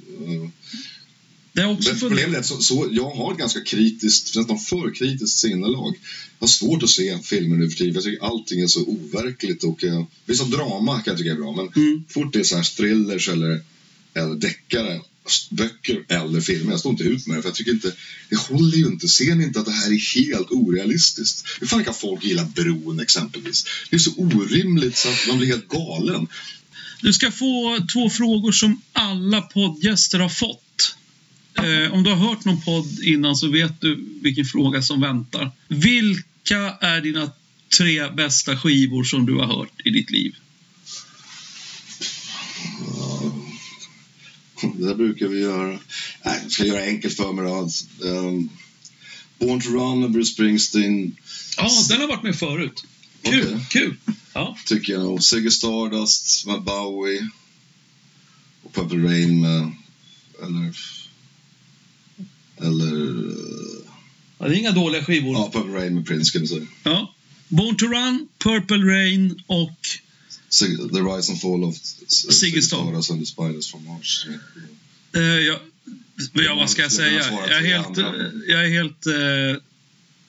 Det 1.56 1.62
har 1.62 1.74
också 1.74 1.90
Men 1.90 2.00
problemet 2.00 2.36
är 2.36 2.40
att 2.40 2.46
så, 2.46 2.62
så, 2.62 2.90
jag 2.92 3.10
har 3.10 3.32
ett 3.32 3.38
ganska 3.40 3.62
kritiskt, 3.62 4.36
nästan 4.36 4.60
för 4.60 4.96
kritiskt 4.96 5.40
sinnelag. 5.40 5.96
Jag 6.40 6.48
har 6.48 6.48
svårt 6.48 6.84
att 6.84 6.90
se 6.90 7.20
filmer 7.24 7.56
nu 7.58 7.70
för 7.70 7.78
tiden. 7.78 7.94
Jag 7.94 8.04
tycker 8.04 8.26
allting 8.26 8.62
är 8.62 8.68
så 8.68 8.82
overkligt. 8.86 9.64
Och, 9.64 9.84
eh, 9.84 10.04
vissa 10.26 10.44
drama 10.44 11.02
kan 11.02 11.12
jag 11.12 11.18
tycka 11.18 11.32
är 11.32 11.36
bra, 11.36 11.52
men 11.56 11.84
Mm. 11.84 12.04
fort 12.10 12.34
det 12.34 12.40
är 12.40 12.44
så 12.44 12.56
här 12.56 12.64
thrillers 12.64 13.30
eller, 13.30 13.62
eller 14.14 14.36
deckare, 14.36 15.02
böcker 15.50 16.06
eller 16.10 16.42
filmer, 16.42 16.72
jag 16.72 16.80
står 16.80 16.92
inte 16.92 17.04
ut 17.04 17.28
med 17.28 17.38
det. 17.38 17.42
För 17.42 17.50
jag 17.50 17.56
tycker 17.56 17.72
inte, 17.72 17.92
det 18.30 18.36
håller 18.36 18.78
ju 18.78 18.86
inte. 18.86 19.08
Ser 19.08 19.36
ni 19.36 19.44
inte 19.44 19.60
att 19.60 19.66
det 19.66 19.72
här 19.72 19.92
är 19.92 20.16
helt 20.26 20.52
orealistiskt? 20.52 21.48
Hur 21.60 21.68
fan 21.68 21.84
kan 21.84 21.94
folk 21.94 22.24
gilla 22.24 22.46
Bron 22.46 23.00
exempelvis? 23.00 23.66
Det 23.90 23.96
är 23.96 24.00
så 24.00 24.14
orimligt 24.18 24.98
så 24.98 25.10
att 25.10 25.28
man 25.28 25.38
blir 25.38 25.48
helt 25.48 25.68
galen. 25.68 26.28
Du 27.02 27.14
ska 27.14 27.32
få 27.32 27.78
två 27.94 28.10
frågor 28.10 28.52
som 28.52 28.82
alla 28.94 29.42
poddgäster 29.42 30.20
har 30.20 30.30
fått. 30.30 30.96
Eh, 31.58 31.94
om 31.94 32.04
du 32.04 32.10
har 32.10 32.18
hört 32.28 32.46
någon 32.46 32.62
podd 32.62 33.00
innan 33.04 33.36
så 33.36 33.48
vet 33.48 33.82
du 33.82 34.06
vilken 34.22 34.46
fråga 34.46 34.82
som 34.82 35.02
väntar. 35.02 35.52
Vilka 35.68 36.78
är 36.82 37.02
dina 37.02 37.32
tre 37.78 38.10
bästa 38.10 38.58
skivor 38.58 39.04
som 39.04 39.26
du 39.26 39.36
har 39.36 39.48
hört 39.48 39.82
i 39.84 39.90
ditt 39.90 40.12
liv? 40.12 40.36
Det 44.62 44.88
där 44.88 44.96
brukar 44.96 45.28
vi 45.28 45.40
göra. 45.40 45.80
Nej, 46.26 46.40
jag 46.44 46.52
ska 46.52 46.66
göra 46.66 46.84
enkelt 46.84 47.16
för 47.16 47.34
mig 47.34 47.46
då. 47.46 47.70
Um, 48.08 48.50
Born 49.40 49.62
to 49.62 49.70
Run 49.70 50.00
med 50.00 50.12
Bruce 50.12 50.32
Springsteen 50.32 51.16
Ja, 51.58 51.72
den 51.90 52.02
har 52.02 52.08
varit 52.08 52.24
med 52.24 52.36
förut. 52.36 52.84
Kul, 53.22 53.48
Okej. 53.48 53.66
kul. 53.70 53.96
Ja. 54.34 54.58
tycker 54.66 54.94
jag 54.94 55.04
nog. 55.04 55.24
Ziggy 55.24 55.50
Stardust 55.50 56.46
med 56.46 56.62
Bowie. 56.62 57.30
Och 58.64 58.74
Purple 58.74 58.98
Rain 58.98 59.42
med... 59.42 59.72
Eller... 60.44 60.76
Eller... 62.58 63.36
ja, 64.38 64.48
det 64.48 64.56
är 64.56 64.60
inga 64.60 64.72
dåliga 64.72 65.04
skivor. 65.04 65.34
Ja, 65.34 65.50
Purple 65.54 65.74
Rain 65.74 65.96
med 65.96 66.06
Prince 66.06 66.32
kan 66.32 66.42
vi 66.42 66.48
säga. 66.48 66.66
Ja. 66.84 67.14
Born 67.48 67.78
to 67.78 67.86
Run, 67.86 68.28
Purple 68.38 68.78
Rain 68.78 69.44
och 69.48 69.80
Zig- 70.50 70.90
The 70.94 71.00
Rise 71.00 71.32
and 71.32 71.42
Fall 71.42 71.64
of 71.64 71.76
Ziggy 72.32 72.62
Stardust. 72.62 73.12
And 73.12 73.20
the 73.20 73.26
Spiders 73.26 73.72
from 73.72 73.86
Mars. 73.86 74.28
Eh, 75.16 75.22
ja, 75.22 75.60
ja, 76.34 76.56
vad 76.56 76.70
ska 76.70 76.82
jag 76.82 76.92
säga? 76.92 77.22
Jag 77.50 77.58
är 77.58 77.78
helt... 77.78 77.98
Jag 78.48 78.66
är 78.66 78.70
helt 78.70 79.06
eh, 79.06 79.62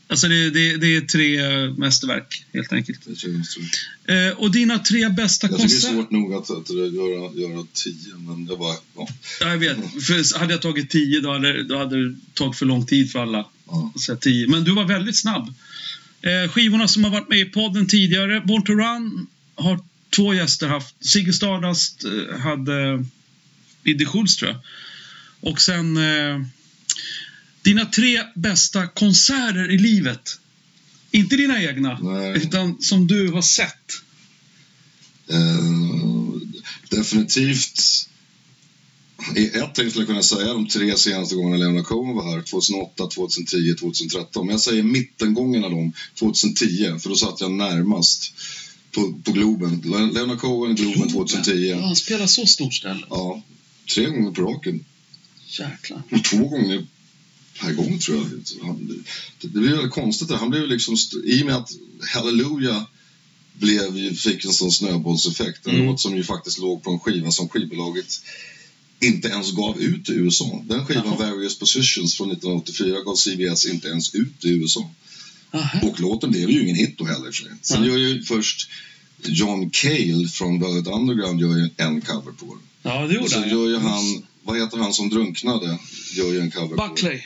alltså 0.08 0.28
det, 0.28 0.50
det, 0.50 0.76
det 0.76 0.96
är 0.96 1.00
tre 1.00 1.40
mästerverk, 1.70 2.44
helt 2.52 2.72
enkelt. 2.72 3.00
Det 3.04 3.16
känns, 3.16 3.58
Eh, 4.08 4.38
och 4.38 4.50
dina 4.50 4.78
tre 4.78 5.08
bästa 5.08 5.46
jag 5.46 5.56
tycker 5.60 5.68
det 5.68 5.74
är 5.74 5.80
konserter? 5.80 5.94
svårt 5.94 6.10
nog 6.10 6.34
att, 6.34 6.50
att 6.50 6.70
göra, 6.70 7.32
göra 7.34 7.66
tio, 7.72 8.14
men 8.16 8.46
jag 8.46 8.58
bara... 8.58 8.74
Ja, 8.96 9.08
Ja, 9.40 9.48
jag 9.48 9.58
vet. 9.58 9.76
För 10.06 10.38
hade 10.38 10.52
jag 10.54 10.62
tagit 10.62 10.90
tio 10.90 11.20
då 11.20 11.32
hade, 11.32 11.62
då 11.62 11.78
hade 11.78 12.08
det 12.08 12.14
tagit 12.34 12.56
för 12.58 12.66
lång 12.66 12.86
tid 12.86 13.12
för 13.12 13.18
alla. 13.18 13.44
ja. 13.66 13.92
säga 14.06 14.16
tio. 14.16 14.48
Men 14.48 14.64
du 14.64 14.74
var 14.74 14.84
väldigt 14.84 15.16
snabb. 15.18 15.54
Eh, 16.22 16.50
skivorna 16.50 16.88
som 16.88 17.04
har 17.04 17.10
varit 17.10 17.28
med 17.28 17.38
i 17.38 17.44
podden 17.44 17.86
tidigare. 17.86 18.40
Born 18.40 18.64
to 18.64 18.72
Run 18.72 19.26
har 19.54 19.80
två 20.16 20.34
gäster 20.34 20.68
haft. 20.68 20.94
Ziggy 21.04 21.32
Stardust 21.32 22.04
eh, 22.04 22.38
hade 22.38 23.04
Idde 23.84 24.06
Schultz 24.06 24.36
tror 24.36 24.50
jag. 24.50 24.60
Och 25.52 25.60
sen 25.60 25.96
eh, 25.96 26.42
dina 27.66 27.84
tre 27.86 28.22
bästa 28.34 28.86
konserter 28.86 29.70
i 29.70 29.78
livet. 29.78 30.38
Inte 31.10 31.36
dina 31.36 31.62
egna, 31.62 31.98
Nej. 32.02 32.36
utan 32.36 32.82
som 32.82 33.06
du 33.06 33.30
har 33.32 33.42
sett. 33.42 33.92
Eh, 35.30 36.40
definitivt 36.90 37.80
ett 39.36 39.52
tänk 39.74 39.74
skulle 39.90 40.02
jag 40.02 40.06
kunna 40.06 40.22
säga 40.22 40.52
de 40.52 40.68
tre 40.68 40.96
senaste 40.96 41.34
gångerna 41.34 41.56
Leonard 41.56 41.84
Cohen 41.84 42.14
var 42.16 42.30
här. 42.34 42.42
2008, 42.42 43.06
2010, 43.06 43.74
2013. 43.80 44.46
Men 44.46 44.52
jag 44.52 44.60
säger 44.60 44.82
mittengången 44.82 45.64
av 45.64 45.70
dem 45.70 45.92
2010, 46.18 46.98
för 47.00 47.08
då 47.08 47.16
satt 47.16 47.40
jag 47.40 47.50
närmast 47.52 48.32
på, 48.92 49.12
på 49.24 49.32
Globen. 49.32 49.80
Le- 49.84 50.12
Leonard 50.12 50.40
Cohen, 50.40 50.74
Globen 50.74 51.08
2010. 51.08 51.50
Ja, 51.52 51.80
han 51.86 51.96
spelar 51.96 52.26
så 52.26 52.46
stort 52.46 52.74
ställe. 52.74 53.06
Ja, 53.10 53.42
tre 53.94 54.04
gånger 54.06 54.30
på 54.30 54.42
raken. 54.42 54.84
Jäklar. 55.46 56.02
Och 56.10 56.24
två 56.24 56.48
gånger 56.48 56.86
per 57.60 57.72
gång 57.72 57.98
tror 57.98 58.16
jag. 58.16 58.66
Han, 58.66 58.86
det, 59.40 59.48
det 59.48 59.58
blir 59.58 59.70
väldigt 59.72 59.92
konstigt. 59.92 60.28
där. 60.28 60.36
Han 60.36 60.50
blev 60.50 60.68
liksom, 60.68 60.96
I 61.24 61.42
och 61.42 61.46
med 61.46 61.56
att 61.56 61.70
Hallelujah 62.14 62.82
blev, 63.52 63.96
ju- 63.98 64.14
fick 64.14 64.44
en 64.44 64.52
sån 64.52 64.72
snöbollseffekt. 64.72 65.66
En 65.66 65.74
Mm. 65.74 65.86
låt 65.86 66.00
som 66.00 66.16
ju 66.16 66.24
faktiskt 66.24 66.58
låg 66.58 66.82
på 66.82 66.90
en 66.90 66.98
skiva 66.98 67.30
som 67.30 67.48
skivbolaget 67.48 68.20
inte 69.00 69.28
ens 69.28 69.52
gav 69.52 69.80
ut 69.80 70.08
i 70.08 70.12
USA. 70.12 70.62
Den 70.68 70.86
skivan, 70.86 71.02
Jaha. 71.06 71.30
Various 71.30 71.58
Positions 71.58 72.14
från 72.16 72.30
1984, 72.30 73.00
gav 73.00 73.14
CBS 73.16 73.66
inte 73.66 73.88
ens 73.88 74.14
ut 74.14 74.44
i 74.44 74.48
USA. 74.48 74.90
Aha. 75.52 75.88
Och 75.88 76.00
låten 76.00 76.30
blev 76.30 76.50
ju 76.50 76.62
ingen 76.62 76.76
hit 76.76 76.98
då 76.98 77.04
heller. 77.04 77.28
och 77.28 77.34
för. 77.34 77.56
Sen 77.62 77.84
gör 77.84 77.96
ju 77.96 78.22
först 78.22 78.68
John 79.24 79.70
Cale 79.70 80.28
från 80.28 80.60
Velvet 80.60 80.86
Underground 80.86 81.40
gör 81.40 81.56
ju 81.56 81.70
en 81.76 82.00
cover 82.00 82.32
på 82.32 82.46
den. 82.46 82.58
Ja, 82.82 82.98
det 83.00 83.04
Och 83.06 83.12
gjorde 83.14 83.28
så 83.30 83.40
han. 83.40 83.48
gör 83.48 83.68
ju 83.68 83.76
han, 83.76 84.26
vad 84.42 84.58
heter 84.60 84.78
han 84.78 84.92
som 84.92 85.08
drunknade? 85.08 85.78
Gör 86.14 86.32
ju 86.32 86.40
en 86.40 86.50
cover 86.50 86.76
på 86.76 86.86
den. 86.86 87.18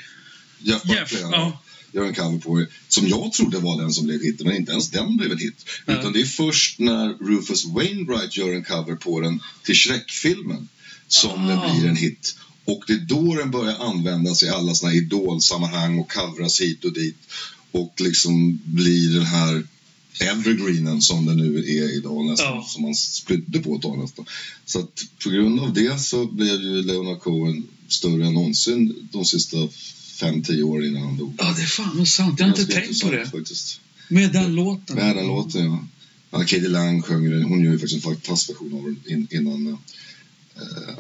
Jeff 0.63 0.83
Jeff, 0.85 1.11
Buckley, 1.11 1.21
ja. 1.21 1.31
ja. 1.33 1.63
Gör 1.93 2.05
en 2.05 2.15
cover 2.15 2.39
på 2.39 2.59
det. 2.59 2.67
Som 2.89 3.09
jag 3.09 3.33
trodde 3.33 3.59
var 3.59 3.81
den 3.83 3.93
som 3.93 4.05
blev 4.07 4.23
hit, 4.23 4.41
men 4.41 4.57
inte 4.57 4.73
ens 4.73 4.91
den 4.91 5.17
blev 5.17 5.33
en 5.33 5.39
hit. 5.39 5.65
Nej. 5.87 5.99
Utan 5.99 6.13
det 6.13 6.21
är 6.21 6.25
först 6.25 6.79
när 6.79 7.09
Rufus 7.09 7.65
Wainwright 7.65 8.37
gör 8.37 8.55
en 8.55 8.65
cover 8.65 8.95
på 8.95 9.21
den 9.21 9.41
till 9.65 9.75
Shrek-filmen 9.75 10.69
som 11.09 11.31
Ah. 11.31 11.49
den 11.49 11.59
blir 11.81 11.89
en 11.91 11.97
hit. 11.97 12.37
Och 12.65 12.85
det 12.87 12.93
är 12.93 12.99
då 12.99 13.35
den 13.35 13.51
börjar 13.51 13.77
användas 13.79 14.43
i 14.43 14.49
alla 14.49 14.75
såna 14.75 14.93
idolsammanhang 14.93 15.99
och 15.99 16.13
coveras 16.13 16.61
hit 16.61 16.85
och 16.85 16.93
dit. 16.93 17.17
Och 17.73 17.95
liksom 18.01 18.61
blir 18.65 19.15
den 19.15 19.27
här 19.27 19.63
evergreenen 20.21 21.03
som 21.03 21.27
den 21.27 21.37
nu 21.37 21.59
är 21.59 21.97
idag 21.97 22.25
nästan. 22.25 22.57
Ja. 22.57 22.67
Som 22.69 22.83
man 22.83 22.95
spydde 22.95 23.59
på 23.59 23.77
ett 23.77 23.83
tag 23.83 23.99
nästan. 23.99 24.25
Så 24.65 24.79
att 24.79 25.05
på 25.25 25.31
grund 25.31 25.61
av 25.61 25.73
det 25.73 26.01
så 26.01 26.27
blev 26.27 26.63
ju 26.63 26.83
Leonard 26.83 27.21
Cohen 27.21 27.67
större 27.89 28.27
än 28.27 28.35
någonsin 28.35 29.09
de 29.13 29.25
sista 29.25 29.57
fem, 30.21 30.43
tio 30.43 30.63
åren 30.63 30.87
innan 30.87 31.03
han 31.03 31.17
dog. 31.17 31.35
Ja, 31.39 31.55
det 31.57 31.63
är 31.63 31.67
fan 31.67 32.07
sant. 32.07 32.35
Jag 32.41 32.47
har 32.47 32.59
inte 32.61 32.73
tänkt 32.75 33.03
på 33.03 33.11
det. 33.11 33.27
Faktiskt. 33.31 33.81
Med 34.09 34.33
den 34.33 34.55
låten. 34.55 34.97
Med 34.97 35.17
den 35.17 35.27
låten, 35.27 35.65
ja. 35.65 35.85
ja 36.31 36.39
Katie 36.39 36.69
Lang 36.69 37.03
sjöng 37.03 37.31
den. 37.31 37.43
Hon 37.43 37.65
gör 37.65 37.73
ju 37.73 37.79
faktiskt 37.79 37.95
en 38.07 38.13
fantastisk 38.13 38.51
version 38.51 38.75
av 38.79 38.85
den 38.85 39.13
in, 39.19 39.29
innan 39.31 39.67
eh, 39.69 40.99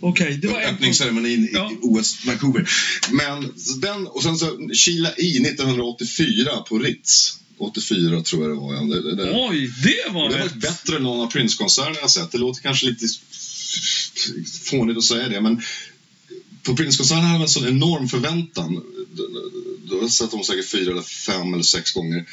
Okej, 0.00 0.38
det 0.42 0.48
var 0.48 0.60
öppningsceremonin 0.62 1.48
Ja. 1.52 1.70
i 1.72 1.76
OS 1.82 2.26
Vancouver. 2.26 2.68
Men 3.10 3.52
den, 3.80 4.06
och 4.06 4.22
sen 4.22 4.36
så 4.38 4.68
Kila 4.74 5.14
i 5.16 5.36
1984 5.42 6.50
på 6.68 6.78
Ritz. 6.78 7.38
84 7.58 8.22
tror 8.22 8.42
jag 8.42 8.50
det 8.50 8.60
var. 8.60 8.74
Ja. 8.74 8.80
Det, 8.80 9.02
det, 9.02 9.16
det. 9.24 9.48
Oj, 9.48 9.70
det 9.82 10.12
var 10.12 10.28
Det 10.30 10.34
rätt. 10.36 10.42
varit 10.42 10.60
bättre 10.60 10.96
än 10.96 11.02
någon 11.02 11.20
av 11.20 11.30
Prince-konserterna 11.30 11.96
jag 12.00 12.10
sett. 12.10 12.32
Det 12.32 12.38
låter 12.38 12.62
kanske 12.62 12.86
lite 12.86 13.06
fånigt 14.64 14.98
att 14.98 15.04
säga 15.04 15.28
det, 15.28 15.40
men 15.40 15.62
på 16.66 16.76
Prince-konserten 16.76 17.24
hade 17.24 17.44
en 17.44 17.48
sån 17.48 17.68
enorm 17.68 18.08
förväntan. 18.08 18.82
Då 19.84 20.00
har 20.00 20.08
sett 20.08 20.30
dem 20.30 20.44
säkert 20.44 20.68
fyra 20.70 20.90
eller 20.90 21.02
fem 21.02 21.54
eller 21.54 21.62
sex 21.64 21.92
gånger. 21.92 22.28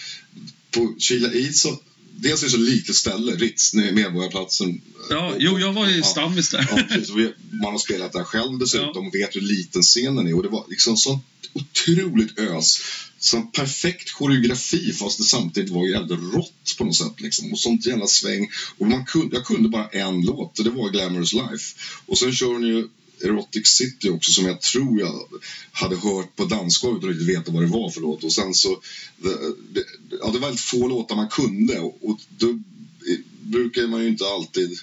På 0.72 0.96
Chila 1.00 1.32
Eid 1.32 1.56
så, 1.56 1.80
dels 2.16 2.42
är 2.42 2.46
det 2.46 2.52
så 2.52 2.58
litet 2.58 2.96
ställe, 2.96 3.32
Ritz, 3.36 3.74
Medborgarplatsen. 3.74 4.82
Ja, 5.10 5.34
jo, 5.40 5.60
jag 5.60 5.74
var 5.74 5.90
ju 5.90 5.98
Ja. 5.98 6.04
stammis 6.04 6.50
där. 6.50 6.68
Ja, 6.70 7.30
Man 7.52 7.72
har 7.72 7.80
spelat 7.80 8.14
där 8.14 8.24
själv 8.24 8.60
dessutom 8.60 9.08
och 9.08 9.16
vet 9.16 9.36
hur 9.36 9.42
liten 9.42 9.82
scenen 9.82 10.28
är. 10.28 10.36
Och 10.36 10.44
det 10.44 10.50
var 10.50 10.66
liksom 10.70 10.98
sånt 10.98 11.26
otroligt 11.54 12.40
ös. 12.40 12.80
Sån 13.20 13.52
perfekt 13.52 14.12
koreografi 14.14 14.94
fast 14.94 15.18
det 15.18 15.24
samtidigt 15.24 15.70
var 15.72 15.88
jävligt 15.88 16.34
rått 16.34 16.76
på 16.78 16.86
något 16.86 16.96
sätt. 16.96 17.14
Liksom. 17.22 17.52
Och 17.52 17.60
sånt 17.60 17.86
jävla 17.86 18.08
sväng. 18.08 18.50
Och 18.78 18.88
man 18.88 19.06
kunde, 19.06 19.36
jag 19.36 19.46
kunde 19.46 19.70
bara 19.70 19.88
en 19.88 20.22
låt 20.22 20.60
och 20.60 20.66
det 20.66 20.72
var 20.72 20.90
Glamorous 20.90 21.34
Life. 21.34 21.76
Och 22.06 22.18
sen 22.18 22.34
kör 22.36 22.48
hon 22.48 22.64
ju 22.64 22.88
Erotic 23.24 23.68
City 23.68 24.10
också 24.10 24.32
som 24.32 24.46
jag 24.46 24.62
tror 24.62 25.00
jag 25.00 25.28
hade 25.72 25.96
hört 25.96 26.36
på 26.36 26.46
dansgolvet 26.46 27.04
och 27.04 27.10
inte 27.10 27.22
riktigt 27.22 27.38
veta 27.38 27.52
vad 27.52 27.64
det 27.64 27.68
var 27.70 27.90
för 27.90 28.02
låt. 28.02 28.24
Och 28.24 28.34
sen 28.34 28.54
så, 28.54 28.82
det, 29.18 29.30
det, 29.74 29.86
ja, 30.22 30.32
det 30.32 30.40
var 30.40 30.48
väldigt 30.48 30.62
få 30.62 30.88
låtar 30.88 31.16
man 31.16 31.30
kunde 31.30 31.80
och, 31.80 31.98
och 32.02 32.20
då 32.38 32.50
eh, 32.50 33.20
brukar 33.44 33.88
man 33.88 34.02
ju 34.02 34.08
inte 34.08 34.26
alltid 34.26 34.80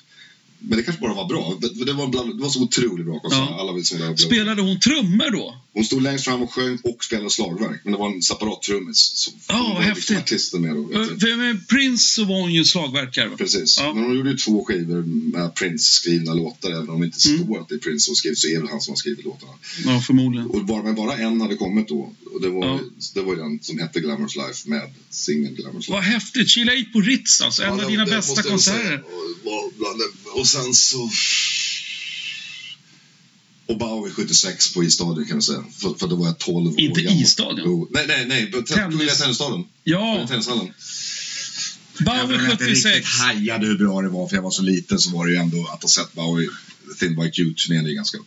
men 0.60 0.76
det 0.78 0.82
kanske 0.84 1.02
bara 1.02 1.14
var 1.14 1.28
bra. 1.28 1.58
Det, 1.60 1.84
det, 1.84 1.92
var, 1.92 2.06
bland, 2.06 2.36
det 2.36 2.42
var 2.42 2.50
så 2.50 2.62
otroligt 2.62 3.06
bra 3.06 3.18
konsert. 3.20 3.38
Ja. 3.50 3.56
Alla 3.60 3.82
som 3.82 3.98
det 3.98 4.16
Spelade 4.18 4.62
hon 4.62 4.80
trummor 4.80 5.30
då? 5.30 5.56
hon 5.72 5.84
stod 5.84 6.02
längst 6.02 6.24
fram 6.24 6.42
och 6.42 6.52
sjöng 6.52 6.78
och 6.84 7.04
spelade 7.04 7.30
slagverk. 7.30 7.80
Men 7.84 7.92
det 7.92 7.98
var 7.98 8.10
en 8.14 8.22
separat 8.22 8.62
trummis. 8.62 9.28
Ja, 9.48 9.66
liksom 9.68 9.82
häftigt. 9.84 10.18
artisten 10.18 10.62
med 10.62 10.76
då, 10.76 10.88
För 10.92 11.36
med 11.36 11.68
Prince 11.68 12.14
så 12.14 12.24
var 12.24 12.40
hon 12.40 12.52
ju 12.54 12.64
slagverkare. 12.64 13.30
Precis. 13.36 13.78
Ja. 13.80 13.94
Men 13.94 14.04
hon 14.04 14.16
gjorde 14.16 14.30
ju 14.30 14.36
två 14.36 14.64
skivor 14.64 15.02
med 15.32 15.54
Prince-skrivna 15.54 16.34
låtar. 16.34 16.70
Även 16.70 16.90
om 16.90 17.00
det 17.00 17.06
inte 17.06 17.28
Mm. 17.28 17.44
står 17.44 17.60
att 17.60 17.68
det 17.68 17.74
är 17.74 17.78
Prince 17.78 18.04
som 18.06 18.14
skrivit 18.14 18.38
så 18.38 18.48
är 18.48 18.62
det 18.62 18.68
han 18.70 18.80
som 18.80 18.92
har 18.92 18.96
skrivit 18.96 19.24
låtarna. 19.24 19.52
Ja, 19.84 20.00
förmodligen. 20.06 20.46
Och 20.50 20.64
bara, 20.64 20.82
men 20.82 20.94
bara 20.94 21.16
en 21.16 21.40
hade 21.40 21.56
kommit 21.56 21.88
då. 21.88 22.12
Och 22.34 22.40
det 22.40 22.48
var, 22.48 22.66
Ja. 22.66 22.80
det 23.14 23.20
var 23.20 23.34
ju 23.34 23.40
den 23.40 23.58
som 23.62 23.78
hette 23.78 24.00
Glamorous 24.00 24.36
Life 24.36 24.68
med 24.68 24.82
singeln 25.10 25.54
Glamorous 25.54 25.88
Life. 25.88 25.92
Vad 25.92 26.02
häftigt. 26.02 26.48
8 26.56 26.92
på 26.92 27.00
Ritz 27.00 27.40
alltså. 27.40 27.62
En 27.62 27.78
Ja, 27.78 27.84
av 27.84 27.90
dina 27.90 28.06
bästa 28.06 28.58
säga. 28.58 29.00
Och, 30.34 30.46
sen 30.46 30.74
så... 30.74 31.10
Och 33.66 33.78
Bowie 33.78 34.12
76 34.12 34.74
på 34.74 34.84
Isstadion 34.84 35.26
kan 35.26 35.36
jag 35.36 35.44
säga. 35.44 35.64
För, 35.78 35.94
för 35.98 36.06
då 36.08 36.16
var 36.16 36.26
jag 36.26 36.38
12 36.38 36.72
år 36.72 36.80
Inte 36.80 37.02
gammal. 37.02 37.22
Isstadion? 37.22 37.62
Jo, 37.66 37.88
nej, 37.90 38.04
nej, 38.08 38.26
nej. 38.26 38.46
På 38.46 38.62
te- 38.62 38.74
Tennis. 38.74 38.90
Kungliga 38.92 39.14
Tennisstaden. 39.14 39.64
Ja, 39.84 40.26
Tennishallen. 40.28 40.72
Även 42.06 42.34
om 42.40 42.44
jag 42.44 42.52
inte 42.52 42.64
76. 42.64 42.84
riktigt 42.96 43.12
hajade 43.12 43.66
hur 43.66 43.78
bra 43.78 44.00
det 44.02 44.08
var 44.08 44.28
för 44.28 44.36
jag 44.36 44.42
var 44.42 44.50
så 44.50 44.62
liten 44.62 44.98
så 44.98 45.10
var 45.10 45.26
det 45.26 45.32
ju 45.32 45.38
ändå 45.38 45.66
att 45.74 45.82
ha 45.82 45.88
sett 45.88 46.12
Bowie 46.12 46.48
Thin 47.00 47.20
White 47.22 47.40
You-turnén 47.40 47.86
är 47.86 47.90
ganska 47.92 48.18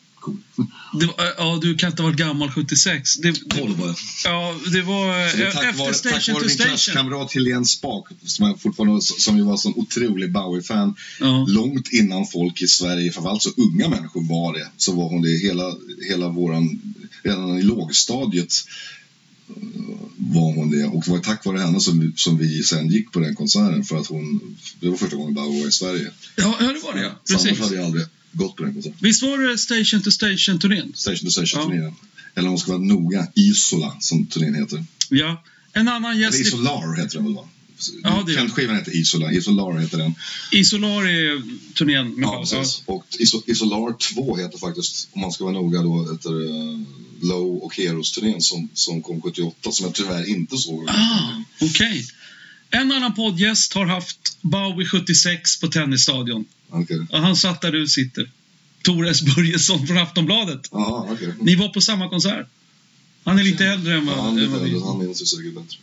var, 0.92 1.34
ja, 1.38 1.60
du 1.62 1.76
kan 1.76 1.90
inte 1.90 2.02
ha 2.02 2.10
varit 2.10 2.18
gammal 2.20 2.52
76. 2.52 3.16
Det, 3.18 3.32
det, 3.32 3.58
12 3.60 3.78
var 3.80 3.88
jag. 3.88 3.96
ja, 4.26 4.56
det 4.72 4.82
var 4.82 5.30
Så 5.30 5.38
det 5.38 5.48
eh, 5.48 5.54
tack 5.54 5.64
efter 5.64 5.78
vare, 5.84 5.94
tack 5.94 5.96
Station 5.96 6.34
vare 6.34 6.42
to 6.44 6.48
min 6.48 6.56
Station. 6.56 6.70
klasskamrat 6.70 7.34
Helene 7.34 7.66
Spak 7.66 8.08
som, 8.26 8.46
jag 8.48 8.62
fortfarande, 8.62 9.02
som 9.02 9.38
ju 9.38 9.44
var 9.44 9.52
en 9.52 9.58
sån 9.58 9.74
otrolig 9.76 10.32
Bowie-fan 10.32 10.96
Ja. 11.20 11.46
långt 11.50 11.88
innan 11.94 12.26
folk 12.28 12.62
i 12.62 12.68
Sverige, 12.68 13.12
framförallt 13.12 13.42
så 13.44 13.50
unga 13.58 13.90
människor 13.90 14.24
var 14.30 14.54
det, 14.54 14.68
så 14.78 14.92
var 14.92 15.10
hon 15.10 15.22
det 15.22 15.30
hela, 15.44 15.76
hela 16.10 16.28
våran, 16.30 16.80
redan 17.24 17.58
i 17.60 17.62
lågstadiet 17.64 18.54
eh, 19.50 19.56
var 20.18 20.56
hon 20.56 20.72
det 20.72 20.84
och 20.86 21.04
det 21.06 21.12
var 21.12 21.20
tack 21.20 21.46
vare 21.46 21.60
henne 21.60 21.80
som, 21.80 22.14
som 22.16 22.38
vi 22.38 22.64
sen 22.64 22.88
gick 22.90 23.12
på 23.12 23.20
den 23.20 23.36
konserten 23.36 23.84
för 23.84 23.98
att 23.98 24.08
hon, 24.08 24.58
det 24.80 24.90
var 24.90 24.98
första 24.98 25.16
gången 25.16 25.34
Bowie 25.34 25.62
var 25.62 25.68
i 25.70 25.72
Sverige. 25.72 26.12
Ja, 26.36 26.56
det 26.60 26.66
var 26.84 26.94
det 26.94 27.02
ja. 27.02 27.12
Så 27.24 27.34
annars 27.34 27.44
Precis. 27.44 27.60
hade 27.60 27.76
jag 27.76 27.86
aldrig 27.86 28.06
gått 28.34 28.56
på 28.56 28.64
den 28.64 28.74
konserten. 28.74 28.98
Visst 29.02 29.22
var 29.22 29.38
det 29.38 29.58
Station 29.58 30.02
to 30.02 30.12
Station-turnén? 30.12 30.92
Station 30.96 31.26
to 31.26 31.32
Station 31.32 31.76
Ja. 31.76 31.94
Eller 32.36 32.48
om 32.48 32.52
man 32.54 32.60
ska 32.60 32.72
vara 32.72 32.82
noga, 32.82 33.28
Isola 33.36 33.98
som 34.00 34.26
turnén 34.26 34.56
heter. 34.56 34.86
Ja. 35.10 35.44
En 35.74 35.88
annan 35.88 36.20
gäst 36.20 36.36
Eller 36.36 36.48
Isolar 36.48 36.96
heter 37.02 37.16
den 37.16 37.26
väl 37.26 37.34
va? 37.34 37.50
Ja, 38.04 38.24
det 38.28 38.34
Kent-skivan 38.34 38.76
heter 38.76 38.96
Isola, 38.96 39.32
Isolar 39.32 39.80
heter 39.80 39.98
den. 39.98 40.16
Isolar 40.52 41.08
är 41.08 41.42
turnén 41.74 42.10
med 42.16 42.24
Ja, 42.24 42.40
precis. 42.40 42.82
Och 42.86 43.06
Iso- 43.20 43.44
Isolar 43.48 43.98
2 44.14 44.38
heter 44.38 44.58
faktiskt, 44.58 45.08
om 45.12 45.22
man 45.22 45.32
ska 45.32 45.44
vara 45.44 45.54
noga 45.54 45.82
då, 45.82 46.12
heter 46.12 46.42
uh, 46.42 46.80
Low 47.22 47.58
och 47.64 47.78
Heroes-turnén 47.78 48.42
som, 48.42 48.70
som 48.74 49.02
kom 49.02 49.22
78 49.22 49.72
som 49.72 49.86
jag 49.86 49.96
tyvärr 49.96 50.30
inte 50.30 50.58
såg. 50.58 50.90
Ah, 50.90 51.42
okej. 51.62 52.06
En 52.76 52.92
annan 52.92 53.14
poddgäst 53.14 53.74
har 53.74 53.86
haft 53.86 54.38
Bowie 54.42 54.88
76 54.88 55.60
på 55.60 55.68
Tennisstadion. 55.68 56.46
Och 57.10 57.20
han 57.20 57.36
satt 57.36 57.62
där 57.62 57.72
du 57.72 57.88
sitter. 57.88 58.30
Tores 58.82 59.22
Börjesson 59.22 59.88
från 59.88 59.98
Aftonbladet. 59.98 60.70
Jaha, 60.72 61.08
okej. 61.12 61.34
Ni 61.42 61.56
var 61.56 61.70
på 61.70 61.82
samma 61.82 62.10
konsert. 62.10 62.48
Han 63.24 63.40
är 63.40 63.44
lite 63.44 63.66
äldre 63.66 63.94
än 63.94 64.08
Ja, 64.08 64.14
vad, 64.16 64.26
han, 64.26 64.36
vi 64.36 64.80
han 64.80 65.00
minns 65.00 65.22
ju 65.22 65.26
säkert 65.26 65.54
bättre. 65.54 65.78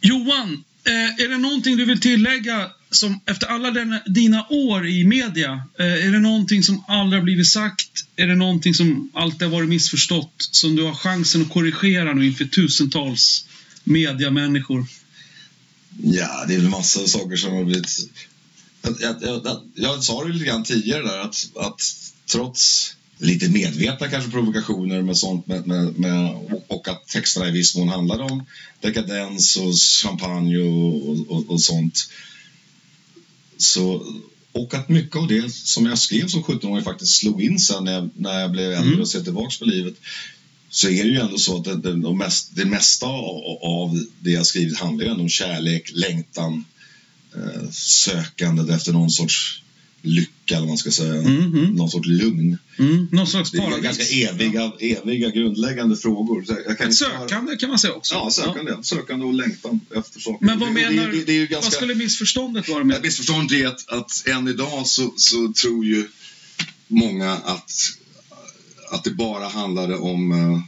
Johan, 0.00 0.64
eh, 0.84 1.24
är 1.24 1.28
det 1.28 1.38
någonting 1.38 1.76
du 1.76 1.84
vill 1.84 2.00
tillägga 2.00 2.70
som 2.90 3.20
efter 3.26 3.46
alla 3.46 3.70
den, 3.70 3.98
dina 4.06 4.46
år 4.48 4.86
i 4.86 5.04
media? 5.04 5.62
Eh, 5.78 6.06
är 6.06 6.12
det 6.12 6.20
någonting 6.20 6.62
som 6.62 6.84
aldrig 6.88 7.20
har 7.20 7.24
blivit 7.24 7.48
sagt? 7.48 8.04
Är 8.16 8.26
det 8.26 8.34
någonting 8.34 8.74
som 8.74 9.10
alltid 9.14 9.42
har 9.42 9.48
varit 9.48 9.68
missförstått? 9.68 10.34
Som 10.38 10.76
du 10.76 10.82
har 10.82 10.94
chansen 10.94 11.42
att 11.42 11.50
korrigera 11.50 12.14
nu 12.14 12.26
inför 12.26 12.44
tusentals 12.44 13.46
mediamänniskor? 13.84 14.86
Ja, 16.02 16.44
det 16.48 16.54
är 16.54 16.58
väl 16.58 16.68
massa 16.68 17.06
saker 17.06 17.36
som 17.36 17.52
har 17.52 17.64
blivit... 17.64 17.98
Jag, 18.82 18.96
jag, 19.00 19.40
jag, 19.44 19.60
jag 19.74 20.04
sa 20.04 20.24
det 20.24 20.32
lite 20.32 20.44
grann 20.44 20.64
tidigare 20.64 21.02
där 21.02 21.18
att, 21.18 21.50
att 21.56 21.80
trots 22.26 22.94
lite 23.18 23.48
medvetna 23.48 24.08
kanske 24.08 24.30
provokationer 24.30 25.02
med 25.02 25.16
sånt 25.16 25.46
med, 25.46 25.66
med, 25.66 25.98
med, 25.98 26.34
och- 26.68 26.88
att 26.88 27.08
texterna 27.08 27.48
i 27.48 27.50
viss 27.50 27.76
mån 27.76 27.88
handlade 27.88 28.22
om 28.22 28.44
dekadens 28.80 29.56
och 29.56 29.74
champagne 30.02 30.58
och, 30.58 31.08
och, 31.08 31.30
och, 31.30 31.50
och 31.50 31.60
sånt. 31.62 32.08
Så, 33.56 34.06
och 34.52 34.74
att 34.74 34.88
mycket 34.88 35.16
av 35.16 35.28
det 35.28 35.52
som 35.54 35.86
jag 35.86 35.98
skrev 35.98 36.28
som 36.28 36.42
17-åring 36.42 36.84
faktiskt 36.84 37.12
slog 37.16 37.42
in 37.42 37.58
sen 37.58 37.84
när 37.84 37.92
jag, 37.92 38.10
när 38.16 38.40
jag 38.40 38.50
blev 38.52 38.72
äldre 38.72 38.88
Mm. 38.88 39.00
och 39.00 39.08
ser 39.08 39.22
tillbaka 39.24 39.56
på 39.58 39.64
livet 39.64 39.94
så 40.74 40.88
är 40.88 41.04
det 41.04 41.10
ju 41.10 41.16
ändå 41.20 41.38
så 41.38 41.56
att 41.56 41.64
det, 41.82 41.92
de 41.96 42.18
mest, 42.18 42.56
det 42.56 42.64
mesta 42.64 43.06
av, 43.06 43.58
av 43.62 44.04
det 44.20 44.30
jag 44.30 44.46
skrivit 44.46 44.78
handlar 44.78 45.04
ju 45.04 45.10
ändå 45.10 45.22
om 45.22 45.28
kärlek, 45.28 45.90
längtan, 45.94 46.64
eh, 47.36 47.70
sökandet 47.72 48.68
efter 48.70 48.92
någon 48.92 49.10
sorts 49.10 49.62
lycka 50.04 50.30
eller 50.48 50.58
vad 50.60 50.68
man 50.68 50.78
ska 50.78 50.90
säga, 50.90 51.22
Mhm. 51.22 51.64
någon 51.74 51.90
sorts 51.90 52.08
lugn. 52.08 52.58
Mm, 52.78 53.08
någon 53.12 53.26
slags 53.26 53.50
Det 53.50 53.58
är 53.58 53.62
paradis? 53.62 53.84
ganska 53.84 54.04
eviga, 54.04 54.72
eviga 54.80 55.28
grundläggande 55.30 55.96
frågor. 55.96 56.44
Ett 56.80 56.94
sökande 56.94 57.56
kan 57.56 57.68
man 57.68 57.78
säga 57.78 57.92
också. 57.92 58.14
Ja, 58.14 58.30
sökande, 58.30 58.72
sökande 58.82 59.24
och 59.26 59.34
längtan 59.34 59.80
efter 59.96 60.20
saker. 60.20 60.46
Men 60.46 60.58
vad 60.58 60.74
Det- 60.74 60.80
det- 60.82 60.90
menar 60.90 61.08
det, 61.12 61.24
det 61.24 61.32
är 61.32 61.36
ju 61.36 61.40
Vad 61.40 61.50
ganska... 61.50 61.70
skulle 61.70 61.94
missförståndet 61.94 62.68
vara 62.68 62.84
med? 62.84 63.02
Missförståndet 63.02 63.52
är 63.58 63.66
att, 63.66 63.88
att 63.88 64.26
än 64.26 64.48
idag 64.48 64.86
så, 64.86 65.14
så 65.16 65.52
tror 65.62 65.84
ju 65.84 66.08
många 66.88 67.32
att, 67.32 67.72
att 68.92 69.04
det 69.04 69.10
bara 69.10 69.48
handlade 69.48 69.96
om 69.96 70.32
eh, 70.32 70.60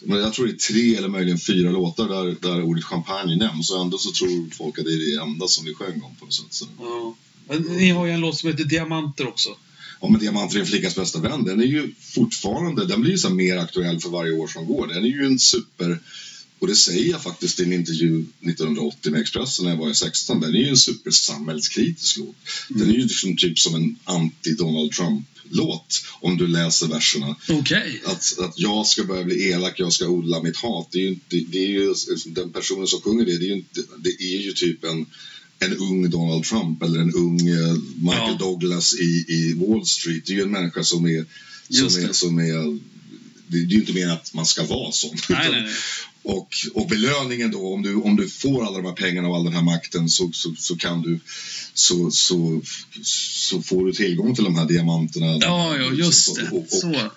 men 0.00 0.18
jag 0.18 0.32
tror 0.32 0.46
det 0.46 0.52
är 0.52 0.72
tre 0.72 0.96
eller 0.96 1.08
möjligen 1.08 1.38
fyra 1.38 1.70
låtar 1.70 2.08
där, 2.08 2.36
där 2.40 2.62
ordet 2.62 2.84
champagne 2.84 3.36
nämns 3.36 3.70
och 3.70 3.80
ändå 3.80 3.98
så 3.98 4.12
tror 4.12 4.50
folk 4.54 4.78
att 4.78 4.84
det 4.84 4.92
är 4.92 5.16
det 5.16 5.22
enda 5.22 5.48
som 5.48 5.64
vi 5.64 5.74
sjöng 5.74 6.02
om 6.02 6.14
på 6.14 6.24
något 6.24 6.34
sätt. 6.34 6.46
Så. 6.50 6.66
Ja. 6.78 7.14
Men 7.48 7.62
Ni 7.62 7.90
har 7.90 8.06
ju 8.06 8.12
en 8.12 8.20
låt 8.20 8.38
som 8.38 8.50
heter 8.50 8.64
Diamanter 8.64 9.28
också. 9.28 9.48
Ja, 10.00 10.08
men 10.08 10.20
Diamanter 10.20 10.56
är 10.56 10.60
en 10.60 10.66
flickas 10.66 10.96
bästa 10.96 11.20
vän, 11.20 11.44
den 11.44 11.60
är 11.60 11.64
ju 11.64 11.94
fortfarande, 12.00 12.86
den 12.86 13.00
blir 13.00 13.10
ju 13.10 13.18
så 13.18 13.30
mer 13.30 13.56
aktuell 13.56 14.00
för 14.00 14.08
varje 14.08 14.32
år 14.32 14.46
som 14.46 14.66
går. 14.66 14.86
Den 14.86 15.04
är 15.04 15.08
ju 15.08 15.26
en 15.26 15.38
super, 15.38 15.98
och 16.58 16.66
det 16.66 16.76
säger 16.76 17.10
jag 17.10 17.22
faktiskt 17.22 17.60
i 17.60 17.62
en 17.62 17.72
intervju 17.72 18.20
1980 18.20 19.12
med 19.12 19.20
Expressen 19.20 19.64
när 19.64 19.72
jag 19.72 19.78
var 19.78 19.90
i 19.90 19.94
16, 19.94 20.40
den 20.40 20.54
är 20.54 20.58
ju 20.58 20.68
en 20.68 20.76
super 20.76 21.10
samhällskritisk 21.10 22.16
låt. 22.16 22.36
Den 22.68 22.88
är 22.88 22.92
ju 22.92 23.02
liksom 23.02 23.36
typ 23.36 23.58
som 23.58 23.74
en 23.74 23.96
anti-Donald 24.04 24.92
Trump-låt 24.92 26.04
om 26.20 26.36
du 26.36 26.46
läser 26.46 26.86
verserna. 26.86 27.36
Okej. 27.48 28.02
Att, 28.04 28.38
att 28.38 28.58
jag 28.58 28.86
ska 28.86 29.04
börja 29.04 29.24
bli 29.24 29.48
elak, 29.48 29.80
jag 29.80 29.92
ska 29.92 30.08
odla 30.08 30.42
mitt 30.42 30.56
hat. 30.56 30.88
Det 30.92 30.98
är 30.98 31.02
ju, 31.02 31.08
inte, 31.08 31.36
det 31.36 31.58
är 31.58 31.68
ju 31.68 31.94
den 32.26 32.52
personen 32.52 32.86
som 32.86 33.00
sjunger 33.00 33.24
det, 33.24 33.38
det 33.38 33.44
är 33.44 33.48
ju, 33.48 33.54
inte, 33.54 33.82
det 33.98 34.24
är 34.24 34.40
ju 34.40 34.52
typ 34.52 34.84
en 34.84 35.06
en 35.58 35.76
ung 35.76 36.10
Donald 36.10 36.44
Trump 36.44 36.82
eller 36.82 37.00
en 37.00 37.14
ung 37.14 37.48
eh, 37.48 37.74
Michael 37.96 38.36
Ja. 38.40 38.46
Douglas 38.46 38.94
i, 38.94 39.24
i 39.28 39.54
Wall 39.54 39.86
Street. 39.86 40.26
Det 40.26 40.32
är 40.32 40.36
ju 40.36 40.42
en 40.42 40.50
människa 40.50 40.84
som 40.84 41.06
är... 41.06 41.24
Som 41.68 42.02
är, 42.02 42.08
det. 42.08 42.14
som 42.14 42.38
är 42.38 42.78
det 43.48 43.56
är 43.56 43.62
ju 43.62 43.76
inte 43.80 43.92
mer 43.92 44.08
att 44.08 44.34
man 44.34 44.46
ska 44.46 44.64
vara 44.64 44.92
sån. 44.92 45.16
Nej, 45.28 45.48
nej, 45.50 45.62
nej. 45.62 45.72
Och, 46.28 46.48
och 46.74 46.88
belöningen 46.88 47.50
då, 47.50 47.74
om 47.74 47.82
du, 47.82 47.94
om 47.94 48.16
du 48.16 48.28
får 48.28 48.66
alla 48.66 48.76
de 48.76 48.86
här 48.86 48.92
pengarna 48.94 49.28
och 49.28 49.36
all 49.36 49.44
den 49.44 49.52
här 49.52 49.62
makten 49.62 50.08
så, 50.08 50.30
så, 50.32 50.54
så 50.58 50.76
kan 50.76 51.02
du 51.02 51.20
så, 51.74 52.10
så, 52.10 52.60
så 53.02 53.62
får 53.62 53.86
du 53.86 53.92
tillgång 53.92 54.34
till 54.34 54.44
de 54.44 54.56
här 54.56 54.66
diamanterna. 54.66 55.26
Ja, 55.40 55.76
ja, 55.76 55.92
just 55.92 56.24
Så- 56.24 56.34
det. 56.34 56.48
Och, 56.50 56.58
och, 56.58 56.68
Så. 56.70 57.10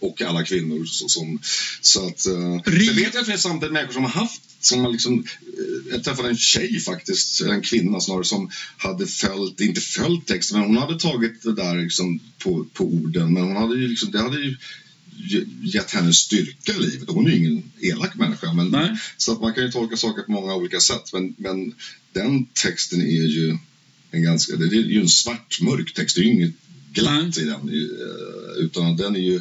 och 0.00 0.22
alla 0.22 0.44
kvinnor. 0.44 0.84
Så, 0.84 1.08
som, 1.08 1.38
så 1.80 2.06
att, 2.06 2.26
uh, 2.26 2.58
Ri- 2.58 2.86
sen 2.86 2.96
vet 2.96 3.14
jag 3.14 3.28
är 3.28 3.36
samtidigt 3.36 3.72
människor 3.72 3.92
som 3.92 4.02
har 4.04 4.10
haft 4.10 4.40
som 4.60 4.80
har 4.80 4.92
liksom, 4.92 5.24
eh, 5.40 5.92
jag 5.92 6.04
träffade 6.04 6.28
en 6.28 6.36
tjej 6.38 6.80
faktiskt, 6.80 7.40
en 7.40 7.62
kvinna 7.62 8.00
snarare, 8.00 8.24
som 8.24 8.50
hade 8.76 9.06
följt, 9.06 9.60
inte 9.60 9.80
följt 9.80 10.26
texten, 10.26 10.58
men 10.58 10.68
hon 10.68 10.76
hade 10.76 10.98
tagit 10.98 11.42
det 11.42 11.54
där 11.54 11.82
liksom 11.82 12.20
på, 12.38 12.66
på 12.72 12.84
orden. 12.84 13.32
Men 13.32 13.42
hon 13.42 13.56
hade 13.56 13.76
ju 13.76 13.88
liksom, 13.88 14.10
det 14.10 14.18
hade 14.18 14.40
ju 14.40 14.56
gett 15.62 15.90
henne 15.90 16.12
styrka 16.12 16.72
i 16.72 16.78
livet. 16.78 17.08
Hon 17.08 17.26
är 17.26 17.30
ju 17.30 17.36
ingen 17.36 17.62
elak 17.80 18.14
människa. 18.14 18.52
Men, 18.52 18.68
Nej. 18.68 18.96
så 19.16 19.32
att 19.32 19.40
man 19.40 19.54
kan 19.54 19.64
ju 19.64 19.70
tolka 19.70 19.96
saker 19.96 20.22
på 20.22 20.32
många 20.32 20.54
olika 20.54 20.80
sätt. 20.80 21.12
Men, 21.12 21.34
men 21.38 21.74
den 22.12 22.46
texten 22.46 23.00
är 23.00 23.26
ju 23.26 23.56
en 24.10 24.22
ganska, 24.22 24.56
det 24.56 24.64
är 24.64 24.82
ju 24.82 25.00
en 25.00 25.08
svart, 25.08 25.60
mörk 25.60 25.94
text. 25.94 26.16
Det 26.16 26.22
är 26.22 26.24
ju 26.24 26.32
inget 26.32 26.54
glatt 26.92 27.38
i 27.38 27.44
den. 27.44 27.68
eh, 27.68 28.64
Utan 28.64 28.96
den 28.96 29.16
är 29.16 29.20
ju, 29.20 29.40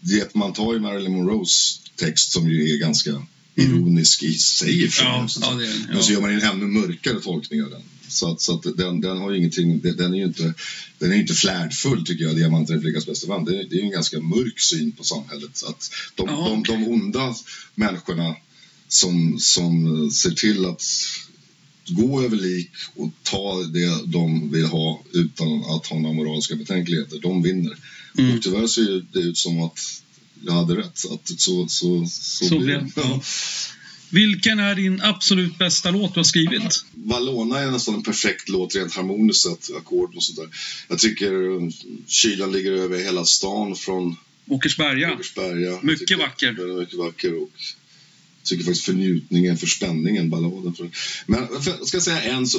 det, 0.00 0.34
man 0.34 0.52
tar 0.52 0.74
ju 0.74 0.80
Marilyn 0.80 1.12
Monroes 1.12 1.80
text 1.96 2.32
som 2.32 2.50
ju 2.50 2.72
är 2.74 2.78
ganska 2.78 3.26
ironisk 3.54 4.22
i 4.22 4.34
sig. 4.34 4.84
Ja, 5.00 5.28
ja, 5.40 5.54
det 5.54 5.66
den, 5.66 5.86
Men 5.92 6.02
så 6.02 6.12
ja. 6.12 6.14
gör 6.14 6.20
man 6.20 6.30
en 6.30 6.42
ännu 6.42 6.66
mörkare 6.66 7.20
tolkning 7.20 7.62
av 7.64 7.70
den. 7.70 7.82
Så 8.08 8.32
att, 8.32 8.40
så 8.40 8.54
att 8.54 8.76
den, 8.76 9.00
den 9.00 9.18
har 9.18 9.30
ju 9.30 9.38
ingenting, 9.38 9.80
den 9.80 10.14
är 10.14 10.18
ju 10.18 10.24
inte, 10.24 10.54
den 10.98 11.12
är 11.12 11.16
inte 11.16 11.34
flärdfull 11.34 12.06
tycker 12.06 12.24
jag, 12.24 12.36
Diamanten 12.36 12.76
är 12.76 12.80
flickans 12.80 13.06
bästa 13.06 13.28
vän. 13.28 13.44
Det 13.44 13.60
är, 13.60 13.64
det 13.64 13.76
är 13.76 13.82
en 13.82 13.90
ganska 13.90 14.20
mörk 14.20 14.60
syn 14.60 14.92
på 14.92 15.04
samhället. 15.04 15.62
Att 15.66 15.90
de, 16.14 16.26
Ja, 16.28 16.48
de, 16.48 16.60
okej. 16.60 16.76
de 16.76 16.88
onda 16.88 17.34
människorna 17.74 18.36
som, 18.88 19.38
som 19.40 20.10
ser 20.10 20.30
till 20.30 20.66
att 20.66 20.82
gå 21.88 22.22
över 22.22 22.36
lik 22.36 22.70
och 22.94 23.10
ta 23.22 23.62
det 23.62 24.06
de 24.06 24.50
vill 24.50 24.66
ha 24.66 25.02
utan 25.12 25.64
att 25.64 25.86
ha 25.86 25.98
några 25.98 26.14
moraliska 26.14 26.56
betänkligheter, 26.56 27.18
de 27.18 27.42
vinner. 27.42 27.76
Mm. 28.18 28.36
Och 28.36 28.42
tyvärr 28.42 28.66
ser 28.66 29.06
det 29.12 29.18
ut 29.18 29.38
som 29.38 29.62
att 29.62 30.02
jag 30.44 30.52
hade 30.52 30.76
rätt. 30.76 31.04
Att 31.10 31.40
så, 31.40 31.68
så, 31.68 32.06
så, 32.06 32.44
Så 32.44 32.58
blev 32.58 32.84
det, 32.84 32.90
ja. 32.96 33.22
Vilken 34.16 34.58
är 34.58 34.74
din 34.74 35.00
absolut 35.02 35.58
bästa 35.58 35.90
låt 35.90 36.14
du 36.14 36.20
har 36.20 36.24
skrivit? 36.24 36.84
Valona 36.94 37.58
är 37.58 37.70
nästan 37.70 37.94
en 37.94 38.02
perfekt 38.02 38.48
låt 38.48 38.74
rent 38.76 38.94
harmoniskt 38.94 39.42
sett, 39.42 39.76
ackord 39.76 40.14
och 40.14 40.22
sådär. 40.22 40.48
Jag 40.88 40.98
tycker 40.98 41.62
eh, 41.62 41.68
kylan 42.06 42.52
ligger 42.52 42.72
över 42.72 42.98
hela 42.98 43.24
stan 43.24 43.76
från 43.76 44.16
Åkersberga. 44.48 45.12
Åkersberga. 45.14 45.78
Mycket 45.82 46.08
Tycker- 46.08 46.22
vacker. 46.22 46.52
Den 46.52 46.70
är 46.70 46.80
mycket 46.80 46.98
vacker 46.98 47.42
och 47.42 47.50
tycker 48.44 48.64
faktiskt 48.64 48.84
för 48.84 48.92
njutningen, 48.92 49.56
för 49.56 49.66
spänningen, 49.66 50.30
balladen. 50.30 50.74
För, 50.74 50.90
men 51.26 51.48
för, 51.62 51.84
ska 51.84 51.96
jag 51.96 52.04
säga 52.04 52.22
en 52.22 52.46
så, 52.46 52.58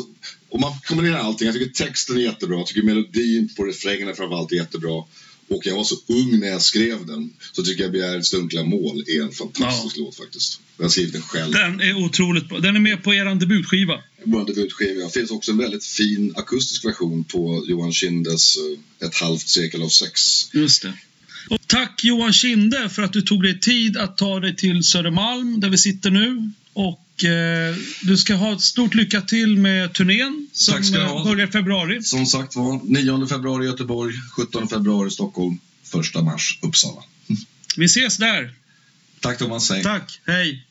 om 0.50 0.62
man 0.62 0.74
kombinerar 0.88 1.18
allting, 1.18 1.46
jag 1.46 1.56
tycker 1.56 1.86
texten 1.86 2.18
är 2.18 2.22
jättebra, 2.22 2.58
jag 2.58 2.68
tycker 2.68 2.84
melodin 2.84 3.50
på 3.58 3.64
refrängerna 3.64 4.14
framförallt 4.16 4.52
är 4.52 4.56
jättebra. 4.56 5.04
Och 5.50 5.66
jag 5.66 5.76
var 5.76 5.84
så 5.84 5.96
ung 6.08 6.40
när 6.40 6.48
jag 6.48 6.62
skrev 6.62 7.06
den, 7.06 7.34
så 7.52 7.64
tycker 7.64 7.84
jag 7.84 7.92
Begärets 7.92 8.32
dunkla 8.32 8.64
mål 8.64 9.04
är 9.08 9.22
en 9.22 9.32
fantastisk 9.32 9.98
låt 9.98 10.16
faktiskt. 10.16 10.60
Jag 10.78 10.84
har 10.84 10.90
skrivit 10.90 11.14
den 11.14 11.22
själv. 11.22 11.54
Den 11.54 11.82
är 11.82 11.94
otroligt 12.06 12.50
bra. 12.50 12.60
Den 12.60 12.76
är 12.76 12.80
med 12.80 13.04
på 13.04 13.14
er 13.14 13.36
debutskiva. 13.36 14.04
Vår 14.24 14.46
debutskiva. 14.46 15.04
Det 15.06 15.14
finns 15.14 15.32
också 15.32 15.52
en 15.52 15.58
väldigt 15.58 15.86
fin 15.86 16.34
akustisk 16.36 16.86
version 16.86 17.24
på 17.24 17.66
Johan 17.68 17.94
Kindes 17.94 18.58
eh, 18.58 19.08
Ett 19.08 19.16
halvt 19.16 19.48
sekel 19.48 19.82
av 19.82 19.90
sex. 19.90 20.22
Just 20.54 20.82
det. 20.82 20.94
Och 21.50 21.68
tack 21.68 22.04
Johan 22.04 22.34
Kinde 22.34 22.90
för 22.90 23.02
att 23.02 23.14
du 23.14 23.22
tog 23.22 23.44
dig 23.44 23.60
tid 23.60 23.98
att 23.98 24.18
ta 24.18 24.40
dig 24.40 24.56
till 24.56 24.84
Södermalm 24.84 25.60
där 25.60 25.70
vi 25.70 25.78
sitter 25.78 26.12
nu. 26.12 26.52
Och 26.74 27.07
eh, 27.24 27.76
du 28.02 28.18
ska 28.18 28.36
ha 28.36 28.54
ett 28.54 28.62
stort 28.62 28.96
lycka 28.96 29.22
till 29.22 29.58
med 29.58 29.94
turnén 29.94 30.48
som 30.54 30.74
Tack 30.74 30.86
ska 30.86 30.98
eh, 30.98 31.06
ha. 31.06 31.24
börjar 31.24 31.48
i 31.48 31.52
februari. 31.52 32.04
Som 32.04 32.26
sagt 32.26 32.56
var, 32.56 32.80
9 32.84 33.28
februari 33.28 33.66
Göteborg, 33.66 34.14
17 34.36 34.68
februari 34.68 35.12
Stockholm, 35.12 35.60
1 36.16 36.24
mars 36.24 36.60
Uppsala. 36.62 37.04
Vi 37.78 37.86
ses 37.86 38.18
där. 38.18 38.54
Tack 39.20 39.38
Thomas, 39.38 39.70
hej. 39.70 39.84
Tack, 39.84 40.20
hej. 40.26 40.64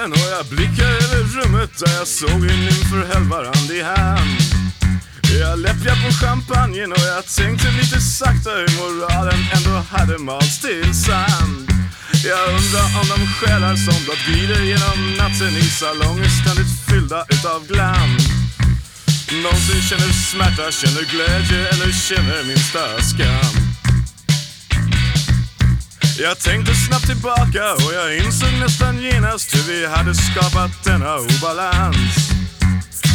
Från 0.00 0.12
och 0.12 0.30
jag 0.36 0.46
blickar 0.46 0.90
över 1.04 1.22
rummet 1.36 1.78
där 1.78 1.92
jag 1.98 2.06
såg 2.06 2.40
en 2.52 2.62
inför 2.72 3.02
höll 3.12 3.76
i 3.76 3.82
hand. 3.82 4.40
Jag 5.40 5.58
läppjade 5.58 6.00
på 6.04 6.10
champagnen 6.12 6.92
och 6.92 7.04
jag 7.14 7.26
tänkte 7.26 7.68
lite 7.70 8.00
sakta 8.00 8.50
hur 8.50 8.70
moralen 8.80 9.42
ändå 9.56 9.76
hade 9.90 10.18
malts 10.18 10.60
till 10.60 10.94
sand. 10.94 11.66
Jag 12.24 12.42
undrar 12.56 12.86
om 13.00 13.06
de 13.14 13.20
själar 13.38 13.76
som 13.76 14.04
blott 14.04 14.24
glider 14.26 14.62
genom 14.72 14.98
natten 15.18 15.56
i 15.56 15.62
salonger 15.62 16.30
ständigt 16.40 16.72
fyllda 16.88 17.24
utav 17.34 17.66
glam. 17.66 18.10
Någonsin 19.42 19.82
känner 19.88 20.12
smärta, 20.30 20.70
känner 20.70 21.04
glädje 21.12 21.68
eller 21.72 21.92
känner 21.92 22.44
minsta 22.44 23.02
skam. 23.10 23.59
Jag 26.22 26.38
tänkte 26.38 26.74
snabbt 26.74 27.06
tillbaka 27.06 27.74
och 27.74 27.92
jag 27.94 28.16
insåg 28.16 28.52
nästan 28.60 29.02
genast 29.02 29.54
hur 29.54 29.62
vi 29.72 29.86
hade 29.86 30.14
skapat 30.14 30.84
denna 30.84 31.14
obalans. 31.16 32.14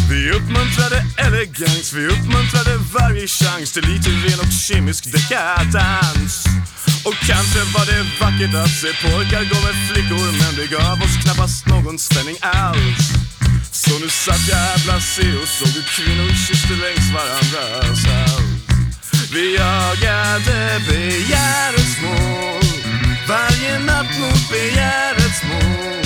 Vi 0.10 0.32
uppmuntrade 0.32 1.06
elegans, 1.18 1.94
vi 1.94 2.08
uppmuntrade 2.08 2.74
varje 2.94 3.28
chans 3.28 3.72
till 3.74 3.86
lite 3.92 4.10
ren 4.10 4.40
och 4.40 4.54
kemisk 4.68 5.12
dekadans. 5.12 6.46
Och 7.08 7.18
kanske 7.30 7.60
var 7.76 7.86
det 7.92 8.02
vackert 8.22 8.56
att 8.64 8.76
se 8.82 8.92
pojkar 9.04 9.44
gå 9.52 9.60
med 9.68 9.78
flickor 9.88 10.28
men 10.42 10.56
det 10.60 10.68
gav 10.78 10.98
oss 11.06 11.16
knappast 11.24 11.68
någon 11.68 12.00
spänning 12.00 12.38
alls. 12.42 13.06
Så 13.72 14.00
nu 14.00 14.10
satt 14.10 14.48
jag 14.48 14.80
blasé 14.84 15.28
och 15.42 15.50
såg 15.58 15.72
hur 15.78 15.88
kvinnor 15.96 16.30
kysste 16.48 16.74
längs 16.84 17.08
varandras 17.18 18.06
hals. 18.06 18.66
Vi 19.34 19.56
jagade 19.56 20.82
begär 20.88 21.74
och 21.74 21.90
små. 21.96 22.65
Varje 23.28 23.80
natt 23.80 24.20
mot 24.20 24.50
begärets 24.50 25.44
mål. 25.44 26.06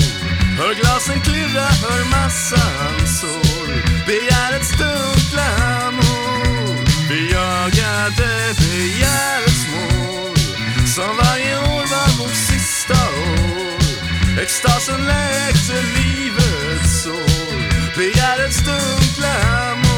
Hör 0.58 0.74
glasen 0.74 1.20
klirra, 1.20 1.68
hör 1.84 2.04
massan 2.04 3.06
sår. 3.20 3.68
Begärets 4.06 4.70
dunkla 4.70 5.90
mål. 5.90 6.86
Vi 7.10 7.32
jagade 7.32 8.54
begärets 8.58 9.66
mål 9.72 10.36
Som 10.86 11.16
varje 11.16 11.58
år 11.58 11.86
var 11.94 12.18
vårt 12.18 12.36
sista 12.36 12.94
år. 12.94 14.40
Extasen 14.42 15.06
läkte 15.06 15.82
livets 15.96 17.02
sår. 17.02 17.96
Begärets 17.96 18.56
dunkla 18.56 19.74
mål. 19.74 19.89